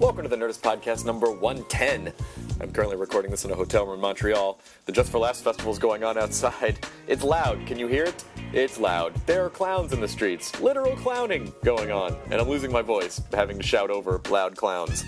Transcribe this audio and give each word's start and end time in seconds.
Welcome 0.00 0.22
to 0.22 0.28
the 0.28 0.36
Nerdist 0.36 0.60
Podcast 0.60 1.04
number 1.04 1.28
110. 1.28 2.12
I'm 2.60 2.70
currently 2.70 2.96
recording 2.96 3.32
this 3.32 3.44
in 3.44 3.50
a 3.50 3.56
hotel 3.56 3.84
room 3.84 3.96
in 3.96 4.00
Montreal. 4.00 4.60
The 4.84 4.92
Just 4.92 5.10
for 5.10 5.18
Laughs 5.18 5.40
festival 5.40 5.72
is 5.72 5.80
going 5.80 6.04
on 6.04 6.16
outside. 6.16 6.78
It's 7.08 7.24
loud. 7.24 7.66
Can 7.66 7.80
you 7.80 7.88
hear 7.88 8.04
it? 8.04 8.24
It's 8.52 8.78
loud. 8.78 9.12
There 9.26 9.44
are 9.44 9.50
clowns 9.50 9.92
in 9.92 10.00
the 10.00 10.06
streets. 10.06 10.60
Literal 10.60 10.94
clowning 10.94 11.52
going 11.64 11.90
on. 11.90 12.16
And 12.30 12.34
I'm 12.34 12.48
losing 12.48 12.70
my 12.70 12.80
voice 12.80 13.20
having 13.32 13.58
to 13.58 13.66
shout 13.66 13.90
over 13.90 14.20
loud 14.30 14.56
clowns. 14.56 15.04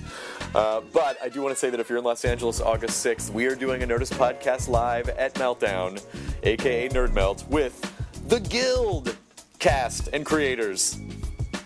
Uh, 0.57 0.81
but 0.93 1.17
I 1.23 1.29
do 1.29 1.41
want 1.41 1.55
to 1.55 1.59
say 1.59 1.71
that 1.71 1.79
if 1.79 1.89
you're 1.89 1.99
in 1.99 2.05
Los 2.05 2.25
Angeles 2.25 2.61
August 2.61 3.07
6th, 3.07 3.31
we 3.31 3.47
are 3.47 3.55
doing 3.55 3.85
a 3.85 3.87
Nerdist 3.87 4.15
Podcast 4.15 4.69
live 4.69 5.09
at 5.11 5.35
Meltdown, 5.35 6.05
aka 6.43 6.89
Nerd 6.89 7.13
Melt, 7.13 7.47
with 7.49 7.81
the 8.27 8.41
Guild 8.41 9.17
cast 9.61 10.09
and 10.13 10.27
creators 10.27 10.99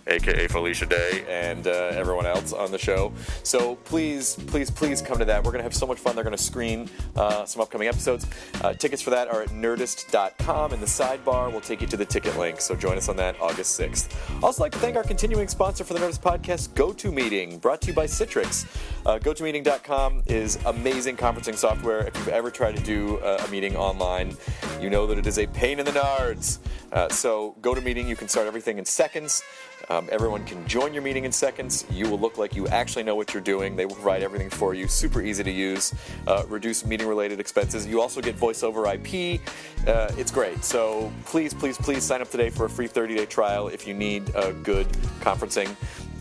aka 0.07 0.49
Felicia 0.49 0.87
Day, 0.87 1.25
and 1.29 1.67
uh, 1.67 1.71
everyone 1.71 2.27
else 2.27 2.53
on 2.53 2.71
the 2.71 2.79
show. 2.79 3.13
So 3.43 3.77
please, 3.77 4.37
please, 4.47 4.71
please 4.71 5.01
come 5.03 5.19
to 5.19 5.25
that. 5.25 5.45
We're 5.45 5.53
going 5.53 5.61
to 5.61 5.65
have 5.65 5.75
so 5.75 5.87
much 5.87 5.99
fun. 5.99 6.15
They're 6.15 6.25
going 6.25 6.37
to 6.37 6.43
screen 6.43 6.89
uh, 7.17 7.45
some 7.45 7.63
upcoming 7.63 7.89
episodes. 7.89 8.27
Uh, 8.63 8.73
tickets 8.75 9.03
for 9.03 9.11
that 9.11 9.29
are 9.29 9.43
at 9.43 9.51
nerdist.com. 9.51 10.73
In 10.73 10.81
the 10.81 10.87
sidebar, 10.87 11.51
we'll 11.51 11.61
take 11.61 11.81
you 11.81 11.87
to 11.89 11.97
the 11.97 12.05
ticket 12.05 12.37
link. 12.39 12.61
So 12.61 12.75
join 12.75 12.97
us 12.97 13.09
on 13.09 13.17
that 13.17 13.41
August 13.41 13.79
6th. 13.79 14.43
Also, 14.43 14.63
like 14.63 14.73
to 14.73 14.79
thank 14.79 14.97
our 14.97 15.03
continuing 15.03 15.49
sponsor 15.49 15.85
for 15.85 15.95
the 15.95 16.01
Nerdist 16.01 16.21
podcast, 16.21 16.69
GoToMeeting, 16.71 17.61
brought 17.61 17.81
to 17.83 17.89
you 17.89 17.95
by 17.95 18.07
Citrix. 18.07 18.67
Uh, 19.07 19.19
GoToMeeting.com 19.19 20.23
is 20.27 20.59
amazing 20.67 21.17
conferencing 21.17 21.57
software. 21.57 22.07
If 22.07 22.17
you've 22.17 22.29
ever 22.29 22.51
tried 22.51 22.77
to 22.77 22.83
do 22.83 23.19
a 23.19 23.47
meeting 23.49 23.77
online, 23.77 24.37
you 24.81 24.91
know 24.91 25.07
that 25.07 25.19
it 25.19 25.27
is 25.27 25.39
a 25.39 25.47
pain 25.47 25.79
in 25.79 25.85
the 25.85 25.93
nards. 25.93 26.59
Uh, 26.95 27.09
so, 27.09 27.57
GoToMeeting, 27.61 28.07
you 28.07 28.15
can 28.15 28.29
start 28.29 28.47
everything 28.47 28.79
in 28.79 28.85
seconds. 28.85 29.43
Um, 29.91 30.09
everyone 30.13 30.45
can 30.45 30.67
join 30.69 30.95
your 30.95 31.03
meeting 31.03 31.25
in 31.25 31.33
seconds. 31.33 31.85
You 31.91 32.09
will 32.09 32.21
look 32.21 32.39
like 32.39 32.55
you 32.55 32.69
actually 32.69 33.03
know 33.03 33.17
what 33.17 33.35
you're 33.35 33.43
doing. 33.43 33.75
They 33.75 33.85
will 33.85 33.97
provide 33.97 34.23
everything 34.23 34.49
for 34.49 34.75
you. 34.75 34.87
Super 34.87 35.21
easy 35.21 35.43
to 35.43 35.51
use. 35.51 35.93
Uh, 36.29 36.45
reduce 36.49 36.87
meeting 36.87 37.09
related 37.09 37.41
expenses. 37.41 37.85
You 37.85 38.01
also 38.01 38.21
get 38.21 38.37
voice 38.37 38.63
over 38.63 38.87
IP. 38.87 39.41
Uh, 39.87 40.13
it's 40.17 40.31
great. 40.31 40.63
So 40.65 41.13
please, 41.27 41.53
please, 41.53 41.77
please 41.77 42.05
sign 42.05 42.23
up 42.23 42.31
today 42.31 42.49
for 42.49 42.67
a 42.67 42.71
free 42.71 42.87
30 42.87 43.17
day 43.17 43.27
trial 43.27 43.69
if 43.69 43.87
you 43.89 43.93
need 43.93 44.31
a 44.37 44.53
good 44.53 44.87
conferencing. 45.21 45.75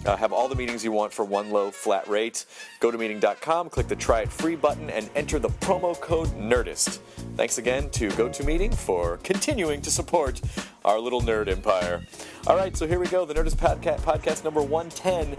Uh, 0.06 0.18
have 0.18 0.34
all 0.34 0.50
the 0.50 0.56
meetings 0.56 0.84
you 0.84 0.92
want 0.92 1.14
for 1.14 1.24
one 1.24 1.52
low 1.52 1.72
flat 1.72 2.08
rate. 2.08 2.46
Go 2.80 2.92
to 2.92 2.98
meeting.com, 2.98 3.70
click 3.70 3.88
the 3.88 3.96
try 3.96 4.22
it 4.22 4.32
free 4.32 4.56
button, 4.56 4.90
and 4.90 5.10
enter 5.16 5.40
the 5.40 5.50
promo 5.50 6.00
code 6.00 6.30
NERDIST. 6.30 7.00
Thanks 7.36 7.58
again 7.58 7.90
to 7.92 8.10
GoToMeeting 8.10 8.76
for 8.76 9.18
continuing 9.18 9.82
to 9.82 9.92
support 9.92 10.40
our 10.86 11.00
little 11.00 11.22
nerd 11.22 11.48
empire. 11.50 12.06
All 12.46 12.56
right, 12.56 12.78
so 12.78 12.88
here 12.88 13.00
we 13.00 13.08
go 13.08 13.26
the 13.26 13.34
Nerdist 13.34 13.56
podcast, 13.56 14.44
number 14.44 14.62
110 14.62 15.36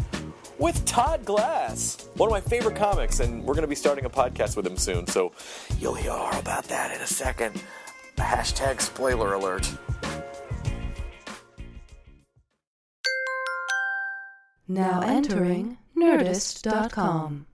with 0.58 0.84
Todd 0.84 1.24
Glass, 1.24 2.08
one 2.14 2.28
of 2.28 2.32
my 2.32 2.40
favorite 2.40 2.76
comics, 2.76 3.20
and 3.20 3.44
we're 3.44 3.54
going 3.54 3.62
to 3.62 3.68
be 3.68 3.74
starting 3.74 4.04
a 4.04 4.10
podcast 4.10 4.56
with 4.56 4.66
him 4.66 4.76
soon, 4.76 5.06
so 5.06 5.32
you'll 5.78 5.94
hear 5.94 6.10
all 6.10 6.36
about 6.38 6.64
that 6.64 6.94
in 6.94 7.00
a 7.00 7.06
second. 7.06 7.62
Hashtag 8.16 8.80
spoiler 8.80 9.34
alert. 9.34 9.70
Now 14.66 15.00
entering 15.02 15.78
Nerdist.com. 15.96 17.46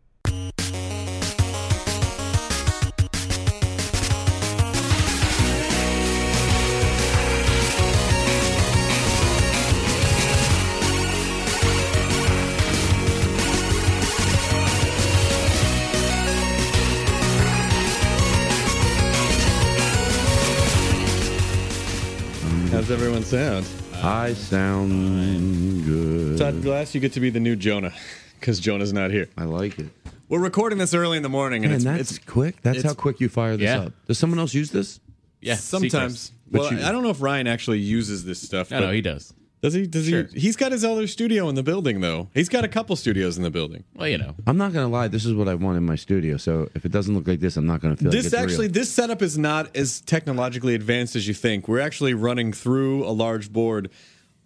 How's 22.91 23.01
everyone 23.03 23.23
sound? 23.23 23.65
I 24.03 24.33
sound 24.35 25.85
good. 25.85 26.39
Todd 26.39 26.61
Glass, 26.61 26.93
you 26.93 27.01
get 27.01 27.13
to 27.13 27.21
be 27.21 27.31
the 27.31 27.39
new 27.39 27.55
Jonah 27.55 27.93
because 28.41 28.59
Jonah's 28.59 28.93
not 28.93 29.13
here. 29.13 29.29
I 29.39 29.45
like 29.45 29.79
it. 29.79 29.91
We're 30.29 30.41
recording 30.41 30.77
this 30.79 30.93
early 30.93 31.17
in 31.17 31.23
the 31.23 31.29
morning, 31.29 31.65
and 31.65 31.71
Man, 31.71 31.77
it's, 31.77 31.85
that's 31.85 32.11
it's 32.17 32.27
quick. 32.27 32.61
That's 32.63 32.79
it's- 32.79 32.93
how 32.93 33.01
quick 33.01 33.21
you 33.21 33.29
fire 33.29 33.57
this 33.57 33.63
Yeah. 33.67 33.83
up. 33.83 33.93
Does 34.09 34.19
someone 34.19 34.41
else 34.41 34.55
use 34.55 34.73
this? 34.73 34.99
Yeah, 35.41 35.55
sometimes. 35.55 36.31
Seacrest. 36.31 36.33
But 36.51 36.61
Well, 36.63 36.73
you- 36.73 36.85
I 36.85 36.91
don't 36.91 37.05
know 37.05 37.11
if 37.11 37.23
Ryan 37.23 37.47
actually 37.47 37.79
uses 37.79 38.25
this 38.25 38.43
stuff. 38.43 38.73
No, 38.73 38.81
but 38.81 38.87
no, 38.87 38.93
he 38.93 39.03
does. 39.03 39.33
Does. 39.63 39.75
He 39.75 39.87
does 39.87 40.09
Sure. 40.09 40.25
he? 40.33 40.41
He's 40.41 40.57
got 40.57 40.73
his 40.73 40.85
other 40.85 41.07
studio 41.07 41.49
in 41.49 41.55
the 41.55 41.63
building, 41.63 42.01
though. 42.01 42.29
He's 42.35 42.49
got 42.49 42.65
a 42.65 42.69
couple 42.69 42.97
studios 42.97 43.37
in 43.37 43.43
the 43.43 43.51
building. 43.51 43.85
Well, 43.95 44.09
you 44.09 44.19
know. 44.19 44.35
I'm 44.47 44.57
not 44.57 44.73
gonna 44.73 44.89
lie. 44.89 45.09
This 45.09 45.25
is 45.25 45.35
what 45.35 45.49
I 45.49 45.55
want 45.55 45.77
in 45.77 45.85
my 45.85 45.97
studio. 45.97 46.37
So 46.37 46.71
if 46.75 46.85
it 46.85 46.93
doesn't 46.93 47.15
look 47.15 47.27
like 47.29 47.41
this, 47.41 47.57
I'm 47.57 47.67
not 47.67 47.81
gonna 47.81 47.97
feel 47.97 48.09
like 48.09 48.17
This 48.17 48.27
it's 48.27 48.35
actually, 48.35 48.67
real. 48.67 48.73
this 48.75 48.91
setup 48.93 49.23
is 49.23 49.37
not 49.39 49.77
as 49.77 50.01
technologically 50.01 50.75
advanced 50.75 51.17
as 51.17 51.29
you 51.29 51.35
think. 51.35 51.69
We're 51.69 51.81
actually 51.81 52.15
running 52.15 52.53
through 52.53 53.05
a 53.07 53.13
large 53.13 53.53
board 53.53 53.91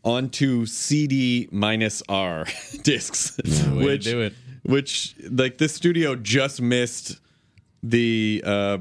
onto 0.05 0.67
CD 0.67 1.49
minus 1.51 2.03
R 2.09 2.47
discs, 2.83 3.39
way 3.39 3.45
to 3.45 3.71
which 3.87 4.05
do 4.05 4.21
it. 4.21 4.35
which 4.65 5.15
like 5.31 5.59
this 5.59 5.75
studio 5.75 6.15
just 6.17 6.60
missed 6.60 7.21
the 7.83 8.43
uh, 8.45 8.78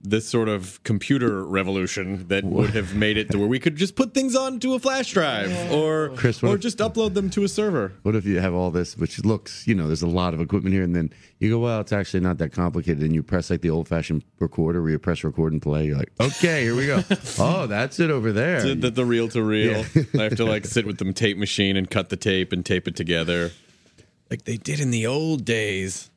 this 0.00 0.28
sort 0.28 0.48
of 0.48 0.80
computer 0.84 1.44
revolution 1.44 2.28
that 2.28 2.44
would 2.44 2.70
have 2.70 2.94
made 2.94 3.16
it 3.16 3.30
to 3.30 3.38
where 3.38 3.48
we 3.48 3.58
could 3.58 3.74
just 3.76 3.96
put 3.96 4.14
things 4.14 4.36
onto 4.36 4.74
a 4.74 4.78
flash 4.78 5.12
drive 5.12 5.50
or 5.72 6.10
Chris, 6.10 6.42
or 6.42 6.54
if- 6.54 6.60
just 6.60 6.78
upload 6.78 7.14
them 7.14 7.28
to 7.30 7.42
a 7.42 7.48
server. 7.48 7.92
What 8.02 8.14
if 8.14 8.24
you 8.24 8.38
have 8.38 8.54
all 8.54 8.70
this, 8.70 8.96
which 8.96 9.24
looks, 9.24 9.66
you 9.66 9.74
know, 9.74 9.86
there's 9.88 10.02
a 10.02 10.06
lot 10.08 10.34
of 10.34 10.40
equipment 10.40 10.72
here, 10.72 10.84
and 10.84 10.94
then 10.94 11.12
you 11.40 11.50
go, 11.50 11.58
well, 11.58 11.80
it's 11.80 11.92
actually 11.92 12.20
not 12.20 12.38
that 12.38 12.52
complicated, 12.52 13.02
and 13.02 13.14
you 13.14 13.22
press 13.22 13.50
like 13.50 13.60
the 13.60 13.70
old-fashioned 13.70 14.22
recorder, 14.38 14.80
where 14.82 14.92
you 14.92 14.98
press 14.98 15.24
record 15.24 15.52
and 15.52 15.60
play. 15.60 15.86
You're 15.86 15.98
like, 15.98 16.12
okay, 16.20 16.62
here 16.62 16.76
we 16.76 16.86
go. 16.86 17.02
oh, 17.40 17.66
that's 17.66 17.98
it 17.98 18.10
over 18.10 18.32
there. 18.32 18.62
The, 18.62 18.74
the, 18.76 18.90
the 18.90 19.04
reel 19.04 19.28
to 19.30 19.42
reel. 19.42 19.84
I 20.18 20.22
have 20.24 20.36
to 20.36 20.44
like 20.44 20.64
sit 20.64 20.86
with 20.86 20.98
the 20.98 21.12
tape 21.12 21.38
machine 21.38 21.76
and 21.76 21.90
cut 21.90 22.08
the 22.08 22.16
tape 22.16 22.52
and 22.52 22.64
tape 22.64 22.86
it 22.86 22.94
together, 22.94 23.50
like 24.30 24.44
they 24.44 24.56
did 24.56 24.78
in 24.78 24.90
the 24.90 25.06
old 25.06 25.44
days. 25.44 26.10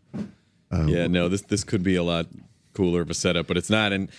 Oh. 0.73 0.85
yeah, 0.87 1.07
no, 1.07 1.27
this 1.27 1.41
this 1.41 1.63
could 1.65 1.83
be 1.83 1.95
a 1.95 2.03
lot 2.03 2.27
cooler 2.73 3.01
of 3.01 3.09
a 3.09 3.13
setup, 3.13 3.47
but 3.47 3.57
it's 3.57 3.69
not. 3.69 3.91
And 3.93 4.09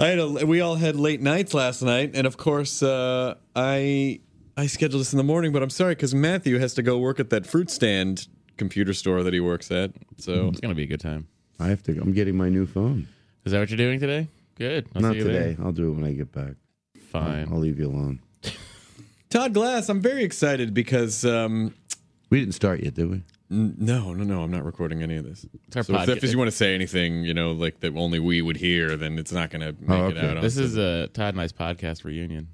I 0.00 0.06
had 0.08 0.18
a, 0.18 0.28
we 0.46 0.60
all 0.60 0.76
had 0.76 0.96
late 0.96 1.20
nights 1.20 1.54
last 1.54 1.82
night, 1.82 2.12
and 2.14 2.26
of 2.26 2.36
course, 2.36 2.82
uh, 2.82 3.34
I 3.54 4.20
I 4.56 4.66
scheduled 4.66 5.00
this 5.00 5.12
in 5.12 5.16
the 5.16 5.24
morning, 5.24 5.52
but 5.52 5.62
I'm 5.62 5.70
sorry 5.70 5.94
because 5.94 6.14
Matthew 6.14 6.58
has 6.58 6.74
to 6.74 6.82
go 6.82 6.98
work 6.98 7.18
at 7.20 7.30
that 7.30 7.46
fruit 7.46 7.70
stand 7.70 8.26
computer 8.56 8.92
store 8.92 9.22
that 9.22 9.32
he 9.34 9.40
works 9.40 9.70
at. 9.70 9.90
So 10.18 10.48
It's 10.48 10.60
gonna 10.60 10.74
be 10.74 10.84
a 10.84 10.86
good 10.86 11.00
time. 11.00 11.26
I 11.58 11.68
have 11.68 11.82
to. 11.84 11.92
I'm 12.00 12.12
getting 12.12 12.36
my 12.36 12.48
new 12.48 12.66
phone. 12.66 13.08
Is 13.44 13.52
that 13.52 13.58
what 13.60 13.70
you're 13.70 13.76
doing 13.76 14.00
today? 14.00 14.28
Good. 14.56 14.88
I'll 14.94 15.02
Not 15.02 15.14
today. 15.14 15.54
there. 15.54 15.56
I'll 15.64 15.72
do 15.72 15.88
it 15.88 15.94
when 15.94 16.04
I 16.04 16.12
get 16.12 16.32
back. 16.32 16.54
Fine. 17.10 17.48
I'll 17.52 17.58
leave 17.58 17.78
you 17.78 17.88
alone. 17.88 18.20
Todd 19.30 19.52
Glass, 19.54 19.88
I'm 19.88 20.00
very 20.00 20.22
excited 20.24 20.72
because 20.74 21.24
um, 21.24 21.74
We 22.30 22.40
didn't 22.40 22.54
start 22.54 22.80
yet, 22.82 22.94
did 22.94 23.10
we? 23.10 23.22
N- 23.54 23.74
no, 23.78 24.12
no, 24.12 24.24
no, 24.24 24.42
I'm 24.42 24.50
not 24.50 24.64
recording 24.64 25.02
any 25.02 25.16
of 25.16 25.24
this. 25.24 25.46
It's 25.68 25.76
our 25.76 25.82
So 25.84 25.94
if, 25.94 26.00
podcast. 26.08 26.24
if 26.24 26.30
you 26.32 26.38
want 26.38 26.48
to 26.50 26.56
say 26.56 26.74
anything, 26.74 27.24
you 27.24 27.32
know, 27.34 27.52
like 27.52 27.80
that 27.80 27.96
only 27.96 28.18
we 28.18 28.42
would 28.42 28.56
hear, 28.56 28.96
then 28.96 29.18
it's 29.18 29.32
not 29.32 29.50
going 29.50 29.60
to 29.60 29.72
make 29.80 29.90
Oh, 29.90 30.08
it 30.08 30.16
okay. 30.16 30.26
out. 30.36 30.42
This 30.42 30.58
on- 30.58 30.64
is 30.64 30.76
a 30.76 31.08
Todd 31.08 31.34
and 31.34 31.40
I's 31.40 31.52
podcast 31.52 32.04
reunion 32.04 32.48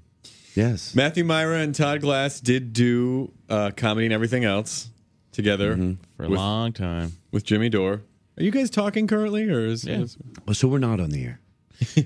Yes. 0.55 0.93
Matthew 0.95 1.23
Mira 1.23 1.59
and 1.59 1.73
Todd 1.73 2.01
Glass 2.01 2.39
did 2.41 2.73
do 2.73 3.31
uh, 3.49 3.71
comedy 3.75 4.05
and 4.05 4.13
everything 4.13 4.43
else 4.43 4.89
together 5.31 5.75
for 6.17 6.25
a 6.25 6.29
with, 6.29 6.37
long 6.37 6.73
time. 6.73 7.13
with 7.31 7.45
Jimmy 7.45 7.69
Dore. 7.69 8.01
Are 8.37 8.43
you 8.43 8.51
guys 8.51 8.69
talking 8.69 9.07
currently, 9.07 9.49
or 9.49 9.65
is, 9.65 9.85
Yeah. 9.85 10.01
is- 10.01 10.17
Oh, 10.47 10.53
so 10.53 10.67
we're 10.67 10.77
not 10.79 10.99
on 10.99 11.09
the 11.11 11.23
air. 11.23 11.39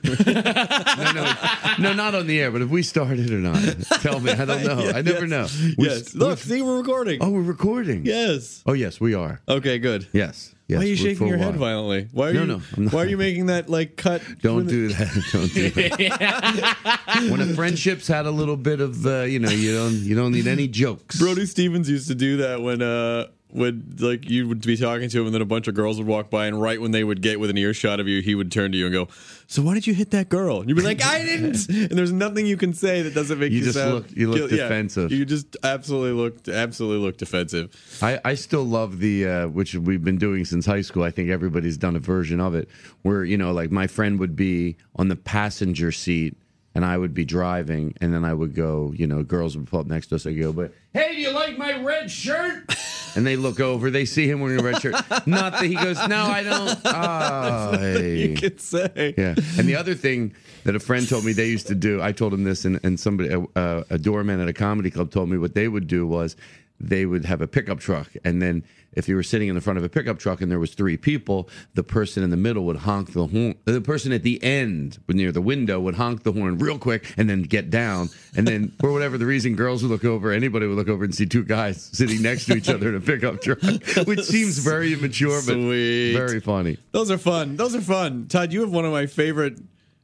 No, 0.04 1.12
no, 1.14 1.36
no, 1.80 1.94
not 1.94 2.16
on 2.16 2.28
the 2.28 2.40
air. 2.40 2.52
But 2.52 2.62
if 2.62 2.70
we 2.70 2.84
started 2.84 3.32
or 3.32 3.40
not, 3.40 3.62
tell 4.02 4.20
me. 4.20 4.32
I 4.32 4.46
don't 4.46 4.64
know. 4.64 4.92
I 4.94 5.02
never 5.04 5.28
know. 5.28 5.48
We- 5.78 5.88
yes? 5.88 6.14
we- 6.14 6.20
Look, 6.20 6.40
see, 6.40 6.62
we're 6.62 6.78
recording. 6.78 7.20
Oh, 7.22 7.30
we're 7.30 7.42
recording. 7.42 8.06
Yes. 8.06 8.64
Oh, 8.66 8.74
yes, 8.74 9.00
we 9.00 9.14
are. 9.14 9.42
Okay, 9.48 9.80
good. 9.80 10.08
Yes. 10.14 10.52
Yes. 10.68 10.80
Why 10.80 10.86
are 10.86 10.88
you 10.88 10.96
shaking 10.96 11.28
your 11.28 11.38
head 11.38 11.56
violently? 11.58 12.08
Why 12.12 12.30
are 12.30 12.34
No, 12.34 12.40
you? 12.42 12.46
no, 12.48 12.62
I'm 12.76 12.84
not. 12.86 12.94
Why 12.94 13.04
are 13.04 13.08
you 13.08 13.18
making 13.18 13.46
that 13.48 13.70
like 13.70 13.98
cut? 13.98 14.24
Don't 14.42 14.66
do 14.66 14.88
that. 14.88 15.30
Don't 15.32 15.54
do 15.54 15.70
that. 15.70 17.28
when 17.30 17.40
a 17.42 17.54
friendship's 17.54 18.08
had 18.08 18.26
a 18.26 18.32
little 18.32 18.58
bit 18.58 18.82
of, 18.82 19.06
uh, 19.06 19.22
you 19.24 19.38
know, 19.38 19.50
you 19.52 19.76
don't, 19.76 19.94
you 19.94 20.16
don't 20.16 20.32
need 20.32 20.48
any 20.48 20.68
jokes. 20.68 21.20
Brody 21.20 21.46
Stevens 21.46 21.88
used 21.88 22.08
to 22.08 22.16
do 22.16 22.38
that 22.38 22.62
when 22.64 22.82
uh 22.82 23.28
when 23.56 23.96
like 24.00 24.30
you 24.30 24.48
would 24.48 24.62
be 24.62 24.76
talking 24.78 25.10
to 25.10 25.20
him 25.20 25.26
and 25.28 25.34
then 25.34 25.42
a 25.42 25.46
bunch 25.46 25.68
of 25.68 25.74
girls 25.76 25.98
would 25.98 26.08
walk 26.08 26.30
by 26.30 26.46
and 26.48 26.62
right 26.62 26.80
when 26.82 26.92
they 26.92 27.04
would 27.04 27.22
get 27.22 27.40
within 27.40 27.58
earshot 27.58 28.00
of 28.00 28.08
you, 28.08 28.22
he 28.22 28.36
would 28.36 28.52
turn 28.52 28.72
to 28.74 28.78
you 28.78 28.86
and 28.86 28.94
go, 28.94 29.08
"So 29.48 29.62
why 29.62 29.74
did 29.74 29.88
you 29.88 29.94
hit 29.94 30.12
that 30.12 30.30
girl?" 30.30 30.60
And 30.60 30.70
you'd 30.70 30.76
be 30.76 30.82
like, 30.84 31.04
"I 31.04 31.24
didn't." 31.26 31.68
And 31.70 31.92
there's 31.98 32.12
nothing 32.12 32.46
you 32.46 32.58
can 32.58 32.74
say 32.74 33.02
that 33.02 33.14
doesn't 33.14 33.40
make 33.40 33.52
You 33.52 33.60
you, 33.60 33.64
just 33.66 33.78
sound, 33.78 33.94
look- 33.94 34.12
you 34.12 34.30
look 34.30 34.52
Yeah, 34.52 34.58
defensive. 34.58 35.12
you 35.12 35.26
just 35.26 35.56
absolutely 35.64 36.12
looked 36.12 36.48
absolutely 36.50 37.06
look 37.06 37.18
defensive. 37.18 37.72
I, 38.02 38.20
I 38.26 38.36
still 38.36 38.64
love 38.66 39.00
the 39.00 39.28
uh, 39.28 39.48
which 39.48 39.74
we've 39.76 40.04
been 40.04 40.18
doing 40.18 40.46
since 40.46 40.66
high 40.66 40.82
school. 40.82 41.04
I 41.04 41.12
think 41.12 41.30
everybody's 41.30 41.78
done 41.78 41.96
a 41.96 42.00
version 42.00 42.40
of 42.40 42.56
it 42.56 42.68
where 43.04 43.24
you 43.24 43.38
know, 43.38 43.52
like 43.54 43.72
my 43.72 43.88
friend 43.88 44.20
would 44.20 44.36
be 44.36 44.76
on 44.96 45.08
the 45.08 45.16
passenger 45.16 45.92
seat 45.92 46.38
and 46.74 46.84
I 46.84 46.98
would 46.98 47.14
be 47.14 47.24
driving, 47.24 47.94
and 48.02 48.14
then 48.14 48.26
I 48.26 48.34
would 48.34 48.54
go, 48.54 48.92
you 48.98 49.08
know, 49.08 49.24
girls 49.24 49.56
would 49.56 49.66
pull 49.66 49.80
up 49.80 49.88
next 49.88 50.08
to 50.08 50.16
us. 50.16 50.28
I 50.28 50.34
go, 50.34 50.52
but 50.52 50.74
hey, 50.92 51.14
do 51.16 51.22
you 51.22 51.32
like 51.32 51.58
my 51.58 51.82
red 51.82 52.12
shirt? 52.12 52.66
And 53.16 53.26
they 53.26 53.36
look 53.36 53.60
over, 53.60 53.90
they 53.90 54.06
see 54.06 54.28
him 54.30 54.42
wearing 54.42 54.60
a 54.60 54.64
red 54.64 54.82
shirt. 54.82 54.96
Not 55.26 55.54
that 55.54 55.64
he 55.64 55.76
goes, 55.76 55.98
no, 56.08 56.26
I 56.26 56.44
don't. 56.44 56.80
Oh, 56.86 57.78
hey. 57.78 58.28
You 58.30 58.36
could 58.36 58.60
say, 58.60 59.14
Yeah. 59.18 59.36
And 59.58 59.68
the 59.68 59.76
other 59.76 59.94
thing 59.96 60.34
that 60.64 60.76
a 60.76 60.80
friend 60.80 61.08
told 61.08 61.24
me 61.26 61.34
they 61.34 61.48
used 61.48 61.68
to 61.68 61.76
do, 61.76 62.02
I 62.02 62.12
told 62.12 62.34
him 62.34 62.44
this, 62.44 62.66
and, 62.66 62.80
and 62.84 63.00
somebody, 63.00 63.30
a, 63.56 63.86
a 63.90 63.98
doorman 63.98 64.40
at 64.40 64.48
a 64.48 64.54
comedy 64.54 64.90
club 64.92 65.12
told 65.12 65.30
me 65.30 65.38
what 65.38 65.54
they 65.54 65.68
would 65.68 65.88
do 65.88 66.06
was 66.08 66.36
they 66.80 67.06
would 67.06 67.26
have 67.26 67.42
a 67.42 67.48
pickup 67.48 67.80
truck. 67.80 68.12
And 68.24 68.42
then 68.42 68.64
if 68.96 69.10
you 69.10 69.16
were 69.16 69.24
sitting 69.24 69.50
in 69.50 69.56
the 69.56 69.62
front 69.62 69.78
of 69.78 69.84
a 69.84 69.90
pickup 69.90 70.20
truck 70.20 70.42
and 70.42 70.52
there 70.52 70.60
was 70.60 70.74
three 70.74 70.98
people, 70.98 71.50
the 71.74 71.84
person 71.84 72.24
in 72.24 72.30
the 72.30 72.38
middle 72.38 72.66
would 72.66 72.78
honk 72.78 73.14
the 73.14 73.28
horn. 73.28 73.56
The 73.66 73.82
person 73.82 74.12
at 74.12 74.24
the 74.24 74.42
end, 74.44 75.00
near 75.08 75.32
the 75.32 75.42
window, 75.42 75.80
would 75.80 75.96
honk 75.96 76.24
the 76.24 76.32
horn 76.32 76.58
real 76.58 76.80
quick 76.80 77.14
and 77.18 77.30
then 77.30 77.44
get 77.44 77.70
down. 77.70 78.10
And 78.36 78.48
then, 78.48 78.74
for 78.80 78.92
whatever 78.92 79.18
the 79.18 79.26
reason, 79.26 79.56
girls 79.56 79.84
would 79.84 79.92
look 79.92 80.06
over, 80.06 80.32
anybody 80.32 80.68
would 80.68 80.78
look 80.78 80.90
over 80.90 81.04
and 81.04 81.14
see 81.14 81.26
two 81.26 81.44
guys 81.44 81.90
sitting 81.94 82.22
next 82.22 82.46
to 82.46 82.56
each 82.56 82.70
other 82.70 82.90
in 82.90 82.96
a 82.96 83.02
pickup 83.02 83.42
truck, 83.42 83.60
which 84.08 84.24
seems 84.24 84.58
very 84.60 84.94
immature, 84.94 85.42
but 85.46 85.54
Sweet. 85.54 86.14
very 86.14 86.40
funny. 86.40 86.78
Those 86.92 87.12
are 87.12 87.18
fun. 87.18 87.58
Those 87.58 87.76
are 87.76 87.82
fun. 87.82 88.28
Todd, 88.28 88.54
you 88.54 88.62
have 88.62 88.72
one 88.72 88.86
of 88.86 88.92
my 88.92 89.06
favorite. 89.06 89.60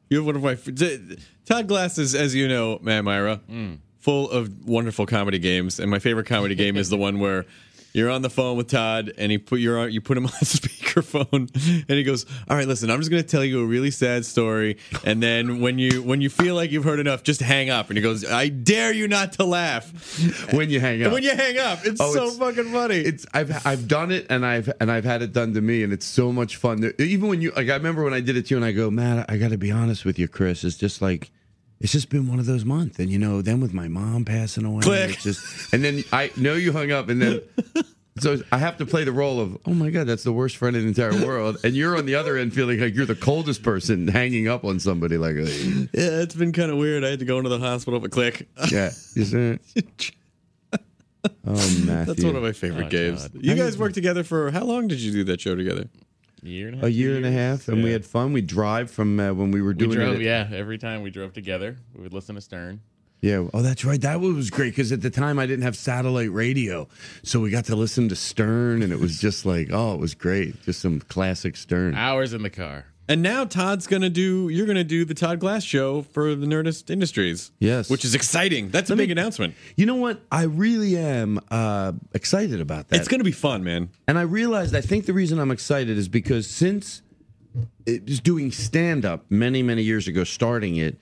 You 0.10 0.18
have 0.18 0.26
one 0.26 0.36
of 0.36 0.44
my. 0.44 0.58
Todd 1.46 1.68
Glass 1.68 1.98
is, 1.98 2.16
as 2.16 2.36
you 2.36 2.48
know, 2.48 2.80
Matt 2.82 3.06
Mira, 3.06 3.42
mm. 3.50 3.78
full 4.00 4.30
of 4.30 4.68
wonderful 4.68 5.06
comedy 5.06 5.40
games, 5.40 5.80
and 5.80 5.90
my 5.90 6.00
favorite 6.00 6.26
comedy 6.28 6.56
game 6.56 6.76
is 6.76 6.90
the 6.90 6.98
one 6.98 7.20
where 7.20 7.46
you're 7.94 8.10
on 8.10 8.22
the 8.22 8.30
phone 8.30 8.58
with 8.58 8.68
Todd, 8.68 9.12
and 9.18 9.32
he 9.32 9.38
put 9.38 9.60
your 9.60 9.88
you 9.88 10.02
put 10.02 10.18
him 10.18 10.26
on 10.28 10.32
speakerphone, 10.32 11.50
and 11.88 11.98
he 11.98 12.04
goes, 12.04 12.26
"All 12.50 12.56
right, 12.58 12.68
listen, 12.68 12.90
I'm 12.90 13.00
just 13.00 13.12
going 13.12 13.24
to 13.24 13.28
tell 13.30 13.44
you 13.44 13.62
a 13.62 13.66
really 13.66 13.92
sad 13.92 14.26
story, 14.26 14.78
and 15.06 15.22
then 15.22 15.60
when 15.62 15.80
you 15.80 16.02
when 16.04 16.22
you 16.22 16.30
feel 16.30 16.56
like 16.56 16.72
you've 16.72 16.84
heard 16.84 17.00
enough, 17.00 17.24
just 17.24 17.42
hang 17.42 17.70
up." 17.70 17.90
And 17.90 17.98
he 17.98 18.02
goes, 18.02 18.30
"I 18.30 18.48
dare 18.50 18.92
you 18.94 19.08
not 19.08 19.34
to 19.34 19.46
laugh." 19.46 19.92
When 20.54 20.70
you 20.70 20.80
hang 20.80 21.04
up. 21.04 21.14
When 21.14 21.24
you 21.24 21.36
hang 21.36 21.58
up, 21.58 21.80
it's 21.86 22.00
Oh, 22.02 22.14
so 22.14 22.24
it's- 22.24 22.38
fucking 22.38 22.72
funny. 22.72 22.98
It's 22.98 23.26
I've 23.34 23.66
I've 23.66 23.88
done 23.88 24.12
it 24.12 24.28
and 24.30 24.46
I've 24.46 24.72
and 24.80 24.92
I've 24.92 25.06
had 25.06 25.22
it 25.22 25.34
done 25.34 25.54
to 25.54 25.62
me 25.62 25.84
and 25.84 25.94
it's 25.94 26.06
so 26.06 26.32
much 26.32 26.58
fun. 26.58 26.92
Even 27.00 27.30
when 27.30 27.42
you 27.42 27.52
like, 27.56 27.70
I 27.70 27.74
remember 27.76 28.04
when 28.04 28.14
I 28.14 28.20
did 28.22 28.36
it 28.38 28.48
to 28.48 28.50
you 28.54 28.58
and 28.58 28.66
I 28.66 28.72
go, 28.72 28.90
Matt, 28.92 29.30
I 29.30 29.38
got 29.38 29.52
to 29.52 29.58
be 29.58 29.72
honest 29.72 30.04
with 30.06 30.20
you, 30.20 30.28
Chris. 30.28 30.64
It's 30.64 30.76
just 30.78 31.02
like 31.02 31.32
it's 31.82 31.92
just 31.92 32.10
been 32.10 32.28
one 32.28 32.40
of 32.40 32.46
those 32.46 32.64
months, 32.66 33.00
and 33.00 33.10
you 33.10 33.20
know, 33.20 33.42
then 33.42 33.60
with 33.60 33.74
my 33.74 33.88
mom 33.88 34.24
passing 34.26 34.66
away, 34.66 34.82
Click. 34.82 35.10
it's 35.12 35.24
just 35.24 35.74
and 35.74 35.84
then 35.84 36.04
I 36.14 36.32
know 36.38 36.54
you 36.54 36.72
hung 36.72 36.92
up 36.92 37.10
and 37.10 37.22
then. 37.22 37.42
So 38.20 38.40
I 38.52 38.58
have 38.58 38.76
to 38.80 38.86
play 38.86 39.06
the 39.06 39.14
role 39.14 39.40
of, 39.40 39.58
oh 39.66 39.74
my 39.74 39.90
god, 39.90 40.06
that's 40.06 40.24
the 40.24 40.34
worst 40.34 40.58
friend 40.58 40.76
in 40.76 40.82
the 40.82 40.90
entire 40.90 41.26
world, 41.26 41.56
and 41.64 41.74
you're 41.74 41.98
on 41.98 42.06
the 42.06 42.16
other 42.16 42.36
end 42.36 42.54
feeling 42.54 42.78
like 42.82 42.94
you're 42.94 43.06
the 43.06 43.16
coldest 43.16 43.64
person 43.64 44.06
hanging 44.10 44.50
up 44.50 44.66
on 44.66 44.82
somebody. 44.82 45.18
Like, 45.18 45.36
yeah, 45.38 45.46
it's 45.94 46.36
been 46.36 46.52
kind 46.52 46.70
of 46.72 46.78
weird. 46.78 47.06
I 47.06 47.10
had 47.12 47.20
to 47.20 47.26
go 47.26 47.38
into 47.38 47.50
the 47.50 47.58
hospital, 47.58 48.02
but 48.02 48.12
click. 48.12 48.50
yeah, 48.70 48.90
isn't 49.16 49.62
it? 49.76 50.12
Oh, 51.24 51.54
Matthew, 51.86 51.86
That's 51.86 52.24
one 52.26 52.36
of 52.36 52.44
my 52.44 52.52
favorite 52.52 52.88
Oh, 52.88 52.90
games. 52.90 53.30
God. 53.30 53.42
You 53.44 53.56
guys 53.56 53.78
worked 53.78 53.96
together 53.96 54.24
for 54.26 54.52
how 54.52 54.66
long 54.66 54.90
did 54.90 55.00
you 55.00 55.14
do 55.14 55.24
that 55.24 55.40
show 55.40 55.56
together? 55.56 55.88
Year 56.44 56.68
and 56.70 56.76
a 56.76 56.80
half. 56.80 56.86
a 56.88 56.92
year 56.92 57.16
and 57.18 57.26
a 57.26 57.32
half, 57.32 57.68
and 57.68 57.84
we 57.84 57.92
had 57.92 58.06
fun. 58.06 58.34
We 58.34 58.42
drive 58.42 58.90
from 58.90 59.20
uh, 59.20 59.34
when 59.34 59.52
we 59.52 59.62
were 59.62 59.70
We 59.70 59.76
doing 59.76 59.92
drove, 59.92 60.16
it. 60.16 60.22
yeah. 60.24 60.48
Every 60.52 60.78
time 60.78 61.02
we 61.04 61.12
drove 61.12 61.34
together, 61.34 61.78
we 61.96 62.02
would 62.02 62.14
listen 62.14 62.36
to 62.36 62.42
Stern. 62.42 62.82
Yeah. 63.22 63.48
Oh, 63.54 63.62
that's 63.62 63.86
right. 63.86 64.02
That 64.02 64.20
was 64.20 64.50
great 64.50 64.72
because 64.72 64.92
at 64.92 65.02
the 65.02 65.12
time 65.12 65.38
I 65.38 65.46
didn't 65.46 65.62
have 65.64 65.76
satellite 65.78 66.32
radio, 66.32 66.88
so 67.22 67.40
we 67.40 67.52
got 67.52 67.66
to 67.66 67.76
listen 67.76 68.10
to 68.10 68.16
Stern, 68.16 68.82
and 68.82 68.92
it 68.92 69.00
was 69.00 69.20
just 69.22 69.46
like, 69.46 69.70
oh, 69.72 69.94
it 69.94 70.00
was 70.00 70.16
great. 70.16 70.60
Just 70.64 70.82
some 70.82 71.00
classic 71.02 71.56
Stern. 71.56 71.94
Hours 71.94 72.34
in 72.34 72.42
the 72.42 72.50
car. 72.50 72.86
And 73.12 73.22
now 73.22 73.44
Todd's 73.44 73.88
gonna 73.88 74.10
do. 74.10 74.48
You're 74.48 74.66
gonna 74.66 74.86
do 74.86 75.04
the 75.04 75.14
Todd 75.14 75.40
Glass 75.42 75.64
show 75.66 76.02
for 76.02 76.34
the 76.34 76.46
Nerdist 76.48 76.90
Industries. 76.90 77.52
Yes. 77.60 77.90
which 77.90 78.06
is 78.06 78.16
exciting. 78.16 78.70
That's 78.70 78.90
a 78.90 78.94
Let 78.94 79.00
me- 79.00 79.04
big 79.04 79.12
announcement. 79.12 79.54
You 79.76 79.86
know 79.86 79.96
what? 79.96 80.22
I 80.32 80.44
really 80.44 80.96
am 80.96 81.40
uh, 81.52 81.92
excited 82.14 82.62
about 82.62 82.88
that. 82.88 83.00
It's 83.00 83.10
gonna 83.10 83.26
be 83.26 83.32
fun, 83.34 83.64
man. 83.66 83.90
And 84.08 84.18
I 84.18 84.22
realized 84.22 84.74
I 84.76 84.82
think 84.82 85.08
the 85.08 85.14
reason 85.14 85.40
I'm 85.40 85.52
excited 85.52 85.98
is 85.98 86.08
because 86.08 86.48
since 86.48 87.02
it 87.86 88.06
was 88.08 88.22
doing 88.22 88.50
stand 88.52 89.04
up 89.04 89.26
many, 89.30 89.62
many 89.62 89.82
years 89.84 90.08
ago, 90.08 90.24
starting 90.24 90.78
it, 90.78 90.98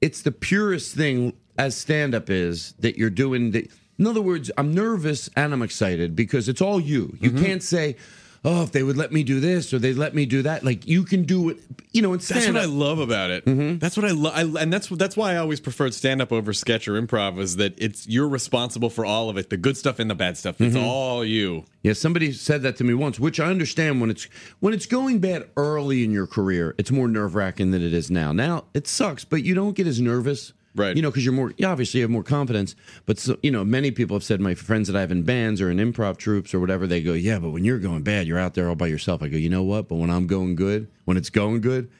it's 0.00 0.22
the 0.22 0.30
purest 0.30 0.94
thing 0.94 1.32
as 1.58 1.76
stand 1.76 2.14
up 2.14 2.30
is 2.30 2.74
that 2.78 2.96
you're 2.96 3.10
doing 3.10 3.50
the 3.50 3.68
in 3.98 4.06
other 4.06 4.22
words, 4.22 4.50
I'm 4.56 4.72
nervous 4.72 5.28
and 5.36 5.52
I'm 5.52 5.62
excited 5.62 6.14
because 6.16 6.48
it's 6.48 6.60
all 6.62 6.80
you. 6.80 7.16
You 7.20 7.30
Mm-hmm. 7.30 7.44
can't 7.44 7.62
say, 7.62 7.96
Oh, 8.44 8.62
if 8.62 8.72
they 8.72 8.82
would 8.82 8.96
let 8.96 9.12
me 9.12 9.22
do 9.22 9.38
this 9.40 9.72
or 9.72 9.78
they'd 9.78 9.96
let 9.96 10.14
me 10.14 10.26
do 10.26 10.42
that. 10.42 10.64
Like 10.64 10.86
you 10.86 11.04
can 11.04 11.22
do 11.24 11.50
it 11.50 11.58
you 11.92 12.00
know, 12.00 12.14
in 12.14 12.20
That's 12.20 12.46
what 12.46 12.56
I 12.56 12.64
love 12.64 12.98
about 12.98 13.30
it. 13.30 13.44
Mm-hmm. 13.44 13.78
That's 13.78 13.96
what 13.96 14.06
I 14.06 14.12
love, 14.12 14.56
and 14.56 14.72
that's 14.72 14.88
that's 14.88 15.16
why 15.16 15.34
I 15.34 15.36
always 15.36 15.60
preferred 15.60 15.92
stand 15.92 16.22
up 16.22 16.32
over 16.32 16.52
sketch 16.52 16.88
or 16.88 17.00
improv. 17.00 17.38
Is 17.38 17.56
that 17.56 17.74
it's 17.76 18.06
you're 18.08 18.28
responsible 18.28 18.88
for 18.88 19.04
all 19.04 19.28
of 19.28 19.36
it, 19.36 19.50
the 19.50 19.58
good 19.58 19.76
stuff 19.76 19.98
and 19.98 20.10
the 20.10 20.14
bad 20.14 20.38
stuff. 20.38 20.60
It's 20.60 20.74
mm-hmm. 20.74 20.84
all 20.84 21.24
you. 21.24 21.64
Yeah, 21.82 21.92
somebody 21.92 22.32
said 22.32 22.62
that 22.62 22.76
to 22.76 22.84
me 22.84 22.94
once, 22.94 23.20
which 23.20 23.38
I 23.38 23.46
understand 23.46 24.00
when 24.00 24.10
it's 24.10 24.24
when 24.60 24.72
it's 24.72 24.86
going 24.86 25.18
bad 25.18 25.48
early 25.56 26.02
in 26.02 26.12
your 26.12 26.26
career, 26.26 26.74
it's 26.78 26.90
more 26.90 27.08
nerve 27.08 27.34
wracking 27.34 27.72
than 27.72 27.82
it 27.82 27.92
is 27.92 28.10
now. 28.10 28.32
Now 28.32 28.64
it 28.72 28.86
sucks, 28.86 29.24
but 29.24 29.42
you 29.42 29.54
don't 29.54 29.76
get 29.76 29.86
as 29.86 30.00
nervous, 30.00 30.54
Right. 30.74 30.96
You 30.96 31.02
know, 31.02 31.10
because 31.10 31.24
you're 31.24 31.34
more. 31.34 31.52
You 31.58 31.66
obviously 31.66 32.00
have 32.00 32.08
more 32.10 32.22
confidence. 32.22 32.74
But 33.04 33.18
so, 33.18 33.36
you 33.42 33.50
know, 33.50 33.62
many 33.64 33.90
people 33.90 34.16
have 34.16 34.24
said 34.24 34.40
my 34.40 34.54
friends 34.54 34.88
that 34.88 34.96
I 34.96 35.00
have 35.00 35.12
in 35.12 35.22
bands 35.22 35.60
or 35.60 35.70
in 35.70 35.76
improv 35.76 36.16
troops 36.16 36.54
or 36.54 36.60
whatever, 36.60 36.86
they 36.86 37.02
go, 37.02 37.12
yeah, 37.12 37.38
but 37.38 37.50
when 37.50 37.64
you're 37.64 37.78
going 37.78 38.02
bad, 38.02 38.26
you're 38.26 38.38
out 38.38 38.54
there 38.54 38.68
all 38.68 38.74
by 38.74 38.86
yourself. 38.86 39.22
I 39.22 39.28
go, 39.28 39.36
you 39.36 39.50
know 39.50 39.62
what? 39.62 39.88
But 39.88 39.96
when 39.96 40.08
I'm 40.08 40.26
going 40.26 40.56
good, 40.56 40.88
when 41.04 41.16
it's 41.16 41.28
going 41.28 41.60
good, 41.60 41.90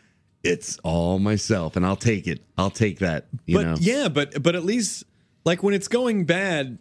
it's 0.43 0.79
all 0.83 1.19
myself, 1.19 1.76
and 1.76 1.87
I'll 1.87 1.97
take 1.97 2.26
it. 2.26 2.43
I'll 2.59 2.71
take 2.71 2.99
that. 2.99 3.26
You 3.47 3.59
but 3.59 3.67
know, 3.67 3.76
yeah, 3.79 4.09
but 4.09 4.43
but 4.43 4.55
at 4.55 4.64
least 4.64 5.05
like 5.45 5.62
when 5.62 5.75
it's 5.75 5.88
going 5.88 6.25
bad, 6.25 6.79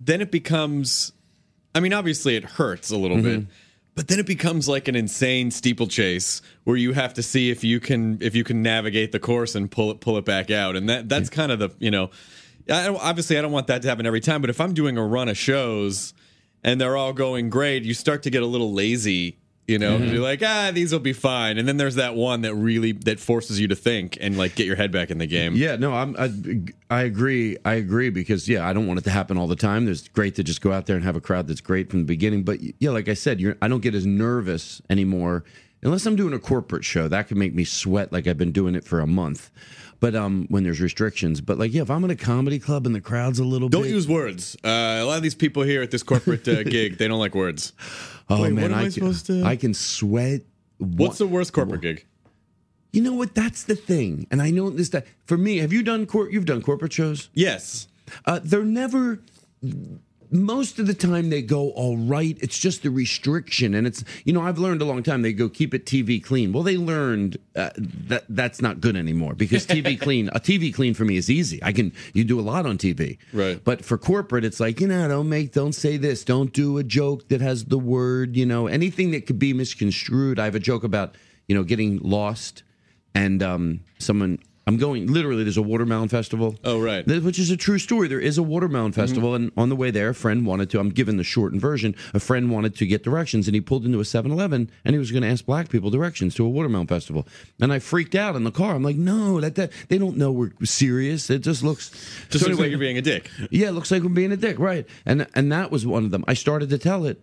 then 0.00 0.20
it 0.20 0.30
becomes. 0.30 1.12
I 1.74 1.80
mean, 1.80 1.94
obviously 1.94 2.36
it 2.36 2.44
hurts 2.44 2.90
a 2.90 2.96
little 2.96 3.16
mm-hmm. 3.16 3.40
bit, 3.40 3.46
but 3.94 4.08
then 4.08 4.18
it 4.18 4.26
becomes 4.26 4.68
like 4.68 4.88
an 4.88 4.96
insane 4.96 5.50
steeplechase 5.50 6.40
where 6.64 6.76
you 6.76 6.92
have 6.92 7.14
to 7.14 7.22
see 7.22 7.50
if 7.50 7.62
you 7.62 7.80
can 7.80 8.18
if 8.20 8.34
you 8.34 8.44
can 8.44 8.62
navigate 8.62 9.12
the 9.12 9.18
course 9.18 9.54
and 9.54 9.70
pull 9.70 9.90
it 9.90 10.00
pull 10.00 10.16
it 10.16 10.24
back 10.24 10.50
out, 10.50 10.76
and 10.76 10.88
that 10.88 11.08
that's 11.08 11.28
kind 11.30 11.52
of 11.52 11.58
the 11.58 11.70
you 11.78 11.90
know. 11.90 12.10
I 12.70 12.88
obviously, 12.88 13.36
I 13.36 13.42
don't 13.42 13.50
want 13.50 13.66
that 13.66 13.82
to 13.82 13.88
happen 13.88 14.06
every 14.06 14.20
time, 14.20 14.40
but 14.40 14.48
if 14.48 14.60
I'm 14.60 14.72
doing 14.72 14.96
a 14.96 15.04
run 15.04 15.28
of 15.28 15.36
shows 15.36 16.14
and 16.62 16.80
they're 16.80 16.96
all 16.96 17.12
going 17.12 17.50
great, 17.50 17.82
you 17.82 17.92
start 17.92 18.22
to 18.22 18.30
get 18.30 18.44
a 18.44 18.46
little 18.46 18.72
lazy 18.72 19.41
You 19.68 19.78
know, 19.78 19.96
you're 19.96 20.22
like, 20.22 20.42
ah, 20.44 20.72
these 20.74 20.92
will 20.92 20.98
be 20.98 21.12
fine. 21.12 21.56
And 21.56 21.68
then 21.68 21.76
there's 21.76 21.94
that 21.94 22.16
one 22.16 22.42
that 22.42 22.54
really 22.54 22.92
that 22.92 23.20
forces 23.20 23.60
you 23.60 23.68
to 23.68 23.76
think 23.76 24.18
and 24.20 24.36
like 24.36 24.56
get 24.56 24.66
your 24.66 24.74
head 24.74 24.90
back 24.90 25.10
in 25.10 25.18
the 25.18 25.26
game. 25.26 25.54
Yeah, 25.54 25.76
no, 25.76 25.92
I'm, 25.94 26.16
I, 26.18 26.32
I 26.90 27.02
agree. 27.02 27.56
I 27.64 27.74
agree 27.74 28.10
because 28.10 28.48
yeah, 28.48 28.68
I 28.68 28.72
don't 28.72 28.88
want 28.88 28.98
it 28.98 29.04
to 29.04 29.10
happen 29.10 29.38
all 29.38 29.46
the 29.46 29.54
time. 29.54 29.84
There's 29.84 30.08
great 30.08 30.34
to 30.34 30.42
just 30.42 30.62
go 30.62 30.72
out 30.72 30.86
there 30.86 30.96
and 30.96 31.04
have 31.04 31.14
a 31.14 31.20
crowd 31.20 31.46
that's 31.46 31.60
great 31.60 31.90
from 31.90 32.00
the 32.00 32.06
beginning. 32.06 32.42
But 32.42 32.58
yeah, 32.80 32.90
like 32.90 33.08
I 33.08 33.14
said, 33.14 33.40
you're, 33.40 33.56
I 33.62 33.68
don't 33.68 33.82
get 33.82 33.94
as 33.94 34.04
nervous 34.04 34.82
anymore 34.90 35.44
unless 35.82 36.06
I'm 36.06 36.16
doing 36.16 36.32
a 36.32 36.38
corporate 36.38 36.84
show. 36.84 37.08
That 37.08 37.28
could 37.28 37.36
make 37.36 37.54
me 37.54 37.64
sweat 37.64 38.12
like 38.12 38.26
I've 38.26 38.38
been 38.38 38.52
doing 38.52 38.74
it 38.74 38.84
for 38.84 39.00
a 39.00 39.06
month. 39.06 39.50
But 40.00 40.16
um, 40.16 40.46
when 40.48 40.64
there's 40.64 40.80
restrictions, 40.80 41.40
but 41.40 41.58
like 41.58 41.72
yeah, 41.72 41.82
if 41.82 41.90
I'm 41.90 42.02
in 42.04 42.10
a 42.10 42.16
comedy 42.16 42.58
club 42.58 42.86
and 42.86 42.94
the 42.94 43.00
crowd's 43.00 43.38
a 43.38 43.44
little 43.44 43.68
bit 43.68 43.72
Don't 43.76 43.82
big, 43.84 43.92
use 43.92 44.08
words. 44.08 44.56
Uh, 44.64 44.68
a 44.68 45.04
lot 45.04 45.16
of 45.16 45.22
these 45.22 45.36
people 45.36 45.62
here 45.62 45.80
at 45.80 45.92
this 45.92 46.02
corporate 46.02 46.46
uh, 46.48 46.62
gig, 46.64 46.98
they 46.98 47.06
don't 47.06 47.20
like 47.20 47.34
words. 47.36 47.72
oh 48.28 48.42
Wait, 48.42 48.52
man, 48.52 48.62
what 48.62 48.72
am 48.72 48.78
I 48.78 48.82
can, 48.82 48.90
supposed 48.90 49.26
to- 49.26 49.44
I 49.44 49.54
can 49.56 49.74
sweat. 49.74 50.42
What's 50.78 51.18
the 51.18 51.26
worst 51.28 51.52
corporate 51.52 51.82
gig? 51.82 52.04
You 52.92 53.02
know 53.02 53.12
what? 53.12 53.34
That's 53.36 53.62
the 53.62 53.76
thing, 53.76 54.26
and 54.30 54.42
I 54.42 54.50
know 54.50 54.68
this. 54.70 54.88
That 54.88 55.06
for 55.24 55.38
me, 55.38 55.58
have 55.58 55.72
you 55.72 55.82
done 55.84 56.04
court? 56.06 56.32
You've 56.32 56.44
done 56.46 56.60
corporate 56.62 56.92
shows. 56.92 57.30
Yes. 57.32 57.86
Uh, 58.26 58.40
they're 58.42 58.64
never. 58.64 59.20
Most 60.32 60.78
of 60.78 60.86
the 60.86 60.94
time, 60.94 61.30
they 61.30 61.42
go 61.42 61.70
all 61.70 61.96
right. 61.98 62.38
It's 62.40 62.58
just 62.58 62.82
the 62.82 62.90
restriction, 62.90 63.74
and 63.74 63.86
it's 63.86 64.02
you 64.24 64.32
know 64.32 64.40
I've 64.40 64.58
learned 64.58 64.80
a 64.80 64.84
long 64.86 65.02
time. 65.02 65.22
They 65.22 65.34
go 65.34 65.48
keep 65.48 65.74
it 65.74 65.84
TV 65.84 66.22
clean. 66.22 66.52
Well, 66.52 66.62
they 66.62 66.78
learned 66.78 67.36
uh, 67.54 67.70
that 67.76 68.24
that's 68.30 68.62
not 68.62 68.80
good 68.80 68.96
anymore 68.96 69.34
because 69.34 69.66
TV 69.66 70.00
clean. 70.06 70.28
A 70.28 70.40
TV 70.40 70.74
clean 70.74 70.94
for 70.94 71.04
me 71.04 71.16
is 71.16 71.28
easy. 71.28 71.62
I 71.62 71.72
can 71.72 71.92
you 72.14 72.24
do 72.24 72.40
a 72.40 72.42
lot 72.42 72.64
on 72.64 72.78
TV, 72.78 73.18
Right. 73.32 73.62
But 73.62 73.84
for 73.84 73.98
corporate, 73.98 74.44
it's 74.44 74.58
like 74.58 74.80
you 74.80 74.86
know 74.86 75.06
don't 75.06 75.28
make 75.28 75.52
don't 75.52 75.74
say 75.74 75.98
this. 75.98 76.24
Don't 76.24 76.52
do 76.52 76.78
a 76.78 76.84
joke 76.84 77.28
that 77.28 77.40
has 77.40 77.66
the 77.66 77.78
word 77.78 78.36
you 78.36 78.46
know 78.46 78.66
anything 78.66 79.10
that 79.10 79.26
could 79.26 79.38
be 79.38 79.52
misconstrued. 79.52 80.38
I 80.38 80.46
have 80.46 80.54
a 80.54 80.60
joke 80.60 80.82
about 80.82 81.14
you 81.46 81.54
know 81.54 81.62
getting 81.62 81.98
lost 81.98 82.62
and 83.14 83.42
um, 83.42 83.80
someone 83.98 84.38
I'm 84.72 84.78
going 84.78 85.06
literally. 85.06 85.42
There's 85.44 85.58
a 85.58 85.62
watermelon 85.62 86.08
festival. 86.08 86.56
Oh, 86.64 86.80
right. 86.80 87.06
Which 87.06 87.38
is 87.38 87.50
a 87.50 87.58
true 87.58 87.78
story. 87.78 88.08
There 88.08 88.18
is 88.20 88.38
a 88.38 88.42
watermelon 88.42 88.92
mm-hmm. 88.92 89.00
festival, 89.00 89.34
and 89.34 89.52
on 89.54 89.68
the 89.68 89.76
way 89.76 89.90
there, 89.90 90.08
a 90.08 90.14
friend 90.14 90.46
wanted 90.46 90.70
to. 90.70 90.80
I'm 90.80 90.88
giving 90.88 91.18
the 91.18 91.24
shortened 91.24 91.60
version. 91.60 91.94
A 92.14 92.20
friend 92.20 92.50
wanted 92.50 92.74
to 92.76 92.86
get 92.86 93.02
directions, 93.02 93.46
and 93.48 93.54
he 93.54 93.60
pulled 93.60 93.84
into 93.84 94.00
a 94.00 94.02
7-Eleven, 94.02 94.70
and 94.84 94.94
he 94.94 94.98
was 94.98 95.10
going 95.10 95.22
to 95.24 95.28
ask 95.28 95.44
black 95.44 95.68
people 95.68 95.90
directions 95.90 96.34
to 96.36 96.46
a 96.46 96.48
watermelon 96.48 96.86
festival. 96.86 97.28
And 97.60 97.70
I 97.70 97.80
freaked 97.80 98.14
out 98.14 98.34
in 98.34 98.44
the 98.44 98.50
car. 98.50 98.74
I'm 98.74 98.82
like, 98.82 98.96
no, 98.96 99.42
that, 99.42 99.56
that 99.56 99.72
they 99.88 99.98
don't 99.98 100.16
know 100.16 100.32
we're 100.32 100.52
serious. 100.64 101.28
It 101.28 101.40
just 101.40 101.62
looks 101.62 101.90
Just 101.90 102.00
So 102.00 102.38
looks 102.38 102.44
anyway- 102.46 102.62
like 102.62 102.70
you're 102.70 102.78
being 102.78 102.96
a 102.98 103.02
dick. 103.02 103.30
yeah, 103.50 103.68
it 103.68 103.72
looks 103.72 103.90
like 103.90 104.02
we're 104.02 104.08
being 104.08 104.32
a 104.32 104.38
dick, 104.38 104.58
right? 104.58 104.86
And 105.04 105.26
and 105.34 105.52
that 105.52 105.70
was 105.70 105.86
one 105.86 106.04
of 106.06 106.10
them. 106.10 106.24
I 106.26 106.32
started 106.32 106.70
to 106.70 106.78
tell 106.78 107.04
it, 107.04 107.20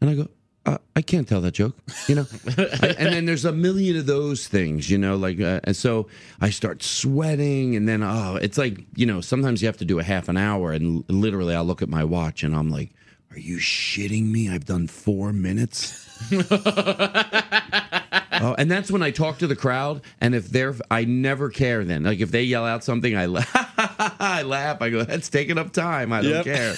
and 0.00 0.08
I 0.08 0.14
go, 0.14 0.28
uh, 0.66 0.78
I 0.96 1.02
can't 1.02 1.26
tell 1.28 1.40
that 1.42 1.52
joke, 1.52 1.76
you 2.08 2.16
know. 2.16 2.26
I, 2.58 2.94
and 2.98 3.12
then 3.12 3.24
there's 3.24 3.44
a 3.44 3.52
million 3.52 3.96
of 3.96 4.06
those 4.06 4.48
things, 4.48 4.90
you 4.90 4.98
know, 4.98 5.16
like, 5.16 5.40
uh, 5.40 5.60
and 5.64 5.76
so 5.76 6.08
I 6.40 6.50
start 6.50 6.82
sweating, 6.82 7.76
and 7.76 7.88
then 7.88 8.02
oh, 8.02 8.36
it's 8.42 8.58
like 8.58 8.78
you 8.96 9.06
know, 9.06 9.20
sometimes 9.20 9.62
you 9.62 9.66
have 9.66 9.76
to 9.78 9.84
do 9.84 9.98
a 9.98 10.02
half 10.02 10.28
an 10.28 10.36
hour, 10.36 10.72
and 10.72 11.04
l- 11.08 11.16
literally 11.16 11.54
I'll 11.54 11.64
look 11.64 11.82
at 11.82 11.88
my 11.88 12.04
watch, 12.04 12.42
and 12.42 12.54
I'm 12.54 12.68
like, 12.70 12.90
Are 13.30 13.38
you 13.38 13.58
shitting 13.58 14.30
me? 14.30 14.48
I've 14.50 14.64
done 14.64 14.88
four 14.88 15.32
minutes. 15.32 16.02
Oh, 18.40 18.54
and 18.58 18.70
that's 18.70 18.90
when 18.90 19.02
I 19.02 19.10
talk 19.10 19.38
to 19.38 19.46
the 19.46 19.56
crowd, 19.56 20.02
and 20.20 20.34
if 20.34 20.48
they're, 20.48 20.74
I 20.90 21.04
never 21.04 21.48
care. 21.50 21.84
Then, 21.84 22.02
like 22.04 22.20
if 22.20 22.30
they 22.30 22.42
yell 22.42 22.64
out 22.64 22.84
something, 22.84 23.16
I 23.16 23.26
laugh. 23.26 23.74
I 24.20 24.42
laugh. 24.42 24.80
I 24.82 24.90
go, 24.90 25.02
"That's 25.04 25.28
taking 25.28 25.58
up 25.58 25.72
time. 25.72 26.12
I 26.12 26.22
don't 26.22 26.44
Yep. 26.44 26.44
care." 26.44 26.74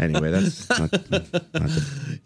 anyway, 0.00 0.30
that's 0.30 0.68
not, 0.68 0.92
not 1.10 1.70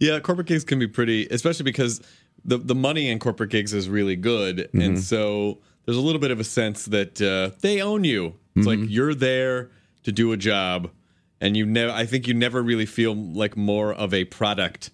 Yeah, 0.00 0.18
corporate 0.20 0.46
gigs 0.48 0.64
can 0.64 0.78
be 0.78 0.86
pretty, 0.86 1.26
especially 1.30 1.64
because 1.64 2.00
the 2.44 2.58
the 2.58 2.74
money 2.74 3.08
in 3.08 3.18
corporate 3.18 3.50
gigs 3.50 3.72
is 3.74 3.88
really 3.88 4.16
good, 4.16 4.58
Mm-hmm. 4.58 4.80
and 4.80 5.00
so 5.02 5.58
there's 5.84 5.96
a 5.96 6.00
little 6.02 6.20
bit 6.20 6.30
of 6.30 6.40
a 6.40 6.44
sense 6.44 6.86
that 6.86 7.20
uh, 7.22 7.54
they 7.60 7.80
own 7.80 8.04
you. 8.04 8.34
It's 8.56 8.66
Mm-hmm. 8.66 8.82
like 8.82 8.90
you're 8.90 9.14
there 9.14 9.70
to 10.04 10.12
do 10.12 10.32
a 10.32 10.36
job, 10.36 10.90
and 11.40 11.56
you 11.56 11.66
never. 11.66 11.92
I 11.92 12.06
think 12.06 12.26
you 12.26 12.34
never 12.34 12.62
really 12.62 12.86
feel 12.86 13.14
like 13.14 13.56
more 13.56 13.92
of 13.92 14.12
a 14.14 14.24
product 14.24 14.90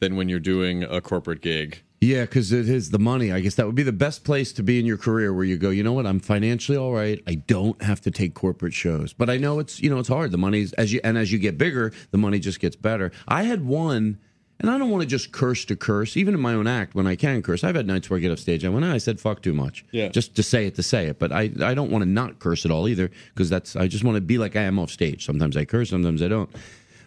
than 0.00 0.16
when 0.16 0.28
you're 0.28 0.38
doing 0.40 0.82
a 0.82 1.00
corporate 1.00 1.42
gig. 1.42 1.82
Yeah, 2.00 2.22
because 2.22 2.50
it 2.50 2.68
is 2.68 2.90
the 2.90 2.98
money. 2.98 3.30
I 3.30 3.40
guess 3.40 3.56
that 3.56 3.66
would 3.66 3.74
be 3.74 3.82
the 3.82 3.92
best 3.92 4.24
place 4.24 4.52
to 4.54 4.62
be 4.62 4.78
in 4.78 4.86
your 4.86 4.96
career, 4.96 5.34
where 5.34 5.44
you 5.44 5.58
go. 5.58 5.68
You 5.68 5.82
know 5.82 5.92
what? 5.92 6.06
I'm 6.06 6.20
financially 6.20 6.78
all 6.78 6.92
right. 6.92 7.22
I 7.26 7.34
don't 7.34 7.80
have 7.82 8.00
to 8.02 8.10
take 8.10 8.34
corporate 8.34 8.72
shows, 8.72 9.12
but 9.12 9.28
I 9.28 9.36
know 9.36 9.58
it's 9.58 9.80
you 9.80 9.90
know 9.90 9.98
it's 9.98 10.08
hard. 10.08 10.30
The 10.30 10.38
money's 10.38 10.72
as 10.74 10.92
you 10.92 11.00
and 11.04 11.18
as 11.18 11.30
you 11.30 11.38
get 11.38 11.58
bigger, 11.58 11.92
the 12.10 12.18
money 12.18 12.38
just 12.38 12.58
gets 12.60 12.76
better. 12.76 13.12
I 13.28 13.42
had 13.42 13.66
one. 13.66 14.18
And 14.62 14.68
I 14.68 14.76
don't 14.76 14.90
want 14.90 15.00
to 15.00 15.08
just 15.08 15.32
curse 15.32 15.64
to 15.64 15.74
curse, 15.74 16.18
even 16.18 16.34
in 16.34 16.40
my 16.40 16.52
own 16.52 16.66
act 16.66 16.94
when 16.94 17.06
I 17.06 17.16
can 17.16 17.40
curse. 17.40 17.64
I've 17.64 17.76
had 17.76 17.86
nights 17.86 18.10
where 18.10 18.18
I 18.18 18.20
get 18.20 18.30
off 18.30 18.40
stage. 18.40 18.62
And 18.62 18.70
I 18.70 18.74
went, 18.74 18.84
"Ah, 18.84 18.92
I 18.92 18.98
said 18.98 19.18
fuck 19.18 19.40
too 19.40 19.54
much. 19.54 19.86
Yeah. 19.90 20.10
Just 20.10 20.36
to 20.36 20.42
say 20.42 20.66
it 20.66 20.74
to 20.74 20.82
say 20.82 21.06
it. 21.06 21.18
But 21.18 21.32
I, 21.32 21.50
I 21.62 21.72
don't 21.72 21.90
want 21.90 22.02
to 22.02 22.06
not 22.10 22.40
curse 22.40 22.66
at 22.66 22.70
all 22.70 22.86
either 22.86 23.10
because 23.32 23.48
that's, 23.48 23.74
I 23.74 23.88
just 23.88 24.04
want 24.04 24.16
to 24.16 24.20
be 24.20 24.36
like 24.36 24.56
I 24.56 24.60
am 24.64 24.78
off 24.78 24.90
stage. 24.90 25.24
Sometimes 25.24 25.56
I 25.56 25.64
curse, 25.64 25.88
sometimes 25.88 26.20
I 26.20 26.28
don't. 26.28 26.50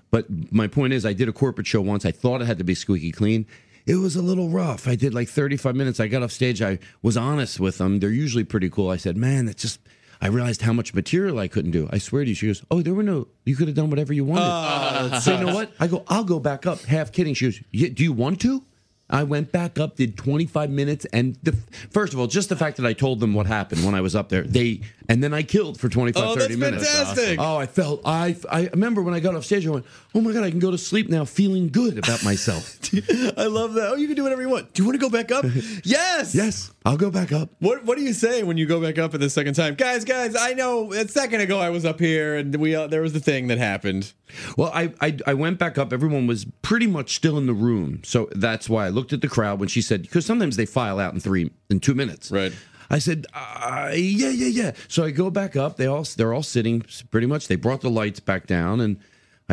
But 0.10 0.26
my 0.52 0.66
point 0.68 0.94
is, 0.94 1.06
I 1.06 1.14
did 1.14 1.30
a 1.30 1.32
corporate 1.32 1.68
show 1.68 1.82
once. 1.82 2.06
I 2.06 2.12
thought 2.12 2.42
it 2.42 2.46
had 2.46 2.58
to 2.58 2.64
be 2.64 2.74
squeaky 2.74 3.12
clean. 3.12 3.46
It 3.86 3.96
was 3.96 4.16
a 4.16 4.22
little 4.22 4.50
rough. 4.50 4.88
I 4.88 4.96
did 4.96 5.14
like 5.14 5.28
35 5.28 5.76
minutes. 5.76 6.00
I 6.00 6.08
got 6.08 6.24
off 6.24 6.32
stage. 6.32 6.62
I 6.62 6.80
was 7.02 7.18
honest 7.18 7.60
with 7.60 7.78
them. 7.80 8.00
They're 8.00 8.10
usually 8.10 8.44
pretty 8.46 8.70
cool. 8.70 8.90
I 8.90 8.98
said, 8.98 9.18
man, 9.18 9.48
it's 9.50 9.62
just, 9.62 9.80
I 10.22 10.28
realized 10.28 10.62
how 10.62 10.72
much 10.72 10.94
material 10.94 11.38
I 11.40 11.50
couldn't 11.50 11.72
do. 11.72 11.90
I 11.92 11.98
swear 11.98 12.24
to 12.24 12.30
you. 12.30 12.36
She 12.36 12.48
goes, 12.48 12.64
oh, 12.72 12.82
there 12.82 12.94
were 12.94 13.04
no, 13.04 13.28
you 13.46 13.56
could 13.58 13.68
have 13.68 13.76
done 13.76 13.90
whatever 13.90 14.14
you 14.14 14.24
wanted. 14.24 14.44
Oh. 14.46 15.20
so 15.20 15.38
you 15.38 15.46
know 15.46 15.54
what? 15.54 15.72
I 15.82 15.88
go, 15.88 16.04
I'll 16.08 16.24
go 16.24 16.40
back 16.40 16.66
up. 16.66 16.82
Half 16.84 17.12
kidding. 17.12 17.34
She 17.34 17.46
goes, 17.48 17.62
"Yeah, 17.72 17.90
do 17.90 18.04
you 18.04 18.14
want 18.14 18.40
to? 18.42 18.64
I 19.10 19.24
went 19.24 19.52
back 19.52 19.78
up, 19.80 19.98
did 19.98 20.18
25 20.18 20.70
minutes, 20.72 21.06
and 21.14 21.36
the, 21.44 21.52
first 21.92 22.14
of 22.14 22.20
all, 22.20 22.26
just 22.26 22.50
the 22.50 22.56
fact 22.56 22.78
that 22.78 22.86
I 22.86 22.94
told 22.94 23.20
them 23.20 23.34
what 23.34 23.46
happened 23.46 23.86
when 23.86 23.94
I 23.94 24.02
was 24.02 24.16
up 24.16 24.30
there, 24.30 24.44
they 24.44 24.82
and 25.10 25.22
then 25.22 25.34
I 25.34 25.44
killed 25.44 25.78
for 25.80 25.90
25, 25.90 26.24
Oh, 26.24 26.34
30 26.36 26.40
that's 26.40 26.58
minutes. 26.60 26.88
fantastic. 26.90 27.40
Oh, 27.40 27.58
I 27.58 27.66
felt 27.66 28.02
I 28.06 28.36
I 28.50 28.68
remember 28.68 29.02
when 29.02 29.14
I 29.14 29.20
got 29.20 29.36
off 29.36 29.44
stage, 29.46 29.68
I 29.68 29.72
went, 29.72 29.86
oh 30.16 30.22
my 30.22 30.32
god, 30.32 30.44
I 30.46 30.50
can 30.50 30.60
go 30.60 30.72
to 30.72 30.78
sleep 30.78 31.10
now, 31.10 31.26
feeling 31.26 31.68
good 31.68 31.98
about 31.98 32.24
myself. 32.24 32.80
I 33.38 33.46
love 33.48 33.74
that. 33.74 33.90
Oh, 33.92 33.96
you 33.96 34.08
can 34.08 34.16
do 34.16 34.24
whatever 34.24 34.42
you 34.42 34.50
want. 34.50 34.74
Do 34.74 34.82
you 34.82 34.88
want 34.88 35.00
to 35.00 35.06
go 35.06 35.10
back 35.10 35.32
up? 35.32 35.44
yes. 35.84 36.34
yes, 36.34 36.72
I'll 36.86 36.98
go 36.98 37.12
back 37.12 37.32
up. 37.34 37.50
What 37.60 37.84
What 37.84 37.98
do 37.98 38.04
you 38.04 38.14
say 38.14 38.42
when 38.44 38.58
you 38.58 38.66
go 38.66 38.80
back 38.82 38.98
up 38.98 39.12
for 39.12 39.18
the 39.18 39.30
second 39.30 39.54
time, 39.56 39.76
guys? 39.76 40.06
Guys, 40.06 40.36
I 40.40 40.54
know 40.54 40.92
a 40.94 41.08
second 41.08 41.42
ago 41.42 41.60
I 41.60 41.70
was 41.70 41.86
up 41.86 42.00
here 42.00 42.36
and 42.36 42.56
we 42.56 42.74
uh, 42.74 42.88
there 42.88 43.02
was 43.02 43.12
the 43.14 43.20
thing 43.20 43.48
that 43.48 43.58
happened. 43.58 44.14
Well, 44.58 44.72
I, 44.74 44.94
I 45.02 45.18
I 45.28 45.34
went 45.34 45.60
back 45.60 45.78
up. 45.78 45.94
Everyone 45.94 46.28
was 46.28 46.46
pretty 46.62 46.88
much 46.88 47.16
still 47.16 47.38
in 47.38 47.46
the 47.46 47.54
room, 47.54 48.02
so 48.04 48.30
that's 48.34 48.70
why 48.70 48.86
I 48.86 48.90
looked 48.90 49.14
at 49.14 49.22
the 49.22 49.30
crowd 49.30 49.60
when 49.60 49.70
she 49.70 49.82
said 49.82 50.02
because 50.04 50.26
sometimes 50.26 50.56
they 50.56 50.66
file 50.66 51.00
out 51.00 51.14
in 51.14 51.20
three 51.20 51.52
in 51.70 51.80
two 51.80 51.96
minutes. 51.96 52.32
Right. 52.32 52.54
I 52.90 53.00
said, 53.00 53.26
uh, 53.34 53.92
yeah, 53.96 54.30
yeah, 54.30 54.48
yeah. 54.48 54.72
So 54.88 55.04
I 55.04 55.12
go 55.12 55.32
back 55.32 55.56
up. 55.56 55.78
They 55.78 55.88
all 55.88 56.04
they're 56.16 56.34
all 56.34 56.44
sitting 56.44 56.84
pretty 57.12 57.28
much. 57.28 57.48
They 57.48 57.56
brought 57.56 57.82
the 57.82 57.90
lights 57.90 58.20
back 58.20 58.46
down, 58.46 58.82
and 58.82 59.00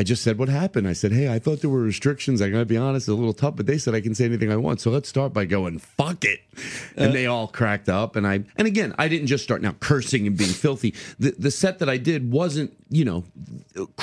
I 0.00 0.02
just 0.02 0.22
said, 0.22 0.38
what 0.38 0.48
happened? 0.48 0.88
I 0.88 0.94
said, 0.94 1.12
hey, 1.12 1.30
I 1.30 1.38
thought 1.38 1.60
there 1.60 1.68
were 1.68 1.82
restrictions. 1.82 2.40
I 2.40 2.48
gotta 2.48 2.64
be 2.64 2.78
honest, 2.78 3.06
it's 3.06 3.12
a 3.12 3.14
little 3.14 3.34
tough, 3.34 3.56
but 3.56 3.66
they 3.66 3.76
said 3.76 3.94
I 3.94 4.00
can 4.00 4.14
say 4.14 4.24
anything 4.24 4.50
I 4.50 4.56
want. 4.56 4.80
So 4.80 4.90
let's 4.90 5.10
start 5.10 5.34
by 5.34 5.44
going, 5.44 5.78
fuck 5.78 6.24
it. 6.24 6.40
And 6.96 7.08
uh-huh. 7.08 7.12
they 7.12 7.26
all 7.26 7.48
cracked 7.48 7.90
up. 7.90 8.16
And 8.16 8.26
I 8.26 8.44
and 8.56 8.66
again, 8.66 8.94
I 8.96 9.08
didn't 9.08 9.26
just 9.26 9.44
start 9.44 9.60
now 9.60 9.74
cursing 9.78 10.26
and 10.26 10.38
being 10.38 10.52
filthy. 10.52 10.94
The 11.18 11.34
the 11.38 11.50
set 11.50 11.80
that 11.80 11.90
I 11.90 11.98
did 11.98 12.32
wasn't, 12.32 12.74
you 12.88 13.04
know, 13.04 13.24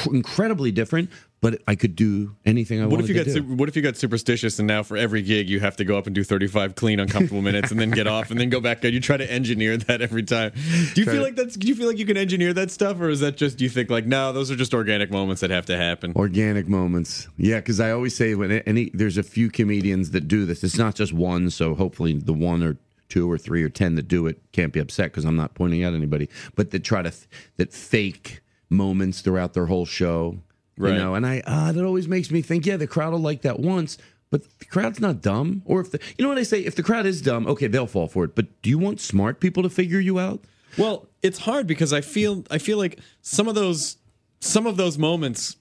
incredibly 0.06 0.72
different, 0.72 1.10
but 1.40 1.62
I 1.68 1.76
could 1.76 1.96
do 1.96 2.36
anything 2.46 2.80
I 2.82 2.86
What 2.86 2.94
wanted 2.94 3.04
if 3.04 3.10
you 3.10 3.16
got 3.24 3.32
to 3.32 3.40
do. 3.42 3.56
What 3.56 3.70
if 3.70 3.76
you 3.76 3.82
got 3.84 3.96
superstitious 3.96 4.58
and 4.58 4.68
now 4.68 4.82
for 4.82 4.98
every 4.98 5.22
gig 5.22 5.50
you 5.50 5.60
have 5.60 5.76
to 5.78 5.86
go 5.86 5.98
up 5.98 6.08
and 6.08 6.16
do 6.16 6.24
35 6.24 6.74
clean 6.76 7.00
uncomfortable 7.00 7.42
minutes 7.44 7.70
and 7.70 7.80
then 7.80 7.92
get 7.92 8.08
off 8.08 8.32
and 8.32 8.40
then 8.40 8.50
go 8.50 8.60
back? 8.60 8.84
You 8.84 9.00
try 9.00 9.18
to 9.18 9.32
engineer 9.32 9.78
that 9.78 10.02
every 10.02 10.24
time. 10.24 10.52
Do 10.54 11.02
you 11.02 11.06
Try 11.06 11.14
feel 11.14 11.14
to- 11.16 11.22
like 11.22 11.36
that's? 11.36 11.56
Do 11.56 11.68
you 11.68 11.76
feel 11.76 11.88
like 11.88 12.00
you 12.00 12.06
can 12.06 12.18
engineer 12.18 12.54
that 12.54 12.72
stuff, 12.72 13.00
or 13.00 13.10
is 13.10 13.20
that 13.20 13.38
just 13.38 13.58
do 13.58 13.64
you 13.66 13.70
think 13.70 13.90
like 13.92 14.06
no, 14.06 14.34
those 14.34 14.50
are 14.50 14.56
just 14.56 14.74
organic 14.74 15.12
moments 15.12 15.42
that 15.42 15.50
have 15.52 15.66
to 15.68 15.78
happen? 15.78 16.14
Organic 16.16 16.68
moments. 16.68 17.28
Yeah, 17.38 17.58
because 17.58 17.80
I 17.80 17.92
always 17.92 18.16
say 18.16 18.34
when 18.36 18.52
any 18.52 18.90
there's 18.94 19.18
a 19.18 19.24
few 19.24 19.50
comedians 19.52 20.12
that 20.12 20.28
do 20.28 20.46
this. 20.46 20.64
It's 20.64 20.78
not 20.78 20.96
just 20.96 21.14
one, 21.14 21.50
so 21.52 21.76
hopefully 21.76 22.14
the 22.14 22.34
one 22.34 22.64
or 22.64 22.78
two 23.10 23.32
or 23.32 23.38
three 23.38 23.64
or 23.64 23.70
ten 23.70 23.96
that 23.96 24.08
do 24.08 24.26
it 24.28 24.42
can't 24.52 24.74
be 24.74 24.80
upset 24.80 25.12
because 25.12 25.24
I'm 25.24 25.36
not 25.38 25.54
pointing 25.54 25.84
out 25.84 25.94
anybody, 25.94 26.30
but 26.56 26.72
that 26.72 26.84
try 26.84 27.04
to 27.04 27.14
that 27.58 27.72
fake 27.74 28.42
moments 28.70 29.22
throughout 29.22 29.54
their 29.54 29.68
whole 29.68 29.86
show. 29.86 30.40
Right. 30.78 30.94
You 30.94 31.00
know, 31.00 31.16
and 31.16 31.26
I 31.26 31.42
uh, 31.46 31.72
that 31.72 31.84
always 31.84 32.08
makes 32.08 32.32
me 32.32 32.42
think, 32.42 32.66
yeah, 32.66 32.78
the 32.78 32.88
crowd 32.88 33.14
will 33.14 33.20
like 33.20 33.42
that 33.42 33.60
once, 33.60 33.98
but 34.30 34.44
the 34.60 34.66
crowd's 34.66 35.00
not 35.00 35.22
dumb. 35.22 35.64
Or 35.66 35.82
if 35.82 35.92
the 35.92 36.00
you 36.18 36.24
know 36.24 36.30
what 36.30 36.38
I 36.38 36.44
say, 36.44 36.60
if 36.62 36.76
the 36.76 36.84
crowd 36.84 37.06
is 37.06 37.22
dumb, 37.22 37.48
okay, 37.48 37.68
they'll 37.68 37.88
fall 37.88 38.08
for 38.08 38.24
it. 38.24 38.36
But 38.36 38.62
do 38.62 38.70
you 38.70 38.78
want 38.78 39.00
smart 39.00 39.40
people 39.40 39.64
to 39.64 39.70
figure 39.70 40.00
you 40.00 40.20
out? 40.20 40.42
Well, 40.78 41.08
it's 41.24 41.40
hard 41.40 41.68
because 41.68 41.94
I 41.94 42.02
feel 42.02 42.44
I 42.52 42.58
feel 42.58 42.78
like 42.78 43.00
some 43.22 43.48
of 43.48 43.56
those 43.56 43.98
some 44.40 44.68
of 44.68 44.78
those 44.78 44.98
moments 44.98 45.56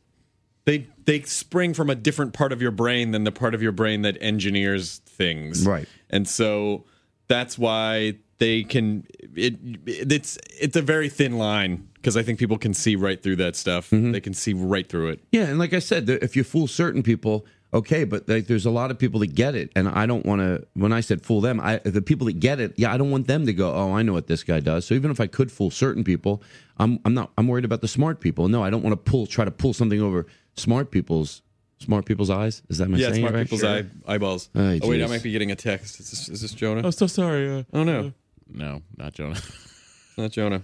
they 0.66 0.86
they 1.04 1.22
spring 1.22 1.72
from 1.72 1.88
a 1.88 1.94
different 1.94 2.32
part 2.32 2.52
of 2.52 2.60
your 2.60 2.72
brain 2.72 3.12
than 3.12 3.24
the 3.24 3.32
part 3.32 3.54
of 3.54 3.62
your 3.62 3.72
brain 3.72 4.02
that 4.02 4.18
engineers 4.20 4.98
things. 5.06 5.66
Right. 5.66 5.88
And 6.10 6.28
so 6.28 6.84
that's 7.28 7.56
why 7.58 8.16
they 8.38 8.64
can 8.64 9.06
it 9.34 9.54
it's 9.86 10.38
it's 10.60 10.76
a 10.76 10.82
very 10.82 11.08
thin 11.08 11.38
line 11.38 11.88
because 12.06 12.16
I 12.16 12.22
think 12.22 12.38
people 12.38 12.56
can 12.56 12.72
see 12.72 12.94
right 12.94 13.20
through 13.20 13.34
that 13.36 13.56
stuff. 13.56 13.90
They 13.90 14.20
can 14.20 14.32
see 14.32 14.52
right 14.52 14.88
through 14.88 15.08
it. 15.08 15.24
Yeah, 15.32 15.46
and 15.46 15.58
like 15.58 15.72
I 15.74 15.80
said, 15.80 16.08
if 16.08 16.36
you 16.36 16.44
fool 16.44 16.68
certain 16.68 17.02
people, 17.02 17.44
okay, 17.74 18.04
but 18.04 18.28
like, 18.28 18.46
there's 18.46 18.64
a 18.64 18.70
lot 18.70 18.92
of 18.92 18.98
people 19.00 19.18
that 19.20 19.34
get 19.34 19.56
it, 19.56 19.72
and 19.74 19.88
I 19.88 20.06
don't 20.06 20.24
want 20.24 20.40
to. 20.40 20.64
When 20.74 20.92
I 20.92 21.00
said 21.00 21.26
fool 21.26 21.40
them, 21.40 21.58
I 21.58 21.78
the 21.78 22.00
people 22.00 22.26
that 22.28 22.38
get 22.38 22.60
it, 22.60 22.74
yeah, 22.76 22.92
I 22.92 22.96
don't 22.96 23.10
want 23.10 23.26
them 23.26 23.44
to 23.46 23.52
go, 23.52 23.74
oh, 23.74 23.92
I 23.92 24.02
know 24.02 24.12
what 24.12 24.28
this 24.28 24.44
guy 24.44 24.60
does. 24.60 24.86
So 24.86 24.94
even 24.94 25.10
if 25.10 25.18
I 25.18 25.26
could 25.26 25.50
fool 25.50 25.72
certain 25.72 26.04
people, 26.04 26.44
I'm 26.78 27.00
I'm 27.04 27.12
not. 27.12 27.32
I'm 27.36 27.48
worried 27.48 27.64
about 27.64 27.80
the 27.80 27.88
smart 27.88 28.20
people. 28.20 28.46
No, 28.46 28.62
I 28.62 28.70
don't 28.70 28.84
want 28.84 28.92
to 28.92 29.10
pull 29.10 29.26
try 29.26 29.44
to 29.44 29.50
pull 29.50 29.72
something 29.72 30.00
over 30.00 30.28
smart 30.54 30.92
people's 30.92 31.42
smart 31.80 32.06
people's 32.06 32.30
eyes. 32.30 32.62
Is 32.68 32.78
that 32.78 32.88
my 32.88 32.98
Yeah, 32.98 33.08
saying 33.08 33.22
smart 33.22 33.34
it 33.34 33.38
right? 33.38 33.42
people's 33.46 33.64
eye, 33.64 33.84
eyeballs. 34.06 34.48
Ay, 34.54 34.78
oh 34.80 34.88
wait, 34.88 35.02
I 35.02 35.08
might 35.08 35.24
be 35.24 35.32
getting 35.32 35.50
a 35.50 35.56
text. 35.56 35.98
Is 35.98 36.10
this, 36.12 36.28
is 36.28 36.40
this 36.42 36.52
Jonah? 36.54 36.82
Oh, 36.86 36.90
so 36.90 37.08
sorry. 37.08 37.50
Uh, 37.50 37.64
Oh 37.72 37.82
no, 37.82 38.12
no, 38.48 38.82
not 38.96 39.12
Jonah. 39.12 39.40
not 40.16 40.30
Jonah. 40.30 40.62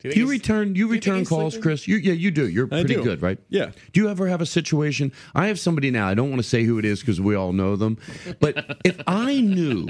Do 0.00 0.12
Do 0.12 0.20
you 0.20 0.28
return 0.28 0.74
you 0.74 0.88
return 0.88 1.20
he's 1.20 1.28
calls, 1.28 1.54
sleeping? 1.54 1.62
Chris? 1.62 1.88
You 1.88 1.96
yeah, 1.96 2.12
you 2.12 2.30
do. 2.30 2.46
You're 2.48 2.66
pretty 2.66 2.94
do. 2.96 3.02
good, 3.02 3.22
right? 3.22 3.38
Yeah. 3.48 3.70
Do 3.92 4.00
you 4.02 4.08
ever 4.10 4.28
have 4.28 4.42
a 4.42 4.46
situation? 4.46 5.10
I 5.34 5.46
have 5.46 5.58
somebody 5.58 5.90
now. 5.90 6.06
I 6.06 6.12
don't 6.14 6.28
want 6.28 6.42
to 6.42 6.48
say 6.48 6.64
who 6.64 6.78
it 6.78 6.84
is 6.84 7.00
because 7.00 7.18
we 7.20 7.34
all 7.34 7.52
know 7.52 7.76
them. 7.76 7.96
But 8.38 8.78
if 8.84 9.00
I 9.06 9.40
knew, 9.40 9.88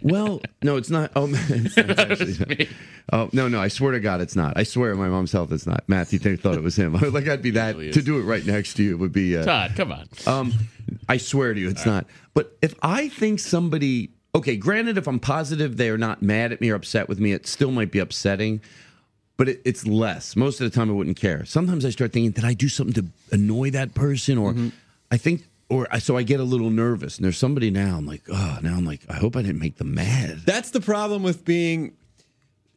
well, 0.00 0.40
no, 0.62 0.76
it's 0.76 0.88
not. 0.88 1.12
Oh, 1.14 1.28
it's 1.32 1.76
not 1.76 1.98
actually- 1.98 2.68
oh 3.12 3.28
no, 3.34 3.46
no. 3.48 3.60
I 3.60 3.68
swear 3.68 3.92
to 3.92 4.00
God, 4.00 4.22
it's 4.22 4.34
not. 4.34 4.56
I 4.56 4.62
swear 4.62 4.92
on 4.92 4.98
my 4.98 5.08
mom's 5.08 5.32
health, 5.32 5.52
it's 5.52 5.66
not. 5.66 5.84
Matthew 5.88 6.18
think- 6.18 6.40
thought 6.40 6.54
it 6.54 6.62
was 6.62 6.76
him. 6.76 6.96
I 6.96 7.00
was 7.00 7.12
like 7.12 7.28
I'd 7.28 7.42
be 7.42 7.50
that 7.50 7.76
Usually 7.76 7.92
to 7.92 8.02
do 8.02 8.18
it 8.18 8.22
right 8.22 8.44
next 8.46 8.74
to 8.74 8.82
you 8.82 8.96
would 8.96 9.12
be. 9.12 9.36
Uh, 9.36 9.44
Todd, 9.44 9.72
come 9.76 9.92
on. 9.92 10.08
um, 10.26 10.52
I 11.08 11.18
swear 11.18 11.52
to 11.52 11.60
you, 11.60 11.68
it's 11.68 11.84
not. 11.86 12.06
But 12.32 12.56
if 12.62 12.74
I 12.82 13.08
think 13.10 13.40
somebody, 13.40 14.10
okay, 14.34 14.56
granted, 14.56 14.96
if 14.96 15.06
I'm 15.06 15.20
positive 15.20 15.76
they're 15.76 15.98
not 15.98 16.22
mad 16.22 16.50
at 16.52 16.60
me 16.62 16.70
or 16.70 16.74
upset 16.76 17.08
with 17.10 17.20
me, 17.20 17.32
it 17.32 17.46
still 17.46 17.70
might 17.70 17.92
be 17.92 17.98
upsetting. 17.98 18.62
But 19.36 19.48
it, 19.48 19.62
it's 19.64 19.86
less. 19.86 20.36
Most 20.36 20.60
of 20.60 20.70
the 20.70 20.74
time, 20.74 20.90
I 20.90 20.92
wouldn't 20.92 21.16
care. 21.16 21.44
Sometimes 21.44 21.84
I 21.84 21.90
start 21.90 22.12
thinking, 22.12 22.30
did 22.30 22.44
I 22.44 22.54
do 22.54 22.68
something 22.68 22.94
to 22.94 23.34
annoy 23.34 23.70
that 23.70 23.94
person? 23.94 24.38
Or 24.38 24.52
mm-hmm. 24.52 24.68
I 25.10 25.16
think, 25.16 25.48
or 25.68 25.88
I, 25.90 25.98
so 25.98 26.16
I 26.16 26.22
get 26.22 26.40
a 26.40 26.44
little 26.44 26.70
nervous. 26.70 27.16
And 27.16 27.24
there's 27.24 27.38
somebody 27.38 27.70
now. 27.70 27.96
I'm 27.96 28.06
like, 28.06 28.22
oh, 28.28 28.58
now 28.62 28.76
I'm 28.76 28.84
like, 28.84 29.00
I 29.08 29.14
hope 29.14 29.36
I 29.36 29.42
didn't 29.42 29.58
make 29.58 29.76
them 29.76 29.94
mad. 29.94 30.42
That's 30.46 30.70
the 30.70 30.80
problem 30.80 31.22
with 31.22 31.44
being. 31.44 31.96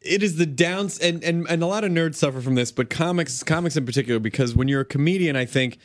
It 0.02 0.24
is 0.24 0.38
the 0.38 0.46
downs, 0.46 1.00
and, 1.00 1.24
and 1.24 1.46
and 1.50 1.62
a 1.62 1.66
lot 1.66 1.84
of 1.84 1.92
nerds 1.92 2.16
suffer 2.16 2.40
from 2.40 2.56
this, 2.56 2.72
but 2.72 2.90
comics, 2.90 3.44
comics 3.44 3.76
in 3.76 3.86
particular, 3.86 4.20
because 4.20 4.56
when 4.56 4.68
you're 4.68 4.82
a 4.82 4.86
comedian, 4.86 5.36
I 5.36 5.44
think 5.46 5.80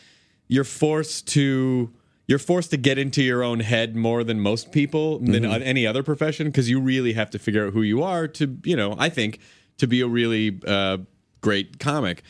you're 0.48 0.64
forced 0.64 1.26
to 1.28 1.90
you're 2.26 2.38
forced 2.38 2.70
to 2.70 2.76
get 2.76 2.98
into 2.98 3.22
your 3.22 3.42
own 3.42 3.60
head 3.60 3.96
more 3.96 4.22
than 4.22 4.40
most 4.40 4.72
people 4.72 5.18
than 5.18 5.42
mm-hmm. 5.42 5.52
on 5.52 5.62
any 5.62 5.86
other 5.86 6.02
profession 6.02 6.46
because 6.46 6.68
you 6.70 6.80
really 6.80 7.14
have 7.14 7.30
to 7.30 7.38
figure 7.38 7.66
out 7.66 7.72
who 7.72 7.82
you 7.82 8.02
are 8.02 8.28
to 8.28 8.58
you 8.64 8.76
know 8.76 8.94
I 8.98 9.08
think 9.08 9.40
to 9.82 9.86
be 9.86 10.00
a 10.00 10.06
really 10.06 10.58
uh, 10.66 10.98
great 11.40 11.78
comic 11.78 12.22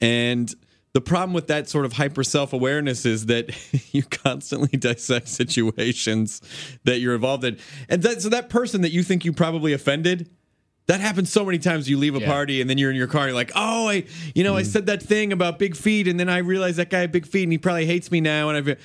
and 0.00 0.54
the 0.92 1.00
problem 1.02 1.34
with 1.34 1.46
that 1.48 1.68
sort 1.68 1.84
of 1.84 1.92
hyper 1.92 2.24
self 2.24 2.52
awareness 2.52 3.04
is 3.04 3.26
that 3.26 3.50
you 3.92 4.02
constantly 4.02 4.78
dissect 4.78 5.28
situations 5.28 6.40
that 6.84 7.00
you're 7.00 7.14
involved 7.14 7.44
in 7.44 7.58
and 7.88 8.02
that, 8.02 8.22
so 8.22 8.28
that 8.30 8.48
person 8.48 8.80
that 8.82 8.92
you 8.92 9.02
think 9.02 9.24
you 9.24 9.32
probably 9.32 9.72
offended 9.72 10.30
that 10.86 11.00
happens 11.00 11.32
so 11.32 11.44
many 11.44 11.58
times. 11.58 11.90
You 11.90 11.98
leave 11.98 12.14
a 12.14 12.20
Yeah. 12.20 12.26
party 12.30 12.60
and 12.60 12.70
then 12.70 12.78
you're 12.78 12.90
in 12.90 12.96
your 12.96 13.08
car. 13.08 13.22
And 13.22 13.30
you're 13.30 13.34
like, 13.34 13.50
oh, 13.56 13.88
I, 13.88 14.04
you 14.36 14.44
know, 14.44 14.54
I 14.56 14.62
said 14.62 14.86
that 14.86 15.02
thing 15.02 15.32
about 15.32 15.58
big 15.58 15.74
feet, 15.74 16.06
and 16.06 16.18
then 16.20 16.28
I 16.28 16.38
realized 16.38 16.76
that 16.76 16.90
guy 16.90 17.00
had 17.00 17.10
big 17.10 17.26
feet, 17.26 17.42
and 17.42 17.50
he 17.50 17.58
probably 17.58 17.86
hates 17.86 18.08
me 18.12 18.20
now. 18.20 18.50
And 18.50 18.56
I, 18.70 18.76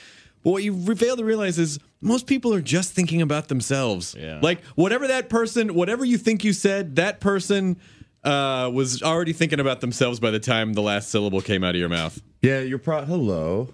but 0.43 0.49
what 0.49 0.63
you 0.63 0.95
fail 0.95 1.15
to 1.15 1.23
realize 1.23 1.59
is 1.59 1.77
most 2.01 2.25
people 2.25 2.55
are 2.55 2.61
just 2.61 2.93
thinking 2.93 3.21
about 3.21 3.49
themselves. 3.49 4.15
Yeah. 4.19 4.39
Like 4.41 4.63
whatever 4.73 5.05
that 5.09 5.29
person, 5.29 5.75
whatever 5.75 6.03
you 6.03 6.17
think 6.17 6.43
you 6.43 6.53
said, 6.53 6.95
that 6.95 7.19
person 7.19 7.77
uh, 8.23 8.69
was 8.73 9.01
already 9.01 9.33
thinking 9.33 9.59
about 9.59 9.81
themselves 9.81 10.19
by 10.19 10.31
the 10.31 10.39
time 10.39 10.73
the 10.73 10.81
last 10.81 11.09
syllable 11.09 11.41
came 11.41 11.63
out 11.63 11.75
of 11.75 11.79
your 11.79 11.89
mouth. 11.89 12.21
Yeah, 12.41 12.59
you're 12.59 12.77
pro. 12.79 13.03
Hello. 13.05 13.73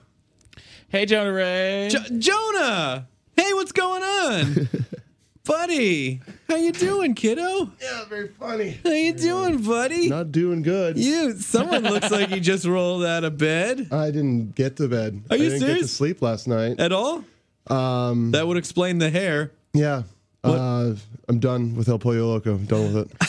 Hey, 0.89 1.05
Jonah 1.05 1.33
Ray. 1.33 1.89
Jo- 1.91 2.17
Jonah, 2.17 3.07
hey, 3.35 3.53
what's 3.53 3.71
going 3.73 4.03
on, 4.03 4.69
buddy? 5.43 6.21
How 6.47 6.55
you 6.55 6.71
doing, 6.71 7.13
kiddo? 7.13 7.71
Yeah, 7.81 8.05
very 8.05 8.29
funny. 8.29 8.79
How 8.83 8.91
you 8.91 9.11
doing, 9.13 9.61
buddy? 9.63 10.07
Not 10.09 10.31
doing 10.31 10.61
good. 10.61 10.97
You, 10.97 11.33
someone 11.33 11.83
looks 11.83 12.09
like 12.09 12.29
you 12.29 12.39
just 12.39 12.65
rolled 12.65 13.03
out 13.03 13.23
of 13.25 13.37
bed 13.37 13.87
I 13.91 14.07
didn't 14.11 14.55
get 14.55 14.77
to 14.77 14.87
bed. 14.87 15.23
Are 15.29 15.35
you 15.35 15.47
I 15.47 15.49
didn't 15.49 15.59
get 15.59 15.65
to 15.67 15.71
serious? 15.73 15.91
sleep 15.93 16.21
last 16.21 16.47
night. 16.47 16.79
at 16.79 16.93
all. 16.93 17.23
Um, 17.67 18.31
That 18.31 18.47
would 18.47 18.55
explain 18.57 18.99
the 18.99 19.09
hair. 19.09 19.51
yeah. 19.73 20.03
Uh, 20.53 20.95
I'm 21.29 21.39
done 21.39 21.75
with 21.75 21.89
El 21.89 21.99
Pollo 21.99 22.27
Loco. 22.27 22.57
Done 22.57 22.93
with 22.93 23.11
it. 23.11 23.17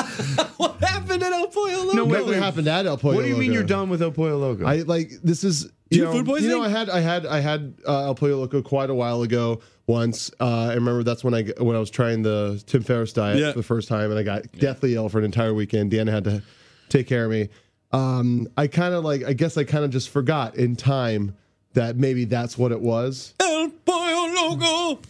What 0.56 0.82
happened 0.82 1.22
at 1.22 1.32
El 1.32 1.48
Pollo 1.48 1.84
Loco? 1.84 1.92
No, 1.96 2.04
wait, 2.04 2.12
Nothing 2.12 2.28
wait. 2.30 2.42
happened 2.42 2.68
at 2.68 2.86
El 2.86 2.96
Pollo 2.98 3.14
What 3.16 3.22
do 3.22 3.28
you 3.28 3.34
mean 3.36 3.48
Loco. 3.50 3.54
you're 3.54 3.64
done 3.66 3.88
with 3.90 4.02
El 4.02 4.10
Pollo 4.12 4.36
Loco? 4.38 4.64
I 4.66 4.76
like 4.78 5.10
this 5.22 5.44
is 5.44 5.64
you 5.90 5.98
you 5.98 6.04
have 6.04 6.12
know, 6.14 6.18
food 6.20 6.26
poisoning? 6.26 6.50
You 6.50 6.58
know, 6.58 6.64
I 6.64 6.68
had 6.68 6.88
I 6.90 7.00
had 7.00 7.26
I 7.26 7.40
had 7.40 7.74
uh, 7.86 8.04
El 8.06 8.14
Pollo 8.14 8.36
Loco 8.38 8.62
quite 8.62 8.90
a 8.90 8.94
while 8.94 9.22
ago. 9.22 9.60
Once 9.86 10.30
uh, 10.40 10.68
I 10.70 10.74
remember 10.74 11.02
that's 11.04 11.22
when 11.22 11.34
I 11.34 11.42
g- 11.42 11.52
when 11.58 11.76
I 11.76 11.78
was 11.78 11.90
trying 11.90 12.22
the 12.22 12.62
Tim 12.66 12.82
Ferriss 12.82 13.12
diet 13.12 13.38
Yeah. 13.38 13.52
for 13.52 13.58
the 13.58 13.62
first 13.64 13.88
time, 13.88 14.10
and 14.10 14.18
I 14.18 14.22
got 14.22 14.50
deathly 14.52 14.94
ill 14.94 15.08
for 15.08 15.18
an 15.18 15.24
entire 15.24 15.54
weekend. 15.54 15.92
Deanna 15.92 16.10
had 16.10 16.24
to 16.24 16.42
take 16.88 17.06
care 17.06 17.24
of 17.26 17.30
me. 17.30 17.48
Um, 17.92 18.48
I 18.56 18.66
kind 18.66 18.94
of 18.94 19.04
like 19.04 19.22
I 19.24 19.32
guess 19.32 19.56
I 19.56 19.64
kind 19.64 19.84
of 19.84 19.90
just 19.90 20.08
forgot 20.10 20.56
in 20.56 20.74
time 20.76 21.36
that 21.76 21.96
maybe 21.96 22.24
that's 22.24 22.58
what 22.58 22.72
it 22.72 22.80
was. 22.80 23.34
El 23.40 23.70
Pollo 23.84 24.32
Loco. 24.34 25.00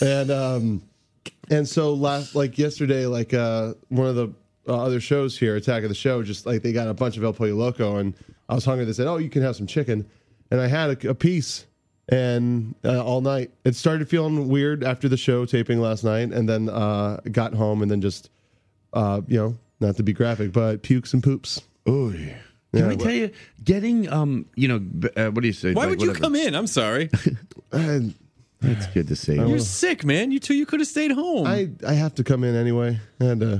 and 0.00 0.30
um 0.30 0.82
and 1.50 1.68
so 1.68 1.92
last 1.92 2.34
like 2.34 2.58
yesterday 2.58 3.06
like 3.06 3.34
uh 3.34 3.74
one 3.88 4.06
of 4.08 4.14
the 4.16 4.28
uh, 4.68 4.82
other 4.82 5.00
shows 5.00 5.38
here 5.38 5.54
attack 5.56 5.82
of 5.82 5.88
the 5.88 5.94
show 5.94 6.22
just 6.22 6.46
like 6.46 6.62
they 6.62 6.72
got 6.72 6.88
a 6.88 6.94
bunch 6.94 7.16
of 7.16 7.22
el 7.22 7.32
pollo 7.32 7.54
loco 7.54 7.96
and 7.98 8.14
i 8.48 8.54
was 8.54 8.64
hungry. 8.64 8.84
They 8.84 8.92
said 8.94 9.06
oh 9.06 9.18
you 9.18 9.28
can 9.28 9.42
have 9.42 9.54
some 9.56 9.66
chicken. 9.66 10.08
And 10.50 10.60
i 10.60 10.66
had 10.68 11.04
a, 11.04 11.10
a 11.10 11.14
piece 11.14 11.66
and 12.08 12.74
uh, 12.84 13.04
all 13.04 13.20
night. 13.20 13.50
It 13.64 13.74
started 13.74 14.08
feeling 14.08 14.48
weird 14.48 14.84
after 14.84 15.08
the 15.08 15.16
show 15.16 15.44
taping 15.44 15.80
last 15.80 16.04
night 16.04 16.30
and 16.32 16.48
then 16.48 16.68
uh 16.68 17.20
got 17.30 17.52
home 17.52 17.82
and 17.82 17.90
then 17.90 18.00
just 18.00 18.30
uh 18.92 19.20
you 19.26 19.38
know 19.38 19.58
not 19.80 19.96
to 19.96 20.02
be 20.04 20.12
graphic 20.12 20.52
but 20.52 20.82
pukes 20.82 21.12
and 21.14 21.22
poops 21.22 21.62
Oh, 22.74 22.78
yeah. 22.78 22.82
Can 22.82 22.90
I 22.90 22.96
tell 22.96 23.12
you, 23.12 23.30
getting 23.64 24.12
um, 24.12 24.46
you 24.54 24.68
know, 24.68 24.80
uh, 25.16 25.30
what 25.30 25.40
do 25.42 25.46
you 25.46 25.52
say? 25.52 25.72
Why 25.72 25.82
Like, 25.82 25.90
would 25.90 26.00
you 26.02 26.08
whatever. 26.08 26.24
come 26.24 26.34
in? 26.34 26.54
I'm 26.54 26.66
sorry. 26.66 27.08
and 27.72 28.14
That's 28.60 28.86
good 28.88 29.08
to 29.08 29.16
see. 29.16 29.34
You're 29.36 29.58
sick, 29.60 30.04
man. 30.04 30.30
You 30.32 30.40
two, 30.40 30.54
you 30.54 30.66
could 30.66 30.80
have 30.80 30.88
stayed 30.88 31.12
home. 31.12 31.46
I, 31.46 31.70
i 31.86 31.90
i 31.90 31.92
have 31.94 32.14
to 32.16 32.24
come 32.24 32.42
in 32.44 32.54
anyway 32.54 32.98
and 33.20 33.42
uh 33.42 33.58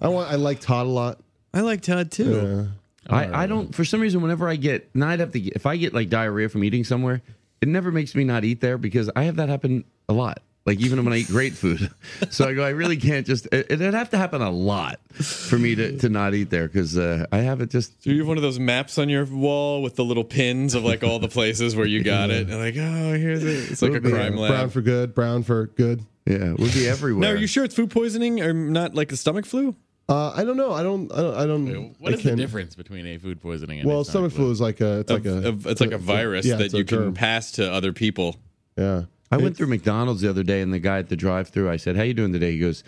i 0.00 0.08
want 0.08 0.30
i 0.32 0.36
like 0.36 0.60
todd 0.60 0.86
a 0.86 0.88
lot 0.90 1.20
I 1.54 1.60
like 1.60 1.80
Todd 1.80 2.10
too. 2.10 2.68
uh, 3.08 3.14
I, 3.14 3.44
I 3.44 3.46
don't 3.46 3.74
for 3.74 3.82
some 3.84 4.00
reason 4.00 4.20
whenever 4.20 4.46
I 4.46 4.56
get 4.56 4.90
and 4.92 5.02
I'd 5.02 5.20
have 5.20 5.32
to 5.32 5.40
get, 5.40 5.54
if 5.54 5.64
I 5.64 5.76
get 5.78 5.94
like 5.94 6.10
diarrhea 6.10 6.50
from 6.50 6.64
eating 6.64 6.84
somewhere, 6.84 7.22
it 7.62 7.68
never 7.68 7.90
makes 7.90 8.14
me 8.14 8.24
not 8.24 8.44
eat 8.44 8.60
there 8.60 8.76
because 8.76 9.08
I 9.16 9.22
have 9.24 9.36
that 9.36 9.48
happen 9.48 9.84
a 10.08 10.12
lot. 10.12 10.42
Like 10.66 10.80
even 10.80 11.02
when 11.04 11.12
I 11.12 11.18
eat 11.18 11.28
great 11.28 11.52
food, 11.52 11.90
so 12.30 12.48
I 12.48 12.52
go. 12.54 12.64
I 12.64 12.70
really 12.70 12.96
can't 12.96 13.24
just. 13.24 13.46
It, 13.46 13.66
it'd 13.70 13.94
have 13.94 14.10
to 14.10 14.18
happen 14.18 14.42
a 14.42 14.50
lot 14.50 14.98
for 15.14 15.56
me 15.58 15.76
to, 15.76 15.96
to 15.98 16.08
not 16.08 16.34
eat 16.34 16.50
there 16.50 16.66
because 16.66 16.98
uh, 16.98 17.24
I 17.30 17.38
have 17.38 17.60
it 17.60 17.70
just. 17.70 18.02
So 18.02 18.10
you 18.10 18.18
have 18.18 18.26
one 18.28 18.36
of 18.36 18.42
those 18.42 18.58
maps 18.58 18.98
on 18.98 19.08
your 19.08 19.24
wall 19.26 19.80
with 19.80 19.94
the 19.94 20.04
little 20.04 20.24
pins 20.24 20.74
of 20.74 20.82
like 20.84 21.04
all 21.04 21.20
the 21.20 21.28
places 21.28 21.76
where 21.76 21.86
you 21.86 22.02
got 22.02 22.30
it. 22.30 22.48
And 22.50 22.58
like, 22.58 22.74
oh, 22.76 23.12
here's 23.16 23.44
it. 23.44 23.70
It's 23.70 23.80
like 23.80 23.94
a 23.94 24.00
crime 24.00 24.36
lab. 24.36 24.50
brown 24.50 24.70
for 24.70 24.80
good 24.80 25.14
brown 25.14 25.44
for 25.44 25.66
good 25.68 26.04
Yeah, 26.26 26.52
it 26.54 26.58
would 26.58 26.74
be 26.74 26.88
everywhere. 26.88 27.22
Now, 27.22 27.28
are 27.34 27.36
you 27.40 27.46
sure 27.46 27.62
it's 27.64 27.74
food 27.76 27.90
poisoning 27.90 28.40
or 28.40 28.52
not 28.52 28.94
like 28.94 29.12
a 29.12 29.16
stomach 29.16 29.46
flu? 29.46 29.76
Uh, 30.08 30.32
I 30.34 30.42
don't 30.44 30.56
know. 30.56 30.72
I 30.72 30.82
don't. 30.82 31.12
I 31.12 31.16
don't. 31.22 31.34
I 31.36 31.46
don't 31.46 31.94
What 32.00 32.12
I 32.12 32.16
the 32.16 32.22
can't- 32.22 32.36
difference 32.38 32.74
between 32.74 33.06
a 33.06 33.18
food 33.18 33.40
poisoning 33.40 33.80
and 33.80 33.88
Well, 33.88 34.00
a 34.00 34.04
stomach 34.04 34.32
flu 34.32 34.50
is 34.50 34.60
like 34.60 34.80
a. 34.80 35.00
It's 35.00 35.10
like 35.12 35.26
a. 35.26 35.48
Of- 35.48 35.66
it's 35.68 35.80
like 35.80 35.92
a 35.92 35.98
virus 35.98 36.44
yeah, 36.44 36.56
that 36.56 36.64
it's 36.66 36.74
a 36.74 36.78
you 36.78 36.84
can 36.84 36.98
germ. 36.98 37.14
pass 37.14 37.52
to 37.52 37.72
other 37.72 37.92
people. 37.92 38.36
Yeah. 38.76 39.04
I 39.30 39.36
went 39.38 39.56
through 39.56 39.66
McDonald's 39.66 40.20
the 40.20 40.30
other 40.30 40.42
day, 40.42 40.60
and 40.60 40.72
the 40.72 40.78
guy 40.78 40.98
at 40.98 41.08
the 41.08 41.16
drive-through, 41.16 41.70
I 41.70 41.76
said, 41.76 41.96
"How 41.96 42.02
you 42.02 42.14
doing 42.14 42.32
today?" 42.32 42.52
He 42.52 42.58
goes, 42.58 42.84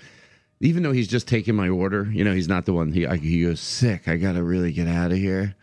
"Even 0.61 0.83
though 0.83 0.93
he's 0.93 1.09
just 1.09 1.27
taking 1.27 1.55
my 1.55 1.69
order, 1.69 2.09
you 2.13 2.25
know, 2.25 2.33
he's 2.33 2.49
not 2.49 2.65
the 2.65 2.73
one." 2.73 2.93
He 2.93 3.07
I, 3.07 3.17
he 3.17 3.43
goes, 3.43 3.61
"Sick. 3.61 4.09
I 4.09 4.17
got 4.17 4.33
to 4.33 4.43
really 4.43 4.73
get 4.73 4.89
out 4.89 5.11
of 5.11 5.19
here." 5.19 5.57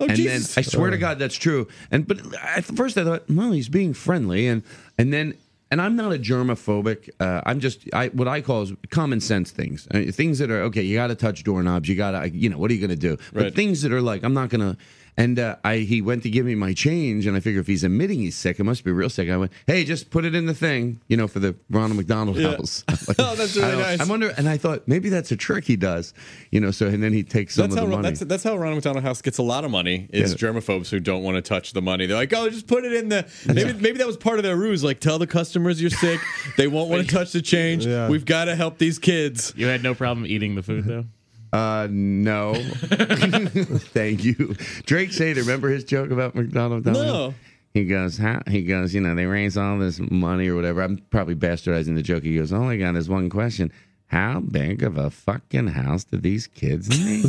Oh, 0.00 0.06
and 0.06 0.16
Jesus. 0.16 0.54
then 0.54 0.62
I 0.62 0.64
swear 0.66 0.90
to 0.90 0.98
God, 0.98 1.18
that's 1.18 1.36
true. 1.36 1.68
And 1.90 2.06
but 2.06 2.18
at 2.42 2.64
first 2.64 2.98
I 2.98 3.04
thought, 3.04 3.24
well, 3.30 3.52
he's 3.52 3.68
being 3.68 3.94
friendly, 3.94 4.46
and 4.46 4.62
and 4.98 5.12
then 5.12 5.34
and 5.70 5.80
I'm 5.80 5.96
not 5.96 6.12
a 6.12 6.18
germophobic. 6.18 7.10
Uh, 7.18 7.40
I'm 7.46 7.60
just 7.60 7.88
I 7.92 8.08
what 8.08 8.28
I 8.28 8.40
call 8.40 8.62
is 8.62 8.72
common 8.90 9.20
sense 9.20 9.50
things, 9.50 9.88
uh, 9.92 10.04
things 10.10 10.38
that 10.38 10.50
are 10.50 10.62
okay. 10.62 10.82
You 10.82 10.96
got 10.96 11.08
to 11.08 11.14
touch 11.14 11.44
doorknobs. 11.44 11.88
You 11.88 11.96
got 11.96 12.12
to, 12.12 12.28
you 12.28 12.48
know, 12.48 12.58
what 12.58 12.70
are 12.70 12.74
you 12.74 12.80
going 12.80 12.98
to 12.98 13.08
do? 13.08 13.16
But 13.32 13.54
things 13.54 13.82
that 13.82 13.92
are 13.92 14.02
like, 14.02 14.22
I'm 14.22 14.34
not 14.34 14.50
going 14.50 14.60
to. 14.60 14.76
And 15.18 15.38
uh, 15.38 15.56
I 15.64 15.78
he 15.78 16.02
went 16.02 16.22
to 16.24 16.30
give 16.30 16.44
me 16.44 16.54
my 16.54 16.74
change, 16.74 17.26
and 17.26 17.34
I 17.36 17.40
figure 17.40 17.60
if 17.60 17.66
he's 17.66 17.84
admitting 17.84 18.18
he's 18.18 18.36
sick, 18.36 18.60
it 18.60 18.64
must 18.64 18.84
be 18.84 18.92
real 18.92 19.08
sick. 19.08 19.30
I 19.30 19.36
went, 19.38 19.50
hey, 19.66 19.82
just 19.84 20.10
put 20.10 20.26
it 20.26 20.34
in 20.34 20.44
the 20.44 20.52
thing, 20.52 21.00
you 21.08 21.16
know, 21.16 21.26
for 21.26 21.38
the 21.38 21.54
Ronald 21.70 21.96
McDonald 21.96 22.36
Yeah. 22.36 22.50
House. 22.56 22.84
Like, 23.08 23.16
Oh, 23.20 23.34
that's 23.34 23.56
really 23.56 23.68
I 23.68 23.70
don't- 23.70 23.80
nice. 23.80 24.00
I 24.00 24.04
wonder, 24.04 24.34
and 24.36 24.46
I 24.48 24.58
thought 24.58 24.86
maybe 24.86 25.08
that's 25.08 25.30
a 25.32 25.36
trick 25.36 25.64
he 25.64 25.76
does, 25.76 26.12
you 26.50 26.60
know. 26.60 26.70
So 26.70 26.86
and 26.88 27.02
then 27.02 27.12
he 27.14 27.22
takes 27.22 27.54
some 27.54 27.62
That's 27.68 27.74
of 27.74 27.78
how 27.78 27.84
the 27.86 27.90
money. 27.96 28.02
that's 28.08 28.20
that's 28.20 28.42
how 28.44 28.56
Ronald 28.56 28.76
McDonald 28.76 29.04
House 29.04 29.22
gets 29.22 29.38
a 29.38 29.42
lot 29.42 29.64
of 29.64 29.70
money. 29.70 30.06
Is 30.12 30.32
Yeah. 30.32 30.50
germaphobes 30.50 30.90
who 30.90 31.00
don't 31.00 31.22
want 31.22 31.36
to 31.36 31.42
touch 31.42 31.72
the 31.72 31.80
money. 31.82 32.04
They're 32.06 32.16
like, 32.16 32.32
oh, 32.34 32.50
just 32.50 32.66
put 32.66 32.84
it 32.84 32.92
in 32.92 33.08
the. 33.08 33.26
Maybe 33.46 33.72
maybe 33.72 33.98
that 33.98 34.06
was 34.06 34.16
part 34.18 34.38
of 34.38 34.42
their 34.42 34.56
ruse. 34.56 34.84
Like, 34.84 35.00
tell 35.00 35.18
the 35.18 35.26
customers 35.26 35.80
you're 35.80 35.88
sick. 35.90 36.20
They 36.58 36.66
won't 36.66 36.90
want 36.90 37.06
to 37.08 37.14
touch 37.14 37.32
the 37.32 37.40
change. 37.40 37.86
Yeah. 37.86 38.08
We've 38.10 38.24
got 38.26 38.46
to 38.46 38.54
help 38.56 38.76
these 38.78 38.98
kids. 38.98 39.54
You 39.56 39.66
had 39.66 39.82
no 39.82 39.94
problem 39.94 40.26
eating 40.26 40.56
the 40.56 40.62
food 40.62 40.84
though. 40.84 41.04
Uh, 41.52 41.88
no. 41.90 42.54
Thank 42.84 44.24
you. 44.24 44.54
Drake 44.84 45.10
Sather, 45.10 45.36
remember 45.36 45.68
his 45.68 45.84
joke 45.84 46.10
about 46.10 46.34
McDonald? 46.34 46.86
No. 46.86 47.34
He 47.72 47.84
goes, 47.84 48.16
how? 48.16 48.42
He 48.46 48.62
goes, 48.62 48.94
you 48.94 49.00
know, 49.02 49.14
they 49.14 49.26
raise 49.26 49.56
all 49.56 49.78
this 49.78 50.00
money 50.00 50.48
or 50.48 50.54
whatever. 50.56 50.80
I'm 50.82 50.98
probably 51.10 51.34
bastardizing 51.34 51.94
the 51.94 52.02
joke. 52.02 52.22
He 52.22 52.36
goes, 52.36 52.52
all 52.52 52.68
I 52.68 52.76
got 52.78 52.96
is 52.96 53.08
one 53.08 53.28
question. 53.28 53.70
How 54.06 54.40
big 54.40 54.82
of 54.82 54.96
a 54.96 55.10
fucking 55.10 55.68
house 55.68 56.04
do 56.04 56.16
these 56.16 56.46
kids 56.46 56.88
need? 56.88 57.26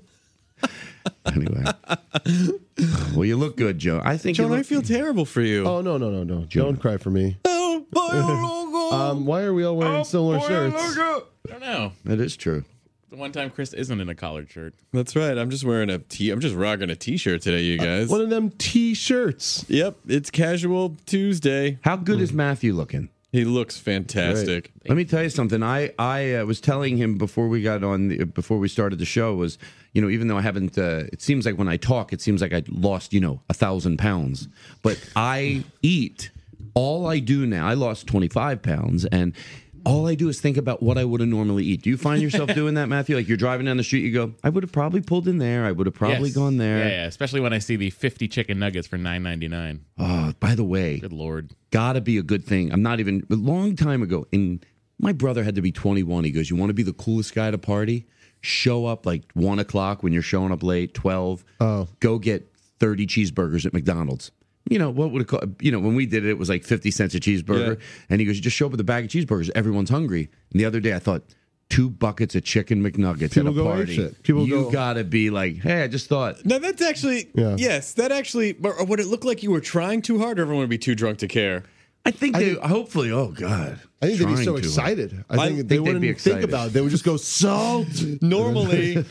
anyway. 1.26 1.64
Well, 3.14 3.24
you 3.24 3.36
look 3.36 3.56
good, 3.56 3.78
Joe. 3.78 4.00
I 4.04 4.16
think 4.16 4.38
you 4.38 4.44
John, 4.44 4.52
I 4.52 4.62
feel 4.62 4.82
terrible 4.82 5.24
for 5.24 5.42
you. 5.42 5.66
Oh 5.66 5.80
no 5.80 5.98
no 5.98 6.10
no 6.10 6.22
no! 6.24 6.44
Don't 6.44 6.78
cry 6.78 6.96
for 6.96 7.10
me. 7.10 7.38
Oh, 7.92 8.90
Um, 8.92 9.26
why 9.26 9.42
are 9.42 9.52
we 9.52 9.64
all 9.64 9.76
wearing 9.76 10.04
similar 10.04 10.40
shirts? 10.40 10.76
I 10.76 11.22
don't 11.48 11.60
know. 11.60 11.92
That 12.04 12.20
is 12.20 12.36
true. 12.36 12.64
The 13.10 13.16
one 13.16 13.32
time 13.32 13.50
Chris 13.50 13.72
isn't 13.72 14.00
in 14.00 14.08
a 14.08 14.14
collared 14.14 14.48
shirt. 14.48 14.74
That's 14.92 15.16
right. 15.16 15.36
I'm 15.36 15.50
just 15.50 15.64
wearing 15.64 15.90
a 15.90 15.98
t. 15.98 16.30
I'm 16.30 16.38
just 16.38 16.54
rocking 16.54 16.90
a 16.90 16.94
t-shirt 16.96 17.42
today, 17.42 17.62
you 17.62 17.78
guys. 17.78 18.08
One 18.08 18.20
of 18.20 18.30
them 18.30 18.50
T-shirts. 18.50 19.64
Yep, 19.68 19.96
it's 20.06 20.30
casual 20.30 20.96
Tuesday. 21.06 21.78
How 21.82 21.96
good 21.96 22.20
is 22.20 22.32
Matthew 22.32 22.72
looking? 22.74 23.08
He 23.32 23.44
looks 23.44 23.78
fantastic. 23.78 24.72
Let 24.88 24.96
me 24.96 25.04
tell 25.04 25.22
you 25.22 25.30
something. 25.30 25.62
I 25.62 25.92
I 25.98 26.34
uh, 26.34 26.44
was 26.44 26.60
telling 26.60 26.96
him 26.96 27.16
before 27.18 27.48
we 27.48 27.62
got 27.62 27.82
on 27.82 28.08
the, 28.08 28.24
before 28.24 28.58
we 28.58 28.68
started 28.68 28.98
the 29.00 29.04
show 29.04 29.34
was 29.34 29.58
you 29.92 30.00
know 30.02 30.08
even 30.08 30.28
though 30.28 30.36
I 30.38 30.42
haven't 30.42 30.76
uh, 30.78 31.04
it 31.12 31.20
seems 31.22 31.46
like 31.46 31.56
when 31.58 31.68
I 31.68 31.76
talk 31.76 32.12
it 32.12 32.20
seems 32.20 32.40
like 32.42 32.52
I 32.52 32.62
lost 32.68 33.12
you 33.12 33.20
know 33.20 33.40
a 33.48 33.54
thousand 33.54 33.98
pounds 33.98 34.48
but 34.82 34.98
I 35.16 35.64
eat 35.82 36.30
all 36.74 37.06
I 37.06 37.18
do 37.18 37.46
now 37.46 37.66
I 37.66 37.74
lost 37.74 38.06
twenty 38.06 38.28
five 38.28 38.62
pounds 38.62 39.04
and 39.06 39.34
all 39.86 40.06
I 40.06 40.14
do 40.14 40.28
is 40.28 40.38
think 40.42 40.58
about 40.58 40.82
what 40.82 40.98
I 40.98 41.06
would 41.06 41.20
have 41.20 41.28
normally 41.30 41.64
eat. 41.64 41.80
Do 41.80 41.88
you 41.88 41.96
find 41.96 42.20
yourself 42.20 42.52
doing 42.54 42.74
that, 42.74 42.90
Matthew? 42.90 43.16
Like 43.16 43.26
you're 43.28 43.38
driving 43.38 43.64
down 43.64 43.78
the 43.78 43.82
street, 43.82 44.04
you 44.04 44.12
go, 44.12 44.34
I 44.44 44.50
would 44.50 44.62
have 44.62 44.70
probably 44.72 45.00
pulled 45.00 45.26
in 45.26 45.38
there. 45.38 45.64
I 45.64 45.72
would 45.72 45.86
have 45.86 45.94
probably 45.94 46.28
Yes. 46.28 46.36
gone 46.36 46.58
there. 46.58 46.80
Yeah, 46.80 46.88
yeah. 46.88 47.04
Especially 47.06 47.40
when 47.40 47.54
I 47.54 47.60
see 47.60 47.76
the 47.76 47.88
50 47.88 48.28
chicken 48.28 48.58
nuggets 48.58 48.86
for 48.86 48.98
9.99. 48.98 49.80
Oh, 49.98 50.34
by 50.38 50.54
the 50.54 50.64
way, 50.64 50.98
Good 50.98 51.14
lord. 51.14 51.52
gotta 51.70 52.02
be 52.02 52.18
a 52.18 52.22
good 52.22 52.44
thing. 52.44 52.70
I'm 52.74 52.82
not 52.82 53.00
even 53.00 53.26
a 53.30 53.36
long 53.36 53.74
time 53.74 54.02
ago. 54.02 54.26
And 54.34 54.64
my 54.98 55.12
brother 55.12 55.44
had 55.44 55.54
to 55.54 55.62
be 55.62 55.72
21. 55.72 56.24
He 56.24 56.30
goes, 56.30 56.50
"You 56.50 56.56
want 56.56 56.68
to 56.68 56.74
be 56.74 56.82
the 56.82 56.92
coolest 56.92 57.34
guy 57.34 57.48
at 57.48 57.54
a 57.54 57.58
party? 57.58 58.06
Show 58.42 58.86
up 58.86 59.04
like 59.06 59.24
one 59.34 59.58
o'clock 59.58 60.02
when 60.02 60.12
you're 60.12 60.22
showing 60.22 60.50
up 60.52 60.62
late. 60.62 60.94
12. 60.94 61.44
Oh. 61.60 61.88
go 62.00 62.18
get 62.18 62.50
30 62.78 63.06
cheeseburgers 63.06 63.66
at 63.66 63.72
McDonald's." 63.72 64.30
You 64.68 64.78
know 64.78 64.90
what 64.90 65.10
would 65.10 65.22
it 65.22 65.28
cost? 65.28 65.44
You 65.60 65.72
know 65.72 65.80
when 65.80 65.94
we 65.94 66.06
did 66.06 66.24
it, 66.24 66.30
it 66.30 66.38
was 66.38 66.48
like 66.48 66.64
50 66.64 66.90
cents 66.90 67.14
a 67.14 67.20
cheeseburger. 67.20 67.78
Yeah. 67.78 67.84
And 68.08 68.20
he 68.20 68.26
goes, 68.26 68.36
"You 68.36 68.42
just 68.42 68.56
show 68.56 68.66
up 68.66 68.72
with 68.72 68.80
a 68.80 68.84
bag 68.84 69.04
of 69.04 69.10
cheeseburgers. 69.10 69.50
Everyone's 69.54 69.90
hungry." 69.90 70.30
And 70.52 70.60
the 70.60 70.64
other 70.64 70.80
day, 70.80 70.94
I 70.94 70.98
thought. 70.98 71.22
Two 71.68 71.88
buckets 71.88 72.34
of 72.34 72.42
chicken 72.42 72.82
McNuggets 72.82 73.32
People 73.34 73.46
at 73.50 73.52
a 73.52 73.56
go 73.56 73.64
party. 73.64 73.96
apeshit. 73.96 74.22
People 74.24 74.44
you 74.44 74.62
go- 74.64 74.70
gotta 74.72 75.04
be 75.04 75.30
like, 75.30 75.58
hey, 75.60 75.84
I 75.84 75.86
just 75.86 76.08
thought 76.08 76.44
Now 76.44 76.58
that's 76.58 76.82
actually 76.82 77.28
Yeah. 77.36 77.54
yes, 77.56 77.92
that 77.92 78.10
actually. 78.10 78.56
Or 78.60 78.80
uh, 78.80 78.84
would 78.86 78.98
it 78.98 79.06
look 79.06 79.24
like 79.24 79.44
you 79.44 79.52
were 79.52 79.60
trying 79.60 80.02
too 80.02 80.18
hard, 80.18 80.40
or 80.40 80.42
everyone 80.42 80.62
would 80.64 80.68
be 80.70 80.78
too 80.78 80.96
drunk 80.96 81.18
to 81.18 81.28
care? 81.28 81.62
I 82.04 82.10
think 82.10 82.34
I 82.34 82.40
they 82.40 82.44
think- 82.54 82.64
hopefully, 82.64 83.12
oh 83.12 83.28
God. 83.28 83.78
I 84.02 84.06
think 84.06 84.18
they'd 84.18 84.26
be 84.36 84.44
so 84.44 84.56
excited. 84.56 85.24
I 85.28 85.34
I 85.34 85.36
think 85.46 85.56
think 85.56 85.68
they 85.68 85.76
they'd 85.76 85.80
wouldn't 85.80 86.00
be 86.00 86.14
think 86.14 86.42
about 86.42 86.68
it. 86.68 86.72
They 86.72 86.80
would 86.80 86.90
just 86.90 87.04
go 87.04 87.16
salt. 87.18 87.86
Normally, 88.22 89.04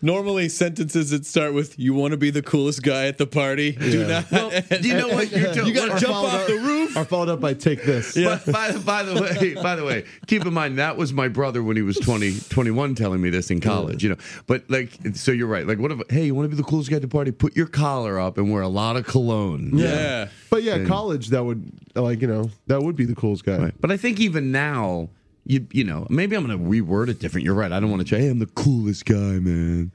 normally 0.00 0.48
sentences 0.48 1.10
that 1.10 1.26
start 1.26 1.54
with 1.54 1.78
"You 1.78 1.94
want 1.94 2.12
to 2.12 2.16
be 2.16 2.30
the 2.30 2.42
coolest 2.42 2.82
guy 2.82 3.06
at 3.06 3.18
the 3.18 3.26
party." 3.26 3.72
Do 3.72 4.06
not. 4.06 4.28
Do 4.30 4.88
you 4.88 4.94
know 4.96 5.08
what 5.08 5.30
you're 5.30 5.52
doing? 5.52 5.66
You 5.72 5.74
gotta 5.74 6.00
jump 6.00 6.14
off 6.16 6.34
up- 6.34 6.46
the 6.46 6.58
roof. 6.58 6.96
Or 6.96 7.04
followed 7.04 7.28
up 7.28 7.40
by 7.40 7.54
take 7.54 7.84
this. 7.84 8.14
But 8.14 8.44
by, 8.50 8.72
by 8.78 9.02
the 9.02 9.20
way, 9.20 9.54
by 9.62 9.76
the 9.76 9.84
way, 9.84 10.04
keep 10.26 10.44
in 10.44 10.52
mind 10.52 10.78
that 10.78 10.96
was 10.96 11.12
my 11.12 11.28
brother 11.28 11.62
when 11.62 11.76
he 11.76 11.82
was 11.82 11.96
20, 11.98 12.40
21 12.50 12.94
telling 12.94 13.20
me 13.22 13.30
this 13.30 13.50
in 13.50 13.60
college, 13.60 14.02
you 14.02 14.10
know. 14.10 14.16
But 14.46 14.68
like, 14.68 14.98
so 15.14 15.32
you're 15.32 15.46
right. 15.46 15.66
Like, 15.66 15.78
what 15.78 15.92
if, 15.92 16.00
hey, 16.10 16.26
you 16.26 16.34
want 16.34 16.46
to 16.46 16.54
be 16.54 16.56
the 16.56 16.68
coolest 16.68 16.90
guy 16.90 16.96
at 16.96 17.02
the 17.02 17.08
party? 17.08 17.30
Put 17.30 17.56
your 17.56 17.66
collar 17.66 18.18
up 18.20 18.36
and 18.38 18.50
wear 18.52 18.62
a 18.62 18.68
lot 18.68 18.96
of 18.96 19.06
cologne. 19.06 19.70
yeah. 19.74 20.28
But 20.50 20.62
yeah, 20.64 20.84
college 20.84 21.28
that 21.28 21.42
would 21.44 21.70
like 21.94 22.20
you 22.20 22.26
know 22.26 22.50
that 22.66 22.82
would 22.82 22.94
be 22.96 23.06
the 23.06 23.14
coolest 23.14 23.44
guy. 23.44 23.56
Right. 23.56 23.74
But 23.80 23.90
I 23.90 23.96
think 23.96 24.18
even 24.22 24.52
now, 24.52 25.08
you 25.44 25.66
you 25.72 25.84
know, 25.84 26.06
maybe 26.08 26.36
I'm 26.36 26.46
going 26.46 26.58
to 26.58 26.64
reword 26.64 27.08
it 27.08 27.18
different. 27.18 27.44
You're 27.44 27.54
right. 27.54 27.72
I 27.72 27.80
don't 27.80 27.90
want 27.90 28.06
to 28.06 28.08
say, 28.08 28.22
hey, 28.22 28.28
I'm 28.30 28.38
the 28.38 28.46
coolest 28.46 29.04
guy, 29.04 29.16
man. 29.38 29.92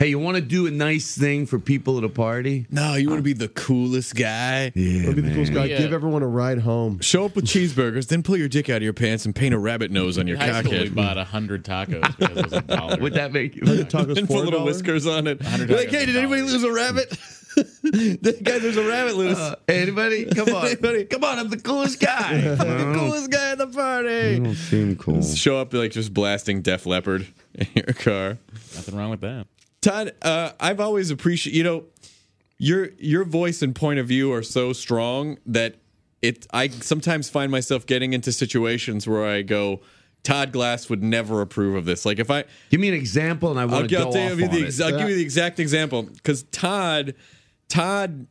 Hey, 0.00 0.06
you 0.10 0.18
want 0.20 0.36
to 0.36 0.40
do 0.40 0.64
a 0.68 0.70
nice 0.70 1.18
thing 1.18 1.44
for 1.44 1.58
people 1.58 1.98
at 1.98 2.04
a 2.04 2.08
party? 2.08 2.66
No, 2.70 2.94
you 2.94 3.08
want 3.08 3.18
to 3.18 3.22
be 3.24 3.32
the 3.32 3.48
coolest 3.48 4.14
guy. 4.14 4.70
Yeah, 4.76 5.08
Would 5.08 5.16
be 5.16 5.22
the 5.22 5.32
coolest 5.34 5.52
guy. 5.52 5.64
Yeah. 5.64 5.78
Give 5.78 5.92
everyone 5.92 6.22
a 6.22 6.28
ride 6.28 6.60
home. 6.60 7.00
Show 7.00 7.24
up 7.24 7.34
with 7.34 7.46
cheeseburgers, 7.46 8.06
then 8.06 8.22
pull 8.22 8.36
your 8.36 8.46
dick 8.46 8.70
out 8.70 8.76
of 8.76 8.84
your 8.84 8.92
pants 8.92 9.24
and 9.26 9.34
paint 9.34 9.54
a 9.54 9.58
rabbit 9.58 9.90
nose 9.90 10.16
on 10.16 10.28
your 10.28 10.36
In 10.36 10.42
high 10.48 10.60
school, 10.60 10.70
we 10.70 10.78
cockhead. 10.90 10.94
bought 10.94 11.16
100 11.16 11.64
tacos 11.64 12.16
because 12.16 12.36
it 12.38 12.44
was 12.44 12.52
a 12.52 12.60
dollar. 12.76 12.96
Would 12.98 13.14
that 13.14 13.32
make 13.32 13.56
you? 13.56 13.62
Tacos 13.62 14.08
and 14.18 14.28
for 14.28 14.34
put 14.34 14.44
little 14.44 14.60
$1? 14.60 14.66
whiskers 14.66 15.04
on 15.08 15.26
it. 15.26 15.42
You're 15.42 15.76
like, 15.76 15.88
hey, 15.88 16.06
did 16.06 16.14
anybody 16.14 16.42
lose 16.42 16.62
a 16.62 16.70
rabbit? 16.72 17.18
Guys, 18.42 18.62
there's 18.62 18.76
a 18.76 18.86
rabbit 18.88 19.16
loose. 19.16 19.38
Uh, 19.38 19.56
anybody? 19.68 20.26
Come 20.26 20.48
on. 20.54 20.66
Anybody? 20.66 21.04
Come 21.06 21.24
on. 21.24 21.38
I'm 21.38 21.48
the 21.48 21.56
coolest 21.58 22.00
guy. 22.00 22.32
I'm 22.32 22.56
the 22.58 22.92
coolest 22.98 23.30
guy 23.30 23.52
at 23.52 23.58
the 23.58 23.66
party. 23.68 24.38
don't 24.38 24.54
seem 24.54 24.96
cool. 24.96 25.22
Show 25.22 25.58
up 25.58 25.72
like 25.72 25.90
just 25.92 26.12
blasting 26.12 26.62
Def 26.62 26.86
Leppard 26.86 27.26
in 27.54 27.66
your 27.74 27.94
car. 27.94 28.38
Nothing 28.74 28.96
wrong 28.96 29.10
with 29.10 29.20
that. 29.22 29.46
Todd, 29.80 30.12
uh, 30.22 30.50
I've 30.60 30.80
always 30.80 31.10
appreciated 31.10 31.56
you 31.56 31.64
know 31.64 31.84
your 32.58 32.90
your 32.98 33.24
voice 33.24 33.62
and 33.62 33.74
point 33.74 33.98
of 34.00 34.06
view 34.08 34.32
are 34.32 34.42
so 34.42 34.72
strong 34.72 35.38
that 35.46 35.76
it. 36.22 36.46
I 36.52 36.68
sometimes 36.68 37.30
find 37.30 37.50
myself 37.50 37.86
getting 37.86 38.12
into 38.12 38.32
situations 38.32 39.06
where 39.06 39.24
I 39.26 39.42
go, 39.42 39.80
Todd 40.24 40.50
Glass 40.52 40.90
would 40.90 41.02
never 41.02 41.40
approve 41.40 41.76
of 41.76 41.84
this. 41.84 42.04
Like 42.04 42.18
if 42.18 42.30
I, 42.30 42.44
Give 42.70 42.80
me 42.80 42.88
an 42.88 42.94
example, 42.94 43.50
and 43.50 43.58
I 43.58 43.62
I'll, 43.62 43.68
want 43.68 43.88
to 43.88 43.96
I'll 43.96 44.04
go 44.06 44.12
tell 44.12 44.32
off 44.32 44.38
you 44.38 44.44
on 44.46 44.50
the 44.50 44.58
it. 44.62 44.66
ex- 44.66 44.80
I'll 44.80 44.98
give 44.98 45.08
you 45.08 45.14
the 45.14 45.22
exact 45.22 45.60
example 45.60 46.02
because 46.02 46.42
Todd, 46.50 47.14
Todd 47.68 48.26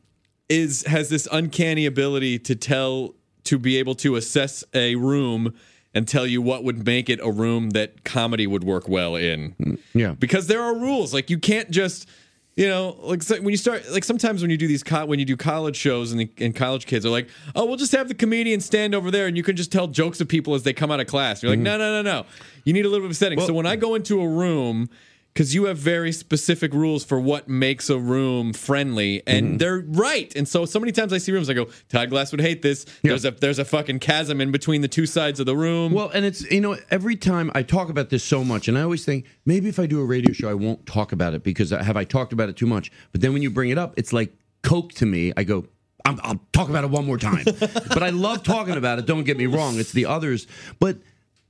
is 0.49 0.85
has 0.85 1.09
this 1.09 1.27
uncanny 1.31 1.85
ability 1.85 2.39
to 2.39 2.55
tell 2.55 3.15
to 3.43 3.57
be 3.57 3.77
able 3.77 3.95
to 3.95 4.15
assess 4.15 4.63
a 4.73 4.95
room 4.95 5.53
and 5.93 6.07
tell 6.07 6.27
you 6.27 6.41
what 6.41 6.63
would 6.63 6.85
make 6.85 7.09
it 7.09 7.19
a 7.23 7.31
room 7.31 7.71
that 7.71 8.03
comedy 8.03 8.45
would 8.45 8.63
work 8.63 8.87
well 8.87 9.15
in. 9.15 9.55
Mm, 9.59 9.79
yeah. 9.93 10.11
because 10.13 10.47
there 10.47 10.61
are 10.61 10.75
rules. 10.75 11.13
Like 11.13 11.29
you 11.29 11.39
can't 11.39 11.69
just. 11.71 12.07
You 12.55 12.67
know, 12.67 12.97
like 13.03 13.21
so 13.21 13.35
when 13.35 13.49
you 13.49 13.57
start, 13.57 13.83
like 13.91 14.03
sometimes 14.03 14.41
when 14.41 14.49
you 14.49 14.57
do 14.57 14.67
these, 14.67 14.81
co- 14.81 15.05
when 15.05 15.19
you 15.19 15.25
do 15.25 15.37
college 15.37 15.75
shows 15.75 16.11
and, 16.11 16.21
the, 16.21 16.31
and 16.39 16.55
college 16.55 16.87
kids 16.87 17.05
are 17.05 17.11
like, 17.11 17.29
oh, 17.55 17.65
we'll 17.65 17.77
just 17.77 17.91
have 17.91 18.07
the 18.07 18.15
comedian 18.15 18.61
stand 18.61 18.95
over 18.95 19.11
there 19.11 19.27
and 19.27 19.37
you 19.37 19.43
can 19.43 19.55
just 19.55 19.71
tell 19.71 19.85
jokes 19.85 20.21
of 20.21 20.27
people 20.27 20.55
as 20.55 20.63
they 20.63 20.73
come 20.73 20.89
out 20.89 20.99
of 20.99 21.05
class. 21.05 21.43
You're 21.43 21.51
like, 21.51 21.59
mm-hmm. 21.59 21.65
no, 21.65 21.77
no, 21.77 22.01
no, 22.01 22.21
no. 22.21 22.25
You 22.63 22.73
need 22.73 22.83
a 22.83 22.89
little 22.89 23.05
bit 23.05 23.11
of 23.11 23.15
setting. 23.15 23.39
so 23.41 23.53
when 23.53 23.67
I 23.67 23.75
go 23.75 23.93
into 23.93 24.19
a 24.21 24.27
room, 24.27 24.89
because 25.37 25.53
you 25.53 25.65
have 25.65 25.77
very 25.77 26.11
specific 26.11 26.73
rules 26.73 27.05
for 27.05 27.19
what 27.19 27.47
makes 27.47 27.91
a 27.91 27.99
room 27.99 28.53
friendly, 28.53 29.21
and 29.27 29.45
mm-hmm. 29.45 29.57
they're 29.57 29.83
right. 29.89 30.35
And 30.35 30.47
so, 30.47 30.65
so 30.65 30.79
many 30.79 30.91
times 30.91 31.13
I 31.13 31.19
see 31.19 31.31
rooms, 31.31 31.47
I 31.47 31.53
go, 31.53 31.67
Todd 31.89 32.09
Glass 32.09 32.31
would 32.31 32.41
hate 32.41 32.63
this. 32.63 32.87
There's 33.03 33.23
a 33.23 33.29
there's 33.29 33.59
a 33.59 33.65
fucking 33.65 33.99
chasm 33.99 34.41
in 34.41 34.51
between 34.51 34.81
the 34.81 34.87
two 34.87 35.05
sides 35.05 35.39
of 35.39 35.45
the 35.45 35.55
room. 35.55 35.93
Well, 35.93 36.09
and 36.09 36.25
it's 36.25 36.41
you 36.49 36.59
know 36.59 36.75
every 36.89 37.15
time 37.15 37.51
I 37.53 37.61
talk 37.61 37.89
about 37.89 38.09
this 38.09 38.23
so 38.23 38.43
much, 38.43 38.67
and 38.67 38.79
I 38.79 38.81
always 38.81 39.05
think 39.05 39.27
maybe 39.45 39.69
if 39.69 39.77
I 39.77 39.85
do 39.85 40.01
a 40.01 40.05
radio 40.05 40.33
show, 40.33 40.49
I 40.49 40.55
won't 40.55 40.87
talk 40.87 41.11
about 41.11 41.35
it 41.35 41.43
because 41.43 41.71
I- 41.71 41.83
have 41.83 41.97
I 41.97 42.03
talked 42.03 42.33
about 42.33 42.49
it 42.49 42.57
too 42.57 42.65
much? 42.65 42.91
But 43.11 43.21
then 43.21 43.31
when 43.31 43.43
you 43.43 43.51
bring 43.51 43.69
it 43.69 43.77
up, 43.77 43.93
it's 43.95 44.11
like 44.11 44.33
coke 44.63 44.93
to 44.93 45.05
me. 45.05 45.33
I 45.37 45.43
go. 45.43 45.67
I'm, 46.03 46.19
I'll 46.23 46.41
talk 46.51 46.69
about 46.69 46.83
it 46.83 46.89
one 46.89 47.05
more 47.05 47.17
time, 47.17 47.45
but 47.59 48.01
I 48.01 48.09
love 48.09 48.41
talking 48.41 48.75
about 48.75 48.97
it. 48.97 49.05
Don't 49.05 49.23
get 49.23 49.37
me 49.37 49.45
wrong; 49.45 49.77
it's 49.77 49.91
the 49.91 50.07
others, 50.07 50.47
but 50.79 50.97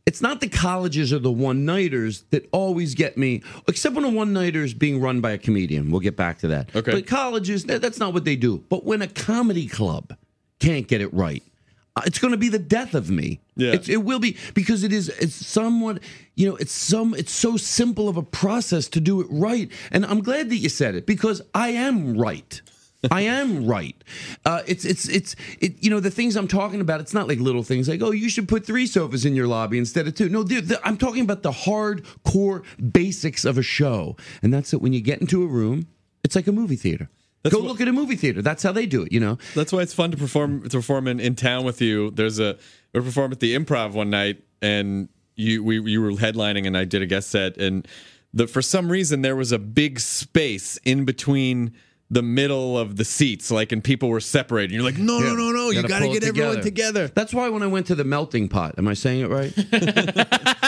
it's 0.08 0.22
not 0.22 0.40
the 0.42 0.48
colleges 0.48 1.12
or 1.14 1.20
the 1.20 1.32
one 1.32 1.66
nighters 1.66 2.24
that 2.32 2.48
always 2.52 2.96
get 2.96 3.18
me. 3.18 3.44
Except 3.68 3.94
when 3.94 4.06
a 4.06 4.10
one 4.10 4.32
nighter 4.34 4.64
is 4.64 4.74
being 4.74 5.00
run 5.02 5.22
by 5.22 5.32
a 5.32 5.38
comedian, 5.38 5.92
we'll 5.92 6.00
get 6.00 6.16
back 6.16 6.40
to 6.40 6.48
that. 6.48 6.76
Okay. 6.76 6.92
but 6.94 7.06
colleges 7.06 7.66
that- 7.66 7.82
that's 7.82 8.00
not 8.00 8.14
what 8.14 8.24
they 8.26 8.36
do. 8.38 8.64
But 8.70 8.86
when 8.86 9.02
a 9.02 9.08
comedy 9.08 9.68
club 9.68 10.16
can't 10.60 10.88
get 10.88 11.02
it 11.02 11.14
right, 11.14 11.44
uh, 11.98 12.02
it's 12.06 12.20
going 12.20 12.32
to 12.32 12.38
be 12.38 12.48
the 12.50 12.60
death 12.60 12.94
of 12.94 13.10
me. 13.10 13.40
Yeah. 13.56 13.72
It's, 13.74 13.90
it 13.90 14.04
will 14.04 14.20
be 14.20 14.38
because 14.54 14.84
it 14.84 14.94
is. 14.94 15.10
It's 15.10 15.34
somewhat. 15.36 16.00
You 16.36 16.48
know, 16.50 16.56
it's 16.56 16.72
some. 16.72 17.14
It's 17.16 17.32
so 17.32 17.58
simple 17.58 18.08
of 18.08 18.18
a 18.18 18.24
process 18.24 18.88
to 18.90 19.00
do 19.02 19.20
it 19.20 19.28
right. 19.30 19.70
And 19.92 20.06
I'm 20.06 20.22
glad 20.22 20.50
that 20.52 20.58
you 20.58 20.70
said 20.70 20.94
it 20.96 21.06
because 21.06 21.42
I 21.54 21.70
am 21.70 22.16
right. 22.18 22.62
I 23.12 23.22
am 23.22 23.66
right. 23.66 23.96
Uh, 24.46 24.62
it's 24.68 24.86
it's 24.86 25.08
it's 25.08 25.36
it. 25.60 25.84
You 25.84 25.90
know 25.90 26.00
the 26.00 26.12
things 26.12 26.36
I'm 26.36 26.48
talking 26.48 26.82
about. 26.82 27.02
It's 27.02 27.14
not 27.14 27.28
like 27.28 27.40
little 27.40 27.64
things 27.64 27.88
like 27.88 28.02
oh 28.02 28.12
you 28.12 28.30
should 28.30 28.48
put 28.48 28.66
three 28.66 28.88
sofas 28.88 29.26
in 29.26 29.36
your 29.36 29.48
lobby 29.48 29.78
instead 29.78 30.08
of 30.08 30.16
two. 30.16 30.30
No, 30.30 30.46
I'm 30.84 30.98
talking 30.98 31.24
about 31.24 31.44
the 31.44 31.52
hardcore 31.52 32.64
basics 32.92 33.46
of 33.46 33.58
a 33.58 33.64
show, 33.64 34.16
and 34.42 34.54
that's 34.54 34.72
that 34.72 34.80
when 34.80 34.94
you 34.94 35.02
get 35.02 35.22
into 35.22 35.44
a 35.44 35.48
room, 35.48 35.88
it's 36.24 36.36
like 36.36 36.48
a 36.48 36.52
movie 36.52 36.76
theater. 36.76 37.10
Go 37.50 37.60
what- 37.60 37.68
look 37.68 37.82
at 37.82 37.88
a 37.88 37.94
movie 37.94 38.16
theater. 38.16 38.42
That's 38.42 38.64
how 38.64 38.72
they 38.72 38.86
do 38.86 39.04
it. 39.04 39.12
You 39.12 39.20
know. 39.20 39.38
That's 39.56 39.72
why 39.72 39.82
it's 39.82 39.94
fun 39.94 40.12
to 40.12 40.18
perform 40.18 40.64
to 40.64 40.78
perform 40.78 41.08
in, 41.08 41.20
in 41.20 41.36
town 41.36 41.66
with 41.66 41.82
you. 41.82 42.12
There's 42.12 42.40
a 42.40 42.58
we 42.94 43.02
performed 43.02 43.34
at 43.34 43.40
the 43.40 43.56
Improv 43.56 43.92
one 43.94 44.10
night, 44.10 44.44
and 44.62 45.10
you 45.36 45.64
we 45.64 45.80
you 45.80 46.02
were 46.02 46.12
headlining, 46.12 46.68
and 46.68 46.78
I 46.78 46.84
did 46.86 47.02
a 47.02 47.06
guest 47.06 47.30
set, 47.30 47.58
and 47.58 47.88
the 48.34 48.48
for 48.48 48.62
some 48.62 48.92
reason 48.92 49.22
there 49.22 49.36
was 49.36 49.52
a 49.52 49.60
big 49.60 50.00
space 50.00 50.78
in 50.84 51.06
between 51.06 51.74
the 52.10 52.22
middle 52.22 52.78
of 52.78 52.96
the 52.96 53.04
seats, 53.04 53.52
like, 53.52 53.72
and 53.74 53.84
people 53.84 54.08
were 54.10 54.22
separated. 54.22 54.74
You're 54.74 54.84
like, 54.84 54.98
no, 54.98 55.20
no, 55.20 55.36
no, 55.36 55.52
no, 55.52 55.70
you 55.72 55.82
Gotta 55.82 55.88
got 55.90 56.00
to 56.00 56.06
pull 56.06 56.16
it 56.16 56.20
get 56.22 56.30
everyone 56.30 56.62
together. 56.62 57.08
That's 57.10 57.34
why 57.34 57.50
when 57.50 57.64
I 57.64 57.68
went 57.68 57.88
to 57.88 57.96
the 57.96 58.06
melting 58.06 58.48
pot, 58.48 58.76
am 58.78 58.88
I 58.88 58.94
saying 58.94 59.22
it 59.22 59.30
right? 59.30 59.54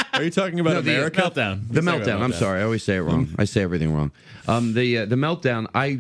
Are 0.14 0.24
you 0.24 0.32
talking 0.32 0.60
about 0.60 0.74
No, 0.74 0.82
the, 0.82 0.92
uh, 0.92 0.96
America? 0.98 1.22
Meltdown. 1.22 1.68
The 1.70 1.82
Let's 1.82 2.08
meltdown. 2.08 2.20
I'm 2.22 2.34
sorry, 2.34 2.60
I 2.60 2.64
always 2.64 2.84
say 2.84 2.98
it 2.98 3.02
wrong. 3.02 3.30
I 3.38 3.46
say 3.46 3.62
everything 3.62 3.94
wrong. 3.94 4.12
Um, 4.50 4.74
the 4.74 5.00
uh, 5.00 5.06
the 5.06 5.16
meltdown. 5.16 5.68
I, 5.74 6.00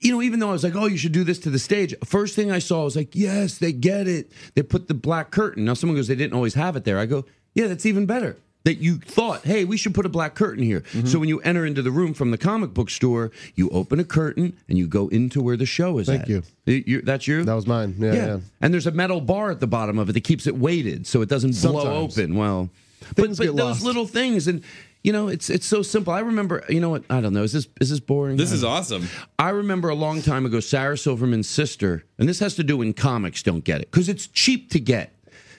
you 0.00 0.12
know, 0.12 0.20
even 0.20 0.38
though 0.38 0.50
I 0.50 0.52
was 0.52 0.64
like, 0.64 0.74
oh, 0.76 0.86
you 0.86 0.98
should 0.98 1.12
do 1.12 1.24
this 1.24 1.38
to 1.40 1.50
the 1.50 1.58
stage. 1.58 1.94
First 2.04 2.36
thing 2.36 2.50
I 2.50 2.58
saw 2.58 2.84
was 2.84 2.94
like, 2.96 3.14
yes, 3.14 3.56
they 3.56 3.72
get 3.72 4.06
it. 4.06 4.32
They 4.54 4.62
put 4.62 4.88
the 4.88 4.94
black 4.94 5.30
curtain. 5.30 5.64
Now 5.64 5.74
someone 5.74 5.96
goes, 5.96 6.08
they 6.08 6.14
didn't 6.16 6.34
always 6.34 6.54
have 6.54 6.76
it 6.76 6.84
there. 6.84 6.98
I 6.98 7.06
go, 7.06 7.24
yeah, 7.54 7.68
that's 7.68 7.86
even 7.86 8.04
better. 8.04 8.36
That 8.64 8.78
you 8.78 8.98
thought, 8.98 9.42
hey, 9.44 9.64
we 9.64 9.76
should 9.76 9.92
put 9.92 10.06
a 10.06 10.08
black 10.08 10.36
curtain 10.36 10.62
here. 10.62 10.82
Mm-hmm. 10.82 11.06
So 11.08 11.18
when 11.18 11.28
you 11.28 11.40
enter 11.40 11.66
into 11.66 11.82
the 11.82 11.90
room 11.90 12.14
from 12.14 12.30
the 12.30 12.38
comic 12.38 12.72
book 12.72 12.90
store, 12.90 13.32
you 13.56 13.68
open 13.70 13.98
a 13.98 14.04
curtain 14.04 14.56
and 14.68 14.78
you 14.78 14.86
go 14.86 15.08
into 15.08 15.42
where 15.42 15.56
the 15.56 15.66
show 15.66 15.98
is. 15.98 16.06
Thank 16.06 16.22
at. 16.22 16.28
you. 16.28 16.42
You- 16.66 16.84
you- 16.86 17.02
that's 17.02 17.26
you. 17.26 17.42
That 17.44 17.54
was 17.54 17.66
mine. 17.66 17.96
Yeah, 17.98 18.12
yeah. 18.14 18.38
And 18.60 18.72
there's 18.72 18.86
a 18.86 18.92
metal 18.92 19.20
bar 19.20 19.50
at 19.50 19.58
the 19.58 19.66
bottom 19.66 19.98
of 19.98 20.08
it 20.10 20.12
that 20.12 20.20
keeps 20.22 20.46
it 20.46 20.56
weighted 20.56 21.08
so 21.08 21.22
it 21.22 21.28
doesn't 21.28 21.60
blow 21.60 21.90
open. 22.04 22.36
Well, 22.36 22.70
but, 23.16 23.24
Things 23.24 23.38
but 23.38 23.44
get 23.48 23.56
those 23.56 23.66
lost. 23.78 23.84
little 23.84 24.06
things 24.06 24.46
and 24.46 24.62
you 25.02 25.12
know 25.12 25.26
it's 25.26 25.50
it's 25.50 25.66
so 25.66 25.82
simple. 25.82 26.12
I 26.12 26.20
remember 26.20 26.62
you 26.68 26.80
know 26.80 26.90
what 26.90 27.02
I 27.10 27.20
don't 27.20 27.32
know 27.34 27.42
is 27.42 27.52
this 27.52 27.66
is 27.80 27.90
this 27.90 27.98
boring? 27.98 28.36
This 28.36 28.52
is 28.52 28.62
awesome. 28.62 29.08
I 29.40 29.50
remember 29.50 29.88
a 29.88 29.96
long 29.96 30.22
time 30.22 30.46
ago 30.46 30.60
Sarah 30.60 30.96
Silverman's 30.96 31.48
sister, 31.48 32.04
and 32.16 32.28
this 32.28 32.38
has 32.38 32.54
to 32.54 32.62
do 32.62 32.76
when 32.76 32.92
comics 32.92 33.42
don't 33.42 33.64
get 33.64 33.80
it 33.80 33.90
because 33.90 34.08
it's 34.08 34.28
cheap 34.28 34.70
to 34.70 34.78
get. 34.78 35.12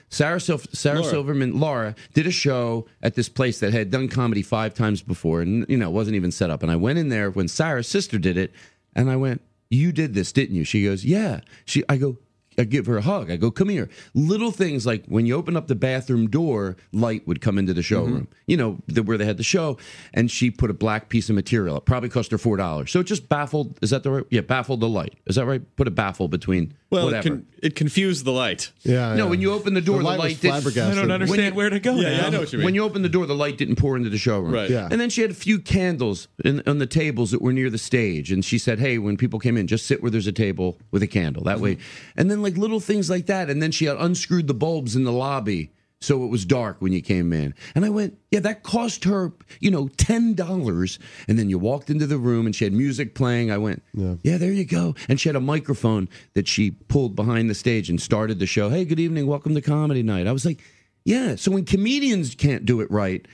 Sarah, 0.08 0.40
Sarah 0.40 1.00
Laura. 1.00 1.10
Silverman, 1.10 1.58
Laura, 1.58 1.94
did 2.12 2.26
a 2.26 2.30
show 2.30 2.86
at 3.02 3.14
this 3.14 3.28
place 3.28 3.60
that 3.60 3.72
had 3.72 3.90
done 3.90 4.08
comedy 4.08 4.42
five 4.42 4.74
times 4.74 5.02
before, 5.02 5.40
and 5.40 5.66
you 5.68 5.76
know 5.76 5.88
it 5.88 5.92
wasn't 5.92 6.16
even 6.16 6.30
set 6.30 6.50
up. 6.50 6.62
And 6.62 6.70
I 6.70 6.76
went 6.76 6.98
in 6.98 7.08
there 7.08 7.30
when 7.30 7.48
Sarah's 7.48 7.88
sister 7.88 8.18
did 8.18 8.36
it, 8.36 8.52
and 8.94 9.10
I 9.10 9.16
went, 9.16 9.42
"You 9.70 9.92
did 9.92 10.14
this, 10.14 10.32
didn't 10.32 10.56
you?" 10.56 10.64
She 10.64 10.84
goes, 10.84 11.04
"Yeah." 11.04 11.40
She, 11.64 11.82
I 11.88 11.96
go, 11.96 12.18
I 12.56 12.64
give 12.64 12.86
her 12.86 12.96
a 12.96 13.02
hug. 13.02 13.30
I 13.30 13.36
go, 13.36 13.50
"Come 13.50 13.68
here." 13.68 13.88
Little 14.14 14.50
things 14.50 14.86
like 14.86 15.04
when 15.06 15.26
you 15.26 15.34
open 15.34 15.56
up 15.56 15.66
the 15.66 15.74
bathroom 15.74 16.28
door, 16.28 16.76
light 16.92 17.26
would 17.26 17.40
come 17.40 17.58
into 17.58 17.74
the 17.74 17.82
showroom. 17.82 18.22
Mm-hmm. 18.22 18.32
You 18.46 18.56
know 18.56 18.78
the, 18.86 19.02
where 19.02 19.18
they 19.18 19.24
had 19.24 19.36
the 19.36 19.42
show, 19.42 19.78
and 20.12 20.30
she 20.30 20.50
put 20.50 20.70
a 20.70 20.74
black 20.74 21.08
piece 21.08 21.28
of 21.28 21.34
material. 21.34 21.76
It 21.76 21.84
probably 21.84 22.08
cost 22.08 22.30
her 22.30 22.38
four 22.38 22.56
dollars. 22.56 22.90
So 22.90 23.00
it 23.00 23.04
just 23.04 23.28
baffled. 23.28 23.78
Is 23.82 23.90
that 23.90 24.02
the 24.02 24.10
right? 24.10 24.24
Yeah, 24.30 24.42
baffled 24.42 24.80
the 24.80 24.88
light. 24.88 25.14
Is 25.26 25.36
that 25.36 25.46
right? 25.46 25.62
Put 25.76 25.88
a 25.88 25.92
baffle 25.92 26.28
between. 26.28 26.74
Well, 26.94 27.02
it, 27.02 27.06
whatever. 27.06 27.28
con- 27.28 27.46
it 27.62 27.76
confused 27.76 28.24
the 28.24 28.32
light. 28.32 28.72
Yeah. 28.82 29.14
no, 29.14 29.24
yeah. 29.24 29.30
when 29.30 29.40
you 29.40 29.52
open 29.52 29.74
the 29.74 29.80
door, 29.80 29.98
the, 29.98 30.04
light 30.04 30.18
was 30.18 30.32
light 30.32 30.40
did- 30.40 30.48
flabbergasted. 30.48 30.98
I 30.98 31.00
don't 31.02 31.10
understand 31.10 31.54
you- 31.54 31.58
where 31.58 31.70
to 31.70 31.80
go 31.80 31.96
Yeah, 31.96 32.02
now. 32.02 32.16
yeah, 32.16 32.26
I 32.26 32.30
know 32.30 32.40
what 32.40 32.52
you 32.52 32.58
mean. 32.58 32.64
when 32.64 32.74
you 32.74 32.84
open 32.84 33.02
the 33.02 33.08
door, 33.08 33.26
the 33.26 33.34
light 33.34 33.58
didn't 33.58 33.76
pour 33.76 33.96
into 33.96 34.10
the 34.10 34.18
showroom. 34.18 34.52
Right. 34.52 34.70
Yeah. 34.70 34.88
And 34.90 35.00
then 35.00 35.10
she 35.10 35.22
had 35.22 35.30
a 35.30 35.34
few 35.34 35.58
candles 35.58 36.28
in, 36.44 36.62
on 36.66 36.78
the 36.78 36.86
tables 36.86 37.30
that 37.32 37.42
were 37.42 37.52
near 37.52 37.68
the 37.68 37.78
stage. 37.78 38.32
And 38.32 38.44
she 38.44 38.58
said, 38.58 38.78
hey, 38.78 38.98
when 38.98 39.16
people 39.16 39.38
came 39.38 39.56
in, 39.56 39.66
just 39.66 39.86
sit 39.86 40.00
where 40.00 40.10
there's 40.10 40.26
a 40.26 40.32
table 40.32 40.78
with 40.90 41.02
a 41.02 41.06
candle. 41.06 41.44
That 41.44 41.56
mm-hmm. 41.56 41.64
way. 41.64 41.78
And 42.16 42.30
then, 42.30 42.42
like, 42.42 42.56
little 42.56 42.80
things 42.80 43.10
like 43.10 43.26
that. 43.26 43.50
And 43.50 43.62
then 43.62 43.72
she 43.72 43.84
had 43.84 43.96
unscrewed 43.98 44.46
the 44.46 44.54
bulbs 44.54 44.96
in 44.96 45.04
the 45.04 45.12
lobby. 45.12 45.72
So 46.04 46.22
it 46.22 46.28
was 46.28 46.44
dark 46.44 46.76
when 46.80 46.92
you 46.92 47.00
came 47.00 47.32
in. 47.32 47.54
And 47.74 47.84
I 47.84 47.88
went, 47.88 48.18
yeah, 48.30 48.40
that 48.40 48.62
cost 48.62 49.04
her, 49.04 49.32
you 49.60 49.70
know, 49.70 49.86
$10. 49.86 50.98
And 51.28 51.38
then 51.38 51.48
you 51.48 51.58
walked 51.58 51.88
into 51.88 52.06
the 52.06 52.18
room 52.18 52.44
and 52.44 52.54
she 52.54 52.64
had 52.64 52.74
music 52.74 53.14
playing. 53.14 53.50
I 53.50 53.56
went, 53.56 53.82
yeah. 53.94 54.36
there 54.36 54.52
you 54.52 54.66
go. 54.66 54.94
And 55.08 55.18
she 55.18 55.30
had 55.30 55.36
a 55.36 55.40
microphone 55.40 56.10
that 56.34 56.46
she 56.46 56.72
pulled 56.72 57.16
behind 57.16 57.48
the 57.48 57.54
stage 57.54 57.88
and 57.88 57.98
started 57.98 58.38
the 58.38 58.46
show. 58.46 58.68
Hey, 58.68 58.84
good 58.84 59.00
evening. 59.00 59.26
Welcome 59.26 59.54
to 59.54 59.62
Comedy 59.62 60.02
Night. 60.02 60.26
I 60.26 60.32
was 60.32 60.44
like, 60.44 60.60
yeah. 61.06 61.36
So 61.36 61.50
when 61.50 61.64
comedians 61.64 62.34
can't 62.34 62.66
do 62.66 62.82
it 62.82 62.90
right, 62.90 63.26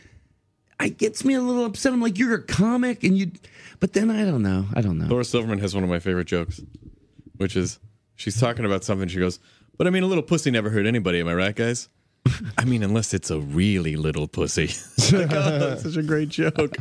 it 0.81 0.97
gets 0.97 1.25
me 1.25 1.35
a 1.35 1.43
little 1.43 1.65
upset. 1.65 1.93
I'm 1.93 2.01
like, 2.01 2.19
you're 2.19 2.35
a 2.35 2.43
comic, 2.43 3.03
and 3.05 3.19
you. 3.19 3.33
But 3.81 3.93
then 3.93 4.11
I 4.11 4.25
don't 4.25 4.43
know. 4.43 4.67
I 4.75 4.81
don't 4.81 4.97
know. 4.97 5.07
Laura 5.07 5.25
Silverman 5.25 5.59
has 5.59 5.75
one 5.75 5.85
of 5.85 5.91
my 5.91 5.99
favorite 5.99 6.27
jokes, 6.27 6.61
which 7.37 7.55
is 7.55 7.79
she's 8.15 8.41
talking 8.41 8.65
about 8.65 8.83
something. 8.83 9.09
She 9.09 9.19
goes, 9.19 9.41
"But 9.77 9.87
I 9.87 9.91
mean, 9.91 10.03
a 10.03 10.07
little 10.07 10.23
pussy 10.23 10.51
never 10.51 10.71
hurt 10.71 10.87
anybody. 10.87 11.21
Am 11.21 11.29
I 11.29 11.35
right, 11.35 11.55
guys?" 11.55 11.89
I 12.59 12.65
mean, 12.65 12.83
unless 12.83 13.15
it's 13.15 13.31
a 13.31 13.41
really 13.41 13.97
little 13.97 14.29
pussy. 14.29 14.69
Like, 15.13 15.33
oh, 15.33 15.59
that's 15.59 15.83
such 15.83 15.97
a 15.97 16.03
great 16.03 16.29
joke. 16.29 16.77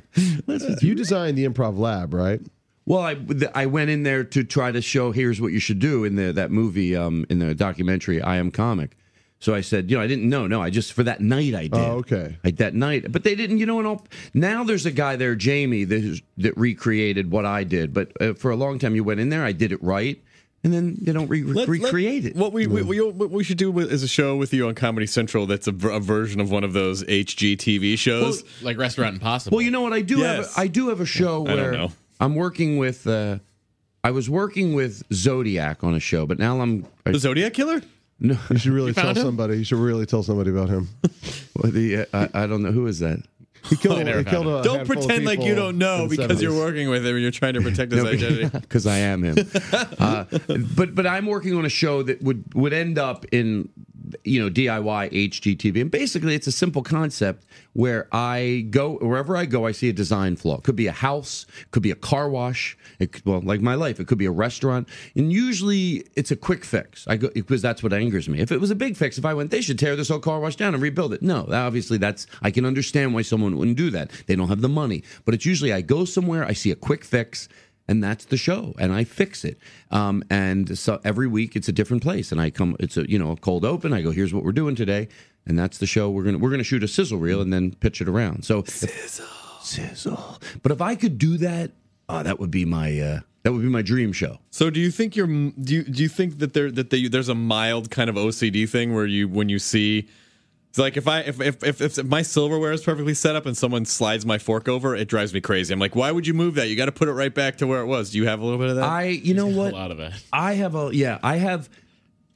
You 0.82 0.94
designed 0.96 1.38
the 1.38 1.46
improv 1.48 1.78
lab, 1.80 2.14
right? 2.14 2.40
Well, 2.86 3.00
I 3.02 3.18
I 3.56 3.66
went 3.66 3.90
in 3.90 4.04
there 4.04 4.24
to 4.24 4.44
try 4.44 4.72
to 4.72 4.82
show 4.82 5.12
here's 5.12 5.40
what 5.42 5.52
you 5.52 5.60
should 5.60 5.80
do 5.80 6.04
in 6.04 6.16
the 6.16 6.32
that 6.34 6.52
movie 6.52 6.96
um 6.96 7.26
in 7.30 7.40
the 7.40 7.56
documentary 7.56 8.22
I 8.22 8.38
Am 8.38 8.52
Comic. 8.52 8.96
So 9.42 9.56
I 9.56 9.62
said, 9.62 9.90
you 9.90 9.96
know, 9.98 10.04
I 10.04 10.08
didn't 10.08 10.28
know. 10.28 10.48
No, 10.48 10.62
I 10.62 10.70
just 10.70 10.92
for 10.94 11.04
that 11.04 11.22
night 11.22 11.56
I 11.56 11.64
did. 11.64 11.74
Oh, 11.76 11.98
okay. 12.00 12.38
Like 12.44 12.58
that 12.58 12.74
night, 12.76 13.12
but 13.12 13.24
they 13.24 13.36
didn't. 13.36 13.58
You 13.60 13.66
know, 13.66 13.80
and 13.80 13.88
all, 13.88 14.06
now 14.34 14.64
there's 14.64 14.86
a 14.86 14.92
guy 14.92 15.16
there, 15.16 15.34
Jamie, 15.36 15.86
that 15.86 16.04
is- 16.04 16.22
that 16.38 16.58
recreated 16.58 17.32
what 17.32 17.46
I 17.46 17.64
did. 17.64 17.94
But 17.94 18.12
uh, 18.22 18.34
for 18.34 18.52
a 18.52 18.56
long 18.56 18.80
time, 18.80 18.96
you 18.96 19.04
went 19.04 19.20
in 19.22 19.30
there, 19.30 19.44
I 19.46 19.54
did 19.54 19.72
it 19.72 19.82
right, 19.82 20.22
and 20.64 20.74
then 20.74 20.98
they 21.02 21.12
don't 21.14 21.28
re- 21.30 21.44
Let- 21.44 21.56
let- 21.56 21.68
recreate 21.70 22.26
it. 22.26 22.36
What 22.36 22.52
we, 22.54 22.68
we, 22.68 22.82
we 22.82 23.00
what 23.02 23.30
we 23.32 23.44
should 23.44 23.58
do 23.58 23.72
with- 23.72 23.92
is 23.92 24.04
a 24.04 24.08
show 24.08 24.36
with 24.36 24.54
you 24.54 24.68
on 24.68 24.76
Comedy 24.76 25.08
Central 25.08 25.46
that's 25.46 25.68
a, 25.68 25.72
a 25.90 26.00
version 26.00 26.40
of 26.42 26.52
one 26.52 26.64
of 26.64 26.74
those 26.74 27.04
HGTV 27.06 27.98
shows. 27.98 28.44
like 28.62 28.78
Restaurant 28.78 29.16
Impossible. 29.16 29.56
Well, 29.58 29.64
you 29.66 29.72
know 29.72 29.82
what? 29.82 29.94
I 29.94 30.02
do 30.02 30.20
Yes. 30.20 30.48
have. 30.56 30.58
A, 30.58 30.62
I 30.62 30.68
do 30.68 30.90
have 30.90 31.00
a 31.00 31.06
show 31.06 31.46
I 31.48 31.54
where 31.56 31.88
I'm 32.20 32.36
working 32.36 32.78
with. 32.78 33.08
Uh, 33.08 33.40
I 34.04 34.12
was 34.12 34.30
working 34.30 34.74
with 34.76 35.04
Zodiac 35.14 35.84
on 35.84 35.94
a 35.96 36.00
show, 36.00 36.26
but 36.26 36.40
now 36.40 36.62
I'm. 36.62 36.86
I, 37.06 37.12
the 37.12 37.20
Zodiac 37.20 37.54
Killer. 37.54 37.82
No, 38.22 38.38
you 38.50 38.58
should 38.58 38.74
really 38.74 38.92
tell 38.94 39.06
found 39.06 39.18
him? 39.18 39.24
somebody. 39.24 39.58
You 39.60 39.64
should 39.64 39.78
really 39.80 40.06
tell 40.06 40.24
somebody 40.24 40.50
about 40.52 40.68
him. 40.70 40.90
well, 41.56 41.72
the, 41.72 42.02
uh, 42.14 42.28
I, 42.34 42.44
I 42.44 42.48
don't 42.48 42.62
know 42.64 42.72
who 42.74 42.86
is 42.88 43.00
that. 43.00 43.20
He 43.68 43.76
killed. 43.76 44.00
I 44.00 44.04
never 44.04 44.20
he 44.20 44.26
killed 44.26 44.48
him. 44.48 44.54
a 44.54 44.64
Don't 44.64 44.86
pretend 44.86 45.26
like 45.26 45.42
you 45.42 45.56
don't 45.56 45.78
know 45.78 46.04
in 46.04 46.10
the 46.10 46.18
because 46.18 46.42
you're 46.42 46.56
working 46.56 46.90
with 46.90 47.06
him 47.06 47.14
and 47.14 47.22
you're 47.22 47.32
trying 47.32 47.54
to 47.54 47.62
protect 47.62 47.92
his 47.92 48.04
identity. 48.04 48.50
because 48.60 48.88
I 48.88 48.98
am 48.98 49.24
him. 49.24 49.38
uh, 50.00 50.26
but 50.76 50.96
but 50.96 51.06
I'm 51.06 51.26
working 51.26 51.56
on 51.56 51.66
a 51.66 51.70
show 51.70 52.04
that 52.04 52.22
would 52.22 52.54
would 52.54 52.74
end 52.74 52.98
up 52.98 53.26
in 53.32 53.70
you 54.24 54.42
know 54.42 54.50
DIY 54.50 55.12
HGTV, 55.12 55.82
and 55.82 55.92
basically 55.92 56.36
it's 56.36 56.48
a 56.48 56.52
simple 56.52 56.82
concept 56.82 57.46
where 57.74 58.08
I 58.12 58.68
go 58.70 58.98
wherever 58.98 59.38
I 59.38 59.46
go, 59.46 59.66
I 59.66 59.72
see 59.72 59.90
a 59.90 59.94
design 59.94 60.36
flaw. 60.36 60.58
It 60.58 60.64
could 60.64 60.76
be 60.76 60.88
a 60.88 60.92
house, 60.92 61.46
could 61.72 61.84
be 61.84 61.92
a 61.92 61.96
car 61.96 62.30
wash. 62.30 62.78
It 63.00 63.14
could, 63.14 63.26
well, 63.26 63.42
like 63.42 63.62
my 63.62 63.76
life, 63.76 64.00
it 64.00 64.08
could 64.08 64.18
be 64.18 64.26
a 64.26 64.32
restaurant, 64.32 64.88
and 65.16 65.32
usually 65.32 66.08
it's 66.16 66.32
a 66.32 66.36
quick 66.36 66.66
fix. 66.66 67.08
I 67.08 67.18
go 67.18 67.30
because 67.34 67.62
that's 67.62 67.84
what 67.84 67.94
angers 67.94 68.28
me. 68.28 68.40
If 68.40 68.52
it 68.52 68.60
was 68.60 68.72
a 68.72 68.76
big 68.76 68.98
fix, 68.98 69.18
if 69.18 69.26
I 69.26 69.34
went, 69.34 69.52
they 69.52 69.62
should 69.62 69.80
tear 69.80 69.96
this 69.96 70.10
whole 70.10 70.20
car 70.20 70.40
wash 70.40 70.56
down 70.56 70.74
and 70.74 70.84
rebuild 70.84 71.14
it. 71.14 71.22
No, 71.22 71.48
obviously 71.52 71.98
that's 71.98 72.28
I 72.42 72.52
can 72.52 72.66
understand 72.66 73.14
why 73.14 73.22
someone 73.22 73.58
wouldn't 73.58 73.78
do 73.78 73.90
that. 73.92 74.12
They 74.28 74.36
don't 74.36 74.50
have 74.50 74.62
the 74.62 74.70
money, 74.70 75.04
but 75.26 75.34
it's 75.34 75.46
usually 75.46 75.74
I 75.74 75.82
go 75.82 76.06
somewhere, 76.06 76.46
I 76.46 76.54
see 76.54 76.72
a 76.72 76.76
quick 76.76 77.04
fix 77.04 77.48
and 77.90 78.04
that's 78.04 78.26
the 78.26 78.38
show 78.38 78.76
and 78.78 78.94
i 78.94 79.04
fix 79.04 79.44
it. 79.44 79.58
Um, 79.92 80.24
and 80.30 80.78
so 80.78 81.02
every 81.04 81.28
week 81.28 81.56
it's 81.56 81.68
a 81.68 81.72
different 81.72 82.04
place 82.04 82.32
and 82.32 82.40
i 82.40 82.50
come 82.52 82.78
it's 82.80 82.96
a 82.96 83.10
you 83.10 83.20
know 83.20 83.32
a 83.32 83.36
cold 83.36 83.66
open. 83.66 83.92
I 83.92 84.02
go 84.02 84.12
here's 84.12 84.34
what 84.34 84.44
we're 84.46 84.54
doing 84.54 84.76
today 84.76 85.10
and 85.46 85.58
that's 85.58 85.80
the 85.80 85.88
show 85.88 86.10
we're 86.10 86.24
gonna 86.24 86.38
we're 86.38 86.52
gonna 86.52 86.64
shoot 86.64 86.84
a 86.84 86.88
sizzle 86.88 87.18
reel 87.18 87.42
and 87.42 87.52
then 87.52 87.74
pitch 87.74 88.00
it 88.00 88.08
around. 88.08 88.46
So 88.46 88.64
sizzle. 88.64 89.26
Sizzle. 89.62 90.40
But 90.62 90.72
if 90.72 90.82
i 90.82 90.96
could 90.96 91.18
do 91.18 91.38
that 91.38 91.72
oh 92.08 92.24
that 92.24 92.40
would 92.40 92.52
be 92.52 92.64
my 92.64 92.98
uh 93.00 93.20
that 93.44 93.54
would 93.54 93.62
be 93.62 93.70
my 93.70 93.82
dream 93.82 94.14
show. 94.14 94.38
So 94.52 94.70
do 94.70 94.80
you 94.80 94.92
think 94.92 95.16
you're 95.16 95.28
do 95.28 95.74
you, 95.74 95.84
do 95.84 96.04
you 96.04 96.10
think 96.10 96.40
that 96.40 96.54
there 96.54 96.70
that 96.70 96.92
they, 96.92 97.08
there's 97.08 97.30
a 97.30 97.36
mild 97.36 97.90
kind 97.90 98.10
of 98.10 98.16
OCD 98.16 98.70
thing 98.70 98.94
where 98.94 99.06
you 99.08 99.28
when 99.28 99.50
you 99.50 99.58
see 99.58 100.08
it's 100.70 100.78
like 100.78 100.98
if 100.98 101.08
I 101.08 101.22
if, 101.22 101.42
if 101.42 101.64
if 101.64 101.82
if 101.82 102.06
my 102.06 102.22
silverware 102.22 102.72
is 102.72 102.84
perfectly 102.84 103.16
set 103.16 103.36
up 103.36 103.48
and 103.48 103.58
someone 103.58 103.86
slides 103.86 104.24
my 104.24 104.38
fork 104.38 104.68
over, 104.68 104.96
it 104.96 105.08
drives 105.08 105.34
me 105.34 105.42
crazy. 105.42 105.74
I'm 105.74 105.80
like, 105.80 105.96
why 105.96 106.12
would 106.12 106.28
you 106.28 106.36
move 106.36 106.56
that? 106.56 106.70
You 106.70 106.76
got 106.76 106.86
to 106.86 106.92
put 106.92 107.08
it 107.08 107.14
right 107.14 107.34
back 107.34 107.58
to 107.58 107.68
where 107.68 107.82
it 107.82 107.88
was. 107.88 108.12
Do 108.12 108.20
you 108.20 108.28
have 108.28 108.40
a 108.40 108.44
little 108.44 108.60
bit 108.60 108.70
of 108.70 108.76
that? 108.76 108.86
i 108.86 109.06
you 109.06 109.34
know 109.34 109.48
what? 109.48 109.54
a 109.54 109.56
what 109.56 109.74
lot 109.74 109.92
of 109.92 110.00
it. 110.00 110.14
I 110.32 110.54
have 110.54 110.76
a 110.76 110.92
yeah, 110.94 111.18
I 111.24 111.38
have 111.38 111.70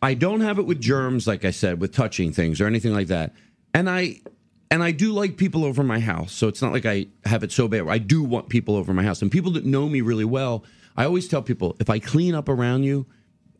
I 0.01 0.15
don't 0.15 0.41
have 0.41 0.57
it 0.57 0.63
with 0.63 0.81
germs 0.81 1.27
like 1.27 1.45
I 1.45 1.51
said 1.51 1.79
with 1.79 1.93
touching 1.93 2.33
things 2.33 2.59
or 2.59 2.65
anything 2.65 2.91
like 2.91 3.07
that. 3.07 3.33
And 3.73 3.87
I 3.87 4.21
and 4.71 4.81
I 4.81 4.89
do 4.89 5.13
like 5.13 5.37
people 5.37 5.63
over 5.63 5.83
my 5.83 5.99
house. 5.99 6.33
So 6.33 6.47
it's 6.47 6.61
not 6.61 6.73
like 6.73 6.87
I 6.87 7.05
have 7.25 7.43
it 7.43 7.51
so 7.51 7.67
bad. 7.67 7.87
I 7.87 7.99
do 7.99 8.23
want 8.23 8.49
people 8.49 8.75
over 8.75 8.91
my 8.95 9.03
house. 9.03 9.21
And 9.21 9.31
people 9.31 9.51
that 9.51 9.63
know 9.63 9.87
me 9.87 10.01
really 10.01 10.25
well, 10.25 10.63
I 10.97 11.05
always 11.05 11.27
tell 11.27 11.43
people 11.43 11.75
if 11.79 11.91
I 11.91 11.99
clean 11.99 12.33
up 12.33 12.49
around 12.49 12.81
you, 12.81 13.05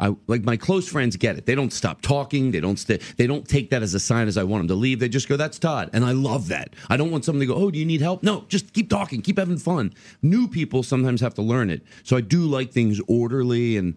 I 0.03 0.13
like 0.27 0.43
my 0.43 0.57
close 0.57 0.89
friends 0.89 1.15
get 1.15 1.37
it. 1.37 1.45
They 1.45 1.55
don't 1.55 1.71
stop 1.71 2.01
talking. 2.01 2.51
They 2.51 2.59
don't 2.59 2.77
they 3.15 3.25
don't 3.25 3.47
take 3.47 3.69
that 3.69 3.81
as 3.81 3.93
a 3.93 4.01
sign 4.01 4.27
as 4.27 4.37
I 4.37 4.43
want 4.43 4.61
them 4.61 4.67
to 4.67 4.75
leave. 4.75 4.99
They 4.99 5.07
just 5.07 5.29
go, 5.29 5.37
"That's 5.37 5.57
Todd," 5.57 5.89
and 5.93 6.03
I 6.03 6.11
love 6.11 6.49
that. 6.49 6.75
I 6.89 6.97
don't 6.97 7.09
want 7.09 7.23
someone 7.23 7.39
to 7.39 7.45
go, 7.45 7.55
"Oh, 7.55 7.71
do 7.71 7.79
you 7.79 7.85
need 7.85 8.01
help?" 8.01 8.21
No, 8.21 8.43
just 8.49 8.73
keep 8.73 8.89
talking, 8.89 9.21
keep 9.21 9.39
having 9.39 9.57
fun. 9.57 9.93
New 10.21 10.49
people 10.49 10.83
sometimes 10.83 11.21
have 11.21 11.33
to 11.35 11.41
learn 11.41 11.69
it, 11.69 11.83
so 12.03 12.17
I 12.17 12.21
do 12.21 12.41
like 12.41 12.71
things 12.71 12.99
orderly 13.07 13.77
and 13.77 13.95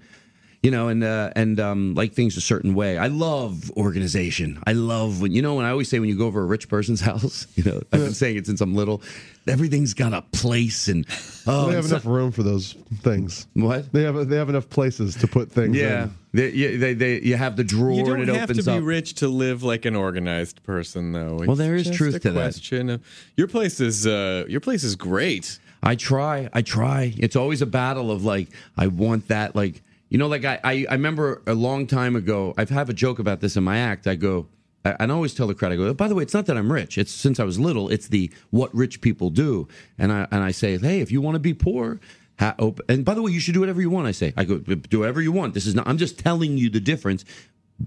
you 0.66 0.72
know, 0.72 0.88
and 0.88 1.04
uh, 1.04 1.30
and 1.36 1.60
um, 1.60 1.94
like 1.94 2.12
things 2.12 2.36
a 2.36 2.40
certain 2.40 2.74
way. 2.74 2.98
I 2.98 3.06
love 3.06 3.70
organization. 3.76 4.60
I 4.66 4.72
love 4.72 5.20
when 5.20 5.30
you 5.30 5.40
know 5.40 5.54
when 5.54 5.64
I 5.64 5.70
always 5.70 5.88
say 5.88 6.00
when 6.00 6.08
you 6.08 6.18
go 6.18 6.26
over 6.26 6.42
a 6.42 6.44
rich 6.44 6.68
person's 6.68 7.00
house. 7.10 7.46
You 7.54 7.62
know, 7.62 7.76
I've 7.92 8.00
been 8.00 8.14
saying 8.14 8.36
it 8.36 8.46
since 8.46 8.60
I'm 8.60 8.74
little. 8.74 9.00
Everything's 9.46 9.94
got 9.94 10.12
a 10.12 10.22
place, 10.22 10.88
and 10.88 11.06
oh, 11.46 11.68
They 11.68 11.76
have 11.76 11.84
enough 11.86 12.02
so- 12.02 12.10
room 12.10 12.32
for 12.32 12.42
those 12.42 12.72
things. 13.02 13.46
what? 13.54 13.92
They 13.92 14.02
have 14.02 14.28
they 14.28 14.36
have 14.36 14.48
enough 14.48 14.68
places 14.68 15.14
to 15.16 15.28
put 15.28 15.52
things. 15.52 15.76
Yeah, 15.76 16.04
in. 16.04 16.14
they, 16.34 16.50
yeah, 16.50 16.76
they, 16.78 16.94
they, 16.94 17.20
you 17.20 17.36
have 17.36 17.54
the 17.56 17.62
drawer 17.62 17.92
you 17.92 18.12
and 18.14 18.26
don't 18.26 18.34
it 18.36 18.38
have 18.40 18.48
to 18.48 18.54
opens 18.54 18.66
be 18.66 18.72
up. 18.72 18.82
rich 18.82 19.14
to 19.22 19.28
live 19.28 19.62
like 19.62 19.84
an 19.84 19.94
organized 19.94 20.64
person, 20.64 21.12
though. 21.12 21.36
Well, 21.46 21.54
there 21.54 21.76
is 21.76 21.88
truth 21.90 22.16
a 22.16 22.18
to 22.18 22.32
that. 22.32 22.40
question. 22.40 22.90
of- 22.90 23.02
Your 23.36 23.46
place 23.46 23.78
is 23.78 24.04
uh, 24.04 24.46
your 24.48 24.60
place 24.60 24.82
is 24.82 24.96
great. 24.96 25.60
I 25.80 25.94
try. 25.94 26.48
I 26.52 26.62
try. 26.62 27.14
It's 27.16 27.36
always 27.36 27.62
a 27.62 27.66
battle 27.66 28.10
of 28.10 28.24
like, 28.24 28.48
I 28.76 28.88
want 28.88 29.28
that. 29.28 29.54
Like, 29.54 29.82
you 30.08 30.18
know, 30.18 30.28
like 30.28 30.44
I, 30.44 30.60
I, 30.62 30.86
I 30.88 30.92
remember 30.94 31.42
a 31.46 31.54
long 31.54 31.86
time 31.86 32.16
ago, 32.16 32.54
I've 32.56 32.70
have 32.70 32.88
a 32.88 32.94
joke 32.94 33.18
about 33.18 33.40
this 33.40 33.56
in 33.56 33.64
my 33.64 33.78
act. 33.78 34.06
I 34.06 34.14
go, 34.14 34.46
I, 34.84 34.96
I 35.00 35.08
always 35.08 35.34
tell 35.34 35.46
the 35.46 35.54
crowd, 35.54 35.72
I 35.72 35.76
go, 35.76 35.92
by 35.94 36.08
the 36.08 36.14
way, 36.14 36.22
it's 36.22 36.34
not 36.34 36.46
that 36.46 36.56
I'm 36.56 36.72
rich. 36.72 36.96
It's 36.98 37.12
since 37.12 37.40
I 37.40 37.44
was 37.44 37.58
little. 37.58 37.88
It's 37.88 38.08
the 38.08 38.32
what 38.50 38.74
rich 38.74 39.00
people 39.00 39.30
do, 39.30 39.68
and 39.98 40.12
I 40.12 40.26
and 40.30 40.42
I 40.42 40.52
say, 40.52 40.78
hey, 40.78 41.00
if 41.00 41.10
you 41.10 41.20
want 41.20 41.34
to 41.34 41.40
be 41.40 41.54
poor. 41.54 42.00
Ha, 42.38 42.54
and 42.90 43.02
by 43.02 43.14
the 43.14 43.22
way, 43.22 43.32
you 43.32 43.40
should 43.40 43.54
do 43.54 43.60
whatever 43.60 43.80
you 43.80 43.88
want. 43.88 44.06
I 44.06 44.12
say, 44.12 44.34
I 44.36 44.44
go 44.44 44.58
do 44.58 44.98
whatever 44.98 45.22
you 45.22 45.32
want. 45.32 45.54
This 45.54 45.66
is 45.66 45.74
not. 45.74 45.88
I'm 45.88 45.96
just 45.96 46.18
telling 46.18 46.58
you 46.58 46.68
the 46.68 46.80
difference. 46.80 47.24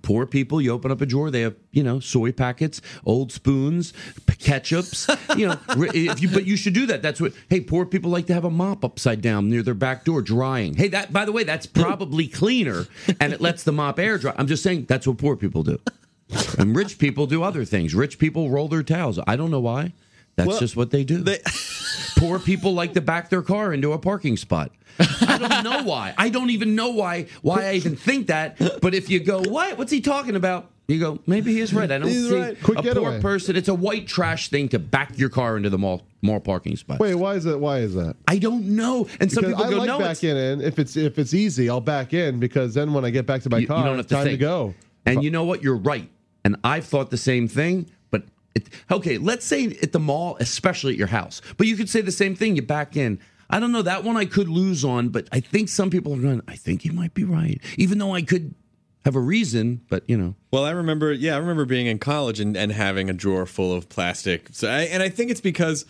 Poor 0.04 0.28
people, 0.28 0.62
you 0.62 0.72
open 0.72 0.92
up 0.92 1.02
a 1.02 1.06
drawer, 1.06 1.32
they 1.32 1.42
have 1.42 1.56
you 1.72 1.84
know 1.84 2.00
soy 2.00 2.32
packets, 2.32 2.80
old 3.06 3.32
spoons, 3.32 3.92
ketchups. 4.28 5.38
You 5.38 5.48
know, 5.48 5.60
if 5.94 6.22
you 6.22 6.30
but 6.30 6.46
you 6.46 6.56
should 6.56 6.74
do 6.74 6.86
that. 6.88 7.02
That's 7.02 7.20
what. 7.20 7.34
Hey, 7.50 7.62
poor 7.62 7.86
people 7.86 8.12
like 8.12 8.28
to 8.28 8.34
have 8.34 8.46
a 8.46 8.52
mop 8.52 8.86
upside 8.86 9.22
down 9.22 9.50
near 9.50 9.64
their 9.64 9.74
back 9.74 10.06
door, 10.06 10.22
drying. 10.22 10.76
Hey, 10.76 10.90
that 10.90 11.12
by 11.12 11.26
the 11.26 11.32
way, 11.32 11.44
that's 11.44 11.66
probably 11.66 12.28
cleaner, 12.28 12.86
and 13.20 13.34
it 13.34 13.42
lets 13.42 13.64
the 13.64 13.72
mop 13.72 14.00
air 14.00 14.18
dry. 14.18 14.34
I'm 14.38 14.48
just 14.48 14.62
saying 14.62 14.86
that's 14.86 15.08
what 15.08 15.18
poor 15.18 15.36
people 15.36 15.64
do, 15.64 15.80
and 16.58 16.76
rich 16.76 17.00
people 17.00 17.26
do 17.26 17.42
other 17.42 17.66
things. 17.66 17.96
Rich 17.96 18.20
people 18.20 18.50
roll 18.50 18.68
their 18.68 18.84
towels. 18.84 19.20
I 19.26 19.36
don't 19.36 19.52
know 19.52 19.60
why. 19.60 19.94
That's 20.40 20.48
Well, 20.48 20.60
just 20.60 20.76
what 20.78 20.90
they 20.92 21.04
do. 21.04 21.24
Poor 22.18 22.40
people 22.40 22.74
like 22.74 22.94
to 22.94 23.02
back 23.02 23.30
their 23.30 23.42
car 23.42 23.74
into 23.74 23.92
a 23.94 24.00
parking 24.00 24.38
spot. 24.38 24.72
I 25.00 25.38
don't 25.38 25.64
know 25.64 25.84
why. 25.90 26.14
I 26.18 26.30
don't 26.30 26.50
even 26.50 26.76
know 26.76 26.90
why 26.90 27.28
why 27.42 27.66
I 27.68 27.74
even 27.74 27.96
think 27.96 28.28
that. 28.28 28.58
But 28.82 28.94
if 28.94 29.10
you 29.10 29.20
go, 29.20 29.42
what? 29.42 29.78
What's 29.78 29.92
he 29.92 30.02
talking 30.02 30.36
about? 30.36 30.72
You 30.88 31.00
go, 31.00 31.20
maybe 31.28 31.54
he 31.54 31.60
is 31.60 31.72
right. 31.74 31.90
I 31.92 32.00
don't 32.00 32.08
He's 32.08 32.30
see 32.30 32.40
right. 32.40 32.62
Quick 32.64 32.80
a 32.80 32.82
getaway. 32.82 33.12
poor 33.12 33.22
person. 33.22 33.56
It's 33.56 33.68
a 33.68 33.76
white 33.76 34.08
trash 34.08 34.50
thing 34.50 34.70
to 34.70 34.80
back 34.80 35.18
your 35.20 35.30
car 35.30 35.56
into 35.56 35.70
the 35.70 35.78
mall 35.78 36.02
mall 36.22 36.40
parking 36.40 36.76
spot. 36.78 37.00
Wait, 37.00 37.16
why 37.16 37.36
is 37.36 37.44
that? 37.44 37.60
Why 37.60 37.80
is 37.80 37.94
that? 37.96 38.16
I 38.28 38.38
don't 38.40 38.76
know. 38.76 39.08
And 39.20 39.32
some 39.32 39.44
Because 39.44 39.56
people 39.62 39.66
I 39.66 39.70
go, 39.70 39.78
like 39.78 39.88
no, 39.88 40.00
it's, 40.00 40.22
backing 40.22 40.38
in. 40.38 40.62
If 40.62 40.80
it's 40.80 40.96
if 40.98 41.20
it's 41.20 41.34
easy, 41.34 41.70
I'll 41.70 41.80
back 41.82 42.14
in 42.14 42.40
because 42.40 42.74
then 42.74 42.94
when 42.94 43.06
I 43.06 43.10
get 43.12 43.26
back 43.26 43.42
to 43.44 43.50
my 43.50 43.58
you, 43.58 43.64
you 43.64 43.68
don't 43.68 43.86
have 43.86 44.00
it's 44.00 44.08
to 44.10 44.16
time 44.16 44.24
think. 44.26 44.40
to 44.40 44.46
go. 44.46 44.74
And 45.06 45.24
you 45.24 45.30
know 45.32 45.44
what? 45.44 45.62
You're 45.64 45.78
right. 45.78 46.10
And 46.44 46.56
I've 46.64 46.86
thought 46.86 47.10
the 47.12 47.18
same 47.18 47.48
thing. 47.48 47.90
But 48.66 48.68
it, 48.74 48.84
okay, 48.92 49.18
let's 49.18 49.46
say 49.46 49.66
at 49.82 49.92
the 49.92 50.00
mall, 50.00 50.38
especially 50.40 50.94
at 50.94 50.98
your 50.98 51.08
house. 51.08 51.42
But 51.58 51.68
you 51.68 51.76
could 51.76 51.90
say 51.90 52.02
the 52.02 52.12
same 52.12 52.36
thing. 52.36 52.56
You 52.56 52.62
back 52.62 52.96
in. 52.96 53.20
I 53.50 53.60
don't 53.60 53.72
know 53.72 53.82
that 53.82 54.04
one 54.04 54.16
I 54.16 54.26
could 54.26 54.48
lose 54.48 54.86
on, 54.86 55.10
but 55.10 55.28
I 55.32 55.40
think 55.40 55.70
some 55.70 55.90
people 55.90 56.14
are 56.14 56.20
going. 56.22 56.42
I 56.48 56.56
think 56.56 56.86
you 56.86 56.92
might 56.94 57.14
be 57.14 57.24
right, 57.24 57.60
even 57.78 57.98
though 57.98 58.14
I 58.14 58.22
could 58.22 58.54
have 59.06 59.16
a 59.16 59.20
reason. 59.20 59.82
But 59.90 60.04
you 60.08 60.18
know, 60.18 60.36
Well, 60.52 60.66
I 60.66 60.72
remember, 60.72 61.12
yeah, 61.12 61.34
I 61.36 61.38
remember 61.40 61.66
being 61.66 61.88
in 61.88 61.98
college 62.00 62.40
and, 62.40 62.56
and 62.56 62.72
having 62.72 63.10
a 63.10 63.14
drawer 63.14 63.46
full 63.48 63.74
of 63.74 63.90
plastic. 63.90 64.50
So, 64.52 64.70
I, 64.70 64.82
and 64.82 65.02
I 65.02 65.10
think 65.10 65.32
it's 65.32 65.42
because 65.42 65.86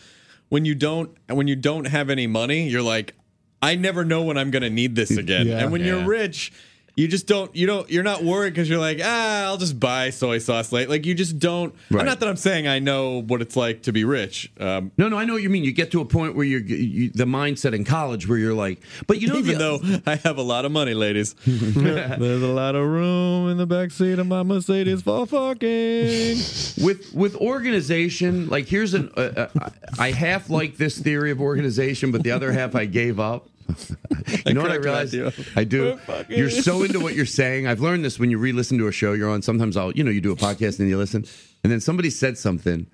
when 0.48 0.64
you 0.64 0.74
don't 0.74 1.16
when 1.28 1.48
you 1.48 1.56
don't 1.58 1.86
have 1.88 2.10
any 2.10 2.28
money, 2.28 2.70
you're 2.70 2.82
like, 2.82 3.14
I 3.62 3.76
never 3.76 4.06
know 4.06 4.24
when 4.24 4.38
I'm 4.38 4.52
going 4.52 4.64
to 4.64 4.70
need 4.70 4.96
this 4.96 5.12
again. 5.18 5.48
Yeah. 5.48 5.60
and 5.60 5.72
when 5.72 5.82
Yeah. 5.82 5.98
you're 5.98 6.06
rich, 6.08 6.54
you 7.00 7.08
just 7.08 7.28
don't 7.28 7.56
you 7.56 7.66
don't 7.66 7.90
you're 7.90 8.04
not 8.04 8.24
worried 8.26 8.54
because 8.54 8.70
you're 8.70 8.78
like, 8.80 9.00
ah, 9.02 9.46
I'll 9.46 9.56
just 9.58 9.80
buy 9.80 10.10
soy 10.10 10.38
sauce 10.40 10.74
late. 10.74 10.90
Like 10.90 11.06
you 11.06 11.16
just 11.16 11.40
don't. 11.40 11.74
Right. 11.90 12.06
Not 12.06 12.20
that 12.20 12.28
I'm 12.28 12.36
saying 12.36 12.68
I 12.68 12.80
know 12.80 13.22
what 13.22 13.42
it's 13.42 13.56
like 13.56 13.84
to 13.84 13.94
be 13.94 14.04
rich. 14.04 14.52
Um, 14.60 14.92
no, 14.98 15.08
no, 15.08 15.18
I 15.18 15.24
know 15.24 15.34
what 15.34 15.42
you 15.42 15.50
mean. 15.50 15.64
You 15.64 15.72
get 15.72 15.92
to 15.92 16.02
a 16.02 16.06
point 16.06 16.36
where 16.36 16.46
you're 16.46 16.60
you, 16.60 17.10
the 17.10 17.24
mindset 17.24 17.74
in 17.74 17.86
college 17.86 18.28
where 18.28 18.38
you're 18.38 18.54
like, 18.54 18.82
but 19.08 19.22
you 19.22 19.30
know, 19.30 19.38
even 19.38 19.58
the- 19.58 19.78
though 20.04 20.12
I 20.12 20.16
have 20.18 20.38
a 20.38 20.42
lot 20.42 20.66
of 20.66 20.72
money, 20.74 20.94
ladies. 20.94 21.36
There's 21.46 22.44
a 22.44 22.48
lot 22.48 22.76
of 22.76 22.86
room 22.86 23.50
in 23.50 23.56
the 23.58 23.66
back 23.66 23.92
seat 23.92 24.20
of 24.20 24.28
my 24.28 24.44
Mercedes 24.44 25.02
for 25.02 25.26
fucking. 25.26 26.38
with 26.86 27.12
with 27.14 27.36
organization 27.38 28.48
like 28.50 28.68
here's 28.68 28.94
an 28.94 29.12
uh, 29.16 29.48
uh, 29.60 29.70
i 29.98 30.12
half 30.12 30.50
like 30.50 30.78
this 30.78 30.98
theory 30.98 31.32
of 31.32 31.40
organization 31.42 32.12
but 32.12 32.24
the 32.24 32.32
other 32.32 32.52
half 32.52 32.76
i 32.76 32.86
gave 32.86 33.20
up 33.20 33.48
you 34.46 34.54
know 34.54 34.62
what 34.62 34.72
i 34.72 34.78
cracked 34.78 34.86
realized 35.14 35.14
Matthew 35.16 35.44
i 35.56 35.64
do 35.64 35.98
fucking- 35.98 36.38
you're 36.38 36.50
so 36.50 36.84
into 36.84 37.00
what 37.00 37.16
you're 37.16 37.26
saying 37.26 37.68
i've 37.68 37.82
learned 37.82 38.04
this 38.06 38.20
when 38.20 38.30
you 38.32 38.38
re-listen 38.38 38.78
to 38.78 38.88
a 38.88 38.92
show 38.92 39.14
you're 39.14 39.30
on 39.30 39.42
sometimes 39.42 39.78
i'll 39.78 39.92
you 39.92 40.04
know 40.04 40.12
you 40.12 40.22
do 40.22 40.32
a 40.32 40.36
podcast 40.36 40.80
and 40.80 40.90
you 40.90 40.98
listen 40.98 41.26
and 41.64 41.72
then 41.72 41.80
somebody 41.80 42.10
said 42.10 42.38
something 42.38 42.88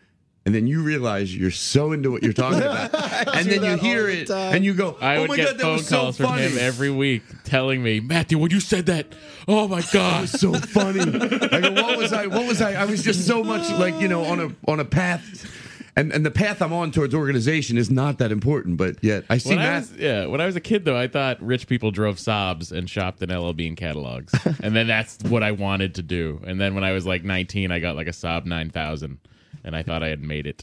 and 0.48 0.54
then 0.54 0.68
you 0.68 0.84
realize 0.84 1.36
you're 1.36 1.50
so 1.50 1.92
into 1.92 2.12
what 2.12 2.22
you're 2.22 2.32
talking 2.34 2.60
about 2.60 2.94
and 3.36 3.48
then 3.48 3.64
you 3.64 3.78
hear 3.78 4.04
the 4.04 4.22
it 4.22 4.28
time. 4.28 4.56
and 4.56 4.64
you 4.64 4.74
go 4.76 4.96
I 5.02 5.18
oh 5.18 5.22
would 5.22 5.30
my 5.30 5.36
get 5.38 5.46
god 5.48 5.58
that 5.58 5.62
phone 5.64 5.74
was 5.74 5.88
so 5.88 5.96
calls 5.98 6.18
from 6.18 6.26
funny 6.28 6.44
him 6.44 6.58
every 6.60 6.92
week 6.92 7.24
telling 7.46 7.82
me, 7.82 8.00
Matthew, 8.00 8.38
when 8.38 8.52
you 8.52 8.60
said 8.60 8.86
that, 8.88 9.08
oh 9.48 9.68
my 9.68 9.82
god, 9.94 10.22
was 10.22 10.32
so 10.40 10.54
funny. 10.54 11.00
I 11.02 11.62
go, 11.62 11.72
what 11.74 11.98
was 11.98 12.14
I? 12.14 12.28
What 12.28 12.48
was 12.48 12.62
I? 12.62 12.74
I 12.74 12.86
was 12.86 13.04
just 13.04 13.26
so 13.26 13.44
much 13.44 13.68
like 13.72 14.00
you 14.00 14.08
know 14.08 14.24
on 14.26 14.40
a 14.40 14.56
on 14.72 14.80
a 14.80 14.86
path, 14.86 15.50
and 15.96 16.12
and 16.12 16.26
the 16.26 16.32
path 16.32 16.62
I'm 16.62 16.74
on 16.74 16.92
towards 16.92 17.14
organization 17.16 17.78
is 17.78 17.90
not 17.90 18.18
that 18.20 18.32
important, 18.32 18.78
but 18.78 19.04
yet 19.04 19.24
I 19.30 19.38
see 19.38 19.50
When 19.50 19.60
I 19.60 19.76
was, 19.80 19.94
yeah, 19.94 20.26
when 20.26 20.42
I 20.42 20.46
was 20.46 20.56
a 20.56 20.60
kid, 20.62 20.86
though, 20.86 20.98
I 20.98 21.08
thought 21.08 21.42
rich 21.42 21.68
people 21.68 21.92
drove 21.92 22.18
Saabs 22.18 22.72
and 22.72 22.90
shopped 22.90 23.22
in 23.22 23.30
LL 23.36 23.54
Bean 23.54 23.76
catalogs, 23.76 24.34
and 24.64 24.76
then 24.76 24.88
that's 24.88 25.18
what 25.24 25.44
I 25.44 25.52
wanted 25.52 25.96
to 25.96 26.02
do. 26.02 26.42
And 26.46 26.60
then 26.60 26.76
when 26.76 26.84
I 26.84 26.92
was 26.92 27.06
like 27.06 27.24
19, 27.24 27.72
I 27.72 27.80
got 27.80 27.96
like 27.96 28.08
a 28.08 28.12
Saab 28.12 28.46
9000, 28.46 29.18
and 29.64 29.76
I 29.76 29.84
thought 29.84 30.04
I 30.04 30.08
had 30.10 30.22
made 30.22 30.48
it. 30.48 30.62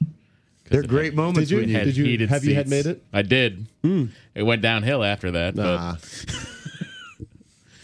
They're 0.68 0.82
it 0.82 0.88
great 0.88 1.06
had- 1.06 1.14
moments. 1.16 1.48
Did 1.48 1.50
you- 1.50 1.56
when 1.58 1.76
it 1.76 1.84
Did 1.84 1.96
you- 1.96 2.04
heated 2.04 2.28
have 2.30 2.44
you 2.44 2.54
had 2.54 2.68
made 2.68 2.86
it? 2.86 3.02
I 3.12 3.22
did. 3.22 3.66
Hmm. 3.82 4.06
It 4.34 4.42
went 4.44 4.62
downhill 4.62 5.02
after 5.02 5.30
that. 5.32 5.54
Nah. 5.54 5.96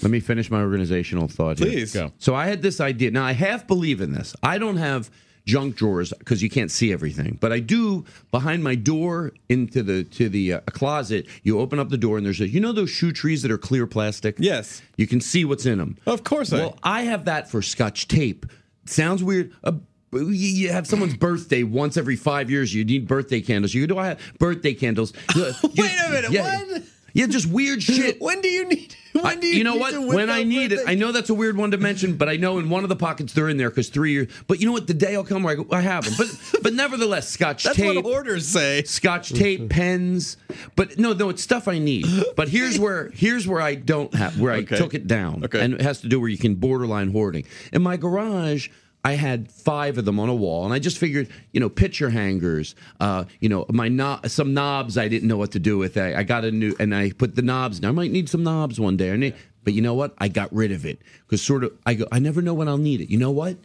Let 0.00 0.12
me 0.12 0.20
finish 0.20 0.48
my 0.48 0.60
organizational 0.60 1.26
thought. 1.26 1.58
here. 1.58 1.66
Please. 1.68 1.92
Go. 1.92 2.12
So 2.18 2.34
I 2.34 2.46
had 2.46 2.62
this 2.62 2.80
idea. 2.80 3.10
Now 3.10 3.24
I 3.24 3.32
half 3.32 3.66
believe 3.66 4.00
in 4.00 4.12
this. 4.12 4.36
I 4.44 4.58
don't 4.58 4.76
have 4.76 5.10
junk 5.48 5.74
drawers 5.76 6.12
because 6.18 6.42
you 6.42 6.50
can't 6.50 6.70
see 6.70 6.92
everything, 6.92 7.38
but 7.40 7.50
I 7.52 7.58
do 7.60 8.04
behind 8.30 8.62
my 8.62 8.74
door 8.74 9.32
into 9.48 9.82
the 9.82 10.04
to 10.04 10.28
the 10.28 10.52
uh, 10.52 10.60
closet. 10.72 11.26
You 11.42 11.58
open 11.58 11.78
up 11.78 11.88
the 11.88 11.96
door 11.96 12.18
and 12.18 12.26
there's 12.26 12.40
a 12.40 12.48
you 12.48 12.60
know 12.60 12.72
those 12.72 12.90
shoe 12.90 13.10
trees 13.12 13.42
that 13.42 13.50
are 13.50 13.58
clear 13.58 13.86
plastic. 13.86 14.36
Yes. 14.38 14.82
you 14.96 15.06
can 15.06 15.20
see 15.20 15.44
what's 15.44 15.64
in 15.66 15.78
them. 15.78 15.96
Of 16.06 16.22
course 16.22 16.52
I- 16.52 16.58
Well, 16.58 16.78
I 16.82 17.02
have 17.02 17.24
that 17.24 17.50
for 17.50 17.62
Scotch 17.62 18.06
tape. 18.08 18.46
Sounds 18.84 19.24
weird. 19.24 19.52
Uh, 19.64 19.72
you- 20.12 20.26
you 20.28 20.68
have 20.72 20.86
someone's 20.86 21.16
birthday 21.28 21.62
once 21.62 21.96
every 21.96 22.16
five 22.16 22.50
years. 22.50 22.74
You 22.74 22.84
need 22.84 23.08
birthday 23.08 23.40
candles. 23.40 23.72
You 23.74 23.86
do 23.86 23.98
I 23.98 24.08
have 24.08 24.20
birthday 24.38 24.74
candles? 24.74 25.12
Wait 25.34 25.54
a 25.76 26.10
minute, 26.10 26.30
what? 26.30 26.82
Yeah, 27.14 27.26
just 27.26 27.46
weird 27.46 27.82
shit. 27.82 28.20
When 28.20 28.40
do 28.40 28.48
you 28.48 28.68
need? 28.68 28.94
When 29.12 29.40
do 29.40 29.46
you, 29.46 29.54
you 29.54 29.64
know 29.64 29.76
what? 29.76 29.94
When 30.00 30.30
I 30.30 30.42
need 30.44 30.70
it, 30.72 30.80
I 30.86 30.94
know 30.94 31.10
that's 31.10 31.30
a 31.30 31.34
weird 31.34 31.56
one 31.56 31.70
to 31.72 31.76
mention, 31.78 32.16
but 32.16 32.28
I 32.28 32.36
know 32.36 32.58
in 32.58 32.68
one 32.70 32.82
of 32.84 32.88
the 32.88 32.96
pockets 32.96 33.32
they're 33.32 33.48
in 33.48 33.56
there 33.56 33.70
because 33.70 33.88
three 33.88 34.12
years. 34.12 34.28
But 34.46 34.60
you 34.60 34.66
know 34.66 34.72
what? 34.72 34.86
The 34.86 34.94
day 34.94 35.16
will 35.16 35.24
come 35.24 35.42
where 35.42 35.54
I, 35.54 35.56
go, 35.56 35.66
I 35.72 35.80
have 35.80 36.04
them. 36.04 36.14
But 36.16 36.60
but 36.62 36.74
nevertheless, 36.74 37.28
Scotch 37.28 37.64
That's 37.64 37.76
tape, 37.76 37.96
what 37.96 38.04
orders 38.04 38.46
say. 38.46 38.82
Scotch 38.84 39.30
tape, 39.30 39.70
pens. 39.70 40.36
But 40.76 40.98
no, 40.98 41.14
no, 41.14 41.30
it's 41.30 41.42
stuff 41.42 41.66
I 41.66 41.78
need. 41.78 42.06
But 42.36 42.48
here's 42.48 42.78
where 42.78 43.10
here's 43.14 43.48
where 43.48 43.60
I 43.60 43.74
don't 43.74 44.14
have 44.14 44.38
where 44.38 44.52
I 44.52 44.58
Okay. 44.58 44.76
took 44.76 44.94
it 44.94 45.06
down, 45.06 45.44
Okay. 45.44 45.60
and 45.60 45.74
it 45.74 45.80
has 45.80 46.00
to 46.02 46.08
do 46.08 46.20
where 46.20 46.28
you 46.28 46.38
can 46.38 46.54
borderline 46.56 47.10
hoarding. 47.10 47.44
In 47.72 47.82
my 47.82 47.96
garage. 47.96 48.68
I 49.04 49.12
had 49.12 49.50
five 49.50 49.96
of 49.96 50.04
them 50.04 50.18
on 50.20 50.28
a 50.28 50.34
wall, 50.34 50.64
and 50.64 50.74
I 50.74 50.78
just 50.80 50.98
figured, 50.98 51.28
you 51.52 51.60
know, 51.60 51.68
picture 51.68 52.10
hangers, 52.10 52.74
uh, 53.00 53.24
you 53.40 53.48
know, 53.48 53.64
my 53.70 53.88
no- 53.88 54.18
some 54.26 54.52
knobs 54.54 54.98
I 54.98 55.08
didn't 55.08 55.28
know 55.28 55.36
what 55.36 55.52
to 55.52 55.58
do 55.58 55.78
with. 55.78 55.96
I, 55.96 56.14
I 56.16 56.22
got 56.24 56.44
a 56.44 56.50
new, 56.50 56.74
and 56.80 56.94
I 56.94 57.12
put 57.12 57.34
the 57.36 57.42
knobs. 57.42 57.80
Now 57.80 57.88
I 57.88 57.92
might 57.92 58.10
need 58.10 58.28
some 58.28 58.42
knobs 58.42 58.78
one 58.80 58.96
day. 58.96 59.12
I 59.12 59.16
need, 59.16 59.34
but 59.64 59.72
you 59.72 59.82
know 59.82 59.94
what? 59.94 60.14
I 60.18 60.28
got 60.28 60.52
rid 60.52 60.72
of 60.72 60.84
it 60.84 61.00
because 61.26 61.40
sort 61.42 61.64
of 61.64 61.72
I 61.86 61.94
go. 61.94 62.06
I 62.12 62.18
never 62.18 62.42
know 62.42 62.54
when 62.54 62.68
I'll 62.68 62.76
need 62.76 63.00
it. 63.00 63.08
You 63.08 63.18
know 63.18 63.30
what? 63.30 63.56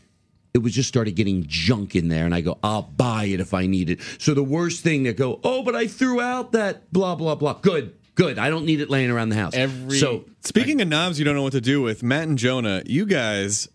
It 0.53 0.59
was 0.59 0.71
just 0.73 0.87
started 0.87 1.15
getting 1.15 1.45
junk 1.47 1.95
in 1.95 2.09
there, 2.09 2.25
and 2.25 2.35
I 2.35 2.41
go, 2.41 2.59
I'll 2.63 2.83
buy 2.83 3.25
it 3.25 3.39
if 3.39 3.55
I 3.55 3.65
need 3.65 3.89
it. 3.89 3.99
So 4.19 4.35
the 4.35 4.43
worst 4.43 4.83
thing 4.83 5.01
that 5.03 5.17
go, 5.17 5.39
oh, 5.43 5.63
but 5.63 5.75
I 5.75 5.87
threw 5.87 6.21
out 6.21 6.51
that 6.51 6.93
blah 6.93 7.15
blah 7.15 7.33
blah. 7.35 7.53
Good, 7.53 7.95
good. 8.13 8.37
I 8.37 8.51
don't 8.51 8.65
need 8.65 8.79
it 8.79 8.89
laying 8.89 9.09
around 9.09 9.29
the 9.29 9.35
house. 9.35 9.55
Every- 9.55 9.97
so 9.97 10.25
Speaking 10.41 10.79
of 10.81 10.87
knobs, 10.89 11.17
you 11.17 11.25
don't 11.25 11.35
know 11.35 11.41
what 11.41 11.53
to 11.53 11.61
do 11.61 11.81
with 11.81 12.03
Matt 12.03 12.27
and 12.27 12.37
Jonah. 12.37 12.83
You 12.85 13.05
guys. 13.07 13.67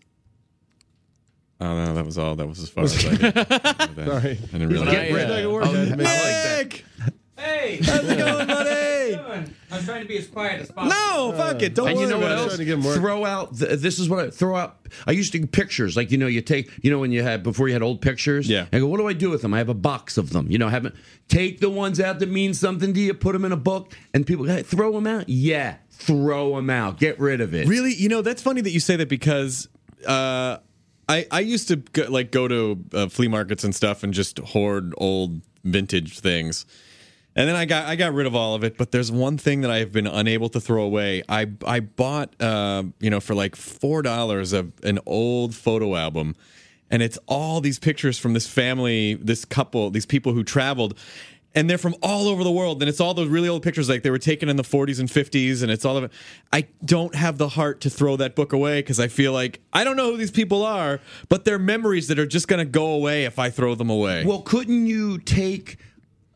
Oh 1.61 1.65
no, 1.85 1.93
that 1.93 2.05
was 2.05 2.17
all. 2.17 2.35
That 2.35 2.47
was 2.47 2.59
as 2.59 2.69
far 2.69 2.85
as 2.85 3.05
I 3.05 3.15
could. 3.17 3.33
Sorry. 4.05 4.31
I 4.31 4.33
didn't 4.33 4.69
realize. 4.69 4.91
Get 4.91 5.11
rid- 5.13 5.29
Like 5.29 5.43
a 5.43 5.49
word, 5.51 5.63
Oh, 5.65 5.73
guys. 5.73 5.91
I 5.91 5.95
like 5.95 6.03
that. 6.05 6.57
Nick, 6.63 6.85
Hey, 7.37 7.79
how's 7.81 8.03
it 8.03 8.17
going, 8.17 8.47
buddy? 8.47 9.15
I 9.71 9.75
was 9.77 9.85
trying 9.85 10.01
to 10.01 10.07
be 10.07 10.17
as 10.17 10.27
quiet 10.27 10.59
as 10.61 10.71
possible. 10.71 10.93
No, 10.93 11.31
fuck 11.37 11.61
it. 11.61 11.73
Don't 11.73 11.87
And 11.87 11.95
worry 11.97 12.05
you 12.07 12.11
know 12.11 12.19
what 12.19 12.31
else? 12.33 12.57
To 12.57 12.65
give 12.65 12.79
'em 12.79 12.83
work. 12.85 12.97
Throw 12.97 13.23
out. 13.25 13.57
th 13.57 13.79
this 13.79 13.97
is 13.97 14.09
what 14.09 14.19
I 14.25 14.29
throw 14.29 14.57
out. 14.57 14.77
I 15.07 15.11
used 15.11 15.31
to 15.33 15.47
pictures 15.47 15.95
like 15.95 16.11
you 16.11 16.17
know 16.17 16.27
you 16.27 16.41
take 16.41 16.69
you 16.83 16.91
know 16.91 16.99
when 16.99 17.11
you 17.13 17.23
had 17.23 17.43
before 17.43 17.67
you 17.69 17.73
had 17.73 17.81
old 17.81 18.01
pictures. 18.01 18.49
Yeah. 18.49 18.65
I 18.73 18.79
go, 18.79 18.87
what 18.87 18.97
do 18.97 19.07
I 19.07 19.13
do 19.13 19.29
with 19.29 19.41
them? 19.41 19.53
I 19.53 19.57
have 19.59 19.69
a 19.69 19.73
box 19.73 20.17
of 20.17 20.31
them. 20.31 20.47
You 20.51 20.57
know, 20.57 20.67
I 20.67 20.71
haven't 20.71 20.95
take 21.29 21.59
the 21.61 21.69
ones 21.69 21.99
out 22.01 22.19
that 22.19 22.29
mean 22.29 22.53
something 22.53 22.93
to 22.93 22.99
you, 22.99 23.13
put 23.13 23.31
them 23.33 23.45
in 23.45 23.51
a 23.53 23.57
book, 23.57 23.93
and 24.13 24.25
people 24.27 24.45
hey, 24.45 24.61
throw 24.63 24.91
them 24.91 25.07
out. 25.07 25.29
Yeah, 25.29 25.75
throw 25.91 26.55
them 26.57 26.69
out. 26.69 26.99
Get 26.99 27.19
rid 27.21 27.39
of 27.39 27.53
it. 27.53 27.67
Really, 27.69 27.93
you 27.93 28.09
know, 28.09 28.21
that's 28.21 28.41
funny 28.41 28.59
that 28.61 28.71
you 28.71 28.79
say 28.81 28.97
that 28.97 29.07
because 29.07 29.69
uh, 30.05 30.57
I 31.09 31.25
I 31.31 31.39
used 31.41 31.67
to 31.67 31.77
go, 31.77 32.05
like 32.07 32.31
go 32.31 32.47
to 32.47 32.85
uh, 32.93 33.07
flea 33.09 33.27
markets 33.27 33.63
and 33.65 33.75
stuff 33.75 34.03
and 34.03 34.13
just 34.13 34.37
hoard 34.39 34.93
old 34.97 35.41
vintage 35.63 36.19
things. 36.19 36.65
And 37.35 37.47
then 37.47 37.55
I 37.55 37.65
got 37.65 37.85
I 37.85 37.95
got 37.95 38.13
rid 38.13 38.27
of 38.27 38.35
all 38.35 38.55
of 38.55 38.63
it, 38.63 38.77
but 38.77 38.91
there's 38.91 39.11
one 39.11 39.37
thing 39.37 39.61
that 39.61 39.71
I've 39.71 39.91
been 39.91 40.07
unable 40.07 40.49
to 40.49 40.61
throw 40.61 40.83
away. 40.83 41.23
I 41.27 41.47
I 41.65 41.79
bought 41.79 42.39
uh, 42.41 42.83
you 42.99 43.09
know 43.09 43.19
for 43.19 43.33
like 43.33 43.55
four 43.55 44.01
dollars 44.01 44.53
of 44.53 44.71
an 44.83 44.99
old 45.05 45.55
photo 45.55 45.95
album, 45.95 46.35
and 46.91 47.01
it's 47.01 47.17
all 47.27 47.59
these 47.59 47.79
pictures 47.79 48.19
from 48.19 48.33
this 48.33 48.47
family, 48.47 49.15
this 49.15 49.45
couple, 49.45 49.89
these 49.89 50.05
people 50.05 50.33
who 50.33 50.43
traveled, 50.43 50.97
and 51.55 51.69
they're 51.69 51.77
from 51.77 51.95
all 52.01 52.27
over 52.27 52.43
the 52.43 52.51
world. 52.51 52.81
And 52.81 52.89
it's 52.89 52.99
all 52.99 53.13
those 53.13 53.27
really 53.27 53.49
old 53.49 53.63
pictures 53.63 53.89
like 53.89 54.03
they 54.03 54.11
were 54.11 54.19
taken 54.19 54.49
in 54.49 54.55
the 54.55 54.63
40s 54.63 54.99
and 54.99 55.09
50s 55.09 55.61
and 55.63 55.71
it's 55.71 55.85
all 55.85 55.97
of 55.97 56.03
it. 56.03 56.11
I 56.53 56.67
don't 56.83 57.15
have 57.15 57.37
the 57.37 57.49
heart 57.49 57.81
to 57.81 57.89
throw 57.89 58.15
that 58.17 58.35
book 58.35 58.53
away 58.53 58.79
because 58.79 58.99
i 58.99 59.07
feel 59.07 59.33
like 59.33 59.61
i 59.73 59.83
don't 59.83 59.97
know 59.97 60.11
who 60.11 60.17
these 60.17 60.31
people 60.31 60.63
are 60.63 60.99
but 61.27 61.45
they're 61.45 61.59
memories 61.59 62.07
that 62.07 62.19
are 62.19 62.25
just 62.25 62.47
going 62.47 62.59
to 62.59 62.65
go 62.65 62.87
away 62.87 63.25
if 63.25 63.39
i 63.39 63.49
throw 63.49 63.75
them 63.75 63.89
away. 63.89 64.25
Well, 64.25 64.41
couldn't 64.41 64.87
you 64.87 65.17
take 65.19 65.77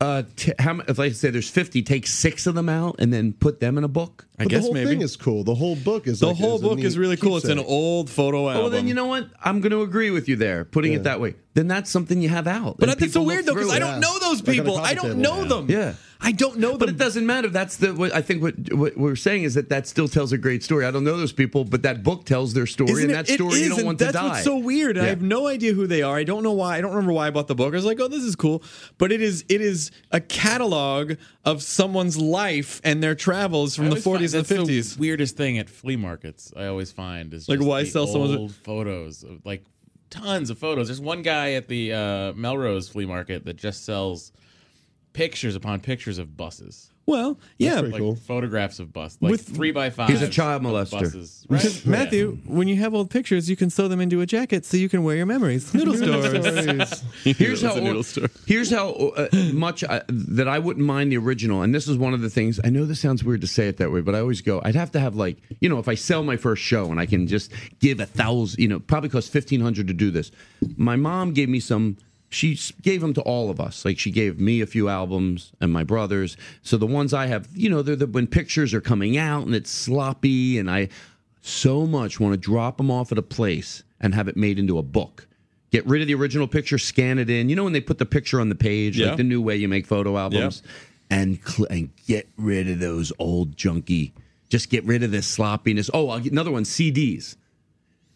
uh 0.03 0.23
t- 0.35 0.51
how 0.59 0.73
mu- 0.73 0.83
if 0.87 0.99
I 0.99 1.09
say 1.11 1.29
there's 1.29 1.49
50, 1.49 1.81
take 1.83 2.05
6 2.07 2.47
of 2.47 2.55
them 2.55 2.67
out 2.69 2.95
and 2.99 3.13
then 3.13 3.33
put 3.33 3.59
them 3.59 3.77
in 3.77 3.83
a 3.83 3.87
book? 3.87 4.25
i 4.37 4.43
But 4.43 4.49
guess 4.49 4.59
the 4.61 4.65
whole 4.65 4.73
maybe 4.73 4.89
thing 4.89 5.01
is 5.01 5.15
cool. 5.15 5.43
The 5.43 5.55
whole 5.55 5.75
book 5.75 6.07
is 6.07 6.19
the 6.19 6.27
like, 6.27 6.37
whole 6.37 6.55
is 6.55 6.61
a 6.61 6.67
book 6.67 6.79
is 6.79 6.95
neat 6.95 7.01
really 7.01 7.17
cool 7.17 7.37
it's 7.37 7.45
an 7.45 7.57
keepsake. 7.57 7.71
old 7.71 8.09
photo 8.09 8.39
album 8.49 8.57
Oh, 8.57 8.61
well, 8.63 8.69
then 8.69 8.87
you 8.87 8.93
know 8.93 9.05
what? 9.07 9.29
I'm 9.43 9.61
going 9.61 9.71
to 9.71 9.81
agree 9.81 10.11
with 10.11 10.27
you 10.27 10.35
there, 10.35 10.65
putting 10.65 10.93
it 10.93 11.03
that 11.03 11.19
way. 11.21 11.35
Then 11.53 11.67
that's 11.67 11.89
something 11.89 12.21
you 12.21 12.29
have 12.29 12.47
out. 12.47 12.77
but 12.79 12.89
and 12.89 12.99
that's 12.99 13.13
so 13.13 13.19
people 13.21 13.25
weird 13.25 13.45
though 13.45 13.53
because 13.53 13.67
through 13.71 13.73
i 13.73 13.77
it. 13.77 13.91
don't 13.91 13.99
know 14.01 14.19
those 14.19 14.39
Like 14.41 14.49
on 14.49 14.53
a 14.53 14.63
people 14.63 14.77
i 14.77 14.81
coffee 14.81 14.95
don't 14.95 15.05
table. 15.21 15.21
know 15.21 15.43
them 15.45 15.65
Yeah. 15.69 15.93
I 16.26 16.32
don't 16.32 16.57
know 16.57 16.69
them 16.71 16.80
But 16.80 16.89
it 16.89 16.97
doesn't 16.97 17.26
matter. 17.26 17.49
That's 17.49 17.78
the. 17.78 17.93
What, 17.93 18.13
I 18.15 18.21
think 18.21 18.41
what, 18.41 18.55
what 18.74 18.97
we're 18.97 19.15
saying 19.15 19.43
is 19.43 19.53
that 19.55 19.69
that 19.69 19.86
still 19.88 20.07
tells 20.07 20.32
a 20.32 20.38
great 20.38 20.63
story. 20.63 20.86
I 20.86 20.91
don't 20.91 21.03
know 21.03 21.17
those 21.17 21.34
people, 21.34 21.65
but 21.65 21.82
that 21.84 22.01
book 22.01 22.26
tells 22.26 22.53
their 22.53 22.65
story, 22.65 22.91
Isn't 22.91 23.03
and 23.03 23.11
it- 23.11 23.15
that 23.15 23.28
story 23.28 23.59
it 23.59 23.63
you 23.63 23.69
don't 23.76 23.86
want 23.86 23.99
to 23.99 24.11
die. 24.11 24.30
what's 24.30 24.43
so 24.43 24.57
weird. 24.57 24.97
I 24.97 25.05
have 25.05 25.21
no 25.21 25.47
idea 25.47 25.74
who 25.74 25.86
they 25.86 26.01
are. 26.01 26.15
I 26.15 26.24
don't 26.24 26.41
know 26.43 26.53
why. 26.53 26.78
I 26.78 26.82
don't 26.82 26.91
remember 26.91 27.13
why 27.13 27.28
I 27.28 27.32
bought 27.32 27.47
the 27.47 27.55
book. 27.55 27.74
I 27.74 27.76
was 27.76 27.86
like, 27.86 27.99
oh, 27.99 28.07
this 28.07 28.24
is 28.24 28.36
cool. 28.36 28.63
But 28.97 29.11
it 29.11 29.21
is 29.21 29.43
it 29.49 29.61
is 29.61 29.91
a 30.11 30.21
catalog 30.21 31.13
of 31.45 31.61
someone's 31.61 32.17
life 32.17 32.80
and 32.84 33.03
their 33.03 33.15
travels 33.15 33.76
from 33.76 33.89
the 33.89 33.95
40s 33.97 34.34
and 34.34 34.45
that's 34.45 34.51
50s. 34.51 34.95
The 34.95 34.99
weirdest 35.01 35.36
thing 35.38 35.57
at 35.57 35.69
flea 35.69 35.95
markets, 35.97 36.53
I 36.55 36.65
always 36.67 36.91
find 36.91 37.34
is 37.34 37.49
Like, 37.49 37.59
just 37.59 37.67
why 37.69 37.84
the 37.84 37.89
sell 37.89 38.07
someone's- 38.07 38.38
old 38.38 38.53
photos, 38.55 39.24
of, 39.24 39.45
like 39.45 39.65
tons 40.09 40.49
of 40.49 40.57
photos. 40.59 40.88
There's 40.88 41.01
one 41.01 41.21
guy 41.21 41.53
at 41.53 41.67
the 41.67 41.91
uh, 41.93 42.34
Melrose 42.34 42.88
flea 42.88 43.05
market 43.05 43.45
that 43.45 43.55
just 43.57 43.84
sells 43.84 44.32
pictures 45.14 45.55
upon 45.55 45.80
pictures 45.80 46.18
of 46.18 46.36
buses, 46.36 46.89
well, 47.05 47.38
yeah. 47.57 47.82
like 47.82 47.97
Cool. 47.99 48.16
photographs 48.16 48.80
of 48.80 48.93
buses, 48.93 49.18
like 49.22 49.32
With- 49.32 49.41
three 49.41 49.72
by 49.72 49.89
five. 49.89 50.09
He's 50.09 50.22
a 50.22 50.30
child 50.30 50.64
molester. 50.64 51.01
Buses, 51.01 51.45
right? 51.49 51.57
Because, 51.61 51.86
Matthew, 51.86 52.38
when 52.45 52.68
you 52.70 52.78
have 52.78 52.93
old 52.93 53.09
pictures, 53.09 53.49
you 53.49 53.55
can 53.57 53.70
sew 53.70 53.88
them 53.89 53.99
into 53.99 54.22
a 54.22 54.26
jacket 54.26 54.64
so 54.66 54.78
you 54.78 54.88
can 54.88 55.03
wear 55.03 55.16
your 55.18 55.26
memories. 55.26 55.74
Noodle 55.74 55.95
stores. 55.95 57.03
Here's 57.24 57.61
how 57.61 57.70
It's 57.70 57.78
a 57.78 57.82
noodle 57.82 58.03
store. 58.03 58.30
here's 58.47 58.72
how 58.72 58.89
uh, 58.91 59.28
much 59.53 59.84
I, 59.84 60.01
that 60.07 60.47
I 60.47 60.59
wouldn't 60.59 60.86
mind 60.86 61.11
the 61.11 61.18
original, 61.18 61.61
and 61.61 61.76
this 61.76 61.88
is 61.88 61.97
one 61.97 62.14
of 62.14 62.22
the 62.22 62.30
things. 62.30 62.59
I 62.64 62.70
know 62.70 62.86
this 62.86 63.01
sounds 63.01 63.24
weird 63.24 63.41
to 63.41 63.47
say 63.47 63.68
it 63.68 63.78
that 63.78 63.91
way, 63.91 63.99
but 64.01 64.16
I 64.16 64.20
always 64.20 64.41
go. 64.41 64.61
I'd 64.64 64.76
have 64.76 64.91
to 64.93 64.99
have 64.99 65.16
like 65.16 65.38
you 65.59 65.68
know, 65.70 65.80
if 65.80 65.88
I 65.89 65.95
sell 65.95 66.24
my 66.24 66.38
first 66.38 66.64
show 66.64 66.89
and 66.89 66.99
I 66.99 67.05
can 67.05 67.28
just 67.28 67.51
give 67.80 67.99
a 67.99 68.05
thousand, 68.05 68.61
you 68.61 68.68
know, 68.70 68.80
probably 68.80 69.09
cost 69.09 69.30
fifteen 69.32 69.59
hundred 69.61 69.88
to 69.88 69.93
do 69.93 70.09
this. 70.09 70.32
My 70.78 70.95
mom 70.95 71.34
gave 71.34 71.49
me 71.49 71.59
some. 71.59 71.97
She 72.34 72.59
gave 72.81 73.01
them 73.01 73.13
to 73.13 73.21
all 73.21 73.49
of 73.49 73.59
us. 73.59 73.86
Like 73.86 73.99
she 73.99 74.11
gave 74.11 74.39
me 74.39 74.59
a 74.61 74.65
few 74.65 74.89
albums 74.89 75.51
and 75.61 75.71
my 75.71 75.84
brothers. 75.84 76.36
So 76.61 76.77
the 76.77 76.88
ones 76.88 77.13
I 77.13 77.27
have, 77.27 77.47
you 77.53 77.69
know, 77.69 77.81
they're 77.81 77.95
the 77.95 78.07
when 78.07 78.27
pictures 78.27 78.73
are 78.73 78.81
coming 78.81 79.17
out 79.17 79.45
and 79.45 79.53
it's 79.55 79.69
sloppy, 79.71 80.57
and 80.57 80.69
I 80.69 80.89
so 81.41 81.86
much 81.86 82.19
want 82.19 82.34
to 82.34 82.38
drop 82.38 82.77
them 82.77 82.89
off 82.89 83.11
at 83.11 83.17
a 83.17 83.21
place 83.23 83.84
and 83.99 84.13
have 84.15 84.27
it 84.27 84.36
made 84.38 84.57
into 84.59 84.77
a 84.77 84.84
book. 84.84 85.27
Get 85.71 85.86
rid 85.88 86.01
of 86.01 86.07
the 86.07 86.13
original 86.13 86.47
picture, 86.47 86.77
scan 86.77 87.17
it 87.19 87.29
in. 87.29 87.49
You 87.49 87.55
know 87.55 87.63
when 87.63 87.73
they 87.73 87.81
put 87.81 87.97
the 87.97 88.05
picture 88.05 88.39
on 88.39 88.49
the 88.49 88.55
page, 88.55 88.97
Yeah. 88.99 89.07
like 89.09 89.17
the 89.17 89.23
new 89.23 89.41
way 89.41 89.55
you 89.57 89.67
make 89.67 89.86
photo 89.86 90.17
albums, 90.17 90.61
and 91.09 91.39
cl- 91.45 91.67
and 91.69 91.89
get 92.07 92.27
rid 92.38 92.69
of 92.69 92.79
those 92.79 93.11
old 93.19 93.55
junky. 93.55 94.11
Just 94.49 94.69
get 94.69 94.84
rid 94.86 95.01
of 95.03 95.11
this 95.11 95.25
sloppiness. 95.27 95.89
Oh, 95.93 96.09
I'll 96.09 96.19
get 96.19 96.31
another 96.31 96.51
one. 96.51 96.63
CDs. 96.63 97.36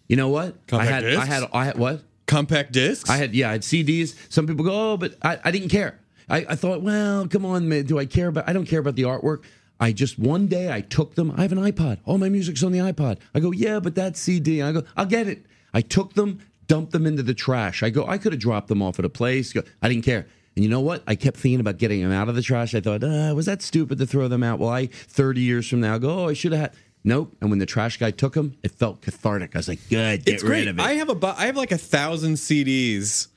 You 0.08 0.16
know 0.16 0.30
what? 0.30 0.56
Compact 0.68 0.92
I 0.92 1.10
had, 1.10 1.16
I 1.18 1.26
had, 1.26 1.44
I 1.54 1.66
had 1.66 1.78
what? 1.78 2.02
Compact 2.28 2.72
discs? 2.72 3.10
I 3.10 3.18
had, 3.18 3.34
yeah, 3.34 3.50
I 3.50 3.54
had 3.54 3.62
CDs. 3.62 4.16
Some 4.32 4.46
people 4.46 4.66
go, 4.66 4.94
oh, 4.94 4.98
but 4.98 5.16
I, 5.22 5.40
I 5.44 5.52
didn't 5.52 5.70
care. 5.70 6.00
I, 6.30 6.46
I 6.50 6.56
thought, 6.56 6.82
well, 6.82 7.28
come 7.28 7.46
on, 7.46 7.68
man. 7.70 7.86
Do 7.86 7.98
I 7.98 8.06
care 8.06 8.28
about? 8.28 8.48
I 8.48 8.54
don't 8.54 8.66
care 8.66 8.80
about 8.80 8.96
the 8.96 9.04
artwork. 9.04 9.44
I 9.80 9.92
just 9.92 10.20
one 10.20 10.48
day 10.48 10.74
I 10.74 10.82
took 10.82 11.16
them. 11.16 11.32
I 11.38 11.42
have 11.44 11.52
an 11.52 11.60
iPod. 11.60 12.00
All 12.06 12.18
my 12.18 12.30
music's 12.30 12.64
on 12.64 12.72
the 12.72 12.80
iPod. 12.80 13.20
I 13.34 13.40
go, 13.40 13.52
yeah, 13.52 13.80
but 13.80 13.96
that 13.96 14.18
CD. 14.18 14.62
I 14.62 14.72
go, 14.72 14.84
I'll 14.96 15.06
get 15.06 15.28
it. 15.28 15.46
I 15.74 15.82
took 15.82 16.14
them, 16.14 16.40
dumped 16.68 16.92
them 16.92 17.06
into 17.06 17.24
the 17.24 17.34
trash. 17.34 17.84
I 17.84 17.90
go, 17.90 18.06
I 18.06 18.18
could 18.18 18.34
have 18.34 18.42
dropped 18.42 18.68
them 18.68 18.82
off 18.82 19.00
at 19.00 19.06
a 19.06 19.10
place. 19.10 19.56
I 19.82 19.90
didn't 19.90 20.04
care. 20.04 20.28
And 20.56 20.64
you 20.64 20.72
know 20.72 20.80
what? 20.80 21.04
I 21.06 21.14
kept 21.14 21.38
thinking 21.38 21.60
about 21.60 21.78
getting 21.78 22.02
them 22.02 22.12
out 22.12 22.30
of 22.30 22.36
the 22.36 22.42
trash. 22.42 22.74
I 22.74 22.82
thought, 22.82 23.04
uh, 23.04 23.32
was 23.36 23.46
that 23.46 23.62
stupid 23.62 24.00
to 24.00 24.08
throw 24.08 24.28
them 24.28 24.42
out? 24.42 24.58
Well, 24.58 24.72
I 24.72 24.88
30 24.88 25.40
years 25.40 25.70
from 25.70 25.82
now 25.82 26.00
go, 26.00 26.24
oh, 26.24 26.30
I 26.30 26.34
should 26.34 26.52
have 26.52 26.62
had. 26.62 26.72
Nope. 27.04 27.36
And 27.42 27.50
when 27.50 27.60
the 27.60 27.66
trash 27.66 27.98
guy 27.98 28.12
took 28.12 28.34
them, 28.34 28.56
it 28.64 28.72
felt 28.72 29.02
cathartic. 29.02 29.56
I 29.56 29.60
was 29.60 29.68
like, 29.68 29.80
good, 29.90 30.26
get 30.26 30.34
it's 30.36 30.44
rid 30.44 30.50
great. 30.50 30.68
of 30.68 30.80
it. 30.80 30.82
I 30.82 30.94
have 30.94 31.10
a 31.10 31.16
bu- 31.16 31.28
I 31.28 31.46
have 31.46 31.56
like 31.56 31.72
a 31.72 31.78
thousand 31.78 32.34
CDs 32.34 33.28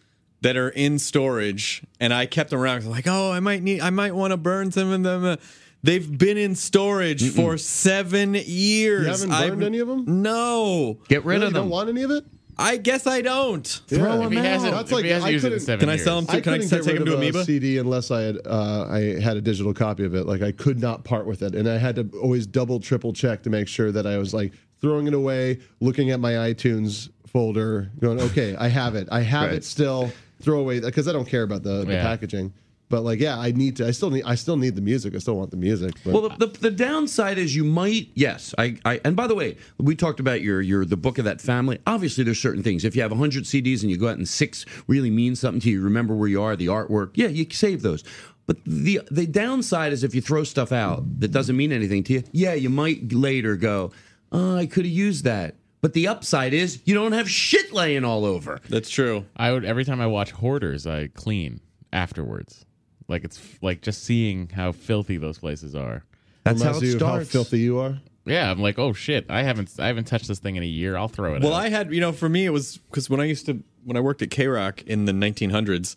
that 0.43 0.57
are 0.57 0.71
in 0.71 0.99
storage, 0.99 1.83
and 2.01 2.13
I 2.15 2.27
kept 2.27 2.51
them 2.51 2.59
around. 2.61 2.83
I'm 2.83 2.91
like, 2.91 3.07
oh, 3.07 3.31
I 3.31 3.41
might 3.41 3.63
need, 3.63 3.81
I 3.81 3.91
might 3.91 4.15
want 4.15 4.33
to 4.33 4.37
burn 4.37 4.73
some 4.73 4.91
of 4.91 5.03
them. 5.03 5.39
They've 5.83 6.19
been 6.19 6.37
in 6.37 6.55
storage 6.57 7.31
for 7.35 7.57
seven 7.59 8.35
years. 8.35 9.05
You 9.07 9.11
haven't 9.13 9.33
I've- 9.33 9.51
burned 9.51 9.65
any 9.65 9.79
of 9.79 9.89
them? 9.89 10.05
No. 10.23 10.99
get 11.09 11.25
rid 11.25 11.35
Really? 11.37 11.47
of 11.47 11.51
You 11.51 11.55
them. 11.55 11.63
don't 11.65 11.71
want 11.71 11.89
any 11.91 12.03
of 12.03 12.11
it? 12.11 12.25
I 12.61 12.77
guess 12.77 13.07
I 13.07 13.23
don't. 13.23 13.67
Throw 13.89 14.23
If 14.27 14.31
he 14.33 14.37
hasn't, 14.39 14.73
That's 14.73 14.91
if 14.91 14.93
like- 14.93 15.05
he 15.05 15.11
hasn't 15.11 15.29
I 15.29 15.31
used 15.33 15.45
it 15.45 15.49
in 15.49 15.53
couldn't- 15.55 15.67
seven 15.67 15.81
Can 15.81 15.89
I 15.89 15.97
sell 15.97 16.17
them? 16.17 16.27
To, 16.27 16.33
I 16.33 16.41
can 16.41 16.53
I 16.53 16.57
couldn't 16.59 16.71
take 16.71 16.83
get 16.83 16.87
them 16.87 16.97
rid 16.99 17.07
to 17.07 17.13
of 17.15 17.19
Amoeba? 17.21 17.39
a 17.41 17.45
CD 17.45 17.79
unless 17.79 18.11
I 18.11 18.21
had 18.23 18.39
uh, 18.47 18.87
I 18.89 19.01
had 19.21 19.37
a 19.37 19.41
digital 19.41 19.73
copy 19.75 20.05
of 20.05 20.15
it. 20.15 20.27
Like 20.27 20.43
I 20.43 20.53
could 20.53 20.79
not 20.81 21.05
part 21.05 21.27
with 21.27 21.43
it, 21.43 21.55
and 21.55 21.69
I 21.69 21.79
had 21.79 21.97
to 21.97 22.09
always 22.23 22.47
double, 22.47 22.79
triple 22.81 23.13
check 23.13 23.43
to 23.45 23.51
make 23.51 23.67
sure 23.69 23.91
that 23.93 24.07
I 24.07 24.19
was 24.19 24.35
like 24.35 24.53
throwing 24.81 25.07
it 25.07 25.15
away, 25.15 25.59
looking 25.81 26.11
at 26.11 26.21
my 26.21 26.33
iTunes 26.33 27.09
folder, 27.27 27.91
going, 28.01 28.21
okay, 28.21 28.57
I 28.57 28.69
have 28.69 28.95
it, 28.95 29.09
I 29.13 29.21
have 29.21 29.49
Right. 29.49 29.55
it 29.57 29.65
still. 29.65 30.13
Throw 30.43 30.59
away 30.61 30.81
because 30.81 31.07
I 31.07 31.13
don't 31.13 31.29
care 31.29 31.43
about 31.43 31.63
the, 31.63 31.85
the 31.85 31.93
Yeah. 31.93 32.03
packaging. 32.03 32.53
But 32.91 33.03
like, 33.05 33.21
yeah, 33.21 33.39
I 33.39 33.53
need 33.53 33.77
to. 33.77 33.87
I 33.87 33.93
still 33.93 34.11
need. 34.11 34.25
I 34.25 34.35
still 34.35 34.57
need 34.57 34.75
the 34.75 34.83
music. 34.83 35.15
I 35.15 35.19
still 35.19 35.37
want 35.37 35.53
the 35.53 35.57
music. 35.57 35.95
But 36.05 36.13
Well, 36.13 36.29
the, 36.29 36.47
the, 36.47 36.59
the 36.59 36.71
downside 36.73 37.39
is 37.39 37.55
you 37.55 37.63
might 37.63 38.09
yes. 38.15 38.53
I, 38.59 38.77
I 38.85 39.01
and 39.05 39.15
by 39.15 39.29
the 39.29 39.35
way, 39.37 39.57
we 39.79 39.95
talked 39.95 40.19
about 40.19 40.43
your 40.43 40.61
your 40.61 40.85
the 40.85 40.97
book 40.97 41.19
of 41.19 41.25
that 41.25 41.41
family. 41.41 41.79
Obviously, 41.87 42.25
there's 42.25 42.41
certain 42.41 42.65
things. 42.65 42.85
If 42.85 42.97
you 42.97 43.03
have 43.03 43.13
100 43.13 43.45
CDs 43.45 43.83
and 43.83 43.93
you 43.93 43.97
go 43.97 44.09
out 44.09 44.19
and 44.19 44.29
six 44.29 44.67
really 44.89 45.09
mean 45.09 45.37
something 45.37 45.61
to 45.61 45.71
you, 45.71 45.79
you 45.79 45.85
remember 45.85 46.17
where 46.17 46.29
you 46.29 46.43
are, 46.43 46.57
the 46.57 46.67
artwork. 46.67 47.13
Yeah, 47.15 47.29
you 47.29 47.47
save 47.53 47.83
those. 47.83 48.03
But 48.47 48.57
the 48.67 49.01
the 49.09 49.25
downside 49.25 49.93
is 49.93 50.03
if 50.03 50.13
you 50.13 50.21
throw 50.21 50.43
stuff 50.43 50.73
out 50.73 51.21
that 51.21 51.31
doesn't 51.31 51.57
mean 51.57 51.71
anything 51.71 52.03
to 52.05 52.15
you. 52.15 52.25
Yeah, 52.33 52.55
you 52.55 52.71
might 52.71 53.13
later 53.13 53.55
go, 53.55 53.93
oh, 54.33 54.57
I 54.57 54.67
could 54.67 54.85
have 54.85 54.93
used 54.93 55.23
that. 55.23 55.55
But 55.81 55.93
the 55.93 56.09
upside 56.09 56.53
is 56.53 56.83
you 56.85 56.95
don't 56.95 57.13
have 57.13 57.31
shit 57.31 57.73
laying 57.73 58.05
all 58.05 58.25
over. 58.25 58.61
That's 58.69 58.91
true. 58.91 59.27
I 59.37 59.53
would 59.53 59.65
every 59.65 59.85
time 59.85 60.01
I 60.01 60.09
watch 60.09 60.33
Hoarders, 60.33 60.89
I 60.89 61.07
clean 61.07 61.61
afterwards. 61.93 62.67
Like 63.11 63.25
it's 63.25 63.41
like 63.61 63.83
just 63.83 64.05
seeing 64.05 64.49
how 64.49 64.73
filthy 64.73 65.19
those 65.19 65.39
places 65.39 65.75
are. 65.75 66.05
That's 66.45 66.63
how 66.63 66.69
reminds 66.69 66.83
it 66.83 66.87
you 66.87 66.95
of 66.95 67.01
how 67.03 67.07
starts. 67.09 67.31
filthy 67.31 67.59
you 67.61 67.79
are. 67.79 68.01
Yeah, 68.25 68.51
I'm 68.51 68.61
like, 68.61 68.79
oh 68.79 68.93
shit, 68.93 69.27
I 69.29 69.43
haven't 69.43 69.75
I 69.79 69.89
haven't 69.89 70.07
touched 70.07 70.29
this 70.29 70.39
thing 70.39 70.57
in 70.57 70.63
a 70.63 70.67
year. 70.67 70.97
I'll 70.97 71.09
throw 71.09 71.35
it. 71.35 71.43
Well, 71.43 71.53
out. 71.53 71.63
I 71.63 71.69
had, 71.69 71.93
you 71.93 72.01
know, 72.01 72.13
for 72.13 72.29
me, 72.29 72.47
it 72.47 72.51
was 72.51 72.79
because 72.79 73.11
when 73.11 73.21
I 73.21 73.25
used 73.25 73.47
to, 73.47 73.63
when 73.85 73.97
I 73.97 74.01
worked 74.01 74.23
at 74.23 74.29
KROQ 74.29 74.87
in 74.87 75.07
the 75.07 75.13
1900s, 75.13 75.97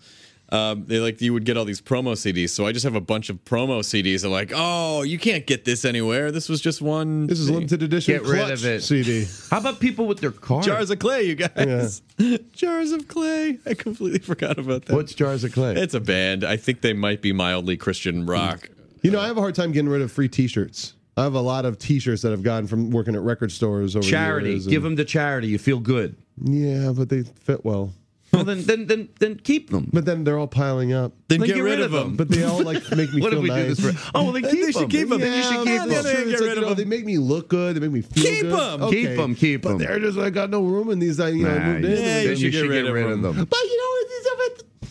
um, 0.54 0.86
they 0.86 1.00
like 1.00 1.20
you 1.20 1.34
would 1.34 1.46
get 1.46 1.58
all 1.58 1.66
these 1.66 1.82
promo 1.82 2.14
CDs. 2.14 2.52
So 2.52 2.68
I 2.68 2.72
just 2.72 2.84
have 2.84 2.94
a 2.94 3.02
bunch 3.02 3.32
of 3.32 3.44
promo 3.44 3.80
CDs. 3.80 4.22
They're 4.22 4.30
like, 4.30 4.52
oh, 4.54 5.02
you 5.02 5.18
can't 5.18 5.48
get 5.48 5.66
this 5.66 5.84
anywhere. 5.84 6.32
This 6.32 6.48
was 6.48 6.62
just 6.62 6.80
one. 6.80 7.26
This 7.26 7.40
is 7.40 7.48
thing. 7.48 7.56
limited 7.56 7.82
edition. 7.82 8.14
Get 8.14 8.24
rid 8.24 8.52
of 8.52 8.64
it. 8.64 8.84
CD. 8.84 9.26
How 9.50 9.58
about 9.58 9.80
people 9.80 10.06
with 10.06 10.20
their 10.20 10.32
cars? 10.32 10.64
jars 10.64 10.92
of 10.92 11.00
clay, 11.00 11.24
you 11.24 11.36
guys. 11.36 12.04
jars 12.52 12.92
of 12.92 13.08
clay. 13.08 13.58
I 13.66 13.74
completely 13.74 14.20
forgot 14.20 14.60
about 14.60 14.86
that. 14.86 14.96
What's 14.96 15.16
jars 15.16 15.44
of 15.44 15.54
clay? 15.54 15.74
It's 15.74 15.96
a 15.96 16.00
band. 16.00 16.44
I 16.44 16.58
think 16.58 16.82
they 16.82 16.94
might 16.94 17.24
be 17.24 17.34
mildly 17.34 17.76
Christian 17.76 18.28
rock. 18.28 18.70
You 19.02 19.10
know, 19.10 19.20
I 19.20 19.26
have 19.26 19.38
a 19.38 19.42
hard 19.42 19.56
time 19.56 19.72
getting 19.72 19.90
rid 19.90 20.04
of 20.04 20.12
free 20.12 20.30
T-shirts. 20.30 20.94
I 21.18 21.24
have 21.24 21.34
a 21.34 21.42
lot 21.42 21.66
of 21.66 21.80
T-shirts 21.80 22.22
that 22.22 22.32
have 22.32 22.44
gotten 22.44 22.68
from 22.68 22.92
working 22.92 23.16
at 23.16 23.22
record 23.22 23.52
stores 23.52 23.96
over 23.96 24.08
charity. 24.08 24.52
years. 24.52 24.68
Give 24.68 24.84
them 24.84 24.96
to 24.98 25.06
charity. 25.06 25.48
You 25.48 25.58
feel 25.58 25.80
good. 25.80 26.16
Yeah, 26.42 26.92
but 26.96 27.10
they 27.10 27.24
fit 27.24 27.66
well. 27.66 27.92
Well, 28.34 28.44
then, 28.44 28.64
then, 28.64 28.88
then, 28.88 29.10
then 29.20 29.36
keep 29.44 29.70
them. 29.70 29.90
But 29.94 30.06
then 30.06 30.24
they're 30.24 30.38
all 30.40 30.48
piling 30.48 30.92
up. 30.92 31.14
Then, 31.28 31.40
Then 31.40 31.50
get, 31.50 31.62
rid, 31.62 31.80
of 31.82 31.92
them. 31.92 32.16
But 32.16 32.30
they 32.30 32.44
all 32.44 32.62
like 32.64 32.82
make 32.92 33.14
me 33.14 33.22
What 33.22 33.30
feel 33.32 33.38
if 33.40 33.44
we 33.44 33.50
nice. 33.50 33.68
do 33.68 33.76
this 33.76 33.96
for? 34.02 34.12
Oh, 34.16 34.24
well, 34.24 34.32
then 34.34 34.42
Then 34.42 34.52
keep 34.52 34.66
they 34.66 34.72
should 34.72 34.82
them. 34.84 34.90
keep 34.90 35.12
'em. 35.12 35.20
Then 35.20 35.38
you 35.38 35.44
should 35.44 35.66
keep 35.68 35.80
them. 35.80 35.90
that's 35.90 36.06
Yeah, 36.08 36.14
true. 36.14 36.26
get 36.26 36.34
It's 36.34 36.42
rid 36.42 36.48
like, 36.48 36.50
of 36.50 36.56
you 36.56 36.62
know, 36.62 36.68
them. 36.70 36.78
They 36.78 36.86
make 36.86 37.06
me 37.06 37.18
look 37.20 37.48
good. 37.50 37.76
They 37.76 37.80
make 37.80 37.92
me 37.92 38.02
feel 38.02 38.24
good. 38.24 38.34
Keep 38.34 38.42
good. 38.50 38.74
'em. 38.74 38.82
Okay. 38.84 39.02
Keep 39.08 39.20
'em, 39.20 39.36
keep 39.36 39.62
But 39.62 39.70
'em. 39.74 39.78
they're 39.78 40.00
just 40.00 40.18
I 40.18 40.30
got 40.32 40.50
no 40.50 40.64
room 40.64 40.90
in 40.90 41.00
these. 41.00 41.20
I 41.20 41.30
you 41.30 41.44
know 41.44 41.50
I 41.52 41.58
Nah, 41.60 41.66
moved 41.66 41.86
in. 41.86 41.92
yeah, 41.92 41.98
and 41.98 42.04
you 42.24 42.28
then 42.28 42.36
should 42.36 42.42
you 42.44 42.52
get 42.52 42.58
should 42.60 42.70
rid 42.70 42.82
get 42.84 42.88
of 42.90 42.94
rid 42.94 43.06
of 43.06 43.22
them. 43.22 43.36
them. 43.38 43.46
But 43.50 43.60
you 43.64 43.78
know 43.78 43.92
these 43.96 44.03
are. 44.03 44.03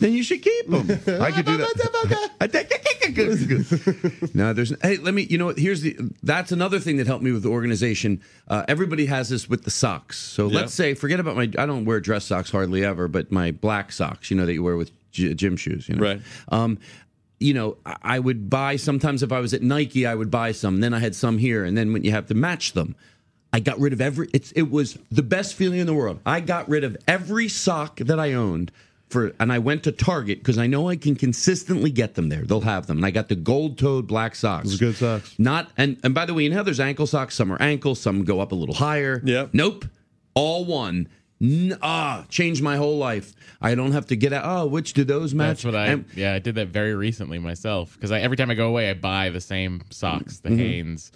Then 0.03 0.13
you 0.15 0.25
should 0.25 0.43
keep 0.43 0.69
them. 0.69 0.81
I 1.23 1.31
could 1.31 1.47
do 1.47 1.57
that. 1.59 2.31
no, 4.35 4.53
there's. 4.53 4.75
Hey, 4.83 4.97
let 4.97 5.15
me. 5.15 5.23
You 5.23 5.39
know 5.39 5.47
what? 5.47 5.59
Here's 5.59 5.81
the. 5.83 5.97
That's 6.25 6.51
another 6.51 6.81
thing 6.81 6.97
that 6.97 7.07
helped 7.07 7.23
me 7.23 7.31
with 7.31 7.45
the 7.45 7.51
organization. 7.51 8.21
Uh, 8.49 8.65
everybody 8.67 9.07
has 9.07 9.29
this 9.29 9.49
with 9.49 9.63
the 9.63 9.71
socks. 9.71 10.19
So 10.19 10.49
Yeah. 10.49 10.57
let's 10.61 10.75
say, 10.75 10.95
forget 10.95 11.21
about 11.21 11.37
my. 11.37 11.45
I 11.57 11.67
don't 11.67 11.85
wear 11.85 12.01
dress 12.01 12.25
socks 12.25 12.51
hardly 12.51 12.85
ever, 12.85 13.07
but 13.07 13.31
my 13.31 13.53
black 13.53 13.93
socks. 13.93 14.29
You 14.29 14.37
know 14.37 14.45
that 14.45 14.55
you 14.55 14.63
wear 14.65 14.77
with 14.77 14.91
gy- 15.13 15.35
gym 15.35 15.57
shoes. 15.57 15.89
You 15.89 15.95
know. 15.95 16.03
Right. 16.03 16.21
Um, 16.49 16.79
you 17.39 17.55
know, 17.55 17.77
I 17.87 17.97
I 18.03 18.19
would 18.19 18.51
buy 18.51 18.75
sometimes 18.75 19.23
if 19.23 19.31
I 19.31 19.39
was 19.39 19.55
at 19.55 19.63
Nike, 19.63 20.05
I 20.05 20.17
would 20.17 20.33
buy 20.33 20.51
some. 20.51 20.81
Then 20.81 20.93
I 20.95 20.99
had 20.99 21.15
some 21.15 21.39
here, 21.39 21.65
and 21.65 21.79
then 21.79 21.93
when 21.93 22.03
you 22.03 22.11
have 22.11 22.27
to 22.27 22.35
match 22.35 22.73
them, 22.73 22.97
I 23.53 23.61
got 23.61 23.79
rid 23.79 23.93
of 23.93 24.01
every. 24.01 24.29
It's 24.33 24.51
it 24.53 24.69
was 24.69 24.99
the 25.13 25.23
best 25.23 25.55
feeling 25.55 25.79
in 25.79 25.87
the 25.87 25.95
world. 25.95 26.19
I 26.27 26.41
got 26.41 26.69
rid 26.69 26.83
of 26.83 26.97
every 27.07 27.49
sock 27.49 27.99
that 27.99 28.19
I 28.19 28.33
owned 28.33 28.73
for, 29.13 29.33
and 29.39 29.53
I 29.53 29.59
went 29.61 29.85
to 29.85 29.93
Target 29.93 30.39
because 30.39 30.59
I 30.59 30.67
know 30.67 30.89
I 30.89 30.97
can 30.97 31.15
consistently 31.15 31.91
get 31.91 32.15
them 32.15 32.29
there. 32.31 32.43
They'll 32.45 32.61
have 32.63 32.87
them, 32.87 32.97
and 32.97 33.07
I 33.07 33.11
got 33.11 33.29
the 33.29 33.37
gold-toed 33.37 34.07
black 34.07 34.35
socks. 34.35 34.65
Those 34.71 34.75
are 34.83 34.85
good 34.87 34.97
socks. 34.97 35.35
Not 35.39 35.71
and 35.77 35.99
and 36.03 36.15
by 36.15 36.27
the 36.27 36.35
way, 36.35 36.45
you 36.45 36.51
know 36.51 36.63
there's 36.63 36.81
ankle 36.81 37.07
socks. 37.07 37.35
Some 37.37 37.53
are 37.53 37.61
ankle, 37.63 37.95
some 37.95 38.25
go 38.25 38.41
up 38.41 38.51
a 38.53 38.55
little 38.57 38.75
higher. 38.75 39.21
Yep. 39.25 39.51
Nope. 39.53 39.85
All 40.35 40.65
one. 40.65 41.09
N- 41.41 41.77
ah, 41.83 42.25
changed 42.29 42.63
my 42.63 42.77
whole 42.77 42.99
life. 42.99 43.35
I 43.61 43.75
don't 43.75 43.91
have 43.93 44.07
to 44.07 44.17
get 44.17 44.33
out. 44.33 44.45
Oh, 44.47 44.67
which 44.67 44.93
do 44.93 45.03
those 45.05 45.35
match? 45.35 45.63
That's 45.63 45.65
what 45.65 45.75
I. 45.75 45.87
And- 45.89 46.05
yeah, 46.15 46.35
I 46.35 46.39
did 46.39 46.55
that 46.55 46.69
very 46.69 46.95
recently 46.95 47.39
myself 47.41 47.95
because 47.95 48.11
I 48.13 48.21
every 48.21 48.37
time 48.37 48.51
I 48.51 48.55
go 48.55 48.69
away, 48.69 48.91
I 48.91 48.95
buy 48.95 49.29
the 49.31 49.41
same 49.41 49.83
socks, 49.91 50.39
Mm-hmm. 50.39 50.57
the 50.57 50.63
Hanes 50.63 51.13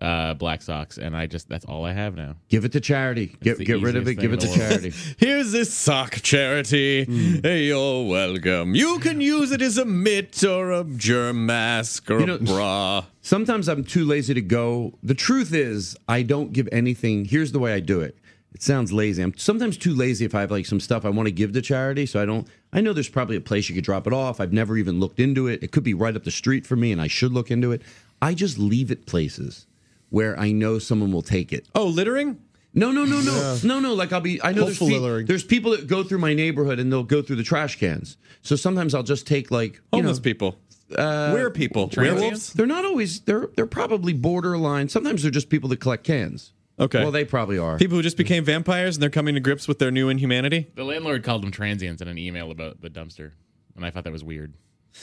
uh, 0.00 0.34
black 0.34 0.62
socks, 0.62 0.96
and 0.98 1.16
I 1.16 1.26
just 1.26 1.48
that's 1.48 1.64
all 1.66 1.84
I 1.84 1.92
have 1.92 2.14
now. 2.16 2.36
give 2.48 2.64
it 2.64 2.72
to 2.72 2.80
charity. 2.80 3.36
Get 3.42 3.58
get 3.58 3.82
rid 3.82 3.96
of 3.96 4.08
it. 4.08 4.14
Give 4.14 4.32
it 4.32 4.40
to 4.40 4.46
thing 4.46 4.54
in 4.54 4.58
the 4.58 4.64
world. 4.64 4.80
charity. 4.82 4.96
Here's 5.18 5.52
this 5.52 5.72
sock 5.74 6.12
charity. 6.22 7.04
Hmm. 7.04 7.36
Hey, 7.42 7.64
you're 7.64 8.06
welcome. 8.08 8.74
You 8.74 8.98
can 9.00 9.20
use 9.20 9.52
it 9.52 9.60
as 9.62 9.76
a 9.78 9.84
mitt 9.84 10.42
or 10.44 10.72
a 10.72 10.84
germ 10.84 11.44
mask 11.46 12.10
or 12.10 12.20
You 12.20 12.26
know- 12.26 12.34
a 12.36 12.38
bra. 12.38 13.04
Sometimes 13.22 13.68
I'm 13.68 13.84
too 13.84 14.04
lazy 14.06 14.32
to 14.34 14.40
go. 14.40 14.98
The 15.02 15.14
truth 15.14 15.52
is, 15.52 15.96
I 16.08 16.22
don't 16.22 16.52
give 16.54 16.68
anything. 16.72 17.26
Here's 17.26 17.52
the 17.52 17.58
way 17.58 17.74
I 17.74 17.80
do 17.80 18.00
it. 18.00 18.16
It 18.54 18.62
sounds 18.62 18.92
lazy. 18.92 19.22
I'm 19.22 19.36
sometimes 19.36 19.76
too 19.76 19.94
lazy 19.94 20.24
if 20.24 20.34
I 20.34 20.40
have 20.40 20.50
like 20.50 20.66
some 20.66 20.80
stuff 20.80 21.04
I 21.04 21.10
want 21.10 21.26
to 21.26 21.32
give 21.32 21.52
to 21.52 21.62
charity. 21.62 22.06
So 22.06 22.20
I 22.22 22.24
don't. 22.26 22.48
I 22.72 22.80
know 22.80 22.92
there's 22.92 23.08
probably 23.08 23.36
a 23.36 23.40
place 23.40 23.68
you 23.68 23.74
could 23.74 23.84
drop 23.84 24.06
it 24.06 24.12
off. 24.12 24.40
I've 24.40 24.52
never 24.52 24.76
even 24.76 24.98
looked 24.98 25.20
into 25.20 25.46
it. 25.46 25.62
It 25.62 25.70
could 25.72 25.84
be 25.84 25.94
right 25.94 26.16
up 26.16 26.24
the 26.24 26.30
street 26.30 26.66
for 26.66 26.74
me, 26.76 26.90
and 26.90 27.00
I 27.00 27.06
should 27.06 27.32
look 27.32 27.50
into 27.50 27.70
it. 27.72 27.82
I 28.22 28.34
just 28.34 28.58
leave 28.58 28.90
it 28.90 29.06
places 29.06 29.66
where 30.10 30.38
I 30.38 30.52
know 30.52 30.78
someone 30.78 31.12
will 31.12 31.22
take 31.22 31.52
it. 31.52 31.66
Oh, 31.74 31.86
littering? 31.86 32.40
No, 32.72 32.92
no, 32.92 33.04
no, 33.04 33.20
no, 33.20 33.58
no, 33.64 33.80
no. 33.80 33.94
Like 33.94 34.12
I'll 34.12 34.20
be. 34.20 34.40
I 34.42 34.52
know 34.52 34.66
there's, 34.66 34.78
pe- 34.78 35.24
there's 35.24 35.42
people 35.42 35.72
that 35.72 35.88
go 35.88 36.04
through 36.04 36.18
my 36.18 36.34
neighborhood 36.34 36.78
and 36.78 36.92
they'll 36.92 37.02
go 37.02 37.20
through 37.20 37.36
the 37.36 37.42
trash 37.42 37.76
cans. 37.80 38.16
So 38.42 38.54
sometimes 38.54 38.94
I'll 38.94 39.02
just 39.02 39.26
take 39.26 39.50
like 39.50 39.74
you 39.74 39.80
Homeless 39.94 40.18
know, 40.18 40.22
people. 40.22 40.58
Uh, 40.96 41.32
where 41.32 41.50
people? 41.50 41.88
Transients? 41.88 42.20
Werewolves? 42.20 42.52
they're 42.52 42.66
not 42.66 42.84
always. 42.84 43.20
They're 43.22 43.48
they're 43.56 43.66
probably 43.66 44.12
borderline. 44.12 44.88
Sometimes 44.88 45.22
they're 45.22 45.32
just 45.32 45.48
people 45.48 45.68
that 45.70 45.80
collect 45.80 46.04
cans. 46.04 46.52
Okay. 46.78 47.02
Well, 47.02 47.10
they 47.10 47.24
probably 47.24 47.58
are. 47.58 47.76
People 47.76 47.96
who 47.96 48.02
just 48.02 48.16
became 48.16 48.44
vampires 48.44 48.96
and 48.96 49.02
they're 49.02 49.10
coming 49.10 49.34
to 49.34 49.40
grips 49.40 49.68
with 49.68 49.78
their 49.78 49.90
new 49.90 50.08
inhumanity? 50.08 50.70
The 50.76 50.84
landlord 50.84 51.24
called 51.24 51.42
them 51.42 51.50
transients 51.50 52.00
in 52.00 52.08
an 52.08 52.16
email 52.18 52.50
about 52.50 52.80
the 52.80 52.88
dumpster, 52.88 53.32
and 53.76 53.84
I 53.84 53.90
thought 53.90 54.04
that 54.04 54.12
was 54.12 54.24
weird. 54.24 54.54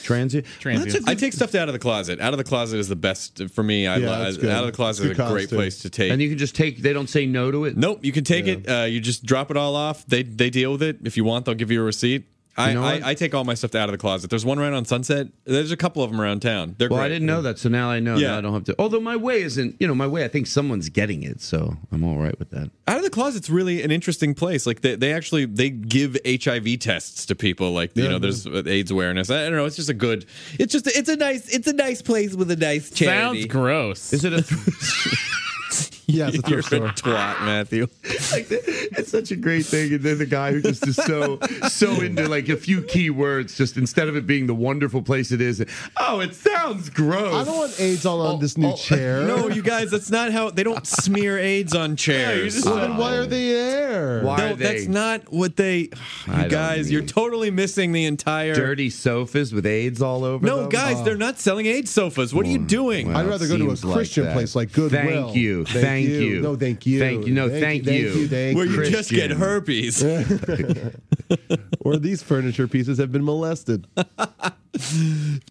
Transient. 0.04 0.46
Transients. 0.60 0.94
Well, 0.94 1.02
that's 1.02 1.08
a 1.08 1.12
I 1.12 1.16
take 1.16 1.34
stuff 1.34 1.56
out 1.56 1.70
of 1.70 1.74
the 1.74 1.80
closet. 1.80 2.20
Out 2.20 2.34
of 2.34 2.38
the 2.38 2.44
closet 2.44 2.78
is 2.80 2.88
the 2.88 2.96
best 2.96 3.50
for 3.50 3.64
me. 3.64 3.88
I, 3.88 3.98
Yeah, 3.98 4.20
li- 4.30 4.50
out 4.52 4.62
of 4.62 4.66
the 4.68 4.72
closet 4.74 5.06
is 5.06 5.12
a 5.12 5.16
cause, 5.16 5.32
great 5.32 5.50
place 5.50 5.82
to 5.82 5.90
take. 5.90 6.12
and 6.12 6.22
you 6.22 6.30
can 6.30 6.38
just 6.38 6.56
take. 6.56 6.80
They 6.82 6.94
don't 6.94 7.10
say 7.10 7.26
no 7.26 7.52
to 7.52 7.66
it. 7.66 7.78
Nope, 7.78 8.04
you 8.04 8.12
can 8.12 8.24
take 8.24 8.48
it. 8.48 8.70
Uh, 8.70 8.84
you 8.84 9.00
just 9.00 9.26
drop 9.26 9.50
it 9.52 9.58
all 9.58 9.76
off. 9.76 10.06
They 10.06 10.24
they 10.24 10.50
deal 10.50 10.72
with 10.74 10.84
it. 10.84 10.98
If 11.04 11.18
you 11.18 11.24
want, 11.24 11.46
they'll 11.46 11.56
give 11.56 11.72
you 11.72 11.82
a 11.82 11.86
receipt. 11.86 12.26
I, 12.58 12.70
You 12.70 12.74
know 12.76 12.82
what? 12.82 13.04
I, 13.04 13.10
I 13.12 13.14
take 13.14 13.36
all 13.36 13.44
my 13.44 13.54
stuff 13.54 13.76
out 13.76 13.88
of 13.88 13.92
the 13.94 13.98
closet. 14.00 14.30
There's 14.30 14.46
one 14.46 14.58
right 14.58 14.74
on 14.74 14.84
Sunset. 14.84 15.28
There's 15.46 15.72
a 15.72 15.78
couple 15.78 16.04
of 16.04 16.10
them 16.12 16.20
around 16.20 16.42
town. 16.42 16.76
They're 16.78 16.90
Well, 16.90 17.00
great. 17.00 17.06
I 17.06 17.10
didn't 17.10 17.28
know 17.28 17.44
that, 17.44 17.60
so 17.60 17.70
now 17.70 17.90
I 17.90 18.00
know. 18.00 18.16
Yeah. 18.18 18.30
Now 18.30 18.38
I 18.38 18.42
don't 18.42 18.54
have 18.54 18.64
to. 18.66 18.76
Although 18.80 19.00
my 19.00 19.16
way 19.16 19.42
isn't. 19.42 19.76
You 19.80 19.88
know, 19.88 19.94
my 19.94 20.08
way. 20.08 20.26
I 20.26 20.28
think 20.28 20.48
someone's 20.48 20.90
getting 20.90 21.22
it, 21.24 21.40
so 21.42 21.78
I'm 21.92 22.04
all 22.04 22.18
right 22.18 22.38
with 22.40 22.50
that. 22.50 22.72
Out 22.88 22.98
of 22.98 23.04
the 23.04 23.10
closet's 23.10 23.50
really 23.50 23.84
an 23.84 23.92
interesting 23.92 24.34
place. 24.34 24.66
Like 24.66 24.82
they, 24.82 24.96
they 24.96 25.14
actually 25.14 25.46
they 25.46 25.70
give 25.70 26.18
HIV 26.26 26.80
tests 26.80 27.26
to 27.28 27.36
people. 27.36 27.72
Like 27.74 27.96
you 27.96 28.10
know, 28.10 28.18
there's 28.20 28.48
AIDS 28.48 28.90
awareness. 28.92 29.30
I 29.30 29.44
don't 29.44 29.54
know. 29.54 29.66
It's 29.66 29.76
just 29.76 29.90
a 29.90 29.94
good. 29.94 30.26
It's 30.58 30.74
just 30.74 30.88
it's 30.88 31.10
a 31.10 31.16
nice 31.16 31.48
it's 31.50 31.68
a 31.68 31.74
nice 31.74 32.02
place 32.02 32.34
with 32.34 32.50
a 32.50 32.56
nice 32.56 32.90
charity. 32.90 33.42
Sounds 33.42 33.54
gross. 33.54 34.14
Is 34.14 34.26
it 34.26 34.34
a? 34.34 34.44
Yeah, 36.08 36.30
it's 36.30 36.38
a 36.38 36.50
You're 36.50 36.62
thrift 36.62 36.96
a 36.96 36.98
store. 36.98 37.14
twat, 37.14 37.46
Matthew. 37.46 37.88
like 38.32 38.48
it's 38.50 39.12
such 39.12 39.32
a 39.32 39.36
great 39.36 39.66
thing 39.66 39.94
and 39.94 40.04
then 40.04 40.18
the 40.18 40.26
guy 40.26 40.52
who 40.52 40.62
just 40.62 40.88
is 40.88 40.96
so 40.96 41.40
so 41.70 41.92
into 42.02 42.28
like 42.28 42.50
a 42.50 42.58
few 42.58 42.82
key 42.82 43.10
words 43.10 43.58
just 43.58 43.78
instead 43.78 44.08
of 44.08 44.16
it 44.16 44.26
being 44.26 44.48
the 44.48 44.56
wonderful 44.56 45.02
place 45.02 45.32
it 45.32 45.42
is 45.42 45.64
oh 45.98 46.20
it 46.20 46.34
sounds 46.34 46.90
gross 46.90 47.34
I 47.34 47.44
don't 47.44 47.58
want 47.58 47.80
AIDS 47.80 48.06
all 48.06 48.22
on 48.22 48.36
oh, 48.36 48.38
this 48.38 48.58
new 48.58 48.70
oh, 48.70 48.76
chair. 48.76 49.22
No, 49.24 49.50
you 49.50 49.62
guys, 49.62 49.92
that's 49.92 50.10
not 50.10 50.32
how 50.32 50.50
they 50.50 50.64
don't 50.64 50.86
smear 50.88 51.38
AIDS 51.38 51.76
on 51.76 51.96
chairs. 52.08 52.64
Well, 52.64 52.76
then 52.76 52.98
why 52.98 53.16
are 53.16 53.26
they 53.26 53.52
there? 53.52 54.22
Why 54.24 54.38
no, 54.38 54.52
are 54.52 54.56
they 54.56 54.64
that's 54.64 54.88
not 54.88 55.32
what 55.32 55.56
they. 55.56 55.90
You 56.28 56.34
don't 56.34 56.50
guys, 56.50 56.92
you're 56.92 57.04
totally 57.04 57.52
missing 57.52 57.94
the 57.94 58.06
entire. 58.06 58.54
dirty 58.54 58.90
sofas 58.90 59.54
with 59.54 59.66
AIDS 59.66 60.02
all 60.02 60.24
over 60.24 60.46
No, 60.46 60.62
them? 60.62 60.70
guys, 60.70 61.02
they're 61.04 61.16
not 61.16 61.40
selling 61.40 61.66
AIDS 61.66 61.90
sofas. 61.90 62.34
What 62.34 62.46
are 62.46 62.50
you 62.50 62.60
hmm, 62.60 62.66
doing? 62.66 63.08
well, 63.08 63.18
I'd 63.18 63.28
rather 63.28 63.48
go 63.48 63.58
to 63.58 63.66
a 63.66 63.68
seems 63.70 63.86
like 63.86 63.96
Christian 63.96 64.32
place 64.34 64.56
like 64.56 64.72
Goodwill. 64.74 65.04
Thank 65.04 65.36
you. 65.36 65.66
Thank 65.66 65.97
you. 66.06 66.42
No, 66.42 66.56
thank 66.56 66.86
you. 66.86 67.00
Thank 67.00 67.28
you. 67.28 67.34
No, 67.34 67.50
thank 67.50 67.86
you. 67.86 68.28
Thank 68.28 68.58
Where 68.58 68.66
you. 68.66 68.84
you 68.84 68.90
just 68.90 69.10
get 69.10 69.32
Christian. 69.32 69.38
herpes. 69.38 70.04
or 71.82 71.98
these 71.98 72.22
furniture 72.24 72.68
pieces 72.68 72.98
have 72.98 73.12
been 73.12 73.24
molested. 73.24 73.88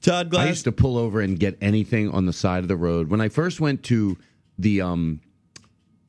Todd 0.00 0.34
I 0.34 0.48
used 0.48 0.64
to 0.64 0.72
pull 0.72 0.96
over 0.98 1.20
and 1.20 1.38
get 1.38 1.58
anything 1.60 2.10
on 2.10 2.26
the 2.26 2.32
side 2.32 2.62
of 2.62 2.68
the 2.68 2.76
road. 2.76 3.10
When 3.10 3.20
I 3.20 3.28
first 3.28 3.60
went 3.60 3.82
to 3.84 4.16
the 4.58 4.80
um, 4.80 5.20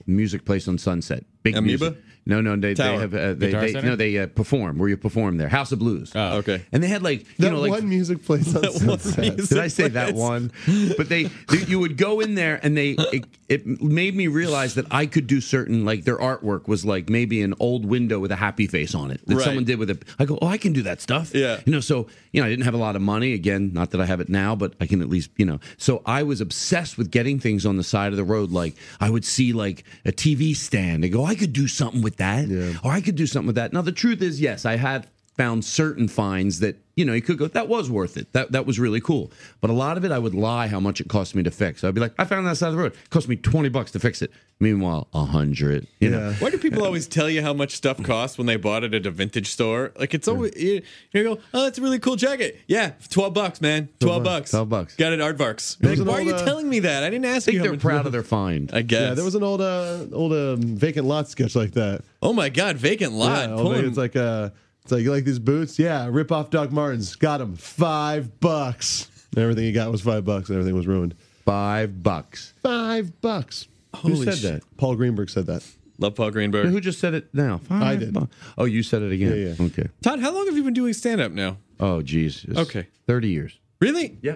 music 0.05 0.45
place 0.45 0.67
on 0.67 0.77
Sunset, 0.77 1.25
big 1.43 1.55
Amoeba? 1.55 1.91
music. 1.91 2.03
No, 2.27 2.41
no, 2.41 2.55
they, 2.55 2.73
they 2.73 2.83
Tower. 2.83 2.99
have 2.99 3.13
uh, 3.13 3.33
they, 3.33 3.47
Guitar 3.47 3.61
they 3.61 3.71
Center? 3.71 3.87
no 3.89 3.95
they 3.95 4.17
uh, 4.17 4.27
perform 4.27 4.77
where 4.77 4.89
you 4.89 4.97
perform 4.97 5.37
there, 5.37 5.47
House 5.49 5.71
of 5.71 5.79
Blues. 5.79 6.11
Oh. 6.13 6.37
okay. 6.39 6.63
And 6.71 6.83
they 6.83 6.87
had 6.87 7.01
like 7.01 7.21
you 7.21 7.25
That 7.39 7.51
know 7.51 7.61
like 7.61 7.71
one 7.71 7.87
music 7.89 8.25
place 8.25 8.53
on 8.55 8.69
Sunset. 8.71 9.37
Did 9.37 9.57
I 9.57 9.69
say 9.69 9.87
that 9.87 10.13
one? 10.13 10.51
But 10.97 11.09
they, 11.09 11.23
they, 11.49 11.57
you 11.67 11.79
would 11.79 11.97
go 11.97 12.19
in 12.19 12.35
there, 12.35 12.59
and 12.61 12.75
they, 12.77 12.91
it, 13.13 13.25
it 13.47 13.81
made 13.81 14.15
me 14.15 14.27
realize 14.27 14.75
that 14.75 14.85
I 14.91 15.05
could 15.05 15.25
do 15.27 15.39
certain, 15.41 15.85
like 15.85 16.03
their 16.03 16.17
artwork 16.17 16.67
was 16.67 16.83
like 16.85 17.09
maybe 17.09 17.41
an 17.41 17.53
old 17.59 17.85
window 17.85 18.19
with 18.19 18.31
a 18.31 18.35
happy 18.35 18.67
face 18.67 18.93
on 18.93 19.09
it 19.11 19.21
that 19.27 19.35
Right. 19.35 19.45
someone 19.45 19.63
did 19.63 19.79
with 19.79 19.89
it. 19.89 20.03
I 20.19 20.25
go, 20.25 20.37
oh, 20.41 20.47
I 20.47 20.57
can 20.57 20.73
do 20.73 20.81
that 20.83 20.99
stuff. 21.01 21.33
Yeah. 21.33 21.61
you 21.65 21.71
know. 21.71 21.79
So 21.79 22.07
you 22.33 22.41
know, 22.41 22.47
I 22.47 22.49
didn't 22.49 22.65
have 22.65 22.73
a 22.73 22.77
lot 22.77 22.95
of 22.95 23.01
money. 23.01 23.33
Again, 23.33 23.71
not 23.73 23.91
that 23.91 24.01
I 24.01 24.05
have 24.05 24.19
it 24.19 24.27
now, 24.29 24.55
but 24.55 24.73
I 24.81 24.85
can 24.85 25.01
at 25.01 25.09
least, 25.09 25.29
you 25.37 25.45
know. 25.45 25.59
So 25.77 26.01
I 26.05 26.23
was 26.23 26.41
obsessed 26.41 26.97
with 26.97 27.09
getting 27.09 27.39
things 27.39 27.65
on 27.65 27.77
the 27.77 27.83
side 27.83 28.11
of 28.11 28.17
the 28.17 28.23
road. 28.23 28.51
Like 28.51 28.75
I 28.99 29.09
would 29.09 29.23
see 29.25 29.53
like 29.53 29.83
a 30.05 30.11
TV 30.11 30.55
stand 30.55 31.03
and 31.03 31.13
go, 31.13 31.23
I 31.25 31.35
could 31.35 31.53
do 31.53 31.67
something 31.67 32.01
with 32.01 32.16
that, 32.17 32.79
or 32.83 32.91
I 32.91 33.01
could 33.01 33.15
do 33.15 33.27
something 33.27 33.47
with 33.47 33.55
that. 33.55 33.73
Now 33.73 33.81
the 33.81 33.91
truth 33.91 34.21
is, 34.21 34.41
yes, 34.41 34.65
I 34.65 34.77
have 34.77 35.07
found 35.37 35.63
certain 35.63 36.07
finds 36.07 36.59
that 36.59 36.75
you 36.95 37.05
know 37.05 37.13
you 37.13 37.21
could 37.21 37.37
go 37.37 37.47
that 37.47 37.67
was 37.67 37.91
worth 37.91 38.17
it 38.17 38.33
that 38.33 38.51
that 38.51 38.65
was 38.65 38.79
really 38.79 38.99
cool 38.99 39.31
but 39.61 39.69
a 39.69 39.73
lot 39.73 39.97
of 39.97 40.03
it 40.03 40.11
i 40.11 40.17
would 40.17 40.33
lie 40.33 40.67
how 40.67 40.79
much 40.79 40.99
it 40.99 41.07
cost 41.07 41.35
me 41.35 41.43
to 41.43 41.51
fix 41.51 41.83
i'd 41.83 41.93
be 41.93 42.01
like 42.01 42.11
i 42.17 42.25
found 42.25 42.45
that 42.47 42.57
side 42.57 42.69
of 42.69 42.73
the 42.73 42.79
road 42.79 42.91
it 42.91 43.09
cost 43.11 43.27
me 43.27 43.35
20 43.35 43.69
bucks 43.69 43.91
to 43.91 43.99
fix 43.99 44.23
it 44.23 44.31
meanwhile 44.59 45.07
a 45.13 45.23
hundred 45.25 45.85
you 45.99 46.09
know 46.09 46.29
Yeah. 46.29 46.33
Why 46.39 46.49
do 46.49 46.57
people 46.57 46.83
always 46.83 47.07
tell 47.07 47.29
you 47.29 47.43
how 47.43 47.53
much 47.53 47.75
stuff 47.75 48.01
costs 48.01 48.39
when 48.39 48.47
they 48.47 48.55
bought 48.55 48.83
it 48.83 48.95
at 48.95 49.05
a 49.05 49.11
vintage 49.11 49.49
store? 49.49 49.91
Like 49.99 50.15
it's 50.15 50.27
always 50.27 50.55
you, 50.55 50.81
you 51.13 51.23
go, 51.23 51.39
oh, 51.53 51.63
that's 51.63 51.77
a 51.77 51.81
really 51.81 51.99
cool 51.99 52.15
jacket. 52.15 52.59
Yeah, 52.67 52.93
twelve 53.09 53.33
bucks, 53.35 53.61
man. 53.61 53.89
Twelve 53.99 54.23
bucks. 54.23 54.49
12 54.51 54.67
bucks. 54.69 54.95
Got 54.95 55.13
it, 55.13 55.19
at 55.19 55.37
Aardvarks. 55.37 55.77
Like, 55.83 55.99
an 55.99 56.05
why 56.05 56.15
are 56.15 56.21
you 56.21 56.33
uh, 56.33 56.45
telling 56.45 56.67
me 56.67 56.79
that? 56.79 57.03
I 57.03 57.09
didn't 57.11 57.25
ask 57.25 57.43
i 57.43 57.45
think 57.45 57.55
you. 57.57 57.61
they're 57.61 57.71
much- 57.73 57.81
proud 57.81 58.05
of 58.07 58.11
their 58.11 58.23
find 58.23 58.71
I 58.73 58.81
guess. 58.81 59.01
Yeah, 59.01 59.13
there 59.13 59.23
was 59.25 59.35
an 59.35 59.43
old 59.43 59.61
uh, 59.61 60.05
old 60.11 60.33
um, 60.33 60.61
vacant 60.75 61.05
lot 61.05 61.27
sketch 61.29 61.55
like 61.55 61.71
that. 61.73 62.01
Oh 62.21 62.33
my 62.33 62.49
God, 62.49 62.77
vacant 62.77 63.13
lot. 63.13 63.49
Yeah, 63.49 63.55
Pulling- 63.55 63.85
it's 63.85 63.97
like 63.97 64.15
uh, 64.15 64.49
it's 64.87 64.91
like 64.93 65.03
you 65.03 65.11
like 65.11 65.25
these 65.25 65.39
boots. 65.39 65.77
Yeah, 65.77 66.07
rip 66.09 66.31
off 66.31 66.49
Doc 66.49 66.71
Martens. 66.71 67.15
Got 67.15 67.39
them 67.39 67.57
five 67.57 68.39
bucks. 68.39 69.09
And 69.35 69.43
everything 69.43 69.65
he 69.65 69.73
got 69.73 69.91
was 69.91 70.01
five 70.01 70.23
bucks, 70.23 70.47
and 70.47 70.57
everything 70.57 70.75
was 70.77 70.87
ruined. 70.87 71.13
five 71.45 72.01
bucks 72.01 72.53
Five 72.63 73.19
bucks. 73.21 73.67
who 73.97 74.13
Holy 74.13 74.25
said 74.25 74.37
shit. 74.37 74.53
that 74.61 74.77
Paul 74.77 74.95
Greenberg 74.95 75.29
said 75.29 75.45
that. 75.47 75.65
Love 75.99 76.15
Paul 76.15 76.31
Greenberg. 76.31 76.67
who 76.69 76.79
just 76.79 76.99
said 76.99 77.13
it 77.13 77.27
now 77.33 77.57
five 77.57 77.81
I 77.83 77.95
did. 77.97 78.13
bu- 78.13 78.27
oh 78.57 78.65
you 78.65 78.81
said 78.83 79.01
it 79.01 79.11
again 79.11 79.29
Yeah, 79.35 79.53
yeah. 79.59 79.65
okay 79.67 79.87
Todd, 80.01 80.19
how 80.21 80.31
long 80.33 80.45
have 80.45 80.55
you 80.55 80.63
been 80.63 80.73
doing 80.73 80.93
stand 80.93 81.19
up 81.19 81.31
now? 81.31 81.57
oh 81.79 82.01
geez 82.01 82.45
It's 82.47 82.57
Okay. 82.59 82.87
30 83.07 83.27
years 83.29 83.59
Really? 83.81 84.17
yeah 84.21 84.35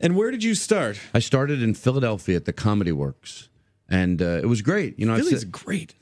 And 0.00 0.14
where 0.16 0.30
did 0.30 0.44
you 0.44 0.54
start? 0.54 1.00
i 1.14 1.18
started 1.20 1.62
in 1.62 1.72
philadelphia 1.74 2.36
at 2.36 2.44
the 2.44 2.52
comedy 2.52 2.92
works 2.92 3.48
and 3.88 4.20
uh, 4.20 4.40
it 4.42 4.46
was 4.46 4.60
great 4.62 4.98
you 4.98 5.06
know 5.06 5.14
I've 5.14 5.20
Philly's 5.20 5.40
said- 5.40 5.52
great. 5.52 5.94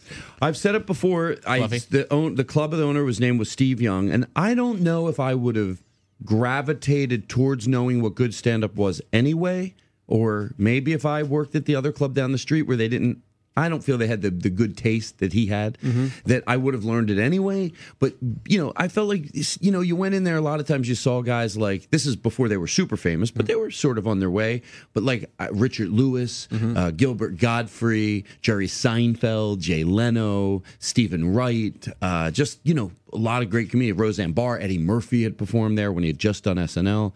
I've 0.43 0.57
said 0.57 0.75
it 0.75 0.87
before. 0.87 1.37
I 1.47 1.67
the 1.67 2.07
own 2.11 2.35
the 2.35 2.45
club 2.45 2.73
of 2.73 2.79
the 2.79 2.85
owner 2.85 3.05
was 3.05 3.21
named 3.21 3.39
was 3.39 3.51
Steve 3.51 3.81
Young, 3.81 4.11
and 4.11 4.27
I 4.35 4.55
don't 4.55 4.81
know 4.81 5.09
if 5.09 5.19
I 5.21 5.35
would 5.35 5.57
have 5.57 5.83
gravitated 6.25 7.29
towards 7.29 7.69
knowing 7.69 8.03
what 8.03 8.15
good 8.15 8.35
stand 8.35 8.65
up 8.65 8.75
was 8.77 9.01
anyway, 9.13 9.75
or 10.07 10.53
maybe 10.57 10.93
if 10.93 11.05
I 11.07 11.23
worked 11.23 11.55
at 11.55 11.67
the 11.67 11.75
other 11.77 11.93
club 11.93 12.15
down 12.15 12.33
the 12.33 12.39
street 12.39 12.63
where 12.63 12.77
they 12.77 12.89
didn't. 12.89 13.23
I 13.57 13.69
don't 13.69 13.83
feel 13.83 13.97
they 13.97 14.07
had 14.07 14.23
the, 14.23 14.31
the 14.31 14.51
good 14.51 14.77
taste 14.77 15.19
that 15.19 15.33
he 15.33 15.47
had, 15.47 15.79
that 16.27 16.45
I 16.47 16.57
would 16.57 16.75
have 16.75 16.85
learned 16.85 17.11
it 17.11 17.19
anyway. 17.19 17.73
But, 17.99 18.15
you 18.47 18.59
know, 18.59 18.73
I 18.77 18.89
felt 18.89 19.09
like, 19.09 19.25
you 19.61 19.71
know, 19.71 19.81
you 19.81 19.97
went 19.97 20.15
in 20.15 20.25
there, 20.25 20.37
a 20.37 20.41
lot 20.43 20.61
of 20.61 20.67
times 20.67 20.89
you 20.89 20.95
saw 20.95 21.23
guys 21.23 21.57
like, 21.57 21.91
this 21.91 22.05
is 22.05 22.17
before 22.17 22.49
they 22.49 22.59
were 22.59 22.67
super 22.67 22.97
famous, 22.97 23.31
but 23.31 23.47
they 23.47 23.55
were 23.57 23.71
sort 23.71 23.97
of 23.97 24.07
on 24.07 24.21
their 24.21 24.31
way. 24.31 24.63
But 24.93 25.05
like 25.05 25.31
uh, 25.39 25.49
Richard 25.53 25.89
Lewis, 25.89 26.49
uh, 26.53 26.91
Gilbert 26.91 27.39
Gottfried, 27.39 28.27
Jerry 28.43 28.67
Seinfeld, 28.67 29.61
Jay 29.61 29.85
Leno, 29.85 30.63
Stephen 30.79 31.33
Wright, 31.35 31.87
uh, 32.03 32.31
just, 32.31 32.61
you 32.63 32.75
know, 32.75 32.93
a 33.13 33.17
lot 33.17 33.43
of 33.43 33.49
great 33.49 33.71
comedians. 33.71 33.99
Roseanne 33.99 34.33
Barr, 34.33 34.59
Eddie 34.59 34.79
Murphy 34.79 35.23
had 35.23 35.39
performed 35.39 35.79
there 35.79 35.93
when 35.93 36.05
he 36.05 36.09
had 36.09 36.19
just 36.19 36.45
done 36.45 36.57
SNL. 36.57 37.13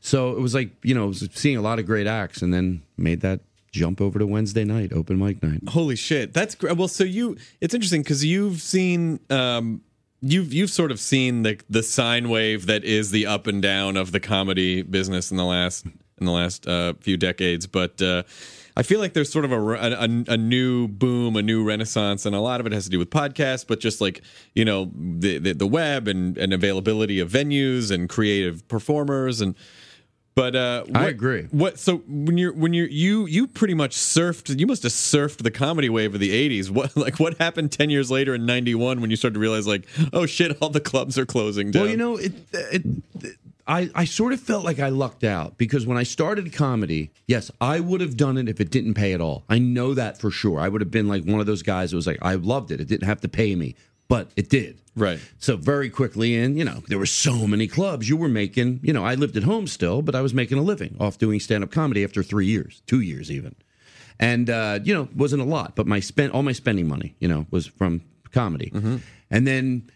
So 0.00 0.32
it 0.32 0.40
was 0.40 0.54
like, 0.54 0.70
you 0.82 0.94
know, 0.94 1.12
seeing 1.12 1.56
a 1.56 1.62
lot 1.62 1.78
of 1.78 1.86
great 1.86 2.06
acts 2.06 2.40
and 2.42 2.52
then 2.52 2.82
made 2.96 3.20
that 3.20 3.40
jump 3.72 4.00
over 4.00 4.18
to 4.18 4.26
Wednesday 4.26 4.64
night, 4.64 4.92
open 4.92 5.18
mic 5.18 5.42
night. 5.42 5.60
Holy 5.68 5.96
shit, 5.96 6.32
that's 6.32 6.54
great. 6.54 6.76
Well, 6.76 6.88
so 6.88 7.04
you, 7.04 7.36
it's 7.60 7.74
interesting 7.74 8.02
because 8.02 8.24
you've 8.24 8.60
seen 8.60 9.18
um, 9.30 9.80
you've 10.20 10.52
you've 10.52 10.70
sort 10.70 10.90
of 10.90 11.00
seen 11.00 11.42
the 11.42 11.58
the 11.68 11.82
sine 11.82 12.28
wave 12.28 12.66
that 12.66 12.84
is 12.84 13.10
the 13.10 13.26
up 13.26 13.46
and 13.46 13.62
down 13.62 13.96
of 13.96 14.12
the 14.12 14.20
comedy 14.20 14.82
business 14.82 15.30
in 15.30 15.38
the 15.38 15.44
last 15.44 15.86
in 15.86 16.26
the 16.26 16.32
last 16.32 16.68
uh, 16.68 16.92
few 17.00 17.16
decades, 17.16 17.66
but. 17.66 18.00
Uh, 18.00 18.22
I 18.74 18.82
feel 18.82 19.00
like 19.00 19.12
there's 19.12 19.30
sort 19.30 19.44
of 19.44 19.52
a, 19.52 19.60
a, 19.60 20.32
a 20.32 20.36
new 20.38 20.88
boom, 20.88 21.36
a 21.36 21.42
new 21.42 21.62
renaissance, 21.62 22.24
and 22.24 22.34
a 22.34 22.40
lot 22.40 22.58
of 22.58 22.66
it 22.66 22.72
has 22.72 22.84
to 22.84 22.90
do 22.90 22.98
with 22.98 23.10
podcasts, 23.10 23.66
but 23.66 23.80
just 23.80 24.00
like 24.00 24.22
you 24.54 24.64
know 24.64 24.90
the 24.94 25.36
the, 25.36 25.52
the 25.52 25.66
web 25.66 26.08
and, 26.08 26.38
and 26.38 26.54
availability 26.54 27.20
of 27.20 27.30
venues 27.30 27.90
and 27.90 28.08
creative 28.08 28.66
performers 28.68 29.42
and. 29.42 29.54
But 30.34 30.56
uh, 30.56 30.84
I 30.94 31.08
agree. 31.08 31.42
What 31.50 31.78
so 31.78 31.98
when 32.08 32.38
you're 32.38 32.54
when 32.54 32.72
you're 32.72 32.88
you 32.88 33.26
you 33.26 33.46
pretty 33.46 33.74
much 33.74 33.96
surfed 33.96 34.58
you 34.58 34.66
must 34.66 34.82
have 34.82 34.92
surfed 34.92 35.42
the 35.42 35.50
comedy 35.50 35.90
wave 35.90 36.14
of 36.14 36.20
the 36.20 36.30
'80s. 36.48 36.70
What 36.70 36.96
like 36.96 37.20
what 37.20 37.36
happened 37.38 37.70
ten 37.70 37.90
years 37.90 38.10
later 38.10 38.34
in 38.34 38.46
'91 38.46 39.00
when 39.00 39.10
you 39.10 39.16
started 39.16 39.34
to 39.34 39.40
realize 39.40 39.66
like 39.66 39.86
oh 40.12 40.24
shit 40.24 40.56
all 40.62 40.70
the 40.70 40.80
clubs 40.80 41.18
are 41.18 41.26
closing 41.26 41.70
down. 41.70 41.82
Well, 41.82 41.90
you 41.90 41.96
know, 41.98 42.16
it, 42.16 42.32
it, 42.52 42.82
I, 43.66 43.90
I 43.94 44.04
sort 44.04 44.32
of 44.32 44.40
felt 44.40 44.64
like 44.64 44.80
I 44.80 44.88
lucked 44.88 45.22
out 45.22 45.56
because 45.56 45.86
when 45.86 45.96
I 45.96 46.02
started 46.02 46.52
comedy, 46.52 47.10
yes, 47.26 47.50
I 47.60 47.80
would 47.80 48.00
have 48.00 48.16
done 48.16 48.36
it 48.36 48.48
if 48.48 48.60
it 48.60 48.70
didn't 48.70 48.94
pay 48.94 49.12
at 49.12 49.20
all. 49.20 49.44
I 49.48 49.58
know 49.58 49.94
that 49.94 50.18
for 50.18 50.30
sure. 50.30 50.58
I 50.58 50.68
would 50.68 50.80
have 50.80 50.90
been 50.90 51.08
like 51.08 51.24
one 51.24 51.40
of 51.40 51.46
those 51.46 51.62
guys 51.62 51.90
that 51.90 51.96
was 51.96 52.06
like, 52.06 52.18
I 52.22 52.34
loved 52.34 52.72
it. 52.72 52.80
It 52.80 52.88
didn't 52.88 53.06
have 53.06 53.20
to 53.20 53.28
pay 53.28 53.54
me, 53.54 53.76
but 54.08 54.30
it 54.36 54.48
did. 54.48 54.80
Right. 54.94 55.20
So 55.38 55.56
very 55.56 55.88
quickly, 55.88 56.36
and 56.36 56.58
you 56.58 56.64
know, 56.64 56.82
there 56.88 56.98
were 56.98 57.06
so 57.06 57.46
many 57.46 57.66
clubs. 57.66 58.08
You 58.08 58.16
were 58.16 58.28
making, 58.28 58.80
you 58.82 58.92
know, 58.92 59.04
I 59.04 59.14
lived 59.14 59.36
at 59.36 59.44
home 59.44 59.66
still, 59.66 60.02
but 60.02 60.14
I 60.14 60.20
was 60.20 60.34
making 60.34 60.58
a 60.58 60.62
living 60.62 60.96
off 61.00 61.18
doing 61.18 61.40
stand 61.40 61.64
up 61.64 61.70
comedy 61.70 62.04
after 62.04 62.22
three 62.22 62.46
years, 62.46 62.82
two 62.86 63.00
years 63.00 63.30
even. 63.30 63.54
And 64.18 64.50
uh, 64.50 64.80
you 64.84 64.94
know, 64.94 65.08
wasn't 65.16 65.42
a 65.42 65.46
lot, 65.46 65.74
but 65.76 65.86
my 65.86 66.00
spent 66.00 66.32
all 66.34 66.42
my 66.42 66.52
spending 66.52 66.86
money, 66.86 67.16
you 67.20 67.28
know, 67.28 67.46
was 67.50 67.66
from 67.66 68.02
comedy. 68.32 68.70
And 69.30 69.46
then 69.46 69.90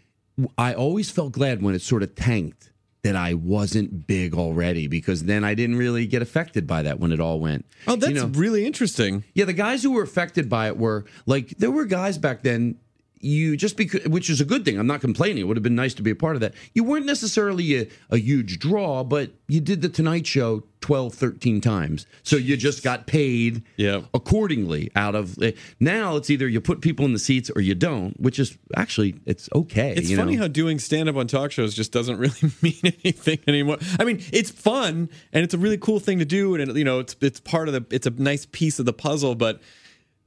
I 0.57 0.75
always 0.75 1.11
felt 1.11 1.33
glad 1.33 1.63
when 1.63 1.75
it 1.75 1.83
sort 1.83 2.03
of 2.03 2.15
tanked 2.15 2.71
that 3.03 3.15
I 3.15 3.35
wasn't 3.35 4.07
big 4.07 4.35
already 4.35 4.89
because 4.89 5.25
then 5.25 5.45
I 5.45 5.55
didn't 5.55 5.77
really 5.77 6.07
get 6.07 6.23
affected 6.23 6.67
by 6.67 6.83
that 6.83 6.99
when 6.99 7.13
it 7.13 7.21
all 7.21 7.39
went. 7.39 7.65
oh, 7.87 7.95
that's 7.95 8.13
you 8.13 8.19
know, 8.19 8.27
really 8.27 8.67
interesting. 8.67 9.23
yeah, 9.35 9.45
the 9.45 9.53
guys 9.53 9.83
who 9.83 9.93
were 9.93 10.03
affected 10.03 10.49
by 10.49 10.67
it 10.67 10.77
were 10.77 11.05
like 11.25 11.51
there 11.59 11.71
were 11.71 11.85
guys 11.85 12.19
back 12.19 12.43
then. 12.43 12.79
You 13.27 13.57
just 13.57 13.77
because, 13.77 14.07
which 14.07 14.31
is 14.31 14.41
a 14.41 14.45
good 14.45 14.65
thing. 14.65 14.79
I'm 14.79 14.87
not 14.87 15.01
complaining. 15.01 15.39
It 15.39 15.47
would 15.49 15.57
have 15.57 15.65
been 15.65 15.75
nice 15.75 15.95
to 15.95 16.03
be 16.03 16.13
a 16.13 16.15
part 16.15 16.37
of 16.37 16.41
that. 16.41 16.55
You 16.75 16.85
weren't 16.85 17.07
necessarily 17.07 17.81
a, 17.81 17.87
a 18.11 18.19
huge 18.19 18.59
draw, 18.61 19.03
but 19.03 19.33
you 19.49 19.61
did 19.61 19.83
the 19.83 19.89
Tonight 19.89 20.27
Show 20.27 20.63
12, 20.81 21.15
13 21.15 21.61
times. 21.61 22.07
So 22.23 22.37
you 22.37 22.57
just 22.57 22.85
got 22.85 23.09
paid 23.09 23.65
Yep. 23.77 24.05
accordingly 24.15 24.93
out 24.95 25.17
of 25.17 25.37
eh, 25.43 25.53
now 25.81 26.15
it's 26.15 26.31
either 26.31 26.47
you 26.47 26.61
put 26.61 26.81
people 26.81 27.05
in 27.05 27.13
the 27.13 27.19
seats 27.19 27.51
or 27.57 27.61
you 27.61 27.75
don't, 27.75 28.19
which 28.21 28.39
is 28.39 28.57
actually 28.77 29.19
it's 29.27 29.49
okay. 29.53 29.95
It's 29.97 30.15
funny 30.15 30.37
know? 30.37 30.43
how 30.43 30.49
doing 30.49 30.79
stand 30.79 31.09
up 31.09 31.17
on 31.17 31.27
talk 31.27 31.51
shows 31.51 31.75
just 31.75 31.91
doesn't 31.91 32.19
really 32.27 32.53
mean 32.63 32.81
anything 32.85 33.41
anymore. 33.49 33.79
I 33.99 34.05
mean, 34.05 34.23
it's 34.33 34.51
fun 34.51 35.09
and 35.33 35.43
it's 35.43 35.55
a 35.55 35.59
really 35.59 35.79
cool 35.79 35.99
thing 35.99 36.21
to 36.21 36.25
do, 36.25 36.55
and 36.55 36.71
it, 36.71 36.77
you 36.77 36.85
know, 36.85 37.01
it's 37.01 37.17
it's 37.21 37.41
part 37.41 37.67
of 37.69 37.75
the 37.75 37.85
it's 37.95 38.07
a 38.07 38.11
nice 38.11 38.47
piece 38.47 38.79
of 38.79 38.87
the 38.87 38.93
puzzle, 38.93 39.35
but. 39.35 39.61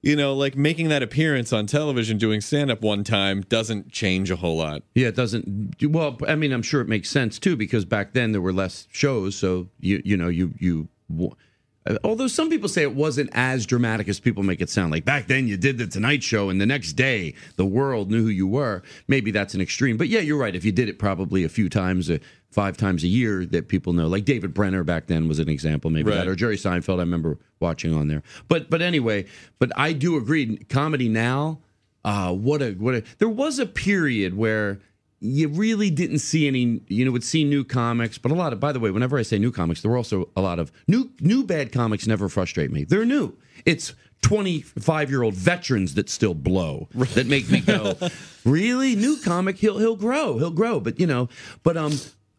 You 0.01 0.15
know, 0.15 0.33
like 0.33 0.55
making 0.55 0.87
that 0.89 1.03
appearance 1.03 1.51
on 1.51 1.67
television 1.67 2.17
doing 2.17 2.39
stand 2.39 2.71
up 2.71 2.81
one 2.81 3.03
time 3.03 3.41
doesn't 3.41 3.91
change 3.91 4.31
a 4.31 4.37
whole 4.37 4.57
lot. 4.57 4.83
Yeah, 4.95 5.09
it 5.09 5.15
doesn't. 5.15 5.75
Well, 5.83 6.17
I 6.27 6.35
mean, 6.35 6.53
I'm 6.53 6.61
sure 6.61 6.79
it 6.79 6.87
makes 6.87 7.09
sense 7.09 7.37
too 7.37 7.57
because 7.57 7.83
back 7.83 8.13
then 8.13 8.31
there 8.31 8.41
were 8.41 8.53
less 8.53 8.87
shows, 8.91 9.35
so 9.35 9.67
you 9.79 10.01
you 10.05 10.15
know 10.15 10.29
you 10.29 10.53
you. 10.57 10.87
Although 12.03 12.27
some 12.27 12.49
people 12.49 12.69
say 12.69 12.83
it 12.83 12.93
wasn't 12.93 13.29
as 13.33 13.65
dramatic 13.65 14.07
as 14.07 14.19
people 14.19 14.43
make 14.43 14.61
it 14.61 14.69
sound. 14.69 14.91
Like 14.91 15.05
back 15.05 15.27
then, 15.27 15.47
you 15.47 15.57
did 15.57 15.77
the 15.77 15.87
Tonight 15.87 16.23
Show, 16.23 16.49
and 16.49 16.61
the 16.61 16.65
next 16.65 16.93
day 16.93 17.33
the 17.55 17.65
world 17.65 18.11
knew 18.11 18.21
who 18.21 18.29
you 18.29 18.47
were. 18.47 18.83
Maybe 19.07 19.31
that's 19.31 19.53
an 19.53 19.61
extreme, 19.61 19.97
but 19.97 20.07
yeah, 20.07 20.19
you're 20.19 20.37
right. 20.37 20.55
If 20.55 20.63
you 20.63 20.71
did 20.71 20.87
it 20.87 20.99
probably 20.99 21.43
a 21.43 21.49
few 21.49 21.67
times, 21.67 22.09
uh, 22.09 22.19
five 22.51 22.77
times 22.77 23.03
a 23.03 23.07
year, 23.07 23.45
that 23.45 23.67
people 23.67 23.93
know. 23.93 24.07
Like 24.07 24.25
David 24.25 24.53
Brenner 24.53 24.83
back 24.83 25.07
then 25.07 25.27
was 25.27 25.39
an 25.39 25.49
example, 25.49 25.89
maybe 25.91 26.09
Right. 26.09 26.17
that, 26.17 26.27
or 26.27 26.35
Jerry 26.35 26.57
Seinfeld. 26.57 26.97
I 26.97 27.01
remember 27.01 27.37
watching 27.59 27.93
on 27.93 28.07
there. 28.07 28.23
But 28.47 28.69
but 28.69 28.81
anyway, 28.81 29.25
but 29.59 29.71
I 29.75 29.93
do 29.93 30.17
agree. 30.17 30.57
Comedy 30.69 31.09
now, 31.09 31.59
uh, 32.03 32.33
what 32.33 32.61
a 32.61 32.71
what 32.71 32.95
a. 32.95 33.03
There 33.19 33.29
was 33.29 33.59
a 33.59 33.65
period 33.65 34.35
where 34.35 34.79
you 35.21 35.49
really 35.49 35.89
didn't 35.89 36.19
see 36.19 36.47
any. 36.47 36.81
You 36.87 37.05
know, 37.05 37.11
would 37.11 37.23
see 37.23 37.43
new 37.43 37.63
comics, 37.63 38.17
but 38.17 38.31
a 38.31 38.35
lot 38.35 38.51
of. 38.53 38.59
By 38.59 38.71
the 38.71 38.79
way, 38.79 38.89
whenever 38.89 39.17
I 39.19 39.21
say 39.21 39.37
new 39.37 39.51
comics, 39.51 39.81
there 39.81 39.91
were 39.91 39.97
also 39.97 40.29
a 40.35 40.41
lot 40.41 40.57
of 40.59 40.71
new 40.87 41.11
new 41.19 41.43
bad 41.43 41.71
comics. 41.71 42.07
Never 42.07 42.29
frustrate 42.29 42.71
me. 42.71 42.83
They're 42.83 43.05
new. 43.05 43.37
It's. 43.65 43.93
25 44.21 45.09
year 45.09 45.23
old 45.23 45.33
veterans 45.33 45.95
that 45.95 46.09
still 46.09 46.33
blow 46.33 46.89
that 47.13 47.25
make 47.25 47.49
me 47.49 47.61
go 47.61 47.95
really 48.45 48.93
new 48.93 49.15
comic 49.23 49.57
he'll 49.57 49.77
he'll 49.77 49.95
grow 49.95 50.37
he'll 50.37 50.51
grow 50.51 50.81
but 50.81 50.99
you 50.99 51.07
know 51.07 51.29
but 51.63 51.77
um 51.77 51.93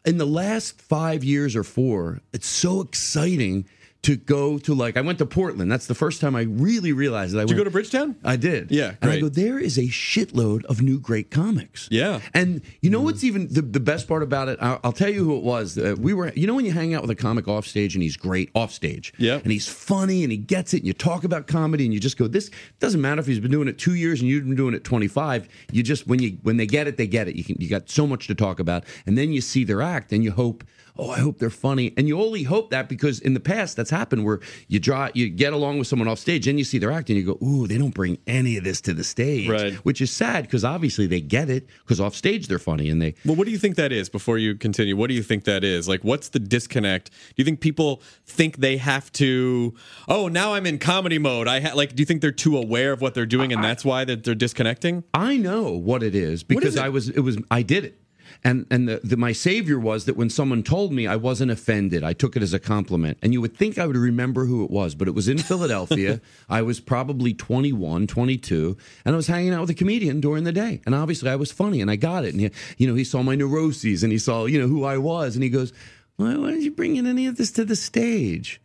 in 0.05 0.17
the 0.17 0.25
last 0.25 0.81
five 0.81 1.23
years 1.23 1.55
or 1.55 1.63
four, 1.63 2.21
it's 2.33 2.47
so 2.47 2.81
exciting 2.81 3.65
to 4.03 4.15
go 4.15 4.57
to 4.57 4.73
like 4.73 4.97
I 4.97 5.01
went 5.01 5.19
to 5.19 5.25
Portland. 5.27 5.71
That's 5.71 5.85
the 5.85 5.93
first 5.95 6.21
time 6.21 6.35
I 6.35 6.41
really 6.41 6.91
realized 6.91 7.33
that 7.33 7.39
I 7.39 7.41
Did 7.43 7.51
you 7.51 7.57
go 7.57 7.63
to 7.63 7.69
Bridgetown? 7.69 8.15
I 8.23 8.35
did. 8.35 8.71
Yeah, 8.71 8.95
And 9.01 9.11
I 9.11 9.19
go, 9.19 9.29
there 9.29 9.59
is 9.59 9.77
a 9.77 9.83
shitload 9.83 10.65
of 10.65 10.81
new 10.81 10.99
great 10.99 11.29
comics. 11.29 11.87
Yeah. 11.91 12.19
And 12.33 12.61
you 12.81 12.89
know 12.89 13.01
what's 13.01 13.23
even 13.23 13.47
the, 13.49 13.61
the 13.61 13.79
best 13.79 14.07
part 14.07 14.23
about 14.23 14.47
it? 14.49 14.57
I'll, 14.59 14.79
I'll 14.83 14.91
tell 14.91 15.09
you 15.09 15.23
who 15.23 15.37
it 15.37 15.43
was. 15.43 15.77
Uh, 15.77 15.95
we 15.99 16.13
were, 16.13 16.31
you 16.33 16.47
know, 16.47 16.55
when 16.55 16.65
you 16.65 16.71
hang 16.71 16.95
out 16.95 17.03
with 17.03 17.11
a 17.11 17.15
comic 17.15 17.47
off 17.47 17.67
stage 17.67 17.95
and 17.95 18.01
he's 18.01 18.17
great 18.17 18.49
off 18.55 18.71
stage. 18.71 19.13
Yeah. 19.17 19.35
And 19.35 19.51
he's 19.51 19.67
funny 19.67 20.23
and 20.23 20.31
he 20.31 20.37
gets 20.37 20.73
it 20.73 20.77
and 20.77 20.87
you 20.87 20.93
talk 20.93 21.23
about 21.23 21.45
comedy 21.45 21.85
and 21.85 21.93
you 21.93 21.99
just 21.99 22.17
go, 22.17 22.27
this 22.27 22.49
doesn't 22.79 23.01
matter 23.01 23.21
if 23.21 23.27
he's 23.27 23.39
been 23.39 23.51
doing 23.51 23.67
it 23.67 23.77
two 23.77 23.93
years 23.93 24.19
and 24.21 24.29
you've 24.29 24.45
been 24.45 24.55
doing 24.55 24.73
it 24.73 24.83
25. 24.83 25.47
You 25.71 25.83
just, 25.83 26.07
when 26.07 26.19
you, 26.19 26.39
when 26.41 26.57
they 26.57 26.65
get 26.65 26.87
it, 26.87 26.97
they 26.97 27.07
get 27.07 27.27
it. 27.27 27.35
You 27.35 27.43
can, 27.43 27.57
you 27.59 27.69
got 27.69 27.87
so 27.87 28.07
much 28.07 28.25
to 28.27 28.35
talk 28.35 28.59
about. 28.59 28.83
And 29.05 29.15
then 29.15 29.31
you 29.31 29.41
see 29.41 29.63
their 29.63 29.83
act 29.83 30.11
and 30.11 30.23
you 30.23 30.31
hope, 30.31 30.63
oh, 31.01 31.09
I 31.09 31.19
hope 31.19 31.39
they're 31.39 31.49
funny. 31.49 31.93
And 31.97 32.07
you 32.07 32.21
only 32.21 32.43
hope 32.43 32.69
that 32.69 32.87
because 32.87 33.19
in 33.19 33.33
the 33.33 33.39
past 33.39 33.75
that's 33.75 33.89
happened 33.89 34.23
where 34.23 34.39
you 34.67 34.79
draw, 34.79 35.09
you 35.15 35.29
get 35.29 35.51
along 35.51 35.79
with 35.79 35.87
someone 35.87 36.07
off 36.07 36.19
stage 36.19 36.47
and 36.47 36.59
you 36.59 36.63
see 36.63 36.77
their 36.77 36.91
act 36.91 37.09
and 37.09 37.17
you 37.17 37.25
go, 37.25 37.43
ooh, 37.43 37.65
they 37.65 37.77
don't 37.77 37.93
bring 37.93 38.19
any 38.27 38.55
of 38.55 38.63
this 38.63 38.81
to 38.81 38.93
the 38.93 39.03
stage. 39.03 39.49
Right. 39.49 39.73
Which 39.77 39.99
is 39.99 40.11
sad 40.11 40.43
because 40.43 40.63
obviously 40.63 41.07
they 41.07 41.19
get 41.19 41.49
it 41.49 41.67
because 41.79 41.99
off 41.99 42.15
stage 42.15 42.47
they're 42.47 42.59
funny 42.59 42.89
and 42.89 43.01
they, 43.01 43.15
Well, 43.25 43.35
what 43.35 43.45
do 43.45 43.51
you 43.51 43.57
think 43.57 43.77
that 43.77 43.91
is 43.91 44.09
before 44.09 44.37
you 44.37 44.55
continue? 44.55 44.95
What 44.95 45.07
do 45.07 45.15
you 45.15 45.23
think 45.23 45.45
that 45.45 45.63
is? 45.63 45.89
Like, 45.89 46.03
what's 46.03 46.29
the 46.29 46.39
disconnect? 46.39 47.09
Do 47.09 47.33
you 47.37 47.45
think 47.45 47.61
people 47.61 48.03
think 48.27 48.57
they 48.57 48.77
have 48.77 49.11
to, 49.13 49.73
oh, 50.07 50.27
now 50.27 50.53
I'm 50.53 50.67
in 50.67 50.77
comedy 50.77 51.17
mode? 51.17 51.47
I 51.47 51.61
ha-, 51.61 51.75
like, 51.75 51.95
do 51.95 52.01
you 52.01 52.05
think 52.05 52.21
they're 52.21 52.31
too 52.31 52.57
aware 52.57 52.91
of 52.91 53.01
what 53.01 53.15
they're 53.15 53.25
doing 53.25 53.51
and 53.51 53.63
that's 53.63 53.83
why 53.83 54.05
that 54.05 54.23
they're 54.23 54.35
disconnecting? 54.35 55.03
I 55.15 55.37
know 55.37 55.71
what 55.71 56.03
it 56.03 56.13
is 56.13 56.43
because 56.43 56.65
is 56.65 56.75
it? 56.75 56.83
I 56.83 56.89
was 56.89 57.09
it 57.09 57.21
was 57.21 57.37
I 57.49 57.63
did 57.63 57.85
it. 57.85 57.97
And 58.43 58.65
and 58.71 58.89
the, 58.89 58.99
the 59.03 59.17
my 59.17 59.33
savior 59.33 59.77
was 59.77 60.05
that 60.05 60.17
when 60.17 60.29
someone 60.31 60.63
told 60.63 60.91
me 60.91 61.05
I 61.05 61.15
wasn't 61.15 61.51
offended, 61.51 62.03
I 62.03 62.13
took 62.13 62.35
it 62.35 62.41
as 62.41 62.53
a 62.53 62.59
compliment. 62.59 63.19
And 63.21 63.33
you 63.33 63.41
would 63.41 63.55
think 63.55 63.77
I 63.77 63.85
would 63.85 63.95
remember 63.95 64.45
who 64.45 64.63
it 64.63 64.71
was, 64.71 64.95
but 64.95 65.07
it 65.07 65.13
was 65.13 65.27
in 65.27 65.37
Philadelphia. 65.51 66.21
I 66.49 66.63
was 66.63 66.79
probably 66.79 67.33
21, 67.35 68.07
22, 68.07 68.77
and 69.05 69.13
I 69.13 69.15
was 69.15 69.27
hanging 69.27 69.53
out 69.53 69.61
with 69.61 69.69
a 69.69 69.75
comedian 69.75 70.21
during 70.21 70.43
the 70.43 70.51
day. 70.51 70.81
And 70.87 70.95
obviously 70.95 71.29
I 71.29 71.35
was 71.35 71.51
funny 71.51 71.81
and 71.81 71.91
I 71.91 71.97
got 71.97 72.25
it. 72.25 72.33
And 72.33 72.41
he, 72.41 72.51
you 72.77 72.87
know, 72.87 72.95
he 72.95 73.03
saw 73.03 73.21
my 73.21 73.35
neuroses 73.35 74.01
and 74.01 74.11
he 74.11 74.17
saw, 74.17 74.45
you 74.45 74.59
know, 74.59 74.67
who 74.67 74.85
I 74.85 74.97
was 74.97 75.35
and 75.35 75.43
he 75.43 75.49
goes, 75.49 75.71
"Why, 76.15 76.35
why 76.35 76.49
did 76.51 76.63
you 76.63 76.71
bring 76.71 76.95
in 76.95 77.05
any 77.05 77.27
of 77.27 77.37
this 77.37 77.51
to 77.51 77.63
the 77.65 77.75
stage?" 77.75 78.59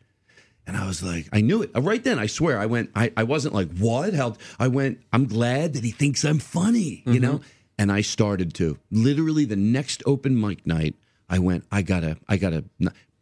And 0.66 0.76
I 0.76 0.86
was 0.86 1.00
like, 1.02 1.28
I 1.32 1.42
knew 1.42 1.62
it 1.62 1.70
Uh, 1.76 1.80
right 1.82 2.02
then. 2.02 2.18
I 2.18 2.26
swear, 2.26 2.58
I 2.58 2.66
went. 2.66 2.90
I, 2.94 3.12
I 3.16 3.22
wasn't 3.22 3.54
like, 3.54 3.70
what? 3.78 4.14
How? 4.14 4.34
I 4.58 4.66
went. 4.68 4.98
I'm 5.12 5.26
glad 5.26 5.74
that 5.74 5.84
he 5.84 5.92
thinks 5.92 6.24
I'm 6.24 6.40
funny, 6.40 7.04
you 7.06 7.20
know. 7.20 7.40
And 7.78 7.92
I 7.92 8.00
started 8.00 8.54
to 8.54 8.78
literally 8.90 9.44
the 9.44 9.56
next 9.56 10.02
open 10.06 10.40
mic 10.40 10.66
night. 10.66 10.94
I 11.28 11.38
went. 11.38 11.64
I 11.70 11.82
gotta. 11.82 12.16
I 12.28 12.36
gotta. 12.36 12.64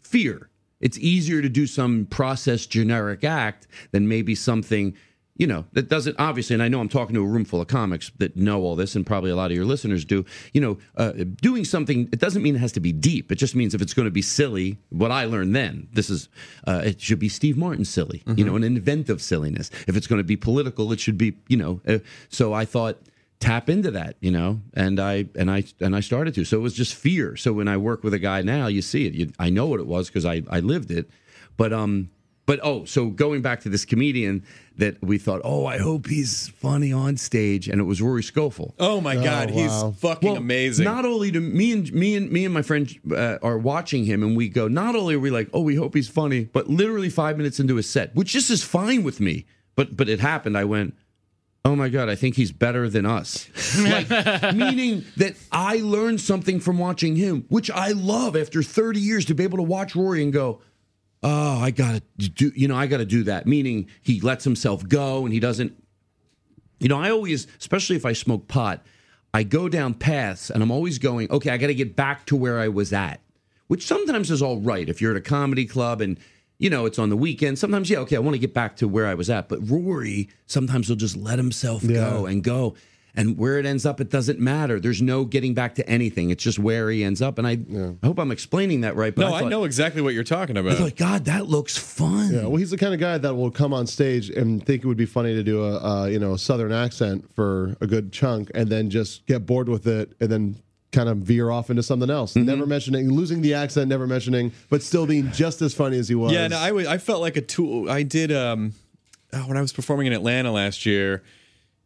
Fear. 0.01 0.49
It's 0.81 0.99
easier 0.99 1.41
to 1.41 1.49
do 1.49 1.67
some 1.67 2.07
process 2.07 2.67
generic 2.67 3.25
act 3.25 3.67
than 3.91 4.07
maybe 4.07 4.35
something. 4.35 4.95
You 5.37 5.49
know 5.49 5.65
that 5.73 5.89
doesn't 5.89 6.15
obviously, 6.21 6.55
and 6.55 6.63
I 6.63 6.69
know 6.69 6.81
I'm 6.81 6.89
talking 6.89 7.15
to 7.15 7.23
a 7.23 7.27
room 7.27 7.45
full 7.45 7.61
of 7.61 7.67
comics 7.67 8.13
that 8.19 8.37
know 8.37 8.63
all 8.63 8.77
this, 8.77 8.95
and 8.95 9.05
probably 9.05 9.33
a 9.33 9.37
lot 9.37 9.51
of 9.51 9.57
your 9.57 9.65
listeners 9.65 10.05
do. 10.05 10.25
You 10.53 10.61
know, 10.61 10.79
uh, 10.97 11.13
doing 11.43 11.65
something 11.65 12.09
it 12.13 12.21
doesn't 12.21 12.41
mean 12.41 12.55
it 12.55 12.61
has 12.61 12.71
to 12.73 12.81
be 12.81 12.93
deep. 12.93 13.33
It 13.33 13.37
just 13.37 13.57
means 13.57 13.75
if 13.75 13.83
it's 13.83 13.95
going 13.95 14.07
to 14.07 14.13
be 14.13 14.23
silly. 14.23 14.79
What 14.91 15.11
I 15.11 15.25
learned 15.25 15.57
then, 15.57 15.89
this 15.93 16.09
is, 16.09 16.29
uh, 16.69 16.83
it 16.85 17.01
should 17.01 17.19
be 17.19 17.29
Steve 17.29 17.57
Martin 17.57 17.85
silly. 17.85 18.23
You 18.37 18.45
know, 18.45 18.55
an 18.55 18.63
inventive 18.63 19.21
silliness. 19.21 19.73
If 19.89 19.97
it's 19.97 20.07
going 20.07 20.21
to 20.21 20.25
be 20.25 20.37
political, 20.37 20.93
it 20.93 21.01
should 21.01 21.19
be. 21.19 21.35
You 21.49 21.57
know, 21.57 21.81
uh, 21.89 21.99
so 22.29 22.53
I 22.53 22.65
thought 22.65 22.99
tap 23.41 23.68
into 23.68 23.91
that. 23.93 24.16
You 24.20 24.30
know, 24.30 24.61
and 24.74 25.01
I 25.01 25.26
and 25.35 25.51
I 25.51 25.64
and 25.80 25.95
I 25.95 26.01
started 26.01 26.35
to. 26.35 26.45
So 26.45 26.57
it 26.57 26.62
was 26.62 26.74
just 26.74 26.95
fear. 26.95 27.37
So 27.37 27.53
when 27.53 27.68
I 27.68 27.76
work 27.76 28.03
with 28.03 28.14
a 28.14 28.18
guy 28.18 28.43
now, 28.43 28.66
you 28.66 28.82
see 28.82 29.07
it. 29.07 29.14
You, 29.14 29.32
I 29.39 29.51
know 29.51 29.66
what 29.66 29.80
it 29.80 29.87
was 29.87 30.09
because 30.09 30.24
I 30.24 30.43
I 30.51 30.61
lived 30.61 30.91
it. 30.91 31.09
But 31.57 31.72
um, 31.72 32.11
but 32.47 32.61
oh, 32.62 32.85
so 32.85 33.07
going 33.07 33.41
back 33.41 33.61
to 33.61 33.68
this 33.68 33.85
comedian 33.85 34.45
that 34.76 35.01
we 35.03 35.16
thought, 35.18 35.41
oh, 35.45 35.66
I 35.66 35.78
hope 35.78 36.07
he's 36.07 36.49
funny 36.49 36.93
on 36.93 37.16
stage, 37.16 37.68
and 37.68 37.80
it 37.80 37.85
was 37.85 38.03
Rory 38.03 38.22
Scovel. 38.22 38.74
Oh 38.78 39.01
my 39.01 39.14
God, 39.14 39.51
wow. 39.51 39.57
he's 39.57 40.01
fucking 40.01 40.37
amazing. 40.37 40.85
Not 40.85 41.05
only 41.07 41.30
do 41.30 41.41
me 41.41 41.72
and 41.72 41.91
me 41.93 42.16
and 42.16 42.30
me 42.30 42.45
and 42.45 42.53
my 42.53 42.62
friend 42.62 42.93
uh, 43.11 43.39
are 43.43 43.57
watching 43.57 44.05
him, 44.05 44.22
and 44.22 44.37
we 44.37 44.49
go. 44.49 44.68
Not 44.68 44.95
only 44.95 45.14
are 45.14 45.20
we 45.20 45.30
like, 45.30 45.49
oh, 45.55 45.61
we 45.61 45.76
hope 45.76 45.95
he's 45.95 46.09
funny, 46.09 46.45
but 46.45 46.68
literally 46.68 47.09
five 47.09 47.39
minutes 47.39 47.61
into 47.61 47.76
his 47.76 47.89
set, 47.89 48.14
which 48.14 48.32
just 48.32 48.51
is 48.51 48.62
fine 48.62 49.05
with 49.05 49.20
me. 49.20 49.47
But 49.74 49.97
but 49.97 50.09
it 50.09 50.20
happened. 50.20 50.59
I 50.59 50.64
went, 50.64 50.95
Oh 51.67 51.75
my 51.75 51.89
god, 51.89 52.09
I 52.09 52.15
think 52.15 52.37
he's 52.37 52.53
better 52.53 52.89
than 52.91 53.07
us. 53.07 53.49
like 53.79 54.11
meaning 54.55 55.05
that 55.17 55.35
I 55.51 55.79
learned 55.79 56.21
something 56.21 56.61
from 56.61 56.79
watching 56.79 57.17
him, 57.17 57.47
which 57.49 57.71
I 57.71 57.93
love 57.93 58.37
after 58.37 58.62
30 58.62 59.01
years 59.01 59.25
to 59.27 59.35
be 59.35 59.45
able 59.45 59.59
to 59.59 59.62
watch 59.62 59.97
Rory 59.97 60.23
and 60.23 60.33
go, 60.33 60.61
"Oh, 61.23 61.59
I 61.59 61.71
got 61.71 62.03
to 62.19 62.29
do, 62.29 62.53
you 62.55 62.69
know, 62.69 62.77
I 62.77 62.87
got 62.87 62.99
to 62.99 63.07
do 63.07 63.23
that." 63.25 63.47
Meaning 63.47 63.89
he 64.03 64.21
lets 64.21 64.45
himself 64.45 64.87
go 64.87 65.25
and 65.25 65.33
he 65.33 65.41
doesn't 65.41 65.83
you 66.85 66.89
know, 66.89 67.01
I 67.01 67.11
always, 67.11 67.47
especially 67.59 67.97
if 67.97 68.05
I 68.05 68.12
smoke 68.12 68.47
pot, 68.49 68.85
I 69.33 69.43
go 69.43 69.71
down 69.71 69.95
paths 69.95 70.51
and 70.51 70.62
I'm 70.62 70.71
always 70.71 70.99
going, 70.99 71.31
"Okay, 71.31 71.51
I 71.51 71.57
got 71.57 71.69
to 71.69 71.75
get 71.75 71.97
back 71.97 72.27
to 72.27 72.37
where 72.37 72.59
I 72.59 72.69
was 72.69 72.93
at." 72.93 73.21
Which 73.69 73.87
sometimes 73.87 74.31
is 74.31 74.43
all 74.43 74.61
right 74.61 74.87
if 74.87 75.01
you're 75.01 75.12
at 75.12 75.17
a 75.17 75.23
comedy 75.23 75.65
club 75.65 76.03
and 76.03 76.19
you 76.59 76.71
know, 76.71 76.87
it's 76.87 76.99
on 76.99 77.11
the 77.11 77.17
weekend. 77.17 77.59
Sometimes, 77.59 77.91
yeah, 77.91 77.99
okay, 77.99 78.17
I 78.17 78.21
want 78.21 78.35
to 78.35 78.39
get 78.39 78.55
back 78.55 78.77
to 78.77 78.89
where 78.89 79.07
I 79.07 79.15
was 79.15 79.29
at. 79.31 79.49
But 79.49 79.69
Rory 79.69 80.29
sometimes 80.47 80.87
he'll 80.87 80.97
just 80.97 81.17
let 81.17 81.39
himself 81.39 81.87
go 81.87 82.27
and 82.27 82.43
go. 82.43 82.75
And 83.17 83.39
where 83.39 83.61
it 83.61 83.67
ends 83.67 83.87
up, 83.87 84.01
it 84.01 84.11
doesn't 84.11 84.41
matter. 84.41 84.81
There's 84.81 85.01
no 85.01 85.25
getting 85.25 85.55
back 85.55 85.77
to 85.77 85.89
anything. 85.89 86.31
It's 86.31 86.43
just 86.43 86.59
where 86.59 86.91
he 86.91 87.05
ends 87.05 87.23
up. 87.23 87.39
And 87.39 87.47
I, 87.47 87.53
I 88.03 88.07
hope 88.07 88.19
I'm 88.19 88.33
explaining 88.33 88.81
that 88.81 88.97
right. 88.97 89.15
But 89.15 89.29
no, 89.29 89.35
I, 89.35 89.43
I, 89.43 89.49
know 89.49 89.63
exactly 89.63 90.03
what 90.03 90.15
you're 90.15 90.25
talking 90.25 90.57
about. 90.57 90.73
I 90.73 90.75
about. 90.75 90.89
thought, 90.89 90.97
God, 90.97 91.25
that 91.27 91.47
looks 91.47 91.79
fun. 91.79 92.33
Yeah, 92.33 92.43
well, 92.47 92.57
he's 92.57 92.73
the 92.73 92.77
kind 92.77 92.93
of 92.93 92.99
guy 92.99 93.17
that 93.19 93.35
will 93.35 93.53
come 93.53 93.73
on 93.73 93.87
stage 93.87 94.31
and 94.31 94.65
think 94.67 94.83
it 94.83 94.89
would 94.89 94.97
be 94.97 95.07
funny 95.07 95.33
to 95.33 95.45
do 95.45 95.63
a, 95.63 95.77
uh, 95.77 96.07
you 96.07 96.19
know 96.19 96.33
a 96.33 96.39
southern 96.39 96.73
accent 96.73 97.33
for 97.33 97.77
a 97.81 97.87
good 97.87 98.13
chunk, 98.13 98.51
and 98.53 98.69
then 98.69 98.91
just 98.91 99.27
get 99.27 99.47
bored 99.47 99.69
with 99.69 99.87
it, 99.87 100.13
and 100.19 100.29
then 100.29 100.57
kind 100.95 101.09
of 101.09 101.18
veer 101.18 101.51
off 101.51 101.68
into 101.68 101.82
something 101.82 102.09
else. 102.09 102.34
Mm-hmm. 102.34 102.47
Never 102.47 102.66
mentioning, 102.66 103.12
losing 103.12 103.42
the 103.42 103.55
accent, 103.55 103.88
never 103.88 104.07
mentioning, 104.07 104.53
but 104.70 104.82
still 104.82 105.07
being 105.07 105.30
just 105.32 105.61
as 105.61 105.74
funny 105.74 105.99
as 105.99 106.09
he 106.09 106.14
was. 106.14 106.32
Yeah, 106.32 106.49
no, 106.49 106.59
I 106.59 106.99
felt 106.99 107.20
like 107.20 107.36
a 107.36 107.42
tool. 107.42 107.90
I 107.90 108.03
did 108.03 108.32
um, 108.32 108.72
oh, 109.32 109.49
when 109.49 109.57
I 109.57 109.61
was 109.61 109.72
performing 109.72 110.07
in 110.07 110.12
Atlanta 110.12 110.53
last 110.53 110.86
year. 110.86 111.22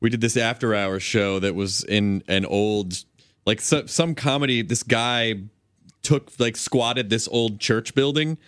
We 0.00 0.10
did 0.10 0.20
this 0.20 0.36
after 0.36 0.76
hours 0.76 1.02
show 1.02 1.40
that 1.40 1.56
was 1.56 1.82
in 1.82 2.22
an 2.28 2.46
old, 2.46 3.02
like 3.44 3.60
so, 3.60 3.86
some 3.86 4.14
comedy. 4.14 4.62
This 4.62 4.84
guy 4.84 5.40
took 6.02 6.30
like 6.38 6.56
squatted 6.56 7.10
this 7.10 7.26
old 7.26 7.58
church 7.58 7.96
building 7.96 8.38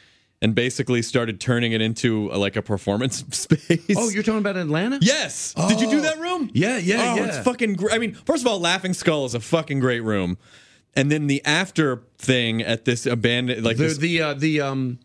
and 0.43 0.55
basically 0.55 1.03
started 1.03 1.41
turning 1.41 1.73
it 1.73 1.81
into 1.83 2.33
uh, 2.33 2.39
like 2.39 2.57
a 2.57 2.63
performance 2.63 3.25
space. 3.31 3.95
Oh, 3.97 4.09
you're 4.09 4.23
talking 4.23 4.39
about 4.39 4.57
Atlanta? 4.57 4.99
Yes. 5.03 5.53
Did 5.69 5.81
you 5.81 5.91
do 5.91 5.99
Oh. 5.99 6.03
that 6.03 6.19
room? 6.19 6.51
Yeah, 6.55 6.79
yeah, 6.79 7.13
oh, 7.13 7.17
yeah. 7.17 7.27
it's 7.27 7.39
fucking 7.39 7.75
great. 7.75 7.95
I 7.95 7.99
mean, 7.99 8.15
first 8.15 8.43
of 8.43 8.47
all, 8.47 8.59
Laughing 8.61 8.95
Skull 8.95 9.25
is 9.27 9.35
a 9.35 9.41
fucking 9.41 9.81
great 9.81 10.01
room. 10.01 10.39
And 10.97 11.11
then 11.13 11.27
the 11.29 11.45
after 11.45 12.03
thing 12.19 12.63
at 12.63 12.85
this 12.85 13.07
abandoned, 13.07 13.65
like 13.65 13.77
The 13.77 13.85
this, 13.85 13.99
the 13.99 14.23
uh, 14.23 14.35
the 14.35 14.61
um 14.61 14.99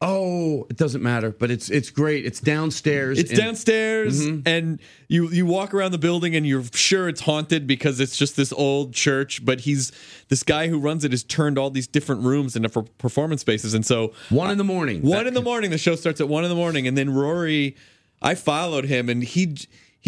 oh 0.00 0.64
it 0.70 0.76
doesn't 0.76 1.02
matter 1.02 1.30
but 1.32 1.50
it's 1.50 1.70
it's 1.70 1.90
great 1.90 2.24
it's 2.24 2.40
downstairs 2.40 3.18
it's 3.18 3.30
and- 3.30 3.38
downstairs, 3.38 4.26
mm-hmm. 4.26 4.46
and 4.46 4.80
you 5.08 5.28
you 5.30 5.44
walk 5.46 5.74
around 5.74 5.92
the 5.92 5.98
building, 5.98 6.36
and 6.36 6.46
you're 6.46 6.64
sure 6.72 7.08
it's 7.08 7.22
haunted 7.22 7.66
because 7.66 7.98
it's 8.00 8.16
just 8.16 8.36
this 8.36 8.52
old 8.52 8.92
church. 8.94 9.44
But 9.44 9.60
he's 9.60 9.90
this 10.28 10.42
guy 10.42 10.68
who 10.68 10.78
runs 10.78 11.04
it 11.04 11.12
has 11.12 11.24
turned 11.24 11.58
all 11.58 11.70
these 11.70 11.86
different 11.86 12.22
rooms 12.22 12.54
into 12.56 12.68
per- 12.68 12.82
performance 12.82 13.40
spaces, 13.40 13.74
and 13.74 13.84
so 13.84 14.12
one 14.28 14.50
in 14.50 14.58
the 14.58 14.64
morning 14.64 15.02
One 15.02 15.26
in 15.26 15.34
the 15.34 15.42
morning. 15.42 15.70
The 15.70 15.78
show 15.78 15.96
starts 15.96 16.20
at 16.20 16.28
one 16.28 16.44
in 16.44 16.50
the 16.50 16.56
morning, 16.56 16.86
and 16.86 16.96
then 16.96 17.10
Rory, 17.10 17.76
I 18.22 18.34
followed 18.34 18.84
him, 18.84 19.08
and 19.08 19.22
he 19.24 19.56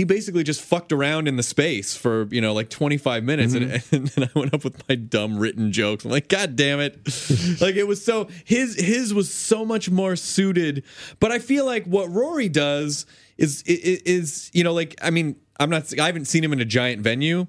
he 0.00 0.04
basically 0.04 0.42
just 0.42 0.62
fucked 0.62 0.92
around 0.92 1.28
in 1.28 1.36
the 1.36 1.42
space 1.42 1.94
for 1.94 2.26
you 2.30 2.40
know 2.40 2.54
like 2.54 2.70
25 2.70 3.22
minutes, 3.22 3.52
and, 3.52 3.70
mm-hmm. 3.70 3.94
and 3.96 4.08
then 4.08 4.30
I 4.34 4.38
went 4.38 4.54
up 4.54 4.64
with 4.64 4.88
my 4.88 4.94
dumb 4.94 5.38
written 5.38 5.72
jokes. 5.72 6.06
I'm 6.06 6.10
like, 6.10 6.28
God 6.28 6.56
damn 6.56 6.80
it! 6.80 6.94
like 7.60 7.74
it 7.74 7.86
was 7.86 8.02
so 8.02 8.28
his 8.46 8.80
his 8.80 9.12
was 9.12 9.30
so 9.30 9.62
much 9.62 9.90
more 9.90 10.16
suited, 10.16 10.84
but 11.18 11.32
I 11.32 11.38
feel 11.38 11.66
like 11.66 11.84
what 11.84 12.10
Rory 12.10 12.48
does 12.48 13.04
is 13.36 13.62
is, 13.64 14.00
is 14.06 14.50
you 14.54 14.64
know 14.64 14.72
like 14.72 14.98
I 15.02 15.10
mean 15.10 15.36
I'm 15.58 15.68
not 15.68 15.92
I 15.98 16.06
haven't 16.06 16.24
seen 16.24 16.42
him 16.42 16.54
in 16.54 16.62
a 16.62 16.64
giant 16.64 17.02
venue 17.02 17.46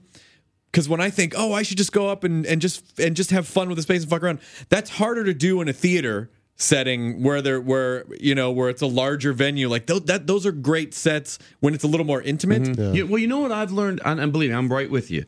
because 0.74 0.90
when 0.90 1.00
I 1.00 1.10
think, 1.10 1.34
oh, 1.38 1.54
I 1.54 1.64
should 1.64 1.78
just 1.78 1.94
go 1.94 2.10
up 2.10 2.26
and, 2.26 2.46
and 2.46 2.62
just 2.62 3.00
and 3.00 3.16
just 3.16 3.32
have 3.32 3.48
fun 3.48 3.70
with 3.70 3.78
the 3.78 3.84
space 3.84 4.02
and 4.02 4.10
fuck 4.10 4.24
around, 4.24 4.40
that's 4.68 4.90
harder 4.90 5.24
to 5.24 5.34
do 5.34 5.62
in 5.62 5.70
a 5.70 5.74
theater 5.74 6.30
setting 6.62 7.24
where 7.24 7.42
there 7.42 7.60
where 7.60 8.06
you 8.20 8.36
know 8.36 8.52
where 8.52 8.70
it's 8.70 8.82
a 8.82 8.88
larger 8.88 9.34
venue. 9.34 9.68
Like 9.68 9.88
those 9.88 10.06
that 10.06 10.28
those 10.28 10.46
are 10.46 10.52
great 10.52 10.94
sets 10.94 11.40
when 11.60 11.74
it's 11.74 11.84
a 11.84 11.88
little 11.88 12.06
more 12.06 12.22
intimate. 12.22 12.64
Mm-hmm. 12.64 12.96
Yeah, 12.96 13.04
well, 13.04 13.20
you 13.20 13.28
know 13.28 13.40
what 13.40 13.52
I've 13.52 13.72
learned, 13.72 14.02
and, 14.06 14.20
and 14.20 14.32
believe 14.32 14.52
me, 14.52 14.56
I'm 14.56 14.72
right 14.72 14.90
with 14.90 15.12
you, 15.12 15.26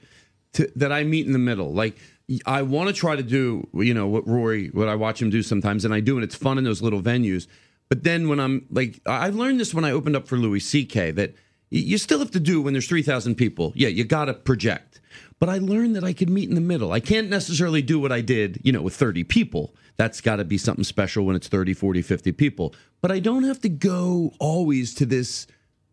to, 0.54 0.72
that 0.76 0.92
I 0.92 1.04
meet 1.04 1.26
in 1.26 1.34
the 1.34 1.40
middle. 1.40 1.74
Like 1.74 1.98
I 2.46 2.62
want 2.62 2.88
to 2.88 2.94
try 2.94 3.16
to 3.16 3.24
do, 3.24 3.68
you 3.74 3.94
know, 3.94 4.08
what 4.08 4.28
Rory, 4.28 4.70
what 4.70 4.88
I 4.88 4.96
watch 4.96 5.22
him 5.22 5.30
do 5.30 5.44
sometimes, 5.44 5.86
and 5.86 5.94
I 5.94 6.00
do, 6.00 6.16
and 6.16 6.24
it's 6.24 6.36
fun 6.36 6.58
in 6.58 6.64
those 6.64 6.82
little 6.82 7.02
venues. 7.02 7.48
But 7.90 8.04
then 8.04 8.30
when 8.30 8.40
I'm 8.40 8.66
like, 8.72 9.02
I 9.06 9.30
learned 9.30 9.60
this 9.60 9.74
when 9.74 9.86
I 9.86 9.92
opened 9.92 10.16
up 10.16 10.28
for 10.28 10.38
Louis 10.38 10.62
C.K. 10.62 11.12
that 11.12 11.36
you 11.70 11.98
still 11.98 12.20
have 12.20 12.32
to 12.32 12.40
do 12.40 12.62
when 12.62 12.74
there's 12.74 12.88
3,000 12.88 13.36
people. 13.36 13.74
Yeah, 13.76 13.90
you 13.90 14.04
got 14.04 14.26
to 14.26 14.34
project. 14.34 15.02
But 15.40 15.50
I 15.50 15.58
learned 15.58 15.96
that 15.96 16.04
I 16.04 16.14
could 16.14 16.30
meet 16.30 16.48
in 16.48 16.56
the 16.56 16.62
middle. 16.62 16.92
I 16.92 17.00
can't 17.00 17.30
necessarily 17.30 17.82
do 17.82 18.00
what 18.00 18.12
I 18.12 18.22
did, 18.22 18.62
you 18.64 18.72
know, 18.72 18.82
with 18.82 18.96
30 18.96 19.26
people. 19.26 19.76
That's 19.98 20.22
got 20.22 20.38
to 20.38 20.46
be 20.46 20.58
something 20.58 20.84
special 20.84 21.26
when 21.26 21.36
it's 21.36 21.48
30, 21.48 21.74
40, 21.74 22.02
50 22.02 22.32
people. 22.32 22.74
But 23.02 23.12
I 23.12 23.20
don't 23.20 23.44
have 23.44 23.60
to 23.62 23.70
go 23.70 24.34
always 24.40 24.94
to 24.96 25.06
this 25.06 25.48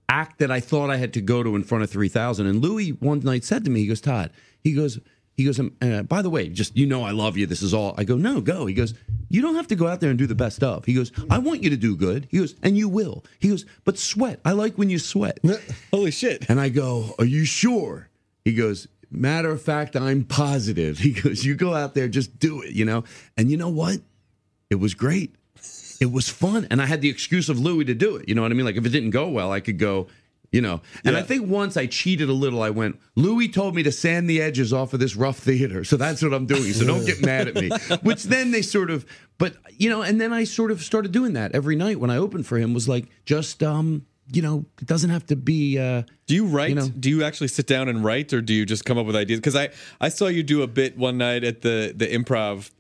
act 0.09 0.39
that 0.39 0.51
I 0.51 0.61
thought 0.61 0.91
I 0.91 0.97
had 0.97 1.13
to 1.15 1.21
go 1.21 1.43
to 1.43 1.55
in 1.55 1.63
front 1.63 1.85
of 1.85 1.91
3,000. 1.91 2.47
And 2.47 2.61
Louis 2.61 2.91
one 2.91 3.21
night 3.21 3.45
said 3.45 3.65
to 3.65 3.71
me, 3.71 3.81
he 3.81 3.87
goes, 3.87 4.01
Todd, 4.01 4.31
he 4.63 4.73
goes, 4.73 4.99
he 5.37 5.45
goes, 5.45 5.59
um, 5.59 5.73
uh, 5.81 6.03
by 6.03 6.21
the 6.21 6.29
way, 6.29 6.49
just, 6.49 6.77
you 6.77 6.87
know, 6.87 7.03
I 7.03 7.13
love 7.13 7.37
you. 7.37 7.47
This 7.47 7.63
is 7.63 7.73
all. 7.73 7.95
I 7.97 8.05
go, 8.05 8.17
no, 8.17 8.41
go. 8.41 8.67
He 8.67 8.75
goes, 8.75 8.95
you 9.29 9.41
don't 9.41 9.55
have 9.55 9.69
to 9.69 9.77
go 9.77 9.87
out 9.87 10.01
there 10.01 10.11
and 10.11 10.19
do 10.19 10.27
the 10.27 10.35
best 10.35 10.63
of. 10.63 10.85
He 10.85 10.93
goes, 10.93 11.13
I 11.31 11.39
want 11.39 11.63
you 11.63 11.71
to 11.71 11.77
do 11.77 11.97
good. 11.97 12.27
He 12.31 12.39
goes, 12.39 12.57
and 12.63 12.77
you 12.77 12.89
will. 12.89 13.25
He 13.39 13.49
goes, 13.49 13.65
but 13.85 13.97
sweat. 13.97 14.41
I 14.45 14.53
like 14.53 14.77
when 14.77 14.91
you 14.91 14.99
sweat. 14.99 15.39
Holy 15.93 16.11
shit! 16.11 16.51
And 16.51 16.61
I 16.61 16.69
go, 16.69 17.15
Are 17.19 17.25
you 17.25 17.45
sure? 17.45 18.09
He 18.45 18.55
goes, 18.55 18.89
Matter 19.11 19.51
of 19.51 19.61
fact, 19.61 19.97
I'm 19.97 20.25
positive. 20.25 20.99
He 21.11 21.13
goes, 21.13 21.45
You 21.45 21.55
go 21.55 21.75
out 21.75 21.95
there, 21.95 22.09
just 22.09 22.39
do 22.39 22.63
it, 22.63 22.73
you 22.73 22.85
know? 22.85 23.05
And 23.37 23.51
you 23.51 23.57
know 23.57 23.69
what? 23.69 24.01
It 24.71 24.77
was 24.77 24.95
great. 24.95 25.35
It 26.01 26.13
was 26.13 26.29
fun. 26.29 26.67
And 26.71 26.81
I 26.81 26.87
had 26.87 27.03
the 27.03 27.09
excuse 27.11 27.49
of 27.49 27.59
Louis 27.59 27.85
to 27.85 27.95
do 27.95 28.17
it. 28.17 28.29
You 28.29 28.35
know 28.35 28.43
what 28.43 28.51
I 28.51 28.55
mean? 28.55 28.65
Like 28.65 28.77
if 28.77 28.87
it 28.87 28.91
didn't 28.91 29.11
go 29.11 29.29
well, 29.29 29.53
I 29.53 29.61
could 29.61 29.79
go, 29.79 30.07
you 30.53 30.61
know. 30.61 30.81
And 31.05 31.17
I 31.17 31.23
think 31.23 31.49
once 31.49 31.77
I 31.77 31.87
cheated 31.87 32.29
a 32.29 32.33
little, 32.33 32.63
I 32.63 32.71
went, 32.71 32.99
Louis 33.17 33.49
told 33.49 33.75
me 33.75 33.83
to 33.83 33.93
sand 33.93 34.29
the 34.31 34.41
edges 34.41 34.73
off 34.73 34.95
of 34.95 35.01
this 35.01 35.17
rough 35.17 35.39
theater. 35.39 35.85
So 35.85 35.97
that's 35.97 36.23
what 36.23 36.33
I'm 36.33 36.47
doing. 36.47 36.73
So 36.73 36.87
don't 36.87 37.05
get 37.05 37.21
mad 37.25 37.49
at 37.49 37.55
me. 37.55 37.71
Which 38.03 38.25
then 38.25 38.51
they 38.51 38.63
sort 38.63 38.91
of, 38.91 39.05
but, 39.39 39.57
you 39.73 39.91
know, 39.91 40.03
and 40.03 40.21
then 40.21 40.33
I 40.33 40.45
sort 40.45 40.71
of 40.71 40.83
started 40.83 41.13
doing 41.13 41.35
that 41.35 41.53
every 41.53 41.77
night 41.77 42.01
when 42.01 42.11
I 42.11 42.17
opened 42.17 42.47
for 42.47 42.59
him 42.59 42.73
was 42.73 42.89
like, 42.89 43.09
just, 43.25 43.63
um, 43.63 44.07
you 44.33 44.43
know, 44.43 44.65
it 44.81 44.87
doesn't 44.87 45.11
have 45.11 45.27
to 45.27 45.37
be. 45.37 45.79
Uh, 45.79 46.03
Do 46.27 46.35
you 46.35 46.47
write? 46.47 46.71
You 46.71 46.75
know. 46.77 46.89
do 46.89 47.09
you 47.11 47.25
actually 47.25 47.49
sit 47.49 47.67
down 47.67 47.89
and 47.89 48.05
write, 48.05 48.33
or 48.33 48.41
do 48.41 48.55
you 48.55 48.65
just 48.67 48.85
come 48.85 48.99
up 48.99 49.07
with 49.07 49.17
ideas? 49.17 49.41
Because 49.41 49.57
I 49.57 49.71
I 50.01 50.09
saw 50.09 50.27
you 50.29 50.43
do 50.43 50.63
a 50.63 50.67
bit 50.67 50.97
one 50.97 51.19
night 51.19 51.45
at 51.45 51.63
the 51.63 51.93
the 51.95 52.07
improv. 52.07 52.71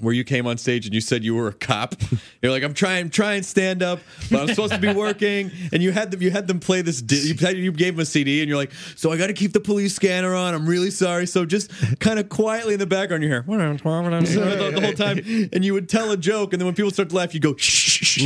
Where 0.00 0.12
you 0.12 0.24
came 0.24 0.46
on 0.46 0.58
stage 0.58 0.86
and 0.86 0.94
you 0.94 1.00
said 1.00 1.22
you 1.24 1.34
were 1.36 1.48
a 1.48 1.52
cop, 1.52 1.94
you're 2.42 2.50
like, 2.50 2.62
I'm 2.64 2.74
trying, 2.74 3.10
trying 3.10 3.42
stand 3.44 3.82
up, 3.82 4.00
but 4.30 4.40
I'm 4.40 4.48
supposed 4.48 4.72
to 4.72 4.78
be 4.80 4.92
working. 4.92 5.50
And 5.72 5.82
you 5.82 5.92
had 5.92 6.10
them, 6.10 6.20
you 6.20 6.30
had 6.32 6.48
them 6.48 6.58
play 6.58 6.82
this. 6.82 7.00
You, 7.08 7.34
you 7.56 7.70
gave 7.72 7.94
them 7.94 8.00
a 8.00 8.04
CD, 8.04 8.40
and 8.42 8.48
you're 8.48 8.58
like, 8.58 8.72
so 8.96 9.12
I 9.12 9.16
got 9.16 9.28
to 9.28 9.32
keep 9.32 9.52
the 9.52 9.60
police 9.60 9.94
scanner 9.94 10.34
on. 10.34 10.52
I'm 10.52 10.66
really 10.66 10.90
sorry. 10.90 11.26
So 11.26 11.44
just 11.46 11.70
kind 12.00 12.18
of 12.18 12.28
quietly 12.28 12.74
in 12.74 12.80
the 12.80 12.86
background, 12.86 13.22
you 13.22 13.28
hear 13.28 13.42
the, 14.22 14.70
the 14.74 14.80
whole 14.80 14.92
time, 14.94 15.48
and 15.52 15.64
you 15.64 15.72
would 15.74 15.88
tell 15.88 16.10
a 16.10 16.16
joke, 16.16 16.52
and 16.52 16.60
then 16.60 16.66
when 16.66 16.74
people 16.74 16.90
start 16.90 17.10
to 17.10 17.14
laugh, 17.16 17.32
you 17.32 17.40
go, 17.40 17.54
shh. 17.58 18.20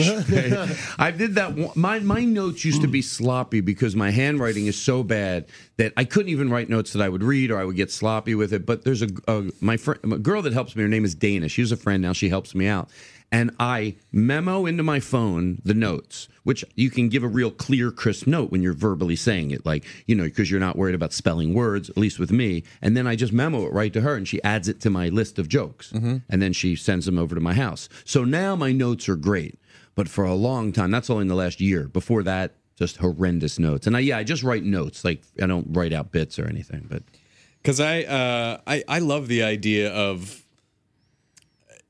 I 0.99 1.11
did 1.11 1.35
that. 1.37 1.55
one- 1.55 1.73
My 1.75 1.99
my 1.99 2.25
notes 2.25 2.64
used 2.64 2.81
to 2.83 2.89
be 2.89 3.03
sloppy 3.03 3.61
because 3.61 3.95
my 3.95 4.11
handwriting 4.11 4.66
is 4.66 4.81
so 4.81 5.03
bad 5.03 5.47
that 5.77 5.93
I 5.97 6.05
couldn't 6.05 6.31
even 6.31 6.51
write 6.51 6.69
notes 6.69 6.93
that 6.93 7.03
I 7.03 7.09
would 7.09 7.23
read 7.23 7.51
or 7.51 7.59
I 7.59 7.64
would 7.64 7.77
get 7.77 7.91
sloppy 7.91 8.35
with 8.35 8.53
it. 8.53 8.66
But 8.66 8.85
there's 8.85 9.03
a, 9.03 9.09
a 9.29 9.45
my 9.61 9.77
friend, 9.77 10.01
a 10.12 10.19
girl 10.19 10.43
that 10.43 10.53
helps 10.53 10.75
me. 10.77 10.83
Her 10.83 10.89
name 10.89 11.05
is 11.05 11.14
Dana. 11.14 11.49
She's 11.59 11.73
a 11.73 11.77
friend 11.77 12.01
now. 12.01 12.13
She 12.13 12.29
helps 12.29 12.55
me 12.55 12.69
out. 12.69 12.89
And 13.33 13.51
I 13.59 13.97
memo 14.13 14.65
into 14.65 14.85
my 14.85 15.01
phone 15.01 15.61
the 15.65 15.75
notes, 15.75 16.29
which 16.45 16.65
you 16.77 16.89
can 16.89 17.09
give 17.09 17.25
a 17.25 17.27
real 17.27 17.51
clear, 17.51 17.91
crisp 17.91 18.29
note 18.29 18.53
when 18.53 18.63
you're 18.63 18.75
verbally 18.75 19.17
saying 19.17 19.51
it, 19.51 19.67
like, 19.67 19.85
you 20.07 20.15
know, 20.15 20.23
because 20.23 20.53
you're 20.53 20.61
not 20.61 20.77
worried 20.77 20.95
about 20.95 21.13
spelling 21.13 21.55
words, 21.55 21.91
at 21.91 21.97
least 21.97 22.21
with 22.21 22.31
me. 22.31 22.63
And 22.81 22.97
then 22.97 23.09
I 23.09 23.17
just 23.17 23.33
memo 23.33 23.67
it 23.67 23.73
right 23.73 23.93
to 23.93 24.03
her 24.03 24.15
and 24.15 24.29
she 24.29 24.41
adds 24.45 24.69
it 24.69 24.81
to 24.83 24.91
my 24.91 25.09
list 25.09 25.41
of 25.41 25.49
jokes. 25.49 25.91
And 26.29 26.41
then 26.41 26.53
she 26.53 26.77
sends 26.77 27.07
them 27.07 27.19
over 27.19 27.35
to 27.35 27.41
my 27.41 27.55
house. 27.55 27.89
So 28.05 28.23
now 28.23 28.55
my 28.55 28.71
notes 28.71 29.09
are 29.09 29.17
great. 29.17 29.59
But 29.97 30.09
for 30.09 30.25
a 30.25 30.35
long 30.35 30.71
time, 30.71 30.93
that's 30.93 31.11
only 31.11 31.23
in 31.23 31.29
the 31.29 31.35
last 31.35 31.61
year. 31.61 31.89
Before 31.89 32.23
that, 32.23 32.55
just 32.77 32.99
horrendous 32.99 33.59
notes. 33.59 33.89
And 33.89 33.97
I, 33.97 33.99
yeah, 33.99 34.19
I 34.19 34.23
just 34.23 34.45
write 34.45 34.63
notes. 34.63 35.05
Like 35.05 35.23
I 35.43 35.49
don't 35.49 35.67
write 35.71 35.93
out 35.93 36.13
bits 36.13 36.39
or 36.39 36.47
anything. 36.47 36.87
But 36.89 37.03
because 37.61 37.81
I, 37.81 38.05
uh, 38.05 38.61
I 38.65 38.85
I 38.87 39.01
love 39.01 39.27
the 39.27 39.43
idea 39.43 39.93
of 39.93 40.45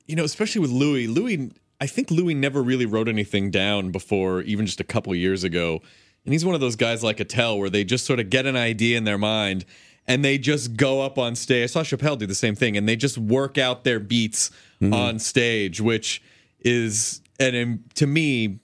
you 0.09 0.17
know 0.17 0.25
especially 0.25 0.61
with 0.61 0.71
Louis 0.71 1.07
Louis 1.07 1.53
I 1.81 1.87
think 1.87 2.11
Louis 2.11 2.35
never 2.35 2.63
really 2.63 2.87
wrote 2.87 3.09
anything 3.09 3.51
down 3.51 3.93
before 3.93 4.43
even 4.43 4.67
just 4.67 4.81
a 4.81 4.85
couple 4.85 5.15
years 5.15 5.45
ago. 5.45 5.81
And 6.25 6.33
he's 6.35 6.45
one 6.45 6.57
of 6.57 6.61
those 6.61 6.75
guys 6.75 7.05
like 7.05 7.21
Attell 7.21 7.59
where 7.59 7.71
they 7.71 7.85
just 7.85 8.05
sort 8.05 8.19
of 8.19 8.31
get 8.31 8.47
an 8.47 8.57
idea 8.57 8.99
in 8.99 9.05
their 9.05 9.17
mind 9.19 9.65
and 10.07 10.25
they 10.25 10.39
just 10.39 10.77
go 10.77 11.03
up 11.03 11.19
on 11.19 11.37
stage. 11.37 11.63
I 11.63 11.67
saw 11.67 11.83
Chappelle 11.83 12.19
do 12.19 12.27
the 12.27 12.35
same 12.35 12.57
thing 12.57 12.77
and 12.77 12.89
they 12.89 12.97
just 12.97 13.17
work 13.17 13.59
out 13.59 13.85
their 13.85 14.01
beats 14.01 14.51
on 14.93 15.19
stage 15.19 15.81
which 15.81 16.23
is 16.61 17.21
and 17.39 17.57
um, 17.57 17.85
to 17.95 18.07
me 18.07 18.59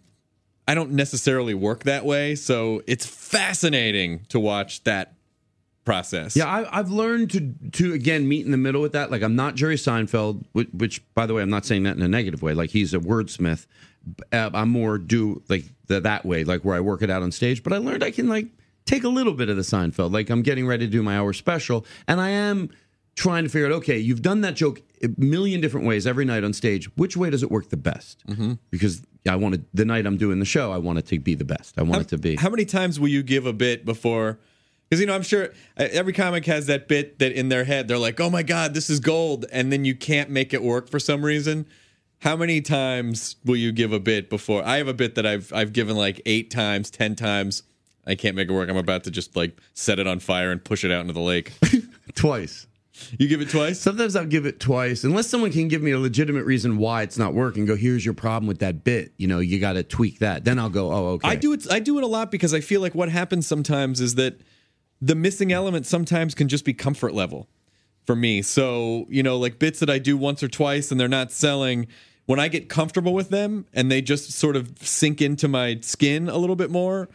I 0.67 0.75
don't 0.75 0.93
necessarily 0.93 1.53
work 1.53 1.85
that 1.85 2.07
way, 2.07 2.35
so 2.35 2.83
it's 2.87 3.05
fascinating 3.05 4.25
to 4.31 4.41
watch 4.41 4.83
that 4.85 5.14
process. 5.85 6.37
Yeah, 6.37 6.47
I, 6.47 6.79
I've 6.79 6.91
learned 6.91 7.31
to 7.33 7.55
to 7.73 7.93
again 7.93 8.27
meet 8.29 8.45
in 8.45 8.51
the 8.53 8.59
middle 8.59 8.81
with 8.81 8.93
that. 8.93 9.11
Like 9.11 9.23
I'm 9.23 9.37
not 9.37 9.55
Jerry 9.55 9.77
Seinfeld, 9.77 10.45
which, 10.53 10.69
which 10.73 11.15
by 11.15 11.27
the 11.27 11.35
way, 11.35 11.43
I'm 11.43 11.51
not 11.51 11.65
saying 11.65 11.83
that 11.85 11.97
in 11.97 12.03
a 12.03 12.09
negative 12.09 12.43
way. 12.43 12.55
Like 12.55 12.71
he's 12.71 12.95
a 12.95 12.99
wordsmith. 12.99 13.67
Uh, 14.33 14.51
I'm 14.53 14.69
more 14.69 14.99
do 14.99 15.43
like 15.49 15.65
the, 15.87 16.01
that 16.01 16.25
way, 16.27 16.45
like 16.45 16.63
where 16.63 16.77
I 16.77 16.81
work 16.81 17.03
it 17.03 17.11
out 17.11 17.23
on 17.23 17.33
stage. 17.33 17.63
But 17.63 17.73
I 17.73 17.79
learned 17.79 18.03
I 18.03 18.11
can 18.11 18.29
like 18.29 18.49
take 18.85 19.05
a 19.05 19.09
little 19.09 19.35
bit 19.35 19.49
of 19.49 19.57
the 19.57 19.63
Seinfeld. 19.63 20.13
Like 20.13 20.31
I'm 20.31 20.43
getting 20.43 20.67
ready 20.67 20.87
to 20.87 20.91
do 20.91 21.03
my 21.03 21.17
hour 21.17 21.33
special, 21.33 21.87
and 22.09 22.21
I 22.21 22.31
am 22.31 22.71
trying 23.15 23.45
to 23.45 23.51
figure 23.51 23.67
out. 23.67 23.73
Okay, 23.73 23.99
you've 23.99 24.23
done 24.23 24.41
that 24.43 24.55
joke 24.55 24.83
a 25.03 25.09
million 25.19 25.61
different 25.61 25.87
ways 25.87 26.07
every 26.07 26.25
night 26.25 26.45
on 26.45 26.53
stage. 26.53 26.95
Which 26.97 27.17
way 27.17 27.31
does 27.31 27.43
it 27.43 27.51
work 27.51 27.69
the 27.69 27.77
best? 27.77 28.27
Mm-hmm. 28.27 28.55
Because 28.71 29.03
I 29.29 29.37
wanted 29.37 29.65
the 29.73 29.85
night 29.85 30.07
I'm 30.07 30.17
doing 30.17 30.39
the 30.39 30.45
show, 30.45 30.73
I 30.73 30.79
want 30.79 30.99
it 30.99 31.07
to 31.07 31.19
be 31.19 31.35
the 31.35 31.45
best. 31.45 31.79
I 31.79 31.83
want 31.83 32.03
it 32.03 32.09
to 32.09 32.19
be. 32.19 32.37
How 32.37 32.51
many 32.51 32.65
times 32.65 33.01
will 33.01 33.09
you 33.09 33.23
give 33.23 33.47
a 33.47 33.53
bit 33.53 33.85
before? 33.85 34.39
Because 34.89 35.01
you 35.01 35.07
know, 35.07 35.15
I'm 35.15 35.23
sure 35.23 35.51
uh, 35.79 35.89
every 35.91 36.13
comic 36.13 36.45
has 36.47 36.67
that 36.67 36.89
bit 36.89 37.19
that 37.19 37.33
in 37.33 37.49
their 37.49 37.65
head 37.65 37.89
they're 37.89 37.99
like, 37.99 38.21
"Oh 38.21 38.31
my 38.31 38.43
god, 38.43 38.75
this 38.75 38.91
is 38.91 39.01
gold," 39.01 39.47
and 39.51 39.73
then 39.73 39.85
you 39.85 39.95
can't 39.95 40.31
make 40.31 40.55
it 40.55 40.63
work 40.63 40.89
for 40.89 40.99
some 40.99 41.25
reason. 41.25 41.67
How 42.21 42.37
many 42.37 42.61
times 42.61 43.37
will 43.45 43.57
you 43.57 43.73
give 43.73 43.93
a 43.93 44.01
bit 44.01 44.31
before? 44.31 44.65
I 44.65 44.79
have 44.79 44.89
a 44.89 44.95
bit 44.95 45.15
that 45.17 45.27
I've 45.27 45.53
I've 45.53 45.73
given 45.73 45.97
like 45.97 46.21
eight 46.27 46.51
times, 46.51 46.91
ten 46.91 47.15
times. 47.17 47.63
I 48.07 48.15
can't 48.15 48.37
make 48.37 48.49
it 48.49 48.53
work. 48.53 48.69
I'm 48.69 48.77
about 48.77 49.05
to 49.05 49.11
just 49.11 49.35
like 49.35 49.59
set 49.73 49.99
it 49.99 50.07
on 50.07 50.21
fire 50.21 50.51
and 50.51 50.63
push 50.63 50.85
it 50.85 50.93
out 50.93 51.01
into 51.01 51.15
the 51.15 51.21
lake. 51.21 51.53
Twice. 52.15 52.67
You 53.19 53.27
give 53.27 53.41
it 53.41 53.51
twice. 53.51 53.81
Sometimes 53.81 54.15
I'll 54.15 54.25
give 54.25 54.47
it 54.47 54.61
twice, 54.61 55.03
unless 55.03 55.27
someone 55.27 55.51
can 55.51 55.67
give 55.67 55.83
me 55.83 55.91
a 55.91 55.99
legitimate 55.99 56.45
reason 56.45 56.79
why 56.79 57.03
it's 57.03 57.19
not 57.19 57.35
working. 57.35 57.67
Go, 57.67 57.75
here's 57.75 58.05
your 58.05 58.15
problem 58.15 58.47
with 58.47 58.61
that 58.61 58.85
bit. 58.85 59.13
You 59.17 59.27
know, 59.27 59.41
you 59.41 59.59
got 59.59 59.73
to 59.73 59.83
tweak 59.83 60.21
that. 60.21 60.45
Then 60.45 60.61
I'll 60.61 60.71
go, 60.71 60.93
oh, 60.93 61.07
okay. 61.15 61.29
I 61.29 61.35
do 61.35 61.53
it. 61.53 61.67
I 61.71 61.81
do 61.81 61.99
it 61.99 62.05
a 62.05 62.07
lot 62.07 62.31
because 62.31 62.55
I 62.55 62.61
feel 62.61 62.81
like 62.81 62.95
what 62.95 63.09
happens 63.09 63.49
sometimes 63.49 64.01
is 64.01 64.15
that 64.15 64.41
the 65.05 65.15
missing 65.15 65.53
element 65.53 65.85
sometimes 65.85 66.35
can 66.35 66.49
just 66.49 66.65
be 66.65 66.73
comfort 66.73 67.13
level 67.13 67.47
for 68.07 68.17
me. 68.17 68.41
So 68.41 69.07
you 69.11 69.23
know, 69.23 69.37
like 69.37 69.59
bits 69.59 69.81
that 69.81 69.91
I 69.91 69.99
do 69.99 70.17
once 70.17 70.43
or 70.43 70.49
twice 70.49 70.91
and 70.91 70.99
they're 70.99 71.09
not 71.09 71.31
selling. 71.31 71.87
When 72.27 72.41
I 72.41 72.49
get 72.49 72.71
comfortable 72.71 73.13
with 73.13 73.29
them 73.29 73.67
and 73.75 73.91
they 73.91 74.01
just 74.01 74.31
sort 74.33 74.57
of 74.57 74.79
sink 74.79 75.21
into 75.21 75.47
my 75.47 75.79
skin 75.83 76.31
a 76.31 76.39
little 76.39 76.57
bit 76.57 76.71
more, 76.71 77.11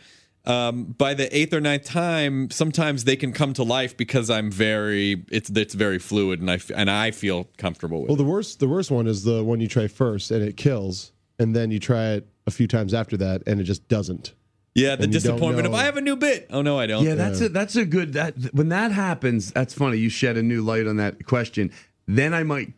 um, 0.46 0.96
by 1.00 1.16
the 1.16 1.36
eighth 1.36 1.52
or 1.52 1.60
ninth 1.60 1.84
time, 1.84 2.52
sometimes 2.52 3.06
they 3.06 3.16
can 3.16 3.34
come 3.34 3.54
to 3.54 3.64
life 3.64 3.98
because 3.98 4.30
I'm 4.30 4.52
very 4.52 5.26
it's 5.32 5.50
it's 5.50 5.74
very 5.74 5.98
fluid 5.98 6.42
and 6.42 6.52
I 6.52 6.60
and 6.76 6.92
I 6.92 7.10
feel 7.10 7.50
comfortable 7.58 8.02
with. 8.02 8.10
Well, 8.10 8.16
it. 8.16 8.24
the 8.24 8.30
worst 8.30 8.60
the 8.60 8.68
worst 8.68 8.92
one 8.92 9.08
is 9.08 9.24
the 9.24 9.44
one 9.44 9.60
you 9.60 9.68
try 9.68 9.88
first 9.88 10.30
and 10.30 10.44
it 10.44 10.58
kills, 10.58 11.12
and 11.40 11.56
then 11.56 11.72
you 11.72 11.80
try 11.80 12.10
it 12.12 12.28
a 12.46 12.52
few 12.52 12.68
times 12.68 12.94
after 12.94 13.18
that 13.18 13.42
and 13.48 13.60
it 13.60 13.64
just 13.64 13.88
doesn't. 13.88 14.34
Yeah, 14.76 14.96
the 14.96 15.04
and 15.04 15.14
you 15.14 15.20
don't 15.20 15.34
disappointment 15.34 15.68
of 15.68 15.74
I 15.74 15.84
have 15.84 15.98
a 15.98 16.02
new 16.02 16.16
bit. 16.16 16.48
Oh 16.52 16.62
no, 16.62 16.78
I 16.80 16.86
don't. 16.86 17.04
Yeah, 17.04 17.16
that's 17.16 17.42
a 17.42 17.50
that's 17.50 17.76
a 17.76 17.86
good 17.86 18.14
that 18.14 18.36
when 18.54 18.70
that 18.70 18.92
happens, 18.92 19.52
that's 19.52 19.74
funny. 19.74 19.98
You 19.98 20.10
shed 20.10 20.38
a 20.38 20.44
new 20.44 20.62
light 20.62 20.88
on 20.88 20.98
that 20.98 21.26
question. 21.26 21.72
Then 22.08 22.34
I 22.34 22.44
might 22.44 22.74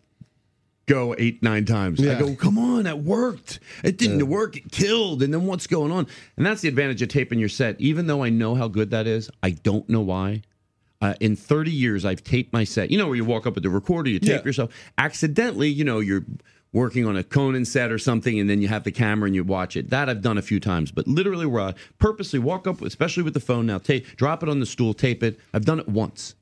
go 0.87 1.15
eight, 1.17 1.41
nine 1.41 1.63
times. 1.65 2.05
I 2.05 2.19
go, 2.19 2.35
come 2.35 2.57
on, 2.57 2.83
that 2.83 2.99
worked. 2.99 3.59
It 3.83 3.97
didn't 3.97 4.27
work, 4.27 4.57
it 4.57 4.71
killed. 4.71 5.23
And 5.23 5.33
then 5.33 5.45
what's 5.45 5.67
going 5.67 5.91
on? 5.91 6.07
And 6.35 6.45
that's 6.45 6.61
the 6.61 6.67
advantage 6.67 7.01
of 7.01 7.07
taping 7.09 7.39
your 7.39 7.47
set. 7.49 7.79
Even 7.79 8.07
though 8.07 8.23
I 8.23 8.29
know 8.29 8.55
how 8.55 8.67
good 8.67 8.89
that 8.91 9.07
is, 9.07 9.29
I 9.41 9.51
don't 9.51 9.87
know 9.89 10.01
why. 10.01 10.41
Uh, 10.99 11.13
in 11.19 11.35
30 11.35 11.71
years, 11.71 12.03
I've 12.03 12.23
taped 12.23 12.51
my 12.51 12.63
set. 12.63 12.91
You 12.91 12.97
know, 12.97 13.07
where 13.07 13.15
you 13.15 13.23
walk 13.25 13.47
up 13.47 13.55
with 13.55 13.63
the 13.63 13.69
recorder, 13.69 14.09
you 14.09 14.19
tape 14.19 14.41
Yeah. 14.41 14.45
yourself. 14.45 14.71
Accidentally, 14.97 15.69
you 15.69 15.83
know, 15.85 15.99
you're 15.99 16.25
working 16.74 17.05
on 17.05 17.17
a 17.17 17.24
Conan 17.24 17.65
set 17.65 17.91
or 17.91 17.97
something, 17.97 18.39
and 18.39 18.49
then 18.49 18.61
you 18.61 18.67
have 18.67 18.84
the 18.84 18.91
camera 18.91 19.28
and 19.28 19.36
you 19.36 19.43
watch 19.43 19.76
it. 19.76 19.89
That 19.89 20.09
I've 20.09 20.22
done 20.22 20.38
a 20.38 20.41
few 20.41 20.59
times, 20.59 20.91
but 20.91 21.07
literally, 21.07 21.45
where 21.45 21.61
I 21.61 21.74
purposely 21.99 22.39
walk 22.39 22.67
up, 22.67 22.82
especially 22.82 23.24
with 23.24 23.34
the 23.34 23.39
phone 23.39 23.65
now, 23.65 23.78
tape, 23.78 24.05
drop 24.15 24.43
it 24.43 24.49
on 24.49 24.59
the 24.59 24.65
stool, 24.65 24.93
tape 24.93 25.24
it. 25.24 25.39
I've 25.53 25.65
done 25.65 25.80
it 25.80 25.89
once. 25.89 26.36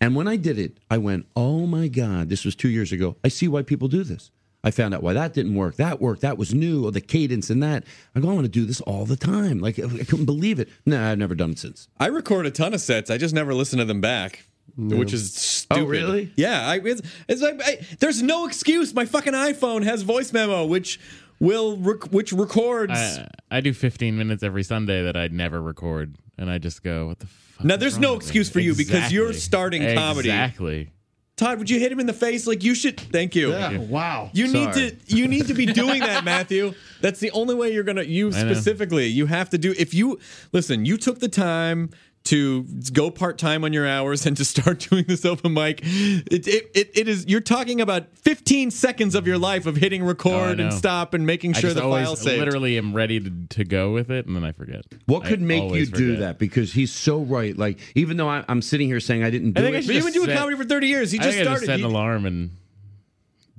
And 0.00 0.14
when 0.14 0.28
I 0.28 0.36
did 0.36 0.58
it, 0.58 0.78
I 0.90 0.98
went, 0.98 1.26
oh 1.34 1.66
my 1.66 1.88
God, 1.88 2.28
this 2.28 2.44
was 2.44 2.54
two 2.54 2.68
years 2.68 2.92
ago. 2.92 3.16
I 3.24 3.28
see 3.28 3.48
why 3.48 3.62
people 3.62 3.88
do 3.88 4.04
this. 4.04 4.30
I 4.62 4.70
found 4.70 4.92
out 4.92 5.02
why 5.02 5.12
that 5.12 5.34
didn't 5.34 5.54
work. 5.54 5.76
That 5.76 6.00
worked. 6.00 6.20
That 6.22 6.38
was 6.38 6.52
new. 6.52 6.84
Or 6.84 6.92
the 6.92 7.00
cadence 7.00 7.48
and 7.48 7.62
that. 7.62 7.84
I 8.14 8.20
go, 8.20 8.30
I 8.30 8.34
want 8.34 8.44
to 8.44 8.50
do 8.50 8.64
this 8.64 8.80
all 8.82 9.04
the 9.06 9.16
time. 9.16 9.60
Like, 9.60 9.78
I 9.78 10.04
couldn't 10.04 10.24
believe 10.24 10.58
it. 10.58 10.68
No, 10.84 11.02
I've 11.02 11.18
never 11.18 11.34
done 11.34 11.52
it 11.52 11.58
since. 11.58 11.88
I 11.98 12.06
record 12.06 12.46
a 12.46 12.50
ton 12.50 12.74
of 12.74 12.80
sets. 12.80 13.10
I 13.10 13.18
just 13.18 13.34
never 13.34 13.54
listen 13.54 13.78
to 13.78 13.84
them 13.84 14.00
back, 14.00 14.44
which 14.78 15.12
is 15.12 15.34
stupid. 15.34 15.82
Oh, 15.82 15.86
really? 15.86 16.32
Yeah. 16.36 16.66
I, 16.66 16.76
it's, 16.76 17.02
it's 17.28 17.42
like 17.42 17.60
I, 17.62 17.78
there's 17.98 18.22
no 18.22 18.46
excuse. 18.46 18.94
My 18.94 19.04
fucking 19.04 19.32
iPhone 19.32 19.82
has 19.84 20.02
voice 20.02 20.32
memo, 20.32 20.64
which 20.64 21.00
will 21.40 21.76
rec- 21.76 22.12
which 22.12 22.32
records. 22.32 22.92
I, 22.94 23.28
I 23.50 23.60
do 23.60 23.72
15 23.72 24.16
minutes 24.16 24.42
every 24.42 24.62
Sunday 24.62 25.02
that 25.02 25.16
I'd 25.16 25.32
never 25.32 25.60
record, 25.60 26.16
and 26.38 26.50
I 26.50 26.58
just 26.58 26.82
go, 26.82 27.08
"What 27.08 27.18
the 27.18 27.26
fuck?" 27.26 27.64
Now, 27.64 27.76
there's 27.76 27.94
wrong 27.94 28.02
no 28.02 28.12
with 28.14 28.20
me?" 28.22 28.26
excuse 28.26 28.50
for 28.50 28.60
you 28.60 28.74
because 28.74 29.12
you're 29.12 29.32
starting 29.32 29.82
comedy. 29.94 30.28
Exactly. 30.28 30.90
Todd, 31.36 31.60
would 31.60 31.70
you 31.70 31.78
hit 31.78 31.92
him 31.92 32.00
in 32.00 32.06
the 32.06 32.12
face? 32.12 32.48
Like 32.48 32.64
you 32.64 32.74
should. 32.74 32.98
Thank 32.98 33.36
you. 33.36 33.50
Yeah. 33.52 33.78
Wow. 33.78 34.30
You 34.32 34.48
need 34.52 34.72
to 34.72 34.96
you 35.06 35.28
need 35.28 35.46
to 35.46 35.54
be 35.54 35.66
doing 35.66 36.00
that, 36.00 36.24
Matthew. 36.24 36.74
That's 37.00 37.20
the 37.20 37.30
only 37.30 37.54
way 37.54 37.72
you're 37.72 37.84
gonna 37.84 38.02
you 38.02 38.28
I 38.34 38.42
know. 38.42 38.52
specifically. 38.52 39.06
You 39.06 39.26
have 39.26 39.48
to 39.50 39.58
do 39.58 39.72
if 39.78 39.94
you 39.94 40.18
listen, 40.52 40.84
you 40.84 40.96
took 40.96 41.20
the 41.20 41.28
time 41.28 41.90
to 42.24 42.64
go 42.92 43.10
part 43.10 43.38
time 43.38 43.64
on 43.64 43.72
your 43.72 43.86
hours 43.86 44.26
and 44.26 44.36
to 44.36 44.44
start 44.44 44.80
doing 44.90 45.04
this 45.08 45.24
open 45.24 45.54
mic. 45.54 45.80
It, 45.82 46.46
it, 46.46 46.70
it, 46.74 46.90
it 46.94 47.08
is 47.08 47.26
you're 47.26 47.40
talking 47.40 47.80
about 47.80 48.16
15 48.18 48.70
seconds 48.70 49.14
of 49.14 49.26
your 49.26 49.38
life 49.38 49.64
of 49.66 49.76
hitting 49.76 50.04
record 50.04 50.60
Oh, 50.60 50.64
and 50.64 50.74
stop 50.74 51.14
and 51.14 51.24
making 51.26 51.54
sure 51.54 51.62
just 51.70 51.76
the 51.76 51.80
file 51.82 52.04
file's 52.04 52.20
saved. 52.20 52.38
literally 52.38 52.76
am 52.76 52.92
ready 52.94 53.18
to, 53.20 53.30
to 53.50 53.64
go 53.64 53.92
with 53.92 54.10
it, 54.10 54.26
and 54.26 54.36
then 54.36 54.44
I 54.44 54.52
forget. 54.52 54.82
What 55.06 55.24
I 55.24 55.28
could 55.30 55.40
make 55.40 55.58
you 55.58 55.64
always 55.68 55.90
do 55.90 56.06
forget. 56.14 56.20
that? 56.20 56.38
Because 56.38 56.72
he's 56.72 56.92
so 56.92 57.20
right. 57.20 57.56
Like, 57.56 57.78
even 57.94 58.16
though 58.18 58.28
I, 58.28 58.44
I'm 58.48 58.60
sitting 58.60 58.88
here 58.88 59.00
saying 59.00 59.22
I 59.24 59.30
didn't 59.30 59.52
do 59.52 59.62
I 59.62 59.64
think 59.64 59.76
I 59.76 59.78
it, 59.78 59.82
should 59.82 59.88
But 59.88 59.94
you've 59.94 60.04
just 60.04 60.14
been 60.14 60.22
doing 60.24 60.30
set- 60.36 60.38
comedy 60.38 60.56
for 60.58 60.64
30 60.64 60.86
years. 60.86 61.10
He 61.12 61.18
I 61.18 61.22
just 61.22 61.36
think 61.38 61.40
I 61.40 61.44
started. 61.44 61.60
just 61.60 61.66
set 61.66 61.74
an 61.76 61.80
He- 61.80 61.86
alarm 61.86 62.26
and. 62.26 62.50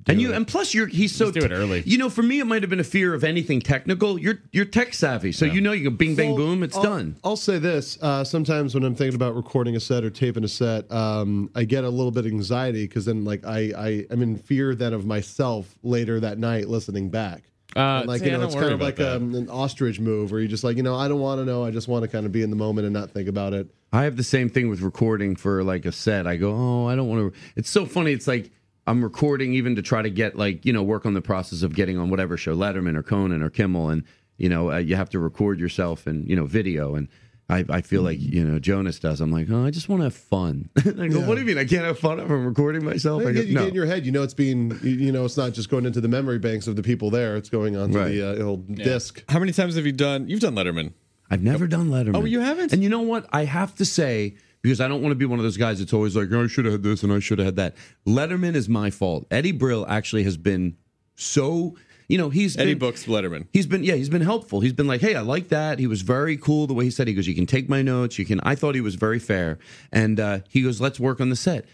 Do 0.09 0.13
and 0.13 0.21
you 0.21 0.31
it. 0.31 0.35
and 0.35 0.47
plus 0.47 0.73
you're 0.73 0.87
he's 0.87 1.15
so 1.15 1.31
Just 1.31 1.39
do 1.39 1.45
it 1.45 1.55
early. 1.55 1.81
You 1.85 1.97
know, 1.97 2.09
for 2.09 2.21
me 2.23 2.39
it 2.39 2.45
might 2.45 2.61
have 2.63 2.69
been 2.69 2.79
a 2.79 2.83
fear 2.83 3.13
of 3.13 3.23
anything 3.23 3.61
technical. 3.61 4.19
You're 4.19 4.41
you're 4.51 4.65
tech 4.65 4.93
savvy, 4.93 5.31
so 5.31 5.45
you 5.45 5.61
know 5.61 5.71
you 5.71 5.89
go 5.89 5.95
bing 5.95 6.15
bang 6.15 6.29
Well, 6.29 6.37
boom, 6.37 6.63
it's 6.63 6.75
I'll- 6.75 6.83
done. 6.83 7.15
I'll 7.23 7.35
say 7.37 7.59
this: 7.59 7.97
uh, 8.01 8.23
sometimes 8.23 8.73
when 8.75 8.83
I'm 8.83 8.95
thinking 8.95 9.15
about 9.15 9.35
recording 9.35 9.75
a 9.75 9.79
set 9.79 10.03
or 10.03 10.09
taping 10.09 10.43
a 10.43 10.47
set, 10.47 10.91
um, 10.91 11.49
I 11.55 11.63
get 11.63 11.83
a 11.83 11.89
little 11.89 12.11
bit 12.11 12.25
of 12.25 12.31
anxiety 12.31 12.85
because 12.85 13.05
then, 13.05 13.23
like, 13.25 13.45
I, 13.45 13.71
I 13.77 14.05
am 14.11 14.21
in 14.21 14.37
fear 14.37 14.75
then 14.75 14.93
of 14.93 15.05
myself 15.05 15.75
later 15.83 16.19
that 16.19 16.37
night 16.37 16.67
listening 16.67 17.09
back. 17.09 17.43
Uh, 17.75 18.03
like 18.07 18.21
see, 18.21 18.25
you 18.25 18.31
know, 18.37 18.43
it's 18.45 18.55
kind 18.55 18.71
of 18.73 18.81
like 18.81 18.95
that. 18.95 19.17
um, 19.17 19.35
an 19.35 19.47
ostrich 19.47 19.99
move, 19.99 20.31
where 20.31 20.39
you 20.41 20.47
just 20.47 20.63
like, 20.63 20.75
you 20.75 20.81
know, 20.81 20.95
I 20.95 21.07
don't 21.07 21.19
want 21.19 21.39
to 21.39 21.45
know. 21.45 21.63
I 21.63 21.69
just 21.69 21.87
want 21.87 22.01
to 22.03 22.07
kind 22.07 22.25
of 22.25 22.31
be 22.31 22.41
in 22.41 22.49
the 22.49 22.55
moment 22.55 22.85
and 22.85 22.93
not 22.93 23.11
think 23.11 23.29
about 23.29 23.53
it. 23.53 23.67
I 23.93 24.03
have 24.05 24.17
the 24.17 24.23
same 24.23 24.49
thing 24.49 24.69
with 24.69 24.81
recording 24.81 25.35
for 25.35 25.63
like 25.63 25.85
a 25.85 25.91
set. 25.91 26.25
I 26.25 26.35
go, 26.37 26.51
oh, 26.51 26.87
I 26.87 26.95
don't 26.95 27.07
want 27.07 27.31
to. 27.33 27.39
It's 27.55 27.69
so 27.69 27.85
funny. 27.85 28.11
It's 28.11 28.27
like 28.27 28.49
I'm 28.89 29.03
recording 29.03 29.53
even 29.53 29.75
to 29.75 29.81
try 29.81 30.01
to 30.01 30.09
get 30.09 30.35
like 30.35 30.65
you 30.65 30.73
know 30.73 30.83
work 30.83 31.05
on 31.05 31.13
the 31.13 31.21
process 31.21 31.61
of 31.61 31.73
getting 31.75 31.97
on 31.97 32.09
whatever 32.09 32.35
show, 32.37 32.55
Letterman 32.55 32.95
or 32.97 33.03
Conan 33.03 33.41
or 33.43 33.49
Kimmel, 33.49 33.89
and 33.89 34.03
you 34.37 34.49
know 34.49 34.71
uh, 34.71 34.77
you 34.77 34.95
have 34.95 35.09
to 35.11 35.19
record 35.19 35.59
yourself 35.59 36.07
and 36.07 36.27
you 36.27 36.35
know 36.35 36.45
video 36.45 36.95
and. 36.95 37.07
I, 37.51 37.65
I 37.67 37.81
feel 37.81 38.03
like 38.03 38.19
you 38.21 38.45
know 38.45 38.59
Jonas 38.59 38.99
does. 38.99 39.21
I'm 39.21 39.31
like, 39.31 39.47
oh, 39.49 39.65
I 39.65 39.71
just 39.71 39.89
want 39.89 40.01
to 40.01 40.03
have 40.03 40.13
fun. 40.13 40.69
I 40.77 41.07
go, 41.07 41.21
what 41.21 41.33
do 41.33 41.39
you 41.41 41.47
mean? 41.47 41.57
I 41.57 41.65
can't 41.65 41.83
have 41.83 41.97
fun 41.97 42.19
if 42.19 42.29
I'm 42.29 42.45
recording 42.45 42.85
myself? 42.85 43.23
I 43.25 43.29
You 43.29 43.33
go, 43.33 43.39
get, 43.41 43.47
you 43.47 43.55
no. 43.55 43.61
get 43.61 43.69
in 43.69 43.73
your 43.73 43.87
head, 43.87 44.05
you 44.05 44.11
know, 44.11 44.21
it's 44.21 44.35
being, 44.35 44.69
you, 44.83 44.91
you 44.91 45.11
know, 45.11 45.25
it's 45.25 45.35
not 45.35 45.53
just 45.53 45.67
going 45.67 45.87
into 45.87 45.99
the 45.99 46.07
memory 46.07 46.37
banks 46.37 46.67
of 46.67 46.75
the 46.75 46.83
people 46.83 47.09
there. 47.09 47.35
It's 47.37 47.49
going 47.49 47.75
onto 47.75 47.97
Right. 47.97 48.09
the 48.09 48.39
uh, 48.43 48.45
old 48.45 48.75
disc. 48.75 49.23
How 49.29 49.39
many 49.39 49.51
times 49.51 49.75
have 49.77 49.85
you 49.87 49.91
done? 49.91 50.29
You've 50.29 50.41
done 50.41 50.53
Letterman. 50.53 50.93
I've 51.31 51.41
never 51.41 51.65
done 51.65 51.89
Letterman. 51.89 52.17
Oh, 52.17 52.25
you 52.25 52.39
haven't? 52.39 52.71
And 52.71 52.83
you 52.83 52.89
know 52.89 53.01
what? 53.01 53.25
I 53.33 53.45
have 53.45 53.73
to 53.77 53.85
say 53.85 54.35
because 54.61 54.81
I 54.81 54.87
don't 54.87 55.01
want 55.01 55.11
to 55.11 55.15
be 55.15 55.25
one 55.25 55.39
of 55.39 55.43
those 55.43 55.57
guys 55.57 55.79
that's 55.79 55.93
always 55.93 56.15
like, 56.15 56.29
oh, 56.31 56.43
I 56.43 56.47
should 56.47 56.65
have 56.65 56.73
had 56.73 56.83
this 56.83 57.03
and 57.03 57.11
I 57.13 57.19
should 57.19 57.39
have 57.39 57.45
had 57.45 57.55
that. 57.57 57.75
Letterman 58.05 58.55
is 58.55 58.67
my 58.67 58.89
fault. 58.89 59.25
Eddie 59.31 59.51
Brill 59.51 59.85
actually 59.87 60.23
has 60.23 60.37
been 60.37 60.77
so, 61.15 61.75
you 62.07 62.17
know, 62.17 62.29
he's 62.29 62.57
Eddie 62.57 62.73
been, 62.73 62.79
Books 62.79 63.05
Letterman. 63.05 63.47
He's 63.53 63.67
been, 63.67 63.83
yeah, 63.83 63.95
he's 63.95 64.09
been 64.09 64.21
helpful. 64.21 64.59
He's 64.61 64.73
been 64.73 64.87
like, 64.87 65.01
hey, 65.01 65.15
I 65.15 65.21
like 65.21 65.49
that. 65.49 65.79
He 65.79 65.87
was 65.87 66.01
very 66.01 66.37
cool 66.37 66.67
the 66.67 66.73
way 66.73 66.85
he 66.85 66.91
said. 66.91 67.07
He 67.07 67.13
goes, 67.13 67.27
you 67.27 67.35
can 67.35 67.45
take 67.45 67.69
my 67.69 67.81
notes. 67.81 68.17
You 68.17 68.25
can. 68.25 68.39
I 68.43 68.55
thought 68.55 68.75
he 68.75 68.81
was 68.81 68.95
very 68.95 69.19
fair, 69.19 69.59
and 69.91 70.19
uh, 70.19 70.39
he 70.49 70.61
goes, 70.61 70.81
let's 70.81 70.99
work 70.99 71.21
on 71.21 71.29
the 71.29 71.35
set. 71.35 71.65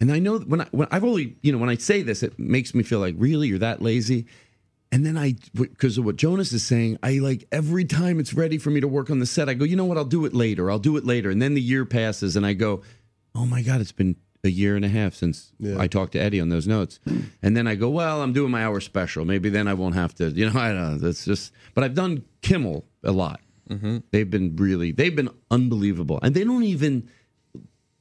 And 0.00 0.10
I 0.10 0.18
know 0.18 0.38
when 0.38 0.62
I 0.62 0.66
when 0.72 0.88
I've 0.90 1.04
only, 1.04 1.36
you 1.42 1.52
know, 1.52 1.58
when 1.58 1.68
I 1.68 1.76
say 1.76 2.02
this, 2.02 2.24
it 2.24 2.36
makes 2.38 2.74
me 2.74 2.82
feel 2.82 2.98
like 2.98 3.14
really 3.18 3.48
you're 3.48 3.58
that 3.60 3.82
lazy. 3.82 4.26
And 4.92 5.06
then 5.06 5.16
I, 5.16 5.36
because 5.54 5.96
of 5.96 6.04
what 6.04 6.16
Jonas 6.16 6.52
is 6.52 6.62
saying, 6.62 6.98
I 7.02 7.12
like 7.18 7.46
every 7.50 7.86
time 7.86 8.20
it's 8.20 8.34
ready 8.34 8.58
for 8.58 8.68
me 8.70 8.80
to 8.80 8.86
work 8.86 9.08
on 9.08 9.18
the 9.20 9.26
set, 9.26 9.48
I 9.48 9.54
go, 9.54 9.64
you 9.64 9.74
know 9.74 9.86
what? 9.86 9.96
I'll 9.96 10.04
do 10.04 10.26
it 10.26 10.34
later. 10.34 10.70
I'll 10.70 10.78
do 10.78 10.98
it 10.98 11.06
later. 11.06 11.30
And 11.30 11.40
then 11.40 11.54
the 11.54 11.62
year 11.62 11.86
passes, 11.86 12.36
and 12.36 12.44
I 12.44 12.52
go, 12.52 12.82
oh 13.34 13.46
my 13.46 13.62
god, 13.62 13.80
it's 13.80 13.90
been 13.90 14.16
a 14.44 14.50
year 14.50 14.76
and 14.76 14.84
a 14.84 14.88
half 14.88 15.14
since 15.14 15.52
Yeah. 15.58 15.78
I 15.78 15.86
talked 15.86 16.12
to 16.12 16.18
Eddie 16.20 16.40
on 16.40 16.50
those 16.50 16.66
notes. 16.66 17.00
And 17.42 17.56
then 17.56 17.66
I 17.66 17.74
go, 17.74 17.88
well, 17.88 18.22
I'm 18.22 18.32
doing 18.34 18.50
my 18.50 18.64
hour 18.64 18.80
special. 18.80 19.24
Maybe 19.24 19.48
then 19.48 19.66
I 19.66 19.74
won't 19.74 19.94
have 19.94 20.14
to. 20.16 20.28
You 20.28 20.50
know, 20.50 20.60
I 20.60 20.68
don't 20.72 20.92
know. 20.92 20.98
That's 20.98 21.24
just. 21.24 21.52
But 21.74 21.84
I've 21.84 21.94
done 21.94 22.24
Kimmel 22.42 22.84
a 23.02 23.12
lot. 23.12 23.40
Mm-hmm. 23.70 23.98
They've 24.10 24.28
been 24.28 24.56
really, 24.56 24.92
they've 24.92 25.16
been 25.16 25.30
unbelievable, 25.50 26.18
and 26.22 26.34
they 26.34 26.44
don't 26.44 26.64
even. 26.64 27.08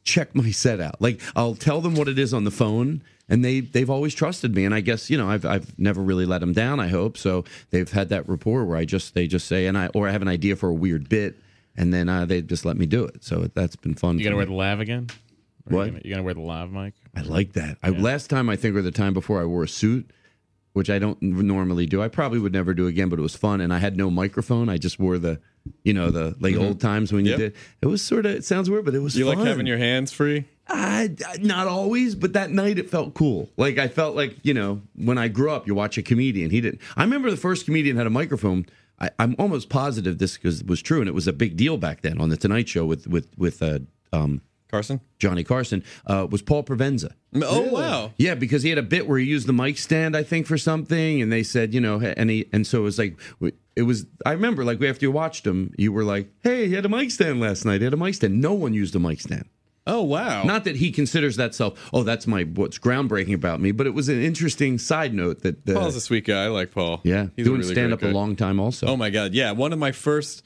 Check 0.04 0.36
my 0.36 0.52
set 0.52 0.80
out. 0.80 1.02
Like 1.02 1.22
I'll 1.36 1.56
tell 1.56 1.82
them 1.82 1.96
what 1.96 2.08
it 2.08 2.18
is 2.20 2.34
on 2.34 2.44
the 2.44 2.52
phone, 2.52 3.02
and 3.30 3.44
they 3.44 3.60
they've 3.62 3.90
always 3.90 4.14
trusted 4.14 4.56
me. 4.56 4.66
And 4.66 4.74
I 4.74 4.82
guess 4.82 5.10
you 5.10 5.18
know 5.18 5.30
I've 5.30 5.46
I've 5.46 5.78
never 5.80 6.02
really 6.02 6.26
let 6.26 6.40
them 6.40 6.54
down. 6.54 6.80
I 6.80 6.88
hope 6.88 7.18
so. 7.18 7.46
They've 7.70 7.90
had 7.92 8.10
that 8.10 8.28
rapport 8.28 8.66
where 8.66 8.78
I 8.78 8.86
just 8.86 9.14
they 9.14 9.28
just 9.28 9.48
say 9.48 9.68
and 9.68 9.78
I 9.78 9.88
or 9.88 10.08
I 10.08 10.12
have 10.12 10.22
an 10.22 10.28
idea 10.28 10.56
for 10.56 10.70
a 10.70 10.74
weird 10.74 11.10
bit, 11.10 11.36
and 11.76 11.94
then 11.94 12.10
uh, 12.10 12.26
they 12.26 12.42
just 12.42 12.66
let 12.66 12.78
me 12.78 12.86
do 12.86 13.04
it. 13.06 13.24
So 13.24 13.50
that's 13.54 13.76
been 13.76 13.96
fun. 13.96 14.18
You 14.18 14.26
gonna 14.26 14.36
wear 14.36 14.46
the 14.46 14.54
lav 14.54 14.80
again? 14.80 15.08
Or 15.70 15.78
What? 15.78 15.86
You 15.86 15.92
gonna, 15.92 16.02
you 16.06 16.12
gonna 16.12 16.24
wear 16.24 16.34
the 16.34 16.42
lav 16.42 16.72
mic? 16.72 16.94
I 17.16 17.22
like 17.22 17.54
that. 17.54 17.78
I 17.84 17.90
last 17.90 18.30
time 18.30 18.50
I 18.50 18.56
think 18.56 18.76
or 18.76 18.82
the 18.82 18.92
time 18.92 19.14
before 19.14 19.42
I 19.42 19.46
wore 19.46 19.64
a 19.64 19.68
suit, 19.68 20.10
which 20.74 20.90
I 20.90 20.98
don't 21.00 21.22
normally 21.22 21.86
do. 21.86 22.02
I 22.02 22.08
probably 22.08 22.40
would 22.40 22.54
never 22.54 22.74
do 22.74 22.88
again, 22.88 23.10
but 23.10 23.20
it 23.20 23.22
was 23.22 23.36
fun. 23.36 23.62
And 23.62 23.74
I 23.74 23.80
had 23.80 23.98
no 23.98 24.10
microphone. 24.10 24.70
I 24.70 24.78
just 24.78 25.00
wore 25.00 25.18
the, 25.18 25.40
you 25.84 25.94
know, 25.94 26.10
the 26.12 26.36
like 26.40 26.56
old 26.56 26.80
times 26.80 27.12
when 27.14 27.26
you 27.26 27.32
Yep. 27.32 27.40
did. 27.40 27.56
It 27.82 27.88
was 27.88 28.02
sort 28.02 28.26
of. 28.26 28.34
It 28.36 28.46
sounds 28.46 28.70
weird, 28.70 28.86
but 28.86 28.96
it 28.96 29.00
was. 29.00 29.16
You 29.16 29.26
like 29.26 29.40
having 29.40 29.68
your 29.68 29.78
hands 29.78 30.12
free? 30.12 30.46
I, 30.68 31.16
not 31.40 31.68
always, 31.68 32.16
but 32.16 32.34
that 32.34 32.50
night 32.52 32.80
it 32.80 32.90
felt 32.90 33.14
cool. 33.14 33.50
Like 33.58 33.78
I 33.78 33.88
felt 33.88 34.16
like 34.16 34.38
you 34.44 34.54
know 34.54 34.82
when 34.96 35.18
I 35.18 35.28
grew 35.28 35.52
up, 35.52 35.68
you 35.68 35.76
watch 35.76 35.98
a 35.98 36.02
comedian. 36.02 36.50
He 36.50 36.62
didn't. 36.62 36.82
I 36.96 37.04
remember 37.04 37.30
the 37.30 37.38
first 37.38 37.66
comedian 37.66 37.98
had 37.98 38.08
a 38.08 38.12
microphone. 38.12 38.66
I, 39.00 39.10
I'm 39.20 39.36
almost 39.40 39.70
positive 39.70 40.20
this 40.20 40.40
was 40.44 40.82
true, 40.82 41.00
and 41.00 41.08
it 41.08 41.14
was 41.14 41.28
a 41.28 41.34
big 41.34 41.58
deal 41.58 41.78
back 41.78 42.02
then 42.02 42.22
on 42.22 42.30
the 42.30 42.38
Tonight 42.38 42.70
Show 42.70 42.86
with 42.86 43.08
with 43.08 43.28
with 43.38 43.62
uh, 43.62 43.80
um, 44.14 44.42
Carson? 44.72 45.02
Johnny 45.20 45.44
Carson. 45.44 45.84
Uh, 46.08 46.26
was 46.30 46.42
Paul 46.42 46.64
Provenza. 46.64 47.12
Oh, 47.36 47.62
wow. 47.72 48.12
Yeah, 48.18 48.36
because 48.36 48.64
he 48.64 48.70
had 48.70 48.78
a 48.78 48.84
bit 48.84 49.08
where 49.08 49.20
he 49.20 49.26
used 49.26 49.48
the 49.48 49.54
mic 49.54 49.78
stand, 49.78 50.16
I 50.16 50.24
think, 50.24 50.48
for 50.48 50.58
something, 50.58 51.22
and 51.22 51.32
they 51.32 51.44
said, 51.44 51.74
you 51.74 51.82
know, 51.82 52.00
and 52.02 52.30
he, 52.30 52.48
and 52.54 52.66
so 52.66 52.80
it 52.80 52.84
was 52.84 52.98
like, 52.98 53.20
it 53.76 53.84
was. 53.84 54.06
I 54.26 54.32
remember, 54.32 54.64
like 54.64 54.82
after 54.82 55.06
you 55.06 55.12
watched 55.12 55.46
him, 55.46 55.74
you 55.78 55.92
were 55.92 56.04
like, 56.04 56.30
hey, 56.42 56.68
he 56.68 56.74
had 56.74 56.86
a 56.86 56.90
mic 56.90 57.12
stand 57.12 57.40
last 57.40 57.66
night. 57.66 57.82
He 57.82 57.84
had 57.86 57.94
a 57.94 57.98
mic 57.98 58.16
stand. 58.16 58.42
No 58.42 58.54
one 58.54 58.74
used 58.74 58.96
a 58.96 59.00
mic 59.00 59.22
stand. 59.22 59.46
Oh, 59.88 60.04
wow. 60.04 60.44
Not 60.44 60.64
that 60.66 60.76
he 60.76 60.92
considers 60.92 61.38
that 61.38 61.56
self. 61.56 61.90
Oh, 61.92 62.04
that's 62.04 62.28
my 62.28 62.44
what's 62.44 62.78
groundbreaking 62.78 63.34
about 63.34 63.60
me, 63.60 63.72
but 63.72 63.88
it 63.88 63.94
was 63.96 64.10
an 64.10 64.22
interesting 64.22 64.78
side 64.78 65.14
note 65.14 65.42
that. 65.42 65.68
Uh, 65.68 65.74
Paul's 65.74 65.96
a 65.96 66.02
sweet 66.02 66.26
guy. 66.26 66.46
I 66.46 66.48
like 66.48 66.72
Paul. 66.72 67.02
yeah, 67.04 67.28
He's 67.36 67.46
a 67.46 67.50
doing 67.50 67.62
really 67.62 67.74
stand 67.74 67.94
up 67.94 68.04
a 68.04 68.08
long 68.08 68.36
time 68.36 68.60
also. 68.60 68.88
Oh 68.88 68.96
my 68.96 69.10
god, 69.10 69.34
yeah. 69.34 69.52
One 69.52 69.74
of 69.74 69.80
my 69.80 69.92
first 69.92 70.46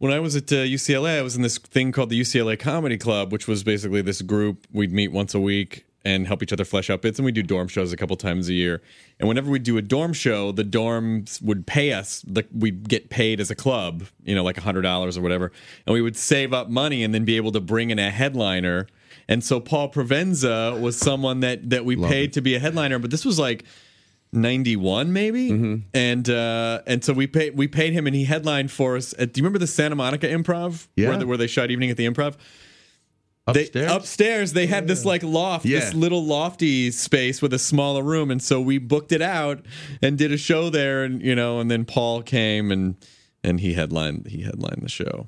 when 0.00 0.12
I 0.12 0.18
was 0.18 0.34
at 0.34 0.50
uh, 0.50 0.56
UCLA, 0.56 1.18
I 1.18 1.22
was 1.22 1.36
in 1.36 1.42
this 1.42 1.58
thing 1.58 1.92
called 1.92 2.08
the 2.08 2.18
UCLA 2.18 2.58
Comedy 2.58 2.96
Club, 2.96 3.30
which 3.32 3.46
was 3.46 3.62
basically 3.62 4.00
this 4.00 4.22
group. 4.22 4.66
We'd 4.72 4.92
meet 4.92 5.12
once 5.12 5.34
a 5.34 5.38
week 5.38 5.84
and 6.06 6.26
help 6.26 6.42
each 6.42 6.54
other 6.54 6.64
flesh 6.64 6.88
out 6.88 7.02
bits, 7.02 7.18
and 7.18 7.26
we 7.26 7.32
do 7.32 7.42
dorm 7.42 7.68
shows 7.68 7.92
a 7.92 7.98
couple 7.98 8.16
times 8.16 8.48
a 8.48 8.54
year. 8.54 8.80
And 9.18 9.28
whenever 9.28 9.50
we'd 9.50 9.62
do 9.62 9.76
a 9.76 9.82
dorm 9.82 10.14
show, 10.14 10.52
the 10.52 10.64
dorms 10.64 11.42
would 11.42 11.66
pay 11.66 11.92
us. 11.92 12.24
Like 12.26 12.48
we'd 12.50 12.88
get 12.88 13.10
paid 13.10 13.40
as 13.40 13.50
a 13.50 13.54
club, 13.54 14.04
you 14.24 14.34
know, 14.34 14.42
like 14.42 14.56
a 14.56 14.62
hundred 14.62 14.82
dollars 14.82 15.18
or 15.18 15.20
whatever, 15.20 15.52
and 15.86 15.92
we 15.92 16.00
would 16.00 16.16
save 16.16 16.54
up 16.54 16.70
money 16.70 17.04
and 17.04 17.14
then 17.14 17.26
be 17.26 17.36
able 17.36 17.52
to 17.52 17.60
bring 17.60 17.90
in 17.90 17.98
a 17.98 18.10
headliner. 18.10 18.86
And 19.28 19.44
so 19.44 19.60
Paul 19.60 19.92
Provenza 19.92 20.80
was 20.80 20.96
someone 20.96 21.40
that 21.40 21.68
that 21.68 21.84
we 21.84 21.96
paid 21.96 22.32
to 22.32 22.40
be 22.40 22.54
a 22.54 22.58
headliner, 22.58 22.98
but 22.98 23.10
this 23.10 23.26
was 23.26 23.38
like 23.38 23.64
91 24.32 25.12
maybe 25.12 25.50
Mm-hmm. 25.50 25.74
and 25.92 26.30
uh 26.30 26.82
and 26.86 27.02
so 27.04 27.12
we 27.12 27.26
paid 27.26 27.56
we 27.56 27.66
paid 27.66 27.92
him 27.92 28.06
and 28.06 28.14
he 28.14 28.24
headlined 28.24 28.70
for 28.70 28.96
us 28.96 29.12
at, 29.18 29.32
do 29.32 29.40
you 29.40 29.44
remember 29.44 29.58
the 29.58 29.66
santa 29.66 29.96
monica 29.96 30.28
improv 30.28 30.86
Yeah. 30.96 31.08
where, 31.08 31.16
they, 31.18 31.24
where 31.24 31.36
they 31.36 31.46
shot 31.48 31.70
evening 31.72 31.90
at 31.90 31.96
the 31.96 32.06
improv 32.06 32.36
upstairs. 33.46 33.70
they, 33.72 33.86
upstairs 33.86 34.52
they 34.52 34.66
had 34.66 34.86
this 34.86 35.04
like 35.04 35.22
loft 35.24 35.64
this 35.64 35.94
little 35.94 36.24
lofty 36.24 36.90
space 36.92 37.42
with 37.42 37.52
a 37.52 37.58
smaller 37.58 38.02
room 38.02 38.30
and 38.30 38.40
so 38.42 38.60
we 38.60 38.78
booked 38.78 39.10
it 39.12 39.22
out 39.22 39.64
and 40.02 40.16
did 40.16 40.30
a 40.32 40.36
show 40.36 40.70
there 40.70 41.02
and 41.02 41.22
you 41.22 41.34
know 41.34 41.58
and 41.58 41.70
then 41.70 41.84
paul 41.84 42.22
came 42.22 42.70
and 42.70 42.94
and 43.42 43.58
he 43.60 43.72
headlined 43.72 44.26
he 44.28 44.42
headlined 44.42 44.82
the 44.82 44.88
show 44.88 45.26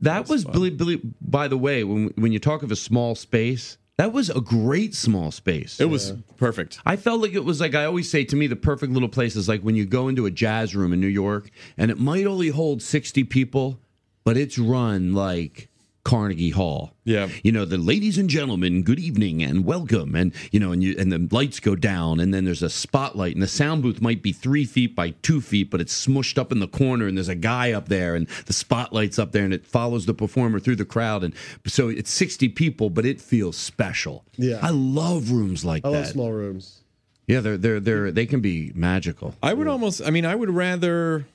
that 0.00 0.28
was 0.28 0.44
Billy. 0.44 0.70
Billy. 0.70 1.00
By 1.20 1.48
the 1.48 1.58
way, 1.58 1.82
when 1.82 2.12
when 2.16 2.30
you 2.30 2.38
talk 2.38 2.62
of 2.62 2.70
a 2.70 2.76
small 2.76 3.16
space, 3.16 3.78
that 3.98 4.12
was 4.12 4.30
a 4.30 4.40
great 4.40 4.94
small 4.94 5.30
space. 5.30 5.78
it 5.80 5.84
was 5.90 6.14
perfect 6.38 6.80
I 6.86 6.96
felt 6.96 7.20
like 7.20 7.34
it 7.34 7.44
was 7.44 7.60
like 7.60 7.74
I 7.74 7.84
always 7.84 8.10
say 8.10 8.24
to 8.24 8.36
me, 8.36 8.46
the 8.46 8.56
perfect 8.56 8.92
little 8.92 9.08
place 9.08 9.36
is 9.36 9.48
like 9.48 9.60
when 9.60 9.76
you 9.76 9.84
go 9.84 10.08
into 10.08 10.24
a 10.24 10.30
jazz 10.30 10.74
room 10.74 10.92
in 10.92 11.00
New 11.00 11.06
York 11.06 11.50
and 11.76 11.90
it 11.90 11.98
might 11.98 12.26
only 12.26 12.48
hold 12.48 12.80
60 12.82 13.24
people, 13.24 13.78
but 14.24 14.36
it's 14.36 14.58
run 14.58 15.12
like 15.14 15.68
Carnegie 16.08 16.48
Hall. 16.48 16.94
Yeah. 17.04 17.28
You 17.42 17.52
know, 17.52 17.66
the 17.66 17.76
ladies 17.76 18.16
and 18.16 18.30
gentlemen, 18.30 18.82
good 18.82 18.98
evening 18.98 19.42
and 19.42 19.62
welcome. 19.62 20.14
And, 20.14 20.32
you 20.50 20.58
know, 20.58 20.72
and 20.72 20.82
you 20.82 20.94
and 20.98 21.12
the 21.12 21.28
lights 21.30 21.60
go 21.60 21.76
down 21.76 22.18
and 22.18 22.32
then 22.32 22.46
there's 22.46 22.62
a 22.62 22.70
spotlight 22.70 23.34
and 23.34 23.42
the 23.42 23.46
sound 23.46 23.82
booth 23.82 24.00
might 24.00 24.22
be 24.22 24.32
three 24.32 24.64
feet 24.64 24.96
by 24.96 25.10
two 25.10 25.42
feet, 25.42 25.70
but 25.70 25.82
it's 25.82 26.06
smushed 26.06 26.38
up 26.38 26.50
in 26.50 26.60
the 26.60 26.66
corner 26.66 27.06
and 27.06 27.18
there's 27.18 27.28
a 27.28 27.34
guy 27.34 27.72
up 27.72 27.88
there 27.88 28.14
and 28.14 28.26
the 28.46 28.54
spotlight's 28.54 29.18
up 29.18 29.32
there 29.32 29.44
and 29.44 29.52
it 29.52 29.66
follows 29.66 30.06
the 30.06 30.14
performer 30.14 30.58
through 30.58 30.76
the 30.76 30.86
crowd. 30.86 31.22
And 31.22 31.34
so 31.66 31.90
it's 31.90 32.10
60 32.10 32.48
people, 32.48 32.88
but 32.88 33.04
it 33.04 33.20
feels 33.20 33.58
special. 33.58 34.24
Yeah. 34.38 34.60
I 34.62 34.70
love 34.70 35.30
rooms 35.30 35.62
like 35.62 35.84
I 35.84 35.90
that. 35.90 35.96
love 35.98 36.06
small 36.06 36.32
rooms. 36.32 36.80
Yeah, 37.26 37.40
they're 37.40 37.58
they're 37.58 37.80
they're 37.80 38.10
they 38.10 38.24
can 38.24 38.40
be 38.40 38.72
magical. 38.74 39.34
I 39.42 39.52
would 39.52 39.68
almost. 39.68 40.00
I 40.00 40.08
mean, 40.08 40.24
I 40.24 40.34
would 40.34 40.48
rather. 40.48 41.26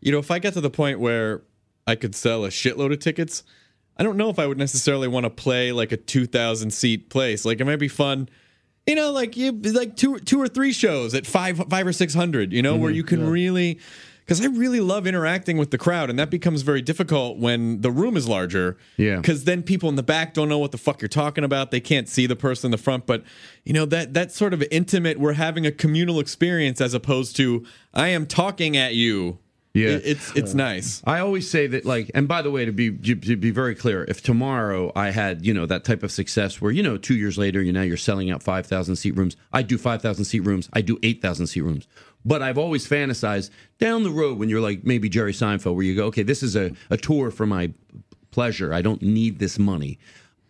You 0.00 0.12
know, 0.12 0.18
if 0.18 0.30
I 0.30 0.38
get 0.38 0.54
to 0.54 0.60
the 0.60 0.70
point 0.70 1.00
where 1.00 1.42
I 1.86 1.94
could 1.94 2.14
sell 2.14 2.44
a 2.44 2.48
shitload 2.48 2.92
of 2.92 2.98
tickets, 2.98 3.42
I 3.98 4.02
don't 4.02 4.16
know 4.16 4.28
if 4.28 4.38
I 4.38 4.46
would 4.46 4.58
necessarily 4.58 5.08
want 5.08 5.24
to 5.24 5.30
play 5.30 5.72
like 5.72 5.92
a 5.92 5.96
two 5.96 6.26
thousand 6.26 6.70
seat 6.70 7.08
place. 7.08 7.44
Like 7.44 7.60
it 7.60 7.64
might 7.64 7.76
be 7.76 7.88
fun. 7.88 8.28
You 8.86 8.94
know, 8.94 9.10
like 9.10 9.36
you 9.36 9.52
like 9.52 9.96
two 9.96 10.18
two 10.18 10.40
or 10.40 10.48
three 10.48 10.72
shows 10.72 11.14
at 11.14 11.26
five 11.26 11.58
five 11.70 11.86
or 11.86 11.92
six 11.92 12.14
hundred. 12.14 12.52
You 12.52 12.62
know, 12.62 12.76
where 12.76 12.90
mm-hmm. 12.90 12.96
you 12.96 13.04
can 13.04 13.28
really. 13.28 13.80
Because 14.20 14.40
I 14.40 14.46
really 14.46 14.80
love 14.80 15.06
interacting 15.06 15.56
with 15.56 15.70
the 15.70 15.78
crowd, 15.78 16.10
and 16.10 16.18
that 16.18 16.30
becomes 16.30 16.62
very 16.62 16.82
difficult 16.82 17.38
when 17.38 17.80
the 17.82 17.92
room 17.92 18.16
is 18.16 18.26
larger. 18.26 18.76
Yeah. 18.96 19.18
Because 19.18 19.44
then 19.44 19.62
people 19.62 19.88
in 19.88 19.94
the 19.94 20.02
back 20.02 20.34
don't 20.34 20.48
know 20.48 20.58
what 20.58 20.72
the 20.72 20.78
fuck 20.78 21.00
you're 21.00 21.08
talking 21.08 21.44
about. 21.44 21.70
They 21.70 21.78
can't 21.78 22.08
see 22.08 22.26
the 22.26 22.34
person 22.34 22.66
in 22.66 22.70
the 22.72 22.78
front. 22.78 23.06
But 23.06 23.22
you 23.64 23.72
know 23.72 23.86
that 23.86 24.14
that 24.14 24.32
sort 24.32 24.52
of 24.52 24.64
intimate. 24.70 25.18
We're 25.18 25.34
having 25.34 25.64
a 25.64 25.72
communal 25.72 26.18
experience 26.18 26.80
as 26.80 26.92
opposed 26.92 27.36
to 27.36 27.64
I 27.94 28.08
am 28.08 28.26
talking 28.26 28.76
at 28.76 28.94
you. 28.94 29.38
Yeah. 29.76 29.88
It- 29.90 30.02
it's 30.06 30.34
it's 30.36 30.54
nice. 30.54 31.02
I 31.06 31.18
always 31.20 31.48
say 31.50 31.66
that, 31.66 31.84
like, 31.84 32.10
and 32.14 32.26
by 32.26 32.42
the 32.42 32.50
way, 32.50 32.64
to 32.64 32.72
be 32.72 32.90
to 32.90 33.36
be 33.36 33.50
very 33.50 33.74
clear, 33.74 34.04
if 34.08 34.22
tomorrow 34.22 34.90
I 34.96 35.10
had 35.10 35.44
you 35.44 35.52
know 35.54 35.66
that 35.66 35.84
type 35.84 36.02
of 36.02 36.10
success 36.10 36.60
where 36.60 36.72
you 36.72 36.82
know 36.82 36.96
two 36.96 37.14
years 37.16 37.36
later 37.36 37.60
you 37.62 37.72
now 37.72 37.82
you're 37.82 37.96
selling 37.96 38.30
out 38.30 38.42
five 38.42 38.66
thousand 38.66 38.96
seat 38.96 39.16
rooms, 39.16 39.36
I 39.52 39.62
do 39.62 39.76
five 39.78 40.00
thousand 40.02 40.24
seat 40.24 40.40
rooms, 40.40 40.68
I 40.72 40.80
do 40.80 40.98
eight 41.02 41.20
thousand 41.22 41.46
seat 41.48 41.60
rooms. 41.62 41.86
But 42.24 42.42
I've 42.42 42.58
always 42.58 42.88
fantasized 42.88 43.50
down 43.78 44.02
the 44.02 44.10
road 44.10 44.38
when 44.38 44.48
you're 44.48 44.60
like 44.60 44.84
maybe 44.84 45.08
Jerry 45.08 45.32
Seinfeld, 45.32 45.74
where 45.76 45.84
you 45.84 45.94
go, 45.94 46.06
okay, 46.06 46.24
this 46.24 46.42
is 46.42 46.56
a, 46.56 46.72
a 46.90 46.96
tour 46.96 47.30
for 47.30 47.46
my 47.46 47.72
pleasure. 48.32 48.74
I 48.74 48.82
don't 48.82 49.00
need 49.02 49.38
this 49.38 49.58
money. 49.58 49.98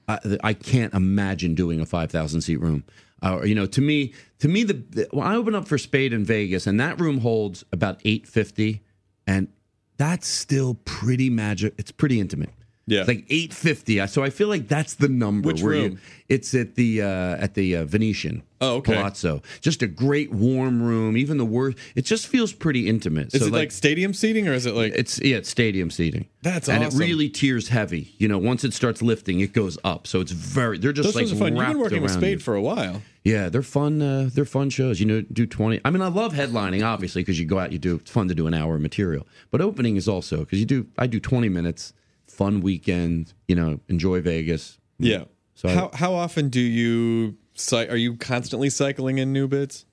I, 0.09 0.19
I 0.43 0.53
can't 0.55 0.95
imagine 0.95 1.55
doing 1.55 1.81
a 1.81 1.87
five 1.87 2.11
thousand 2.11 2.43
seat 2.43 2.61
room. 2.61 2.85
Uh, 3.23 3.41
you 3.45 3.55
know, 3.55 3.67
to 3.67 3.81
me, 3.81 4.13
to 4.39 4.49
me, 4.49 4.63
the, 4.63 4.75
the 4.75 5.09
when 5.11 5.27
I 5.27 5.35
open 5.37 5.55
up 5.55 5.67
for 5.67 5.79
Spade 5.79 6.13
in 6.13 6.25
Vegas, 6.25 6.67
and 6.67 6.79
that 6.81 7.01
room 7.01 7.19
holds 7.19 7.65
about 7.73 8.01
eight 8.05 8.27
fifty, 8.27 8.83
and 9.27 9.49
that's 9.97 10.27
still 10.27 10.75
pretty 10.85 11.31
magic. 11.31 11.75
It's 11.79 11.91
pretty 11.91 12.21
intimate. 12.21 12.51
Yeah. 12.89 13.01
It's 13.01 13.09
like 13.09 13.25
eight 13.31 13.53
fifty. 13.53 14.05
So 14.07 14.23
I 14.23 14.31
feel 14.31 14.47
like 14.47 14.69
that's 14.69 14.95
the 14.95 15.09
number. 15.09 15.49
Which 15.49 15.61
where 15.63 15.75
you- 15.75 15.83
room? 15.83 16.01
it's 16.29 16.55
at 16.55 16.77
the 16.77 17.03
uh, 17.03 17.37
at 17.37 17.55
the 17.55 17.77
uh, 17.77 17.85
Venetian. 17.85 18.43
Oh, 18.61 18.77
okay. 18.77 18.95
Palazzo. 18.95 19.43
Just 19.61 19.83
a 19.83 19.89
great 19.89 20.31
warm 20.31 20.81
room. 20.81 21.17
Even 21.17 21.37
the 21.37 21.45
worst, 21.45 21.79
it 21.97 22.05
just 22.05 22.29
feels 22.29 22.53
pretty 22.53 22.89
intimate. 22.89 23.35
Is 23.35 23.41
so 23.41 23.49
it 23.49 23.53
like, 23.53 23.73
stadium 23.73 24.15
seating 24.15 24.47
or 24.47 24.53
is 24.53 24.67
it 24.67 24.75
like 24.75 24.93
it's 24.95 25.21
yeah, 25.21 25.39
it's 25.39 25.49
stadium 25.49 25.91
seating. 25.91 26.27
That's 26.43 26.69
and 26.69 26.85
awesome. 26.85 27.01
it 27.01 27.05
really 27.05 27.29
tears 27.29 27.69
heavy. 27.69 28.15
You 28.19 28.29
know, 28.29 28.39
once 28.39 28.63
it 28.63 28.73
starts 28.73 29.03
lifting, 29.03 29.41
it 29.41 29.53
goes 29.53 29.77
up. 29.83 30.07
So 30.07 30.21
it's 30.21 30.33
very. 30.33 30.79
They're 30.79 30.93
just 30.93 31.13
those 31.13 31.17
like 31.17 31.25
are 31.25 31.37
fun? 31.37 31.57
You've 31.57 31.67
been 31.67 31.79
working 31.81 32.03
with 32.03 32.13
Spade 32.13 32.35
you. 32.35 32.39
for 32.39 32.55
a 32.55 32.63
while. 32.63 33.03
Yeah, 33.27 33.49
they're 33.49 33.63
fun. 33.63 34.01
Uh, 34.01 34.31
they're 34.33 34.45
fun 34.45 34.71
shows. 34.71 35.01
You 35.01 35.07
know, 35.07 35.21
do 35.21 35.47
twenty. 35.47 35.81
I 35.85 35.91
mean, 35.91 36.01
I 36.01 36.07
love 36.07 36.33
headlining, 36.33 36.85
obviously, 36.87 37.23
because 37.23 37.41
you 37.41 37.45
go 37.47 37.59
out, 37.59 37.73
you 37.73 37.79
do. 37.79 37.97
It's 37.97 38.11
fun 38.11 38.29
to 38.29 38.35
do 38.37 38.47
an 38.47 38.55
hour 38.55 38.77
of 38.77 38.81
material. 38.81 39.27
But 39.51 39.61
opening 39.61 39.97
is 39.97 40.07
also 40.09 40.37
because 40.45 40.61
you 40.61 40.65
do. 40.67 40.87
I 40.97 41.09
do 41.09 41.19
twenty 41.19 41.49
minutes, 41.49 41.93
fun 42.29 42.61
weekend. 42.61 43.33
You 43.49 43.57
know, 43.57 43.81
enjoy 43.89 44.21
Vegas. 44.21 44.79
Yeah. 45.01 45.25
So 45.57 45.69
I- 45.69 45.75
how 45.75 45.91
how 45.93 46.15
often 46.15 46.51
do 46.51 46.61
you 46.61 47.37
are 47.73 47.97
you 47.97 48.17
constantly 48.17 48.71
cycling 48.71 49.19
in 49.19 49.33
new 49.33 49.49
bits? 49.49 49.87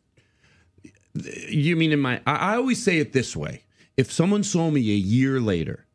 You 1.49 1.75
mean 1.75 1.91
in 1.91 1.99
my? 1.99 2.21
I, 2.27 2.35
I 2.35 2.55
always 2.55 2.83
say 2.83 2.97
it 2.99 3.13
this 3.13 3.35
way: 3.35 3.63
if 3.97 4.11
someone 4.11 4.43
saw 4.43 4.69
me 4.69 4.81
a 4.91 4.95
year 4.95 5.39
later, 5.39 5.85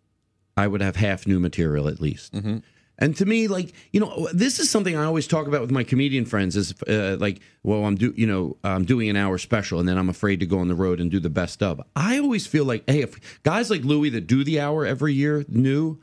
I 0.57 0.67
would 0.67 0.81
have 0.81 0.97
half 0.97 1.27
new 1.27 1.39
material 1.41 1.87
at 1.89 2.01
least. 2.01 2.35
And 3.01 3.17
to 3.17 3.27
me, 3.27 3.47
like 3.47 3.73
you 3.93 4.01
know, 4.01 4.29
this 4.33 4.59
is 4.59 4.69
something 4.69 4.97
I 4.97 5.05
always 5.05 5.27
talk 5.27 5.47
about 5.47 5.61
with 5.61 5.71
my 5.71 5.85
comedian 5.85 6.25
friends. 6.25 6.57
Is 6.57 6.75
uh, 6.89 7.17
like, 7.21 7.41
well, 7.63 7.85
I'm 7.85 7.95
do 7.95 8.13
you 8.17 8.27
know, 8.27 8.57
I'm 8.65 8.85
doing 8.85 9.09
an 9.09 9.17
hour 9.17 9.39
special, 9.39 9.79
and 9.79 9.89
then 9.89 9.97
I'm 9.97 10.09
afraid 10.09 10.41
to 10.41 10.47
go 10.47 10.59
on 10.59 10.69
the 10.69 10.75
road 10.75 11.01
and 11.01 11.11
do 11.11 11.21
the 11.21 11.31
best 11.31 11.63
of. 11.63 11.81
I 11.95 12.19
always 12.19 12.47
feel 12.47 12.65
like, 12.65 12.83
hey, 12.91 13.03
if 13.03 13.43
guys 13.45 13.71
like 13.71 13.83
Louis 13.85 14.11
that 14.11 14.27
do 14.27 14.43
the 14.43 14.59
hour 14.61 14.85
every 14.85 15.15
year, 15.15 15.45
new, 15.49 16.01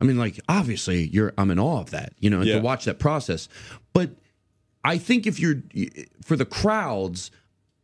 I 0.00 0.04
mean, 0.04 0.18
like 0.18 0.40
obviously, 0.48 1.06
you're 1.08 1.32
I'm 1.38 1.50
in 1.52 1.60
awe 1.60 1.80
of 1.80 1.90
that, 1.90 2.12
you 2.18 2.28
know, 2.28 2.42
Yeah. 2.42 2.56
to 2.56 2.60
watch 2.60 2.86
that 2.86 2.98
process. 2.98 3.48
But 3.92 4.16
I 4.84 4.98
think 4.98 5.28
if 5.28 5.38
you're 5.38 5.62
for 6.24 6.34
the 6.36 6.44
crowds, 6.44 7.30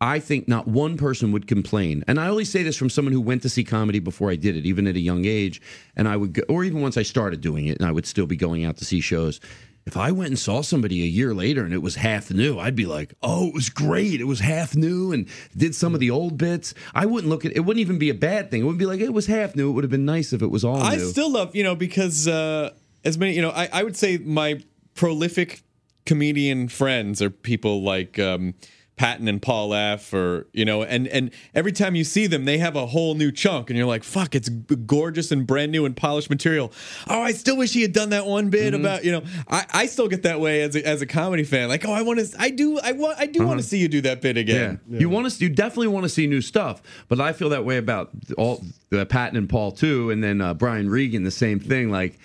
I 0.01 0.21
think 0.21 0.47
not 0.47 0.69
one 0.69 0.97
person 0.97 1.33
would 1.33 1.49
complain. 1.49 2.05
And 2.07 2.21
I 2.21 2.29
only 2.29 2.45
say 2.45 2.63
this 2.63 2.77
from 2.77 2.89
someone 2.89 3.13
who 3.13 3.21
went 3.21 3.43
to 3.43 3.49
see 3.49 3.65
comedy 3.65 3.99
before 3.99 4.31
I 4.31 4.37
did 4.37 4.57
it, 4.57 4.65
even 4.65 4.87
at 4.87 4.95
a 4.95 5.01
young 5.01 5.25
age. 5.25 5.61
And 5.97 6.07
I 6.07 6.17
would, 6.17 6.35
go, 6.35 6.43
or 6.49 6.63
even 6.63 6.81
once 6.81 6.97
I 6.97 7.03
started 7.03 7.41
doing 7.41 7.67
it, 7.67 7.79
and 7.79 7.87
I 7.87 7.91
would 7.91 8.07
still 8.07 8.27
be 8.27 8.37
going 8.37 8.65
out 8.65 8.77
to 8.77 8.85
see 8.85 9.01
shows. 9.01 9.41
If 9.87 9.97
I 9.97 10.13
went 10.13 10.29
and 10.29 10.39
saw 10.39 10.61
somebody 10.61 11.03
a 11.03 11.07
year 11.07 11.33
later 11.33 11.65
and 11.65 11.73
it 11.73 11.83
was 11.83 11.95
half 11.97 12.31
new, 12.31 12.59
I'd 12.59 12.77
be 12.77 12.85
like, 12.85 13.15
"Oh, 13.23 13.49
it 13.49 13.55
was 13.55 13.71
great! 13.71 14.21
It 14.21 14.25
was 14.25 14.39
half 14.39 14.77
new 14.77 15.13
and 15.13 15.27
did 15.57 15.75
some 15.75 15.95
of 15.95 16.01
the 16.01 16.11
old 16.11 16.37
bits." 16.37 16.75
I 16.95 17.07
wouldn't 17.07 17.31
look 17.31 17.47
at 17.47 17.57
it. 17.57 17.61
Wouldn't 17.61 17.81
even 17.81 17.99
be 17.99 18.11
a 18.11 18.15
bad 18.15 18.51
thing. 18.51 18.61
It 18.61 18.65
wouldn't 18.65 18.79
be 18.79 18.85
like 18.85 19.01
it 19.01 19.15
was 19.15 19.27
half 19.27 19.57
new. 19.57 19.71
It 19.71 19.73
would 19.73 19.85
have 19.85 19.91
been 19.91 20.05
nice 20.05 20.35
if 20.35 20.43
it 20.43 20.49
was 20.49 20.63
all 20.63 20.77
I 20.83 20.97
new. 20.97 21.07
still 21.07 21.33
love, 21.33 21.57
you 21.57 21.65
know, 21.65 21.75
because 21.75 22.29
uh, 22.29 22.71
as 23.03 23.17
many, 23.17 23.33
you 23.35 23.41
know, 23.41 23.49
I, 23.49 23.71
I 23.73 23.83
would 23.83 23.97
say 23.97 24.19
my 24.19 24.61
prolific 24.95 25.63
comedian 26.05 26.69
friends 26.69 27.23
are 27.23 27.31
people 27.31 27.83
like 27.83 28.19
um, 28.19 28.53
Patton 28.99 29.29
and 29.29 29.41
Paul 29.41 29.73
F. 29.73 30.13
Or 30.13 30.47
you 30.53 30.65
know, 30.65 30.83
and 30.83 31.09
and 31.09 31.31
every 31.55 31.73
time 31.73 31.95
you 31.95 32.05
see 32.05 32.27
them, 32.27 32.45
they 32.45 32.59
have 32.59 32.77
a 32.77 32.85
whole 32.87 33.15
new 33.15 33.33
chunk, 33.33 33.71
and 33.71 33.77
you're 33.79 33.87
like, 33.87 34.05
"Fuck, 34.05 34.35
it's 34.35 34.49
gorgeous 34.49 35.31
and 35.31 35.47
brand 35.47 35.73
new 35.73 35.87
and 35.87 35.97
polished 35.97 36.29
material." 36.29 36.73
Oh, 37.07 37.23
I 37.23 37.33
still 37.33 37.57
wish 37.57 37.73
he 37.73 37.83
had 37.83 37.93
done 37.93 38.11
that 38.11 38.27
one 38.27 38.51
bit 38.51 38.75
Mm-hmm. 38.75 38.85
about 38.85 39.05
you 39.05 39.13
know. 39.13 39.23
I, 39.49 39.65
I 39.73 39.87
still 39.87 40.09
get 40.09 40.25
that 40.25 40.41
way 40.41 40.63
as 40.63 40.75
a, 40.77 40.87
as 40.87 41.01
a 41.01 41.07
comedy 41.07 41.45
fan. 41.45 41.69
Like, 41.69 41.87
oh, 41.87 41.93
I 41.93 42.03
want 42.03 42.19
to, 42.19 42.27
I 42.39 42.51
do, 42.51 42.79
I 42.81 42.93
want, 42.93 43.19
I 43.19 43.27
do 43.27 43.47
want 43.47 43.61
to 43.61 43.67
see 43.67 43.79
you 43.79 43.89
do 43.89 44.01
that 44.03 44.21
bit 44.21 44.37
Uh-huh. 44.37 44.45
Yeah. 44.47 44.57
again. 44.73 44.81
you 44.89 45.09
want 45.09 45.31
to, 45.31 45.43
you 45.45 45.49
definitely 45.49 45.87
want 45.89 46.05
to 46.05 46.09
see 46.09 46.27
new 46.27 46.41
stuff. 46.41 46.83
But 47.09 47.21
I 47.21 47.33
feel 47.33 47.49
that 47.51 47.65
way 47.65 47.77
about 47.79 48.11
all 48.37 48.63
uh, 48.93 49.05
Patton 49.05 49.37
and 49.39 49.49
Paul 49.49 49.73
too, 49.73 50.11
and 50.11 50.23
then 50.23 50.41
uh, 50.41 50.55
Brian 50.55 50.91
Regan, 50.91 51.23
the 51.23 51.31
same 51.31 51.61
thing. 51.61 51.91
Like, 51.91 52.19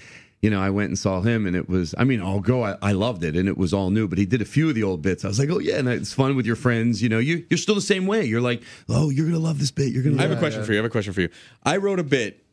you 0.43 0.49
know, 0.49 0.59
I 0.59 0.71
went 0.71 0.89
and 0.89 0.99
saw 0.99 1.21
him, 1.21 1.45
and 1.45 1.55
it 1.55 1.69
was, 1.69 1.95
I 1.97 2.03
mean, 2.03 2.21
I'll 2.21 2.41
go, 2.41 2.65
I, 2.65 2.75
I 2.81 2.91
loved 2.91 3.23
it, 3.23 3.37
and 3.37 3.47
it 3.47 3.57
was 3.57 3.73
all 3.73 3.89
new. 3.91 4.09
But 4.09 4.17
he 4.17 4.25
did 4.25 4.41
a 4.41 4.45
few 4.45 4.67
of 4.67 4.75
the 4.75 4.83
old 4.83 5.01
bits. 5.01 5.23
I 5.23 5.29
was 5.29 5.39
like, 5.39 5.49
oh 5.49 5.59
yeah, 5.59 5.77
and 5.77 5.87
it's 5.87 6.11
fun 6.11 6.35
with 6.35 6.45
your 6.45 6.57
friends. 6.57 7.01
You 7.01 7.07
know, 7.07 7.17
you 7.17 7.45
you're 7.49 7.57
still 7.57 7.75
the 7.75 7.81
same 7.81 8.05
way. 8.05 8.25
You're 8.25 8.41
like, 8.41 8.61
oh, 8.89 9.09
you're 9.09 9.25
gonna 9.25 9.39
love 9.39 9.57
this 9.57 9.71
bit. 9.71 9.93
You're 9.93 10.03
gonna. 10.03 10.17
I 10.17 10.23
have 10.23 10.31
a 10.31 10.35
question 10.35 10.61
for 10.65 10.73
you. 10.73 10.79
I 10.79 10.81
have 10.81 10.85
a 10.85 10.89
question 10.89 11.13
for 11.13 11.21
you. 11.21 11.29
I 11.63 11.77
wrote 11.77 11.99
a 11.99 12.03
bit 12.03 12.45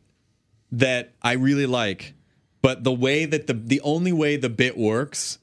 that 0.71 1.15
I 1.21 1.33
really 1.33 1.67
like, 1.67 2.15
but 2.63 2.85
the 2.85 2.93
way 2.93 3.25
that 3.25 3.49
the 3.49 3.55
the 3.55 3.81
only 3.81 4.13
way 4.13 4.37
the 4.37 4.49
bit 4.49 4.79
works, 4.79 5.41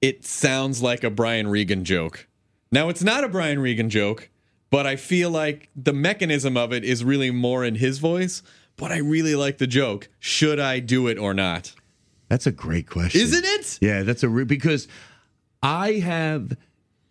it 0.00 0.24
sounds 0.24 0.82
like 0.82 1.04
a 1.04 1.10
Brian 1.10 1.48
Regan 1.48 1.84
joke. 1.84 2.28
Now 2.72 2.88
it's 2.88 3.02
not 3.02 3.24
a 3.24 3.28
Brian 3.28 3.58
Regan 3.58 3.90
joke, 3.90 4.30
but 4.70 4.86
I 4.86 4.96
feel 4.96 5.28
like 5.28 5.68
the 5.76 5.92
mechanism 5.92 6.56
of 6.56 6.72
it 6.72 6.82
is 6.82 7.04
really 7.04 7.30
more 7.30 7.62
in 7.62 7.74
his 7.74 7.98
voice. 7.98 8.42
But 8.76 8.92
I 8.92 8.98
really 8.98 9.34
like 9.34 9.58
the 9.58 9.66
joke. 9.66 10.08
Should 10.18 10.58
I 10.58 10.80
do 10.80 11.06
it 11.06 11.18
or 11.18 11.32
not? 11.32 11.72
That's 12.28 12.46
a 12.46 12.52
great 12.52 12.88
question, 12.88 13.20
Isn't 13.20 13.44
it? 13.44 13.78
Yeah, 13.80 14.02
that's 14.02 14.22
a 14.22 14.28
re- 14.28 14.44
because 14.44 14.88
I 15.62 15.92
have. 15.94 16.56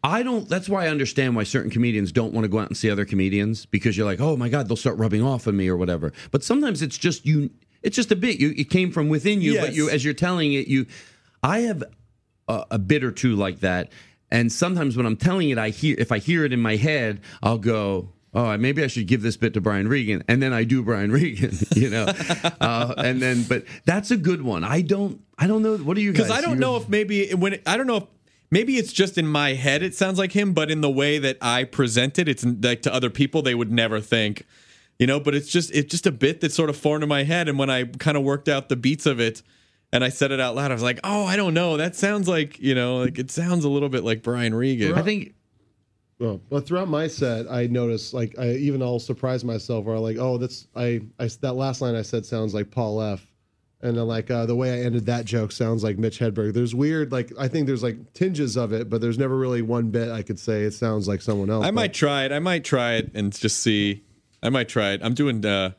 I 0.04 0.22
don't. 0.22 0.50
That's 0.50 0.68
why 0.68 0.86
I 0.86 0.90
understand 0.90 1.36
why 1.36 1.44
certain 1.44 1.72
comedians 1.72 2.12
don't 2.12 2.34
want 2.34 2.44
to 2.44 2.50
go 2.50 2.60
out 2.60 2.68
and 2.68 2.76
see 2.76 2.90
other 2.90 3.06
comedians 3.06 3.66
because 3.66 3.96
you're 3.96 4.06
like, 4.06 4.20
oh 4.20 4.36
my 4.36 4.50
god, 4.50 4.68
they'll 4.68 4.76
start 4.76 4.98
rubbing 4.98 5.24
off 5.24 5.48
on 5.48 5.56
me 5.56 5.70
or 5.70 5.78
whatever. 5.78 6.12
But 6.32 6.44
sometimes 6.44 6.82
it's 6.82 6.98
just 6.98 7.26
you. 7.26 7.52
It's 7.82 7.96
just 7.96 8.12
a 8.12 8.16
bit. 8.16 8.40
You 8.40 8.54
it 8.58 8.70
came 8.70 8.92
from 8.92 9.08
within 9.08 9.42
you, 9.42 9.60
but 9.60 9.74
you 9.74 9.90
as 9.90 10.04
you're 10.04 10.14
telling 10.14 10.54
it, 10.54 10.68
you. 10.68 10.88
I 11.42 11.60
have 11.62 11.84
a, 12.48 12.66
a 12.72 12.80
bit 12.80 13.04
or 13.04 13.12
two 13.12 13.36
like 13.36 13.62
that, 13.62 13.92
and 14.32 14.52
sometimes 14.52 14.98
when 14.98 15.06
I'm 15.06 15.18
telling 15.18 15.50
it, 15.52 15.58
I 15.58 15.70
hear 15.70 15.96
if 15.98 16.12
I 16.12 16.18
hear 16.18 16.44
it 16.44 16.52
in 16.52 16.62
my 16.62 16.76
head, 16.76 17.22
I'll 17.42 17.58
go. 17.58 18.10
Oh, 18.36 18.58
maybe 18.58 18.84
I 18.84 18.88
should 18.88 19.06
give 19.08 19.22
this 19.22 19.38
bit 19.38 19.54
to 19.54 19.62
Brian 19.62 19.88
Regan, 19.88 20.24
and 20.28 20.42
then 20.42 20.54
I 20.54 20.64
do 20.64 20.82
Brian 20.82 21.12
Regan, 21.20 21.56
you 21.76 21.90
know, 21.90 22.06
uh, 22.60 22.94
and 22.98 23.22
then. 23.22 23.44
But 23.44 23.66
that's 23.86 24.10
a 24.12 24.18
good 24.18 24.42
one. 24.42 24.64
I 24.64 24.82
don't. 24.82 25.22
I 25.38 25.48
don't 25.48 25.62
know. 25.62 25.78
What 25.78 25.96
do 25.96 26.02
you 26.02 26.12
guys? 26.14 26.24
because 26.28 26.38
I 26.38 26.42
don't 26.42 26.56
you- 26.56 26.60
know 26.62 26.76
if 26.78 26.90
maybe 26.90 27.32
when 27.34 27.60
I 27.66 27.78
don't 27.78 27.88
know 27.88 27.98
if 27.98 28.04
maybe 28.50 28.78
it's 28.78 28.92
just 28.94 29.18
in 29.18 29.28
my 29.28 29.54
head 29.54 29.84
it 29.84 29.94
sounds 29.96 30.18
like 30.18 30.32
him, 30.32 30.54
but 30.54 30.72
in 30.72 30.82
the 30.82 30.90
way 30.90 31.18
that 31.20 31.38
I 31.42 31.64
present 31.64 32.18
it, 32.20 32.28
it's 32.28 32.44
like 32.44 32.82
to 32.84 32.94
other 32.94 33.10
people 33.10 33.42
they 33.44 33.56
would 33.56 33.72
never 33.72 34.00
think, 34.00 34.46
you 34.98 35.06
know. 35.08 35.20
But 35.20 35.36
it's 35.36 35.50
just 35.50 35.72
it's 35.72 35.92
just 35.92 36.08
a 36.08 36.12
bit 36.12 36.42
that 36.42 36.52
sort 36.52 36.70
of 36.72 36.76
formed 36.78 37.04
in 37.04 37.10
my 37.10 37.24
head, 37.24 37.48
and 37.48 37.60
when 37.60 37.70
I 37.70 37.84
kind 37.86 38.18
of 38.18 38.24
worked 38.24 38.50
out 38.50 38.70
the 38.70 38.76
beats 38.76 39.06
of 39.06 39.20
it. 39.20 39.42
And 39.92 40.04
I 40.04 40.10
said 40.10 40.32
it 40.32 40.40
out 40.40 40.56
loud. 40.56 40.72
I 40.72 40.74
was 40.74 40.82
like, 40.82 41.00
"Oh, 41.04 41.24
I 41.24 41.36
don't 41.36 41.54
know. 41.54 41.78
That 41.78 41.96
sounds 41.96 42.28
like 42.28 42.58
you 42.60 42.74
know, 42.74 42.98
like 42.98 43.20
it 43.20 43.30
sounds 43.30 43.64
a 43.64 43.70
little 43.70 43.90
bit 43.90 44.04
like 44.04 44.24
Brian 44.24 44.56
Regan." 44.56 44.96
I 44.96 45.04
think 45.04 45.36
Well, 46.24 46.40
but 46.50 46.66
throughout 46.66 46.88
my 46.88 47.08
set, 47.08 47.52
I 47.52 47.68
noticed 47.68 48.14
like 48.14 48.34
I 48.40 48.52
even 48.54 48.82
I'll 48.82 49.00
surprise 49.00 49.44
myself 49.44 49.84
where 49.84 49.96
I'm 49.96 50.02
like, 50.02 50.18
oh, 50.18 50.38
that's 50.38 50.68
I, 50.74 51.02
I 51.20 51.28
that 51.42 51.54
last 51.54 51.82
line 51.82 51.96
I 51.96 52.02
said 52.02 52.26
sounds 52.26 52.54
like 52.54 52.72
Paul 52.72 53.02
F. 53.02 53.28
And 53.82 53.98
then 53.98 54.08
like 54.08 54.32
uh, 54.32 54.46
the 54.46 54.56
way 54.56 54.72
I 54.72 54.86
ended 54.86 55.06
that 55.08 55.26
joke 55.26 55.52
sounds 55.52 55.84
like 55.84 55.98
Mitch 55.98 56.18
Hedberg. 56.20 56.54
There's 56.54 56.74
weird 56.74 57.12
like 57.12 57.34
I 57.38 57.50
think 57.50 57.68
there's 57.68 57.84
like 57.84 58.14
tinges 58.14 58.56
of 58.56 58.72
it, 58.72 58.90
but 58.90 59.02
there's 59.02 59.18
never 59.18 59.36
really 59.38 59.62
one 59.62 59.90
bit 59.92 60.10
I 60.10 60.22
could 60.22 60.40
say 60.40 60.62
it 60.62 60.72
sounds 60.74 61.10
like 61.10 61.22
someone 61.22 61.50
else. 61.50 61.66
I 61.66 61.68
But- 61.68 61.74
might 61.76 61.94
try 61.94 62.24
it. 62.24 62.32
I 62.32 62.40
might 62.40 62.64
try 62.64 62.94
it 62.94 63.12
and 63.14 63.34
just 63.38 63.58
see. 63.58 64.04
I 64.42 64.48
might 64.50 64.70
try 64.70 64.92
it. 64.92 65.02
I'm 65.04 65.14
doing. 65.14 65.46
uh 65.46 65.72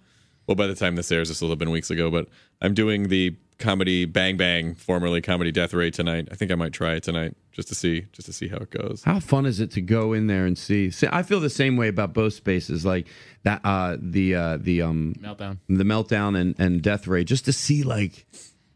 Well, 0.46 0.56
by 0.56 0.66
the 0.66 0.74
time 0.74 0.96
this 0.96 1.10
airs, 1.10 1.28
this 1.30 1.40
will 1.40 1.48
have 1.48 1.58
been 1.58 1.70
weeks 1.70 1.90
ago. 1.90 2.10
But 2.10 2.28
I'm 2.60 2.74
doing 2.74 3.08
the 3.08 3.34
comedy 3.58 4.04
Bang 4.04 4.36
Bang, 4.36 4.74
formerly 4.74 5.20
Comedy 5.20 5.52
Death 5.52 5.74
Ray 5.74 5.90
tonight. 5.90 6.28
I 6.30 6.34
think 6.34 6.50
I 6.50 6.54
might 6.54 6.72
try 6.72 6.94
it 6.94 7.02
tonight 7.02 7.36
just 7.52 7.68
to 7.68 7.74
see, 7.74 8.06
just 8.12 8.26
to 8.26 8.32
see 8.32 8.48
how 8.48 8.56
it 8.58 8.70
goes. 8.70 9.02
How 9.04 9.20
fun 9.20 9.46
is 9.46 9.60
it 9.60 9.70
to 9.72 9.80
go 9.80 10.12
in 10.12 10.26
there 10.26 10.44
and 10.46 10.58
see? 10.58 10.90
see 10.90 11.06
I 11.10 11.22
feel 11.22 11.40
the 11.40 11.50
same 11.50 11.76
way 11.76 11.88
about 11.88 12.12
both 12.12 12.34
spaces, 12.34 12.84
like 12.84 13.06
that. 13.44 13.60
Uh, 13.64 13.96
the 14.00 14.34
uh, 14.34 14.58
the 14.60 14.82
um, 14.82 15.14
Meltdown. 15.20 15.58
the 15.68 15.84
meltdown 15.84 16.38
and 16.38 16.54
and 16.58 16.82
death 16.82 17.06
ray, 17.06 17.24
just 17.24 17.44
to 17.46 17.52
see 17.52 17.82
like 17.82 18.26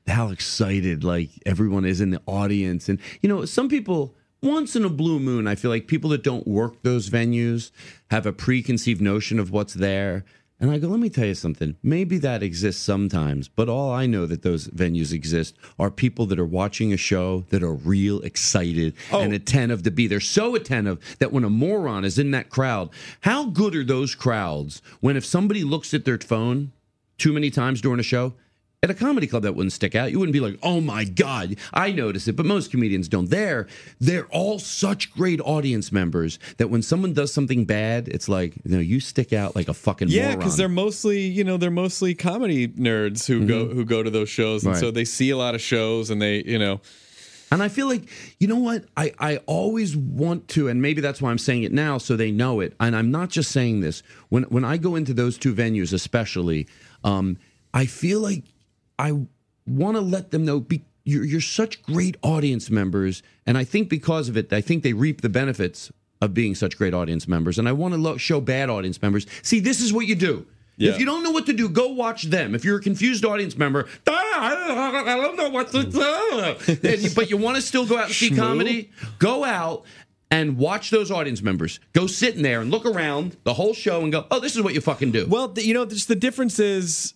how 0.06 0.30
excited 0.30 1.04
like 1.04 1.30
everyone 1.44 1.84
is 1.84 2.00
in 2.00 2.10
the 2.10 2.22
audience, 2.26 2.88
and 2.88 2.98
you 3.20 3.28
know, 3.28 3.44
some 3.44 3.68
people. 3.68 4.14
Once 4.40 4.76
in 4.76 4.84
a 4.84 4.88
blue 4.88 5.18
moon, 5.18 5.48
I 5.48 5.56
feel 5.56 5.68
like 5.68 5.88
people 5.88 6.10
that 6.10 6.22
don't 6.22 6.46
work 6.46 6.80
those 6.84 7.10
venues 7.10 7.72
have 8.12 8.24
a 8.24 8.32
preconceived 8.32 9.00
notion 9.00 9.40
of 9.40 9.50
what's 9.50 9.74
there. 9.74 10.24
And 10.60 10.72
I 10.72 10.78
go, 10.78 10.88
let 10.88 10.98
me 10.98 11.08
tell 11.08 11.26
you 11.26 11.34
something. 11.34 11.76
Maybe 11.84 12.18
that 12.18 12.42
exists 12.42 12.82
sometimes, 12.82 13.46
but 13.46 13.68
all 13.68 13.92
I 13.92 14.06
know 14.06 14.26
that 14.26 14.42
those 14.42 14.66
venues 14.68 15.12
exist 15.12 15.54
are 15.78 15.90
people 15.90 16.26
that 16.26 16.38
are 16.40 16.44
watching 16.44 16.92
a 16.92 16.96
show 16.96 17.44
that 17.50 17.62
are 17.62 17.72
real 17.72 18.20
excited 18.22 18.94
oh. 19.12 19.20
and 19.20 19.32
attentive 19.32 19.84
to 19.84 19.92
be 19.92 20.08
there. 20.08 20.20
So 20.20 20.56
attentive 20.56 20.98
that 21.20 21.32
when 21.32 21.44
a 21.44 21.50
moron 21.50 22.04
is 22.04 22.18
in 22.18 22.32
that 22.32 22.50
crowd, 22.50 22.90
how 23.20 23.46
good 23.46 23.76
are 23.76 23.84
those 23.84 24.16
crowds 24.16 24.82
when 24.98 25.16
if 25.16 25.24
somebody 25.24 25.62
looks 25.62 25.94
at 25.94 26.04
their 26.04 26.18
phone 26.18 26.72
too 27.18 27.32
many 27.32 27.50
times 27.50 27.80
during 27.80 28.00
a 28.00 28.04
show? 28.04 28.34
At 28.80 28.90
a 28.90 28.94
comedy 28.94 29.26
club, 29.26 29.42
that 29.42 29.56
wouldn't 29.56 29.72
stick 29.72 29.96
out. 29.96 30.12
You 30.12 30.20
wouldn't 30.20 30.32
be 30.32 30.38
like, 30.38 30.56
"Oh 30.62 30.80
my 30.80 31.02
god, 31.02 31.56
I 31.74 31.90
notice 31.90 32.28
it," 32.28 32.36
but 32.36 32.46
most 32.46 32.70
comedians 32.70 33.08
don't. 33.08 33.28
There, 33.28 33.66
they're 33.98 34.26
all 34.26 34.60
such 34.60 35.10
great 35.12 35.40
audience 35.40 35.90
members 35.90 36.38
that 36.58 36.70
when 36.70 36.82
someone 36.82 37.12
does 37.12 37.32
something 37.32 37.64
bad, 37.64 38.06
it's 38.06 38.28
like, 38.28 38.54
you 38.64 38.70
know, 38.70 38.78
you 38.78 39.00
stick 39.00 39.32
out 39.32 39.56
like 39.56 39.66
a 39.66 39.74
fucking 39.74 40.10
Yeah, 40.10 40.36
because 40.36 40.56
they're 40.56 40.68
mostly, 40.68 41.22
you 41.22 41.42
know, 41.42 41.56
they're 41.56 41.72
mostly 41.72 42.14
comedy 42.14 42.68
nerds 42.68 43.26
who 43.26 43.44
go 43.48 43.66
who 43.66 43.84
go 43.84 44.04
to 44.04 44.10
those 44.10 44.28
shows, 44.28 44.62
and 44.62 44.74
Right. 44.74 44.80
so 44.80 44.92
they 44.92 45.04
see 45.04 45.30
a 45.30 45.36
lot 45.36 45.56
of 45.56 45.60
shows, 45.60 46.08
and 46.08 46.22
they, 46.22 46.44
you 46.44 46.58
know, 46.60 46.80
And 47.50 47.62
I 47.64 47.68
feel 47.68 47.88
like, 47.88 48.02
you 48.38 48.46
know 48.46 48.58
what? 48.60 48.84
I, 48.96 49.12
I 49.18 49.38
always 49.46 49.96
want 49.96 50.46
to, 50.48 50.68
and 50.68 50.80
maybe 50.80 51.00
that's 51.00 51.20
why 51.20 51.30
I'm 51.32 51.38
saying 51.38 51.64
it 51.64 51.72
now 51.72 51.98
so 51.98 52.14
they 52.14 52.30
know 52.30 52.60
it. 52.60 52.74
And 52.78 52.94
I'm 52.94 53.10
not 53.10 53.30
just 53.30 53.50
saying 53.50 53.80
this. 53.80 54.04
When 54.28 54.44
when 54.44 54.64
I 54.64 54.76
go 54.76 54.94
into 54.94 55.14
those 55.14 55.36
two 55.36 55.52
venues, 55.52 55.92
especially, 55.92 56.68
um, 57.02 57.38
I 57.74 57.86
feel 57.86 58.20
like 58.20 58.44
I 58.98 59.26
want 59.66 59.96
to 59.96 60.00
let 60.00 60.30
them 60.30 60.44
know 60.44 60.60
be, 60.60 60.84
you're, 61.04 61.24
you're 61.24 61.40
such 61.40 61.82
great 61.82 62.16
audience 62.22 62.70
members. 62.70 63.22
And 63.46 63.56
I 63.56 63.64
think 63.64 63.88
because 63.88 64.28
of 64.28 64.36
it, 64.36 64.52
I 64.52 64.60
think 64.60 64.82
they 64.82 64.92
reap 64.92 65.20
the 65.20 65.28
benefits 65.28 65.90
of 66.20 66.34
being 66.34 66.54
such 66.54 66.76
great 66.76 66.94
audience 66.94 67.28
members. 67.28 67.58
And 67.58 67.68
I 67.68 67.72
want 67.72 67.94
to 67.94 68.00
lo- 68.00 68.16
show 68.16 68.40
bad 68.40 68.70
audience 68.70 69.00
members 69.00 69.26
see, 69.42 69.60
this 69.60 69.80
is 69.80 69.92
what 69.92 70.06
you 70.06 70.14
do. 70.14 70.46
Yeah. 70.76 70.92
If 70.92 71.00
you 71.00 71.06
don't 71.06 71.24
know 71.24 71.32
what 71.32 71.46
to 71.46 71.52
do, 71.52 71.68
go 71.68 71.88
watch 71.88 72.24
them. 72.24 72.54
If 72.54 72.64
you're 72.64 72.78
a 72.78 72.80
confused 72.80 73.24
audience 73.24 73.56
member, 73.56 73.88
"Ah, 74.06 75.02
I 75.06 75.16
don't 75.16 75.36
know 75.36 75.48
what 75.48 75.72
to 75.72 75.82
do. 75.82 77.08
But 77.16 77.30
you 77.30 77.36
want 77.36 77.56
to 77.56 77.62
still 77.62 77.84
go 77.84 77.98
out 77.98 78.06
and 78.06 78.14
see 78.14 78.30
comedy, 78.30 78.92
go 79.18 79.44
out 79.44 79.84
and 80.30 80.56
watch 80.56 80.90
those 80.90 81.10
audience 81.10 81.42
members. 81.42 81.80
Go 81.94 82.06
sit 82.06 82.36
in 82.36 82.42
there 82.42 82.60
and 82.60 82.70
look 82.70 82.86
around 82.86 83.36
the 83.42 83.54
whole 83.54 83.74
show 83.74 84.02
and 84.02 84.12
go, 84.12 84.26
oh, 84.30 84.38
this 84.38 84.54
is 84.54 84.62
what 84.62 84.72
you 84.72 84.80
fucking 84.80 85.10
do. 85.10 85.26
Well, 85.28 85.52
you 85.56 85.74
know, 85.74 85.84
just 85.84 86.06
the 86.06 86.14
difference 86.14 86.60
is 86.60 87.14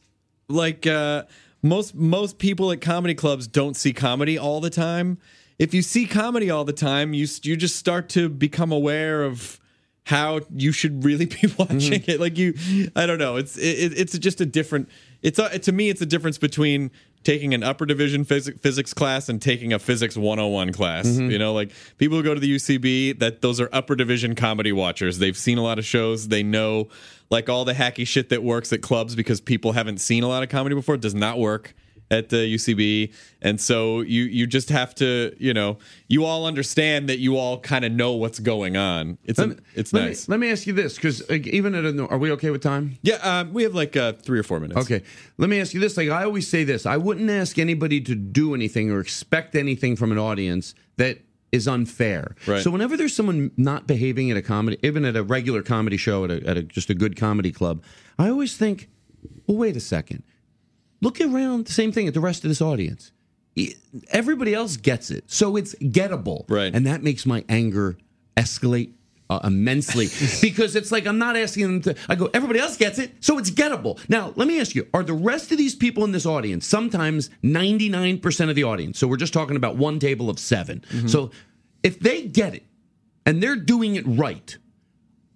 like 0.48 0.84
uh, 0.86 1.24
most 1.62 1.94
most 1.94 2.38
people 2.38 2.72
at 2.72 2.80
comedy 2.80 3.14
clubs 3.14 3.46
don't 3.46 3.76
see 3.76 3.92
comedy 3.92 4.36
all 4.36 4.60
the 4.60 4.70
time. 4.70 5.18
If 5.58 5.72
you 5.72 5.82
see 5.82 6.06
comedy 6.06 6.50
all 6.50 6.64
the 6.64 6.72
time, 6.72 7.14
you 7.14 7.26
you 7.42 7.56
just 7.56 7.76
start 7.76 8.08
to 8.10 8.28
become 8.28 8.72
aware 8.72 9.22
of 9.22 9.60
how 10.04 10.40
you 10.52 10.72
should 10.72 11.04
really 11.04 11.26
be 11.26 11.36
mm-hmm. 11.36 11.74
watching 11.74 12.04
it. 12.06 12.20
Like 12.20 12.36
you, 12.36 12.54
I 12.96 13.06
don't 13.06 13.18
know. 13.18 13.36
It's 13.36 13.56
it, 13.56 13.92
it's 13.96 14.18
just 14.18 14.40
a 14.40 14.46
different. 14.46 14.88
It's 15.22 15.38
a, 15.38 15.58
to 15.60 15.72
me, 15.72 15.88
it's 15.88 16.00
a 16.00 16.06
difference 16.06 16.38
between 16.38 16.90
taking 17.24 17.54
an 17.54 17.62
upper 17.62 17.86
division 17.86 18.24
phys- 18.24 18.58
physics 18.60 18.92
class 18.92 19.28
and 19.28 19.40
taking 19.40 19.72
a 19.72 19.78
physics 19.78 20.16
101 20.16 20.72
class. 20.72 21.06
Mm-hmm. 21.06 21.30
You 21.30 21.38
know, 21.38 21.52
like 21.52 21.72
people 21.98 22.16
who 22.16 22.24
go 22.24 22.34
to 22.34 22.40
the 22.40 22.54
UCB, 22.56 23.18
that 23.20 23.42
those 23.42 23.60
are 23.60 23.68
upper 23.72 23.96
division 23.96 24.34
comedy 24.34 24.72
watchers. 24.72 25.18
They've 25.18 25.36
seen 25.36 25.58
a 25.58 25.62
lot 25.62 25.78
of 25.78 25.84
shows. 25.84 26.28
They 26.28 26.42
know 26.42 26.88
like 27.30 27.48
all 27.48 27.64
the 27.64 27.74
hacky 27.74 28.06
shit 28.06 28.28
that 28.28 28.42
works 28.42 28.72
at 28.72 28.82
clubs 28.82 29.14
because 29.14 29.40
people 29.40 29.72
haven't 29.72 29.98
seen 29.98 30.22
a 30.22 30.28
lot 30.28 30.42
of 30.42 30.48
comedy 30.48 30.74
before 30.74 30.96
does 30.96 31.14
not 31.14 31.38
work 31.38 31.74
at 32.12 32.28
the 32.28 32.36
UCB, 32.36 33.12
and 33.40 33.60
so 33.60 34.02
you 34.02 34.24
you 34.24 34.46
just 34.46 34.68
have 34.68 34.94
to 34.96 35.34
you 35.38 35.52
know 35.54 35.78
you 36.08 36.24
all 36.24 36.46
understand 36.46 37.08
that 37.08 37.18
you 37.18 37.36
all 37.38 37.58
kind 37.58 37.84
of 37.84 37.90
know 37.90 38.12
what's 38.12 38.38
going 38.38 38.76
on. 38.76 39.18
It's 39.24 39.38
Let 39.38 39.48
me- 39.48 39.56
it's 39.74 39.92
let 39.92 40.04
nice. 40.04 40.28
Me, 40.28 40.32
let 40.32 40.40
me 40.40 40.50
ask 40.52 40.66
you 40.66 40.74
this, 40.74 40.94
because 40.96 41.28
even 41.30 41.74
at 41.74 41.84
a, 41.86 42.06
are 42.08 42.18
we 42.18 42.30
okay 42.32 42.50
with 42.50 42.62
time? 42.62 42.98
yeah, 43.02 43.14
um, 43.16 43.52
we 43.52 43.62
have 43.62 43.74
like 43.74 43.96
uh, 43.96 44.12
three 44.12 44.38
or 44.38 44.42
four 44.42 44.60
minutes. 44.60 44.78
Okay. 44.80 45.02
Let 45.38 45.48
me 45.48 45.58
ask 45.60 45.72
you 45.74 45.80
this. 45.80 45.96
Like 45.96 46.10
I 46.10 46.22
always 46.24 46.46
say 46.46 46.62
this, 46.64 46.84
I 46.86 46.98
wouldn't 46.98 47.30
ask 47.30 47.58
anybody 47.58 48.00
to 48.02 48.14
do 48.14 48.54
anything 48.54 48.90
or 48.90 49.00
expect 49.00 49.54
anything 49.56 49.96
from 49.96 50.12
an 50.12 50.18
audience 50.18 50.74
that 50.98 51.18
is 51.50 51.66
unfair. 51.66 52.34
Right. 52.46 52.62
So 52.62 52.70
whenever 52.70 52.96
there's 52.96 53.14
someone 53.14 53.50
not 53.56 53.86
behaving 53.86 54.30
at 54.30 54.36
a 54.36 54.42
comedy, 54.42 54.78
even 54.82 55.04
at 55.04 55.16
a 55.16 55.22
regular 55.22 55.62
comedy 55.62 55.96
show, 55.96 56.24
at 56.24 56.30
a, 56.30 56.46
at 56.46 56.56
a 56.58 56.62
just 56.62 56.90
a 56.90 56.94
good 56.94 57.16
comedy 57.16 57.52
club, 57.52 57.82
I 58.18 58.28
always 58.28 58.56
think, 58.56 58.88
well, 59.46 59.56
wait 59.58 59.76
a 59.76 59.80
second. 59.80 60.22
Look 61.02 61.20
around, 61.20 61.66
the 61.66 61.72
same 61.72 61.92
thing 61.92 62.08
at 62.08 62.14
the 62.14 62.20
rest 62.20 62.44
of 62.44 62.48
this 62.48 62.62
audience. 62.62 63.12
Everybody 64.08 64.54
else 64.54 64.78
gets 64.78 65.10
it, 65.10 65.24
so 65.26 65.56
it's 65.56 65.74
gettable, 65.74 66.44
Right. 66.48 66.74
And 66.74 66.86
that 66.86 67.02
makes 67.02 67.26
my 67.26 67.44
anger 67.50 67.98
escalate 68.36 68.92
uh, 69.28 69.40
immensely 69.44 70.08
because 70.40 70.76
it's 70.76 70.90
like 70.92 71.06
I'm 71.06 71.18
not 71.18 71.36
asking 71.36 71.64
them 71.64 71.80
to. 71.82 71.96
I 72.08 72.14
go, 72.14 72.30
everybody 72.32 72.60
else 72.60 72.76
gets 72.76 72.98
it, 72.98 73.12
so 73.20 73.38
it's 73.38 73.50
gettable. 73.50 73.98
Now, 74.08 74.32
let 74.36 74.48
me 74.48 74.60
ask 74.60 74.74
you: 74.74 74.86
Are 74.94 75.02
the 75.02 75.12
rest 75.12 75.52
of 75.52 75.58
these 75.58 75.74
people 75.74 76.04
in 76.04 76.12
this 76.12 76.24
audience 76.24 76.66
sometimes 76.66 77.30
99 77.42 78.20
percent 78.20 78.48
of 78.48 78.56
the 78.56 78.64
audience? 78.64 78.98
So 78.98 79.06
we're 79.06 79.16
just 79.16 79.32
talking 79.34 79.56
about 79.56 79.76
one 79.76 79.98
table 79.98 80.30
of 80.30 80.38
7 80.38 80.82
So 81.08 81.30
if 81.82 81.98
they 81.98 82.22
get 82.22 82.54
it 82.54 82.64
and 83.26 83.42
they're 83.42 83.56
doing 83.56 83.96
it 83.96 84.04
right, 84.06 84.56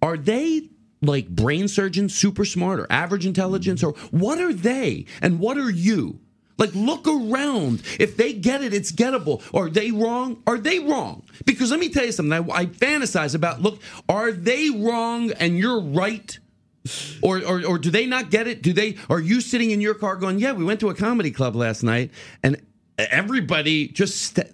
are 0.01 0.17
they 0.17 0.69
like 1.01 1.29
brain 1.29 1.67
surgeons, 1.67 2.15
super 2.15 2.45
smart, 2.45 2.79
or 2.79 2.87
average 2.89 3.25
intelligence, 3.25 3.83
or 3.83 3.93
what 4.11 4.39
are 4.39 4.53
they 4.53 5.05
and 5.21 5.39
what 5.39 5.57
are 5.57 5.69
you? 5.69 6.19
Like, 6.57 6.73
look 6.73 7.07
around. 7.07 7.83
If 7.99 8.17
they 8.17 8.33
get 8.33 8.63
it, 8.63 8.73
it's 8.73 8.91
gettable. 8.91 9.43
Are 9.53 9.69
they 9.69 9.91
wrong? 9.91 10.41
Are 10.47 10.57
they 10.57 10.79
wrong? 10.79 11.23
Because 11.45 11.69
let 11.69 11.79
me 11.79 11.89
tell 11.89 12.05
you 12.05 12.11
something. 12.11 12.33
I, 12.33 12.61
I 12.61 12.65
fantasize 12.65 13.35
about. 13.35 13.61
Look, 13.61 13.81
are 14.09 14.31
they 14.31 14.71
wrong 14.71 15.31
and 15.33 15.57
you're 15.57 15.81
right? 15.81 16.37
Or, 17.21 17.43
or 17.43 17.65
or 17.65 17.77
do 17.77 17.91
they 17.91 18.05
not 18.05 18.31
get 18.31 18.47
it? 18.47 18.61
Do 18.61 18.71
they? 18.71 18.95
Are 19.09 19.19
you 19.19 19.41
sitting 19.41 19.71
in 19.71 19.81
your 19.81 19.93
car 19.93 20.15
going, 20.15 20.39
"Yeah, 20.39 20.53
we 20.53 20.63
went 20.63 20.79
to 20.79 20.89
a 20.89 20.95
comedy 20.95 21.31
club 21.31 21.53
last 21.53 21.83
night, 21.83 22.11
and 22.41 22.61
everybody 22.97 23.89
just 23.89 24.15
st- 24.21 24.47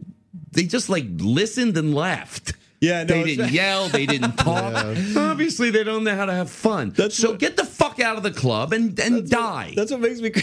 they 0.51 0.63
just 0.63 0.89
like 0.89 1.05
listened 1.17 1.77
and 1.77 1.93
laughed." 1.93 2.53
Yeah, 2.83 3.03
no, 3.03 3.13
they 3.15 3.23
didn't 3.23 3.51
yell, 3.61 3.87
they 3.87 4.05
didn't 4.05 4.35
talk. 4.37 4.73
Obviously, 5.15 5.69
they 5.71 5.85
don't 5.85 6.03
know 6.03 6.15
how 6.15 6.25
to 6.25 6.33
have 6.33 6.49
fun. 6.49 6.93
so 7.11 7.31
what- 7.31 7.39
get 7.39 7.55
the 7.55 7.63
fuck 7.65 7.99
out 8.01 8.17
of 8.17 8.23
the 8.23 8.31
club 8.31 8.73
and 8.73 8.99
and 8.99 9.29
die. 9.29 9.73
That's 9.75 9.91
what 9.91 10.01
makes 10.01 10.19
me. 10.19 10.31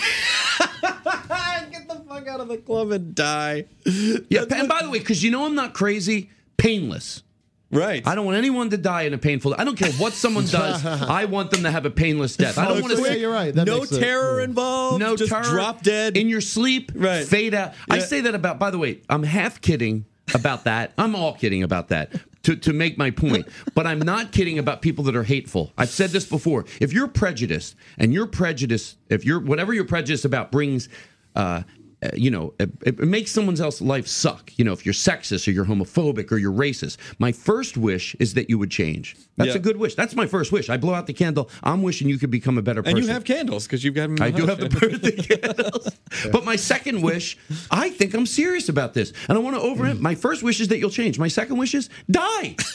Get 1.71 1.87
the 1.89 2.03
fuck 2.09 2.27
out 2.27 2.41
of 2.41 2.49
the 2.49 2.57
club 2.59 2.91
and 2.91 3.15
die. 3.15 3.67
yeah, 3.85 4.45
and 4.51 4.69
by 4.69 4.83
the 4.83 4.91
way, 4.91 4.99
because 4.99 5.23
you 5.23 5.31
know 5.31 5.45
I'm 5.47 5.55
not 5.55 5.75
crazy, 5.75 6.31
painless. 6.57 7.23
Right. 7.71 8.05
I 8.07 8.15
don't 8.17 8.25
want 8.25 8.37
anyone 8.37 8.71
to 8.71 8.77
die 8.77 9.03
in 9.03 9.15
a 9.15 9.19
painful. 9.19 9.55
I 9.57 9.63
don't 9.65 9.77
care 9.79 9.93
what 9.93 10.13
someone 10.13 10.45
does. 10.61 10.85
I 10.85 11.27
want 11.27 11.53
them 11.53 11.63
to 11.63 11.71
have 11.71 11.87
a 11.87 11.91
painless 11.91 12.37
death. 12.37 12.59
I 12.59 12.67
don't 12.67 12.79
Oh, 12.79 12.81
want 12.81 12.97
to 12.97 13.03
yeah, 13.03 13.13
you're 13.13 13.33
right. 13.33 13.55
That 13.55 13.67
no 13.67 13.83
it- 13.85 13.91
terror 13.91 14.41
mm. 14.41 14.45
involved. 14.45 14.99
no 15.01 15.15
just 15.17 15.31
terror, 15.31 15.45
drop 15.45 15.83
dead 15.83 16.17
in 16.17 16.29
your 16.29 16.41
sleep. 16.41 16.91
Right. 16.95 17.25
fade 17.25 17.55
out. 17.55 17.75
I 17.89 17.99
say 18.01 18.23
that 18.23 18.35
about. 18.35 18.59
By 18.59 18.71
the 18.71 18.79
way, 18.79 19.03
I'm 19.09 19.23
half 19.23 19.61
kidding 19.61 20.07
about 20.35 20.65
that. 20.65 20.93
I'm 20.99 21.15
all 21.15 21.35
kidding 21.35 21.63
about 21.63 21.89
that. 21.89 22.13
To, 22.45 22.57
to 22.57 22.73
make 22.73 22.97
my 22.97 23.11
point, 23.11 23.47
but 23.75 23.87
I'm 23.87 23.99
not 23.99 24.33
kidding 24.33 24.59
about 24.59 24.81
people 24.81 25.05
that 25.05 25.15
are 25.15 25.25
hateful. 25.25 25.75
I've 25.77 25.91
said 25.91 26.09
this 26.09 26.25
before. 26.25 26.65
If 26.81 26.91
you're 26.91 27.07
prejudiced 27.07 27.77
and 27.99 28.15
your 28.15 28.27
prejudice, 28.27 28.97
if 29.11 29.27
you're 29.27 29.41
whatever 29.41 29.75
you're 29.75 29.85
prejudiced 29.85 30.25
about 30.25 30.51
brings 30.51 30.89
uh, 31.37 31.65
you 32.15 32.31
know, 32.31 32.55
it, 32.59 32.71
it 32.83 32.99
makes 33.01 33.31
someone 33.31 33.61
else's 33.61 33.83
life 33.83 34.07
suck. 34.07 34.53
You 34.57 34.65
know, 34.65 34.73
if 34.73 34.85
you're 34.87 34.95
sexist 34.95 35.47
or 35.47 35.51
you're 35.51 35.65
homophobic 35.67 36.33
or 36.33 36.39
you're 36.39 36.53
racist. 36.53 36.97
My 37.19 37.33
first 37.33 37.77
wish 37.77 38.15
is 38.19 38.35
that 38.35 38.49
you 38.49 38.59
would 38.59 38.71
change. 38.71 39.17
That's 39.37 39.49
Yeah. 39.51 39.55
a 39.57 39.59
good 39.59 39.77
wish. 39.77 39.95
That's 39.95 40.15
my 40.17 40.27
first 40.27 40.53
wish. 40.53 40.71
I 40.71 40.77
blow 40.77 40.95
out 40.95 41.07
the 41.07 41.13
candle. 41.13 41.51
I'm 41.63 41.83
wishing 41.83 42.09
you 42.09 42.19
could 42.19 42.31
become 42.31 42.59
a 42.59 42.63
better 42.63 42.83
person. 42.83 42.99
And 42.99 43.07
you 43.07 43.13
have 43.13 43.25
candles 43.25 43.67
because 43.67 43.85
you've 43.85 43.95
got 43.95 44.09
them. 44.09 44.17
I 44.21 44.31
do 44.31 44.47
have 44.47 44.59
the 44.59 44.69
birthday 44.69 45.13
candles. 45.37 45.89
But 46.33 46.45
my 46.45 46.57
second 46.57 47.03
wish, 47.03 47.37
I 47.71 47.91
think 47.91 48.15
I'm 48.15 48.27
serious 48.27 48.69
about 48.69 48.95
this. 48.95 49.13
And 49.29 49.37
I 49.37 49.41
want 49.41 49.57
to 49.57 49.63
over 49.63 49.95
My 49.95 50.15
first 50.15 50.43
wish 50.43 50.61
is 50.61 50.69
that 50.69 50.79
you'll 50.79 50.91
change. 50.91 51.19
My 51.19 51.29
second 51.29 51.57
wish 51.59 51.75
is 51.75 51.89
die. 52.11 52.57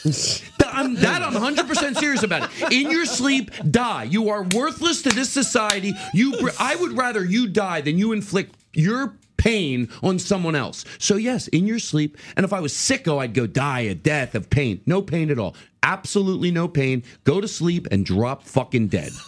That 0.57 0.73
I'm, 0.73 0.95
that 0.95 1.22
I'm 1.22 1.34
100% 1.34 1.97
serious 1.97 2.23
about 2.23 2.49
it. 2.52 2.72
In 2.73 2.89
your 2.89 3.06
sleep, 3.06 3.52
die. 3.69 4.03
You 4.06 4.30
are 4.30 4.43
worthless 4.56 5.02
to 5.03 5.10
this 5.10 5.30
society. 5.30 5.93
You, 6.14 6.38
br- 6.38 6.49
I 6.60 6.76
would 6.76 6.93
rather 6.97 7.23
you 7.23 7.47
die 7.47 7.81
than 7.81 7.97
you 7.97 8.11
inflict 8.14 8.56
your 8.76 9.18
pain 9.38 9.89
on 10.02 10.19
someone 10.19 10.56
else. 10.56 10.85
So 10.97 11.15
yes, 11.15 11.47
in 11.49 11.68
your 11.68 11.80
sleep. 11.80 12.18
And 12.35 12.43
if 12.43 12.53
I 12.53 12.60
was 12.60 12.73
sicko, 12.73 13.19
I'd 13.19 13.34
go 13.34 13.47
die 13.47 13.81
a 13.81 13.95
death 13.95 14.35
of 14.35 14.49
pain. 14.49 14.81
No 14.85 15.02
pain 15.02 15.30
at 15.30 15.39
all. 15.39 15.56
Absolutely 15.84 16.52
no 16.52 16.68
pain. 16.68 17.03
Go 17.23 17.41
to 17.41 17.47
sleep 17.47 17.88
and 17.91 18.06
drop 18.06 18.43
fucking 18.43 18.88
dead. 18.88 19.11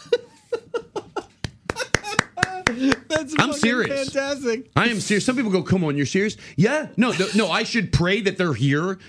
That's 3.07 3.33
I'm 3.39 3.53
serious. 3.53 4.11
Fantastic. 4.11 4.69
I 4.75 4.87
am 4.87 4.99
serious. 4.99 5.25
Some 5.25 5.35
people 5.35 5.51
go, 5.51 5.63
"Come 5.63 5.83
on, 5.83 5.97
you're 5.97 6.05
serious?" 6.05 6.37
Yeah. 6.55 6.89
No, 6.97 7.11
no, 7.11 7.27
no. 7.35 7.49
I 7.49 7.63
should 7.63 7.91
pray 7.91 8.21
that 8.21 8.37
they're 8.37 8.53
here 8.53 8.99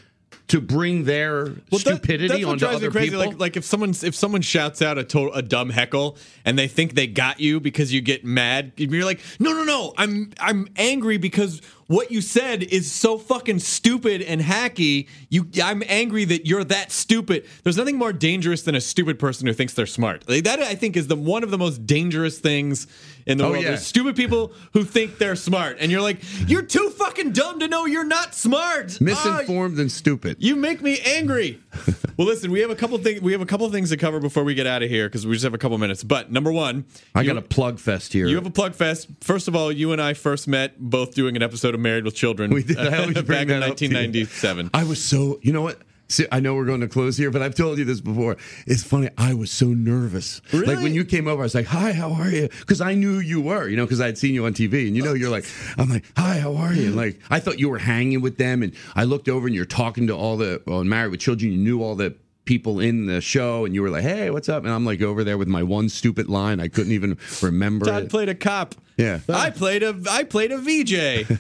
to 0.49 0.61
bring 0.61 1.05
their 1.05 1.45
Well, 1.45 1.55
that- 1.73 1.81
stupidity 1.81 2.29
that's 2.29 2.45
what 2.45 2.53
onto 2.53 2.61
drives 2.61 2.77
other 2.77 2.87
me 2.89 2.93
crazy. 2.93 3.11
people. 3.11 3.27
Like, 3.27 3.39
like 3.39 3.57
if 3.57 3.65
someone 3.65 3.91
if 3.91 4.15
someone 4.15 4.41
shouts 4.43 4.81
out 4.83 4.99
a 4.99 5.05
total 5.05 5.33
a 5.35 5.43
dumb 5.43 5.71
heckle 5.71 6.17
and 6.45 6.59
they 6.59 6.69
think 6.69 6.95
they 6.95 7.07
got 7.07 7.39
you 7.41 7.61
because 7.61 7.93
you 7.93 8.01
get 8.01 8.25
mad, 8.25 8.73
you're 8.77 9.05
like, 9.05 9.21
no, 9.39 9.53
no, 9.53 9.65
no. 9.65 9.93
I'm 9.97 10.33
I'm 10.41 10.69
angry 10.77 11.19
because 11.19 11.61
what 11.87 12.11
you 12.11 12.21
said 12.21 12.63
is 12.63 12.91
so 12.93 13.17
fucking 13.17 13.59
stupid 13.61 14.21
and 14.21 14.43
hacky. 14.43 15.07
You, 15.31 15.49
I'm 15.63 15.83
angry 15.87 16.25
that 16.27 16.45
you're 16.47 16.65
that 16.65 16.93
stupid. 16.93 17.47
There's 17.63 17.79
nothing 17.79 17.97
more 17.97 18.13
dangerous 18.13 18.63
than 18.63 18.75
a 18.75 18.81
stupid 18.81 19.19
person 19.19 19.47
who 19.47 19.55
thinks 19.55 19.73
they're 19.73 19.87
smart. 19.87 20.29
Like, 20.29 20.45
that 20.45 20.61
I 20.61 20.75
think 20.75 20.99
is 20.99 21.07
the 21.07 21.17
one 21.17 21.43
of 21.43 21.51
the 21.51 21.57
most 21.57 21.87
dangerous 21.87 22.39
things 22.39 22.87
in 23.29 23.39
the 23.39 23.45
Oh, 23.45 23.51
world. 23.51 23.63
yeah. 23.63 23.69
There's 23.71 23.87
stupid 23.87 24.17
people 24.17 24.53
who 24.73 24.83
think 24.85 25.19
they're 25.19 25.37
smart, 25.37 25.77
and 25.81 25.93
you're 25.93 26.01
like, 26.01 26.19
you're 26.49 26.63
too 26.63 26.91
fucking 26.91 27.33
dumb 27.33 27.61
to 27.61 27.69
know 27.69 27.87
you're 27.87 28.05
not 28.05 28.35
smart. 28.35 28.97
Ah, 29.01 29.05
Misinformed 29.05 29.79
and 29.79 29.93
stupid. 29.93 30.37
you 30.41 30.57
make 30.57 30.83
me 30.83 30.99
angry. 31.01 31.61
well, 32.17 32.27
listen, 32.27 32.51
we 32.51 32.61
have 32.61 32.71
a 32.71 32.75
couple 32.75 32.99
things. 32.99 33.21
We 33.21 33.33
have 33.33 33.41
a 33.41 33.47
couple 33.47 33.69
things 33.71 33.91
to 33.91 33.97
cover 33.97 34.19
before 34.19 34.43
we 34.45 34.55
get 34.55 34.67
out 34.67 34.83
of 34.83 34.89
here 34.91 35.09
because 35.09 35.27
we 35.27 35.35
just 35.35 35.45
have 35.45 35.55
a 35.55 35.59
couple 35.59 35.77
minutes. 35.79 36.03
But 36.03 36.33
number 36.33 36.51
one, 36.51 36.87
I 37.15 37.21
you, 37.21 37.27
got 37.29 37.37
a 37.37 37.43
plug 37.43 37.79
fest 37.79 38.13
here. 38.13 38.27
You 38.27 38.37
have 38.37 38.47
a 38.47 38.51
plug 38.51 38.75
fest. 38.75 39.09
First 39.21 39.47
of 39.47 39.55
all, 39.55 39.71
you 39.71 39.93
and 39.93 40.01
I 40.01 40.15
first 40.15 40.49
met 40.49 40.79
both 40.81 41.15
doing 41.15 41.37
an 41.37 41.43
episode 41.43 41.75
of 41.75 41.81
Married 41.81 42.05
with 42.05 42.15
Children. 42.15 42.51
We 42.53 42.63
did. 42.65 42.79
I 42.79 42.99
always 43.03 43.15
back 43.23 43.43
in 43.43 43.49
that 43.49 43.63
up 43.63 43.69
1997. 43.81 44.71
I 44.75 44.85
was 44.85 45.05
so. 45.05 45.39
You 45.43 45.53
know 45.53 45.63
what? 45.63 45.79
See, 46.11 46.27
I 46.33 46.41
know 46.41 46.55
we're 46.55 46.65
going 46.65 46.81
to 46.81 46.89
close 46.89 47.19
here, 47.19 47.31
but 47.31 47.43
I've 47.43 47.55
told 47.55 47.77
you 47.77 47.85
this 47.85 48.01
before. 48.01 48.39
It's 48.67 48.83
funny. 48.83 49.11
I 49.19 49.35
was 49.35 49.51
so 49.51 49.67
nervous. 49.67 50.41
Like 50.55 50.79
when 50.79 50.95
you 50.95 51.05
came 51.05 51.29
over, 51.29 51.43
I 51.43 51.45
was 51.45 51.55
like, 51.55 51.67
"Hi, 51.67 51.93
how 51.93 52.13
are 52.15 52.31
you?" 52.31 52.49
Because 52.61 52.81
I 52.81 52.95
knew 52.95 53.19
you 53.19 53.43
were. 53.43 53.69
You 53.69 53.77
know, 53.77 53.85
because 53.85 54.01
I 54.01 54.07
had 54.07 54.17
seen 54.17 54.33
you 54.35 54.47
on 54.47 54.55
TV, 54.55 54.87
and 54.87 54.97
you 54.97 55.03
know, 55.03 55.13
you're 55.13 55.29
like, 55.31 55.45
I'm 55.77 55.91
like, 55.91 56.05
"Hi, 56.17 56.39
how 56.39 56.57
are 56.57 56.73
you?" 56.73 56.87
And 56.87 56.97
like, 56.97 57.21
I 57.29 57.41
thought 57.41 57.59
you 57.59 57.69
were 57.69 57.79
hanging 57.79 58.23
with 58.23 58.39
them, 58.39 58.63
and 58.63 58.75
I 58.97 59.05
looked 59.05 59.29
over, 59.29 59.47
and 59.47 59.55
you're 59.55 59.67
talking 59.67 60.07
to 60.07 60.17
all 60.17 60.39
the 60.39 60.63
well, 60.67 60.83
Married 60.83 61.11
with 61.11 61.21
Children. 61.21 61.53
You 61.53 61.59
knew 61.59 61.83
all 61.83 61.95
the 61.95 62.15
people 62.47 62.81
in 62.81 63.05
the 63.05 63.21
show, 63.21 63.67
and 63.67 63.75
you 63.75 63.83
were 63.83 63.91
like, 63.91 64.03
"Hey, 64.03 64.31
what's 64.31 64.49
up?" 64.49 64.65
And 64.65 64.73
I'm 64.73 64.87
like 64.87 65.03
over 65.03 65.25
there 65.25 65.37
with 65.37 65.49
my 65.49 65.63
one 65.63 65.91
stupid 65.91 66.29
line. 66.31 66.59
I 66.59 66.69
couldn't 66.69 66.93
even 66.93 67.19
remember 67.43 67.85
Todd 67.85 68.05
it. 68.05 68.09
played 68.11 68.31
a 68.31 68.35
cop. 68.35 68.75
Yeah. 68.99 69.21
I 69.29 69.51
played 69.51 69.85
a 69.85 69.97
I 70.11 70.25
played 70.25 70.51
a 70.51 70.59
VJ. 70.59 70.93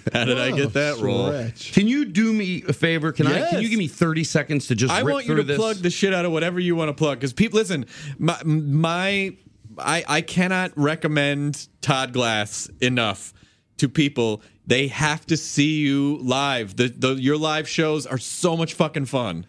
How 0.13 0.25
did 0.25 0.39
I 0.39 0.53
get 0.53 0.73
that 0.75 0.99
oh, 0.99 1.03
role? 1.03 1.27
Stretch. 1.27 1.73
Can 1.73 1.89
you 1.89 2.05
do 2.05 2.33
me 2.33 2.63
a 2.69 2.73
favor? 2.73 3.11
Can 3.11 3.27
I? 3.27 3.33
Can 3.33 3.41
Yes. 3.55 3.63
you 3.63 3.69
give 3.69 3.79
me 3.79 3.89
thirty 3.89 4.23
seconds 4.23 4.69
to 4.69 4.77
just? 4.77 4.93
I 4.93 5.01
rip 5.01 5.13
want 5.13 5.27
you 5.27 5.35
through 5.35 5.43
to 5.43 5.47
this? 5.49 5.57
plug 5.57 5.77
the 5.79 5.91
shit 5.91 6.15
out 6.15 6.25
of 6.25 6.31
whatever 6.31 6.61
you 6.61 6.77
want 6.77 6.89
to 6.89 6.93
plug 6.95 7.19
because 7.19 7.33
people 7.33 7.59
listen. 7.59 7.87
My, 8.17 8.41
my 8.45 9.37
I 9.77 10.05
I 10.07 10.21
cannot 10.21 10.73
recommend 10.77 11.67
Todd 11.81 12.13
Glass 12.13 12.71
enough 12.81 13.35
to 13.79 13.89
people. 13.89 14.41
They 14.67 14.87
have 14.89 15.27
to 15.27 15.37
see 15.37 15.79
you 15.79 16.19
live. 16.19 16.77
The, 16.77 16.89
the 16.89 17.15
your 17.15 17.37
live 17.37 17.69
shows 17.69 18.07
are 18.07 18.19
so 18.19 18.57
much 18.57 18.75
fucking 18.75 19.07
fun. 19.07 19.47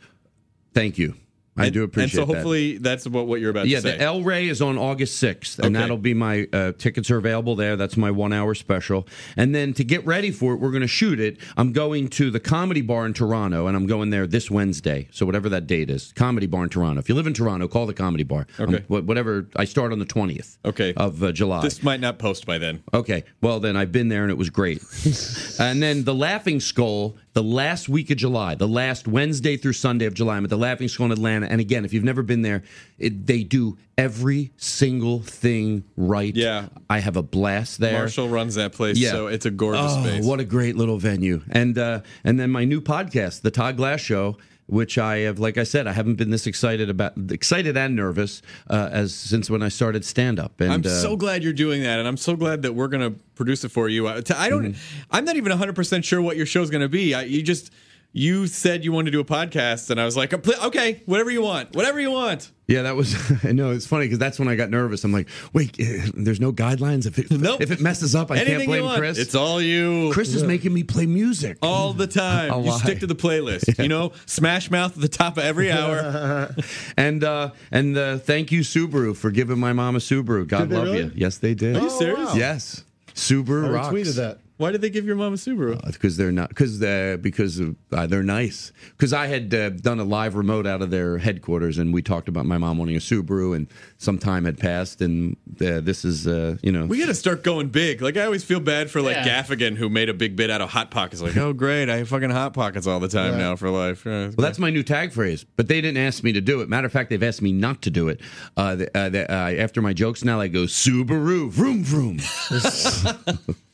Thank 0.74 0.98
you. 0.98 1.16
I 1.58 1.66
And- 1.66 1.74
do 1.74 1.84
appreciate 1.84 2.16
that. 2.16 2.22
And 2.22 2.28
so 2.28 2.32
that. 2.34 2.38
hopefully 2.38 2.78
that's 2.78 3.08
what 3.08 3.28
what 3.28 3.42
you're 3.42 3.50
about 3.50 3.68
Yeah, 3.68 3.78
to 3.80 3.82
say. 3.82 3.98
the 3.98 4.02
El 4.04 4.24
Rey 4.24 4.48
is 4.48 4.62
on 4.62 4.78
August 4.78 5.22
6th, 5.22 5.60
and 5.60 5.76
Okay. 5.76 5.82
that'll 5.82 5.98
be 5.98 6.14
my 6.14 6.48
uh, 6.54 6.72
tickets 6.78 7.12
are 7.12 7.18
available 7.18 7.56
there. 7.56 7.76
That's 7.76 7.98
my 7.98 8.12
one 8.12 8.32
hour 8.32 8.54
special. 8.56 9.08
And 9.36 9.54
then 9.54 9.74
to 9.74 9.84
get 9.84 10.06
ready 10.06 10.32
for 10.32 10.54
it, 10.54 10.58
we're 10.62 10.72
going 10.72 10.82
to 10.82 10.88
shoot 10.88 11.20
it. 11.20 11.38
I'm 11.58 11.74
going 11.74 12.08
to 12.10 12.32
the 12.32 12.40
Comedy 12.40 12.82
Bar 12.82 13.06
in 13.06 13.14
Toronto, 13.14 13.68
and 13.68 13.76
I'm 13.76 13.88
going 13.88 14.10
there 14.10 14.26
this 14.26 14.50
Wednesday. 14.50 15.08
So, 15.12 15.26
whatever 15.26 15.50
that 15.50 15.68
date 15.68 15.90
is, 15.90 16.14
Comedy 16.16 16.48
Bar 16.48 16.64
in 16.64 16.70
Toronto. 16.70 17.00
If 17.02 17.10
you 17.10 17.16
live 17.16 17.28
in 17.28 17.34
Toronto, 17.34 17.68
call 17.68 17.86
the 17.86 17.94
Comedy 17.94 18.24
Bar. 18.24 18.48
Okay. 18.60 18.76
Um, 18.78 18.82
wh- 18.84 19.06
whatever. 19.08 19.48
I 19.56 19.66
start 19.66 19.92
on 19.92 20.00
the 20.00 20.06
20th 20.06 20.58
Okay. 20.66 20.94
of 20.96 21.22
uh, 21.22 21.32
July. 21.32 21.62
this 21.62 21.84
might 21.84 22.00
not 22.00 22.20
post 22.20 22.46
by 22.46 22.58
then. 22.58 22.82
Okay. 22.94 23.24
Well, 23.42 23.60
then 23.60 23.76
I've 23.76 23.92
been 23.92 24.08
there 24.08 24.22
and 24.24 24.32
it 24.32 24.38
was 24.38 24.50
great. 24.50 24.82
and 25.60 25.82
then 25.84 26.04
the 26.06 26.16
Laughing 26.16 26.60
Skull, 26.60 27.18
the 27.34 27.44
last 27.44 27.88
week 27.88 28.10
of 28.10 28.18
July, 28.18 28.56
the 28.56 28.68
last 28.68 29.08
Wednesday 29.08 29.56
through 29.56 29.74
Sunday 29.74 30.06
of 30.06 30.14
July, 30.14 30.38
I'm 30.38 30.44
at 30.44 30.50
the 30.50 30.58
Laughing 30.58 30.88
Skull 30.88 31.08
in 31.08 31.12
Atlanta. 31.12 31.48
And 31.48 31.62
again, 31.62 31.86
if 31.86 31.94
you've 31.94 32.04
never 32.04 32.24
been 32.24 32.42
there, 32.42 32.64
it, 32.98 33.28
they 33.28 33.44
do 33.44 33.78
every 33.98 34.52
single 34.58 35.22
thing 35.22 35.84
right. 35.96 36.36
Yeah. 36.36 36.68
I 36.90 37.00
have 37.00 37.18
a 37.18 37.24
blast 37.24 37.80
there. 37.80 37.94
Marshall 37.94 38.30
runs 38.30 38.56
that 38.56 38.74
place, 38.74 38.98
Yeah. 38.98 39.12
so 39.12 39.28
it's 39.28 39.46
a 39.46 39.52
gorgeous 39.52 39.94
oh, 39.96 40.04
space. 40.04 40.26
What 40.26 40.40
a 40.40 40.46
great 40.46 40.76
little 40.76 40.98
venue. 40.98 41.42
And 41.52 41.78
uh, 41.78 42.02
and 42.24 42.40
then 42.40 42.50
my 42.50 42.66
new 42.66 42.82
podcast, 42.82 43.42
The 43.42 43.52
Todd 43.52 43.78
Glass 43.78 44.00
Show, 44.00 44.38
which 44.70 44.98
I 44.98 45.20
have, 45.20 45.40
like 45.40 45.58
I 45.58 45.64
said, 45.64 45.88
I 45.88 45.94
haven't 45.94 46.16
been 46.16 46.30
this 46.30 46.48
excited 46.48 46.90
about, 46.90 47.14
excited 47.30 47.76
and 47.76 47.96
nervous 47.96 48.42
uh, 48.70 48.90
as 48.92 49.14
since 49.14 49.50
when 49.50 49.64
I 49.64 49.70
started 49.70 50.06
stand 50.06 50.40
up. 50.40 50.62
And 50.62 50.72
I'm 50.72 50.84
uh, 50.86 50.90
so 50.90 51.16
glad 51.16 51.44
you're 51.44 51.54
doing 51.54 51.84
that, 51.84 52.00
and 52.00 52.08
I'm 52.08 52.18
so 52.18 52.36
glad 52.36 52.62
that 52.62 52.74
we're 52.74 52.88
going 52.88 53.14
to 53.14 53.20
produce 53.36 53.64
it 53.64 53.70
for 53.70 53.90
you. 53.90 54.08
I 54.08 54.22
I 54.36 54.50
don't. 54.50 54.74
Mm-hmm. 54.74 55.02
I'm 55.12 55.26
not 55.26 55.36
even 55.36 55.50
100 55.50 55.76
percent 55.76 56.06
sure 56.06 56.22
what 56.22 56.38
your 56.38 56.46
show's 56.46 56.70
going 56.70 56.82
to 56.82 56.90
be. 56.90 57.14
I, 57.14 57.24
you 57.24 57.42
just 57.42 57.72
you 58.12 58.48
said 58.48 58.84
you 58.84 58.92
wanted 58.92 59.06
to 59.06 59.12
do 59.12 59.20
a 59.20 59.26
podcast, 59.26 59.90
and 59.92 60.02
I 60.02 60.06
was 60.06 60.18
like, 60.18 60.34
okay, 60.34 61.02
whatever 61.06 61.30
you 61.30 61.42
want, 61.44 61.76
whatever 61.76 62.00
you 62.00 62.10
want. 62.12 62.50
Yeah, 62.68 62.84
that 62.84 62.96
was. 62.96 63.16
I 63.44 63.52
know 63.52 63.72
it's 63.72 63.86
funny 63.88 64.06
because 64.06 64.20
that's 64.20 64.38
when 64.40 64.48
I 64.48 64.56
got 64.56 64.70
nervous. 64.70 65.04
I'm 65.04 65.12
like, 65.12 65.28
wait, 65.54 65.80
eh, 65.80 66.08
there's 66.16 66.40
no 66.40 66.52
guidelines. 66.52 67.06
If 67.08 67.18
it 67.20 67.32
Nope. 67.32 67.62
if 67.62 67.72
it 67.72 67.80
messes 67.82 68.16
up, 68.16 68.30
I 68.32 68.38
Anything 68.38 68.68
can't 68.70 68.84
blame. 68.84 68.98
Chris. 68.98 69.18
It's 69.18 69.34
all 69.36 69.60
you. 69.62 70.12
Chris 70.14 70.34
is 70.34 70.44
making 70.44 70.74
me 70.74 70.84
play 70.84 71.06
music. 71.06 71.58
all 71.64 71.94
the 71.94 72.06
time. 72.08 72.52
A 72.54 72.58
you 72.62 72.70
lie. 72.70 72.78
stick 72.78 73.00
to 73.00 73.08
the 73.08 73.16
playlist. 73.16 73.80
You 73.82 73.88
know, 73.90 74.12
Smash 74.26 74.70
Mouth 74.70 74.96
at 74.96 75.02
the 75.02 75.08
top 75.08 75.38
of 75.38 75.44
every 75.44 75.72
hour. 75.72 76.54
and 76.98 77.24
uh, 77.24 77.52
and 77.72 77.98
uh, 77.98 78.18
thank 78.20 78.52
you 78.52 78.62
Subaru 78.62 79.16
for 79.16 79.32
giving 79.32 79.58
my 79.60 79.74
mom 79.74 79.96
a 79.96 80.00
Subaru. 80.00 80.48
God 80.48 80.70
love 80.70 80.84
really? 80.86 80.98
you. 81.06 81.12
Yes, 81.16 81.38
they 81.38 81.54
did. 81.56 81.76
Are 81.78 81.82
you 81.82 81.90
serious? 81.90 82.30
wow. 82.30 82.34
Yes, 82.36 82.84
Subaru 83.16 83.68
I 83.68 83.70
rocks. 83.72 83.88
retweeted 83.94 84.16
that. 84.18 84.40
Why 84.60 84.74
did 84.74 84.82
they 84.82 84.90
give 84.90 85.06
your 85.06 85.16
mom 85.16 85.32
a 85.32 85.38
Subaru? 85.38 85.82
because 85.86 86.18
they're 86.18 86.34
not 86.34 86.50
because 86.50 86.84
uh, 86.84 87.16
because 87.22 87.60
of, 87.60 87.78
uh, 87.94 88.08
they're 88.08 88.24
nice. 88.24 88.74
Because 88.92 89.14
I 89.14 89.28
had 89.28 89.54
uh, 89.54 89.70
done 89.70 90.02
a 90.02 90.04
live 90.04 90.36
remote 90.36 90.68
out 90.68 90.82
of 90.82 90.92
their 90.92 91.18
headquarters, 91.18 91.78
and 91.78 91.94
we 91.94 92.02
talked 92.02 92.28
about 92.28 92.46
my 92.46 92.58
mom 92.58 92.78
wanting 92.78 92.98
a 92.98 93.00
Subaru, 93.00 93.56
and 93.56 93.68
some 94.00 94.18
time 94.18 94.44
had 94.44 94.58
passed, 94.58 95.00
and 95.00 95.38
uh, 95.62 95.80
this 95.80 96.04
is 96.04 96.28
uh, 96.28 96.58
you 96.62 96.74
know 96.74 96.86
We 96.88 97.00
got 97.00 97.06
to 97.06 97.16
start 97.16 97.42
going 97.42 97.70
big. 97.70 98.02
Like 98.02 98.18
I 98.18 98.26
always 98.26 98.44
feel 98.44 98.60
bad 98.60 98.92
for 98.92 99.02
like 99.02 99.16
Yeah. 99.16 99.42
Gaffigan 99.44 99.78
who 99.78 99.88
made 99.88 100.10
a 100.10 100.14
big 100.14 100.36
bit 100.36 100.50
out 100.50 100.60
of 100.60 100.70
hot 100.70 100.92
pockets. 100.92 101.22
Like, 101.22 101.38
oh 101.38 101.54
great, 101.54 101.90
I 101.90 101.96
have 101.96 102.10
fucking 102.10 102.30
hot 102.30 102.54
pockets 102.54 102.86
all 102.86 103.00
the 103.00 103.08
time 103.08 103.38
now 103.38 103.56
for 103.56 103.70
life. 103.70 104.06
Yeah, 104.06 104.24
Well, 104.24 104.32
that's 104.40 104.60
my 104.60 104.72
new 104.72 104.84
tag 104.84 105.14
phrase, 105.14 105.46
but 105.56 105.70
they 105.70 105.80
didn't 105.80 106.04
ask 106.04 106.22
me 106.22 106.34
to 106.34 106.42
do 106.42 106.60
it. 106.60 106.68
Matter 106.68 106.88
of 106.88 106.92
fact, 106.92 107.12
they've 107.12 107.24
asked 107.24 107.42
me 107.42 107.54
not 107.54 107.82
to 107.84 107.90
do 107.90 108.10
it. 108.10 108.20
Uh, 108.58 108.76
the, 108.76 108.98
uh, 108.98 109.08
the, 109.08 109.32
uh, 109.34 109.52
after 109.64 109.82
my 109.82 109.94
jokes 109.94 110.22
now, 110.26 110.42
I 110.42 110.50
go 110.50 110.64
Subaru, 110.64 111.50
vroom 111.50 111.82
vroom. 111.86 112.20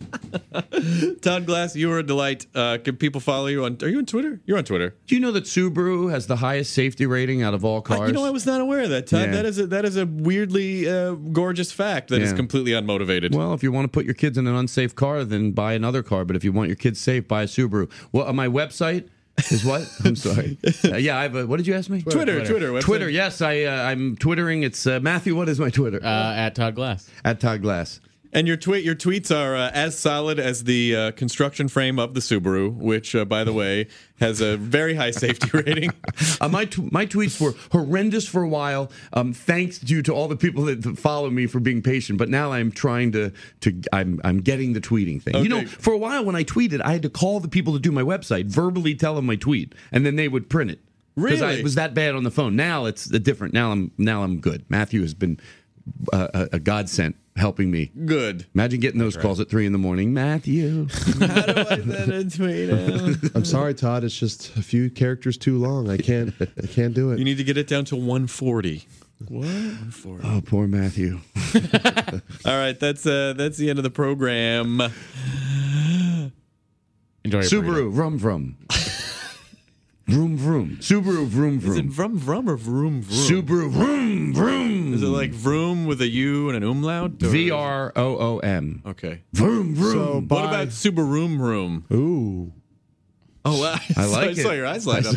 Todd 1.21 1.45
Glass, 1.45 1.75
you 1.75 1.91
are 1.91 1.99
a 1.99 2.03
delight. 2.03 2.45
Uh, 2.53 2.77
can 2.83 2.95
people 2.97 3.21
follow 3.21 3.47
you 3.47 3.65
on? 3.65 3.77
Are 3.81 3.87
you 3.87 3.97
on 3.99 4.05
Twitter? 4.05 4.41
You're 4.45 4.57
on 4.57 4.63
Twitter. 4.63 4.95
Do 5.07 5.15
you 5.15 5.21
know 5.21 5.31
that 5.31 5.45
Subaru 5.45 6.09
has 6.11 6.27
the 6.27 6.37
highest 6.37 6.73
safety 6.73 7.05
rating 7.05 7.41
out 7.43 7.53
of 7.53 7.63
all 7.65 7.79
I- 7.79 7.81
cars? 7.81 8.07
you 8.09 8.13
know, 8.13 8.25
I 8.25 8.29
was 8.29 8.45
not 8.45 8.61
aware 8.61 8.81
of 8.81 8.89
that, 8.89 9.07
Todd. 9.07 9.21
Yeah. 9.27 9.31
That 9.31 9.45
is 9.45 9.59
a, 9.59 9.67
that 9.67 9.85
is 9.85 9.97
a 9.97 10.05
weirdly 10.05 10.87
uh, 10.89 11.13
gorgeous 11.13 11.71
fact 11.71 12.09
that 12.09 12.21
is 12.21 12.31
Yeah. 12.31 12.35
completely 12.37 12.71
unmotivated. 12.71 13.33
Well, 13.35 13.53
if 13.53 13.63
you 13.63 13.71
want 13.71 13.85
to 13.85 13.89
put 13.89 14.05
your 14.05 14.13
kids 14.15 14.37
in 14.37 14.47
an 14.47 14.55
unsafe 14.55 14.95
car, 14.95 15.23
then 15.23 15.51
buy 15.51 15.73
another 15.73 16.03
car. 16.03 16.25
But 16.25 16.35
if 16.35 16.43
you 16.43 16.51
want 16.51 16.69
your 16.69 16.75
kids 16.77 16.99
safe, 16.99 17.27
buy 17.27 17.43
a 17.43 17.47
Subaru. 17.47 17.89
Well, 18.11 18.25
on 18.25 18.35
my 18.35 18.47
website 18.47 19.07
is 19.51 19.65
what? 19.65 19.87
I'm 20.05 20.15
sorry. 20.15 20.57
Uh, 20.83 20.95
yeah, 20.97 21.17
I 21.19 21.23
have 21.23 21.35
a. 21.35 21.45
What 21.47 21.57
did 21.57 21.67
you 21.67 21.73
ask 21.75 21.89
me? 21.89 22.01
Twitter, 22.01 22.45
Twitter, 22.45 22.71
website. 22.71 22.81
Twitter. 22.81 23.09
Yes, 23.09 23.41
I. 23.41 23.63
Uh, 23.63 23.83
I'm 23.83 24.15
twittering. 24.15 24.63
It's 24.63 24.87
uh, 24.87 24.99
Matthew. 25.01 25.35
What 25.35 25.49
is 25.49 25.59
my 25.59 25.69
Twitter? 25.69 25.99
Uh, 26.03 26.33
at 26.35 26.55
Todd 26.55 26.75
Glass. 26.75 27.09
At 27.23 27.39
Todd 27.39 27.61
Glass. 27.61 27.99
And 28.35 28.49
your 28.49 28.57
tweet, 28.57 28.83
your 28.83 28.95
tweets 28.95 29.33
are 29.33 29.55
uh, 29.55 29.71
as 29.73 29.97
solid 29.97 30.39
as 30.39 30.65
the 30.65 30.93
uh, 30.93 31.11
construction 31.11 31.69
frame 31.69 31.97
of 31.97 32.15
the 32.15 32.19
Subaru, 32.19 32.69
which, 32.75 33.15
uh, 33.15 33.23
by 33.23 33.45
the 33.45 33.53
way, 33.53 33.87
has 34.19 34.41
a 34.41 34.57
very 34.57 34.93
high 34.93 35.11
safety 35.11 35.49
rating. 35.53 35.93
Uh, 36.41 36.49
my 36.49 36.65
tw- 36.65 36.91
my 36.91 37.05
tweets 37.05 37.39
were 37.39 37.53
horrendous 37.71 38.27
for 38.27 38.43
a 38.43 38.49
while. 38.49 38.91
Um, 39.13 39.31
thanks 39.31 39.79
due 39.79 40.01
to 40.01 40.13
all 40.13 40.27
the 40.27 40.35
people 40.35 40.65
that 40.65 40.99
follow 40.99 41.29
me 41.29 41.47
for 41.47 41.61
being 41.61 41.81
patient. 41.81 42.19
But 42.19 42.27
now 42.27 42.51
I'm 42.51 42.73
trying 42.73 43.13
to 43.13 43.31
to 43.61 43.81
I'm 43.93 44.19
I'm 44.25 44.41
getting 44.41 44.73
the 44.73 44.81
tweeting 44.81 45.23
thing. 45.23 45.41
You 45.41 45.47
know, 45.47 45.65
for 45.65 45.93
a 45.93 45.97
while 45.97 46.25
when 46.25 46.35
I 46.35 46.43
tweeted, 46.43 46.81
I 46.83 46.91
had 46.91 47.03
to 47.03 47.09
call 47.09 47.39
the 47.39 47.47
people 47.47 47.71
to 47.71 47.79
do 47.79 47.93
my 47.93 48.03
website, 48.03 48.47
verbally 48.47 48.95
tell 48.95 49.15
them 49.15 49.27
my 49.27 49.37
tweet, 49.37 49.73
and 49.93 50.05
then 50.05 50.17
they 50.17 50.27
would 50.27 50.49
print 50.49 50.71
it. 50.71 50.79
Because 51.15 51.41
I 51.41 51.61
was 51.61 51.75
that 51.75 51.93
bad 51.93 52.15
on 52.15 52.25
the 52.25 52.31
phone. 52.31 52.57
Now 52.57 52.83
it's 52.83 53.09
uh, 53.13 53.17
different. 53.17 53.53
Now 53.53 53.71
I'm 53.71 53.91
now 53.97 54.23
I'm 54.23 54.41
good. 54.41 54.65
Matthew 54.67 54.99
has 54.99 55.13
been 55.13 55.39
a, 56.13 56.49
a 56.53 56.59
godsend 56.59 57.15
helping 57.35 57.69
me. 57.69 57.91
Good. 58.05 58.45
Imagine 58.53 58.79
getting 58.79 58.99
those 58.99 59.17
calls 59.17 59.39
at 59.39 59.49
three 59.49 59.65
in 59.65 59.71
the 59.71 59.77
morning, 59.77 60.13
Matthew. 60.13 60.87
How 61.19 61.41
do 61.41 61.65
I 61.69 61.75
send 61.75 62.11
a 62.11 62.29
tweet 62.29 62.69
out? 62.69 63.35
I'm 63.35 63.45
sorry, 63.45 63.73
Todd. 63.73 64.03
It's 64.03 64.17
just 64.17 64.55
a 64.55 64.61
few 64.61 64.89
characters 64.89 65.37
too 65.37 65.57
long. 65.57 65.89
I 65.89 65.97
can't. 65.97 66.33
I 66.41 66.67
can't 66.67 66.93
do 66.93 67.11
it. 67.11 67.19
You 67.19 67.25
need 67.25 67.37
to 67.37 67.43
get 67.43 67.57
it 67.57 67.67
down 67.67 67.85
to 67.85 67.95
140. 67.95 68.87
What? 69.27 69.45
140. 69.45 70.27
oh, 70.27 70.41
poor 70.45 70.67
Matthew. 70.67 71.19
All 72.45 72.57
right, 72.57 72.77
that's 72.79 73.05
uh, 73.05 73.33
that's 73.35 73.57
the 73.57 73.69
end 73.69 73.79
of 73.79 73.83
the 73.83 73.89
program. 73.89 74.81
Enjoy 77.23 77.41
your 77.41 77.63
burrito. 77.63 77.63
Subaru, 77.63 77.91
vroom 77.91 78.17
vroom. 78.17 78.57
vroom 80.07 80.37
vroom. 80.37 80.77
Subaru, 80.81 81.25
vroom 81.25 81.59
vroom. 81.59 81.71
Is 81.73 81.77
it 81.77 81.85
vroom. 81.85 82.19
vrum 82.19 82.45
vrum 82.45 82.47
or 82.49 82.57
vroom 82.57 83.01
vroom? 83.01 83.43
Subaru, 83.43 83.69
vroom 83.71 84.33
vroom. 84.33 84.93
Is 84.93 85.01
it 85.03 85.07
like 85.07 85.31
vroom 85.31 85.85
with 85.85 86.01
a 86.01 86.07
U 86.07 86.49
and 86.49 86.57
an 86.57 86.63
umlaut? 86.63 87.11
V 87.13 87.51
R 87.51 87.91
O 87.95 88.17
O 88.17 88.39
M? 88.39 88.81
Okay. 88.85 89.21
Vroom 89.33 89.75
vroom. 89.75 89.93
So, 89.93 90.13
What 90.15 90.27
bye. 90.27 90.43
about 90.47 90.67
Subaroom 90.69 91.39
room? 91.39 91.85
Ooh. 91.91 92.53
Oh, 93.47 93.61
wow. 93.61 93.77
I 93.95 94.05
like 94.07 94.29
I 94.29 94.33
saw 94.33 94.49
it. 94.51 94.55
your 94.55 94.65
eyes 94.65 94.87
light 94.87 95.05
up. 95.05 95.15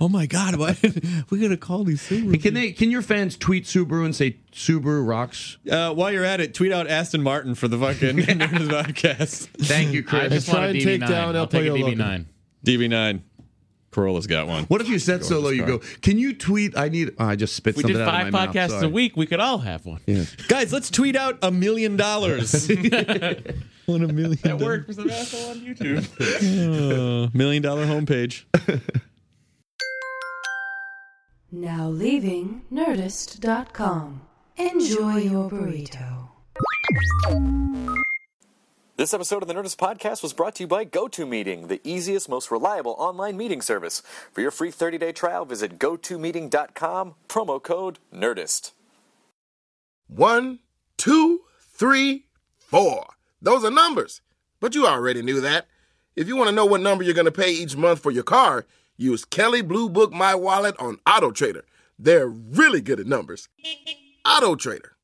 oh 0.00 0.08
my 0.08 0.24
God! 0.24 0.56
Why 0.56 0.74
we 1.30 1.38
gotta 1.38 1.58
call 1.58 1.84
these 1.84 2.00
Subaru? 2.08 2.40
Can 2.42 2.54
they? 2.54 2.72
Can 2.72 2.90
your 2.90 3.02
fans 3.02 3.36
tweet 3.36 3.64
Subaru 3.64 4.06
and 4.06 4.16
say 4.16 4.38
Subaru 4.52 5.06
rocks? 5.06 5.58
Uh, 5.70 5.92
while 5.92 6.10
you're 6.10 6.24
at 6.24 6.40
it, 6.40 6.54
tweet 6.54 6.72
out 6.72 6.86
Aston 6.88 7.22
Martin 7.22 7.54
for 7.54 7.68
the 7.68 7.76
fucking 7.78 8.16
podcast. 8.70 9.48
Thank 9.66 9.92
you, 9.92 10.02
Chris. 10.02 10.22
I 10.22 10.28
just 10.28 10.48
want 10.48 10.64
a 10.64 10.68
and 10.68 10.78
DB9. 10.78 10.84
take 10.84 11.00
down 11.00 11.36
I'll 11.36 11.46
take 11.46 11.66
a 11.66 11.70
DB9. 11.70 12.24
DB9. 12.64 13.20
Carolla's 13.96 14.26
got 14.26 14.46
one. 14.46 14.64
what 14.64 14.82
if 14.82 14.90
you 14.90 14.98
set 14.98 15.24
so 15.24 15.40
low? 15.40 15.48
You 15.48 15.64
go. 15.64 15.78
Can 16.02 16.18
you 16.18 16.34
tweet? 16.34 16.76
I 16.76 16.90
need. 16.90 17.12
Oh, 17.18 17.24
I 17.24 17.34
just 17.34 17.56
spit 17.56 17.70
If 17.72 17.76
we 17.78 17.82
something 17.84 17.96
did 17.96 18.02
out 18.06 18.10
five 18.12 18.26
of 18.26 18.32
my 18.34 18.44
mouth. 18.46 18.54
podcasts 18.54 18.68
Sorry. 18.68 18.86
a 18.86 18.88
week, 18.90 19.16
we 19.16 19.26
could 19.26 19.40
all 19.40 19.56
have 19.58 19.86
one. 19.86 20.00
Yeah. 20.06 20.24
Guys, 20.48 20.70
let's 20.70 20.90
tweet 20.90 21.16
out 21.16 21.38
a 21.42 21.50
million 21.50 21.96
dollars. 21.96 22.68
One 23.86 24.02
a 24.02 24.08
million. 24.12 24.38
That 24.42 24.58
worked 24.58 24.86
for 24.88 24.92
some 24.94 25.08
asshole 25.08 25.50
on 25.50 25.60
YouTube. 25.60 26.04
Uh, 27.26 27.30
million 27.32 27.62
dollar 27.62 27.86
homepage. 27.86 28.44
Now 31.52 31.88
leaving 31.88 32.62
Nerdist.com. 32.72 34.20
Enjoy 34.58 35.16
your 35.18 35.48
burrito. 35.48 36.28
This 38.98 39.12
episode 39.12 39.42
of 39.42 39.48
the 39.48 39.52
Nerdist 39.52 39.76
Podcast 39.76 40.22
was 40.22 40.32
brought 40.32 40.54
to 40.54 40.62
you 40.62 40.66
by 40.66 40.86
GoToMeeting, 40.86 41.68
the 41.68 41.82
easiest, 41.84 42.30
most 42.30 42.50
reliable 42.50 42.92
online 42.92 43.36
meeting 43.36 43.60
service. 43.60 44.00
For 44.32 44.40
your 44.40 44.50
free 44.50 44.72
30-day 44.72 45.12
trial, 45.12 45.44
visit 45.44 45.78
gotomeeting.com, 45.78 47.14
promo 47.28 47.62
code 47.62 47.98
NERDIST. 48.10 48.72
One, 50.08 50.60
two, 50.96 51.42
three, 51.60 52.24
four. 52.56 53.04
Those 53.42 53.66
are 53.66 53.70
numbers. 53.70 54.22
But 54.60 54.74
you 54.74 54.86
already 54.86 55.20
knew 55.20 55.42
that. 55.42 55.66
If 56.14 56.26
you 56.26 56.34
want 56.34 56.48
to 56.48 56.56
know 56.56 56.64
what 56.64 56.80
number 56.80 57.04
you're 57.04 57.12
going 57.12 57.26
to 57.26 57.30
pay 57.30 57.52
each 57.52 57.76
month 57.76 58.00
for 58.00 58.10
your 58.10 58.24
car, 58.24 58.64
use 58.96 59.26
Kelley 59.26 59.60
Blue 59.60 59.90
Book 59.90 60.10
My 60.10 60.34
Wallet 60.34 60.74
on 60.78 61.00
Auto 61.06 61.32
Trader. 61.32 61.66
They're 61.98 62.28
really 62.28 62.80
good 62.80 62.98
at 62.98 63.06
numbers. 63.06 63.50
Auto 64.24 64.54
Trader. 64.54 64.95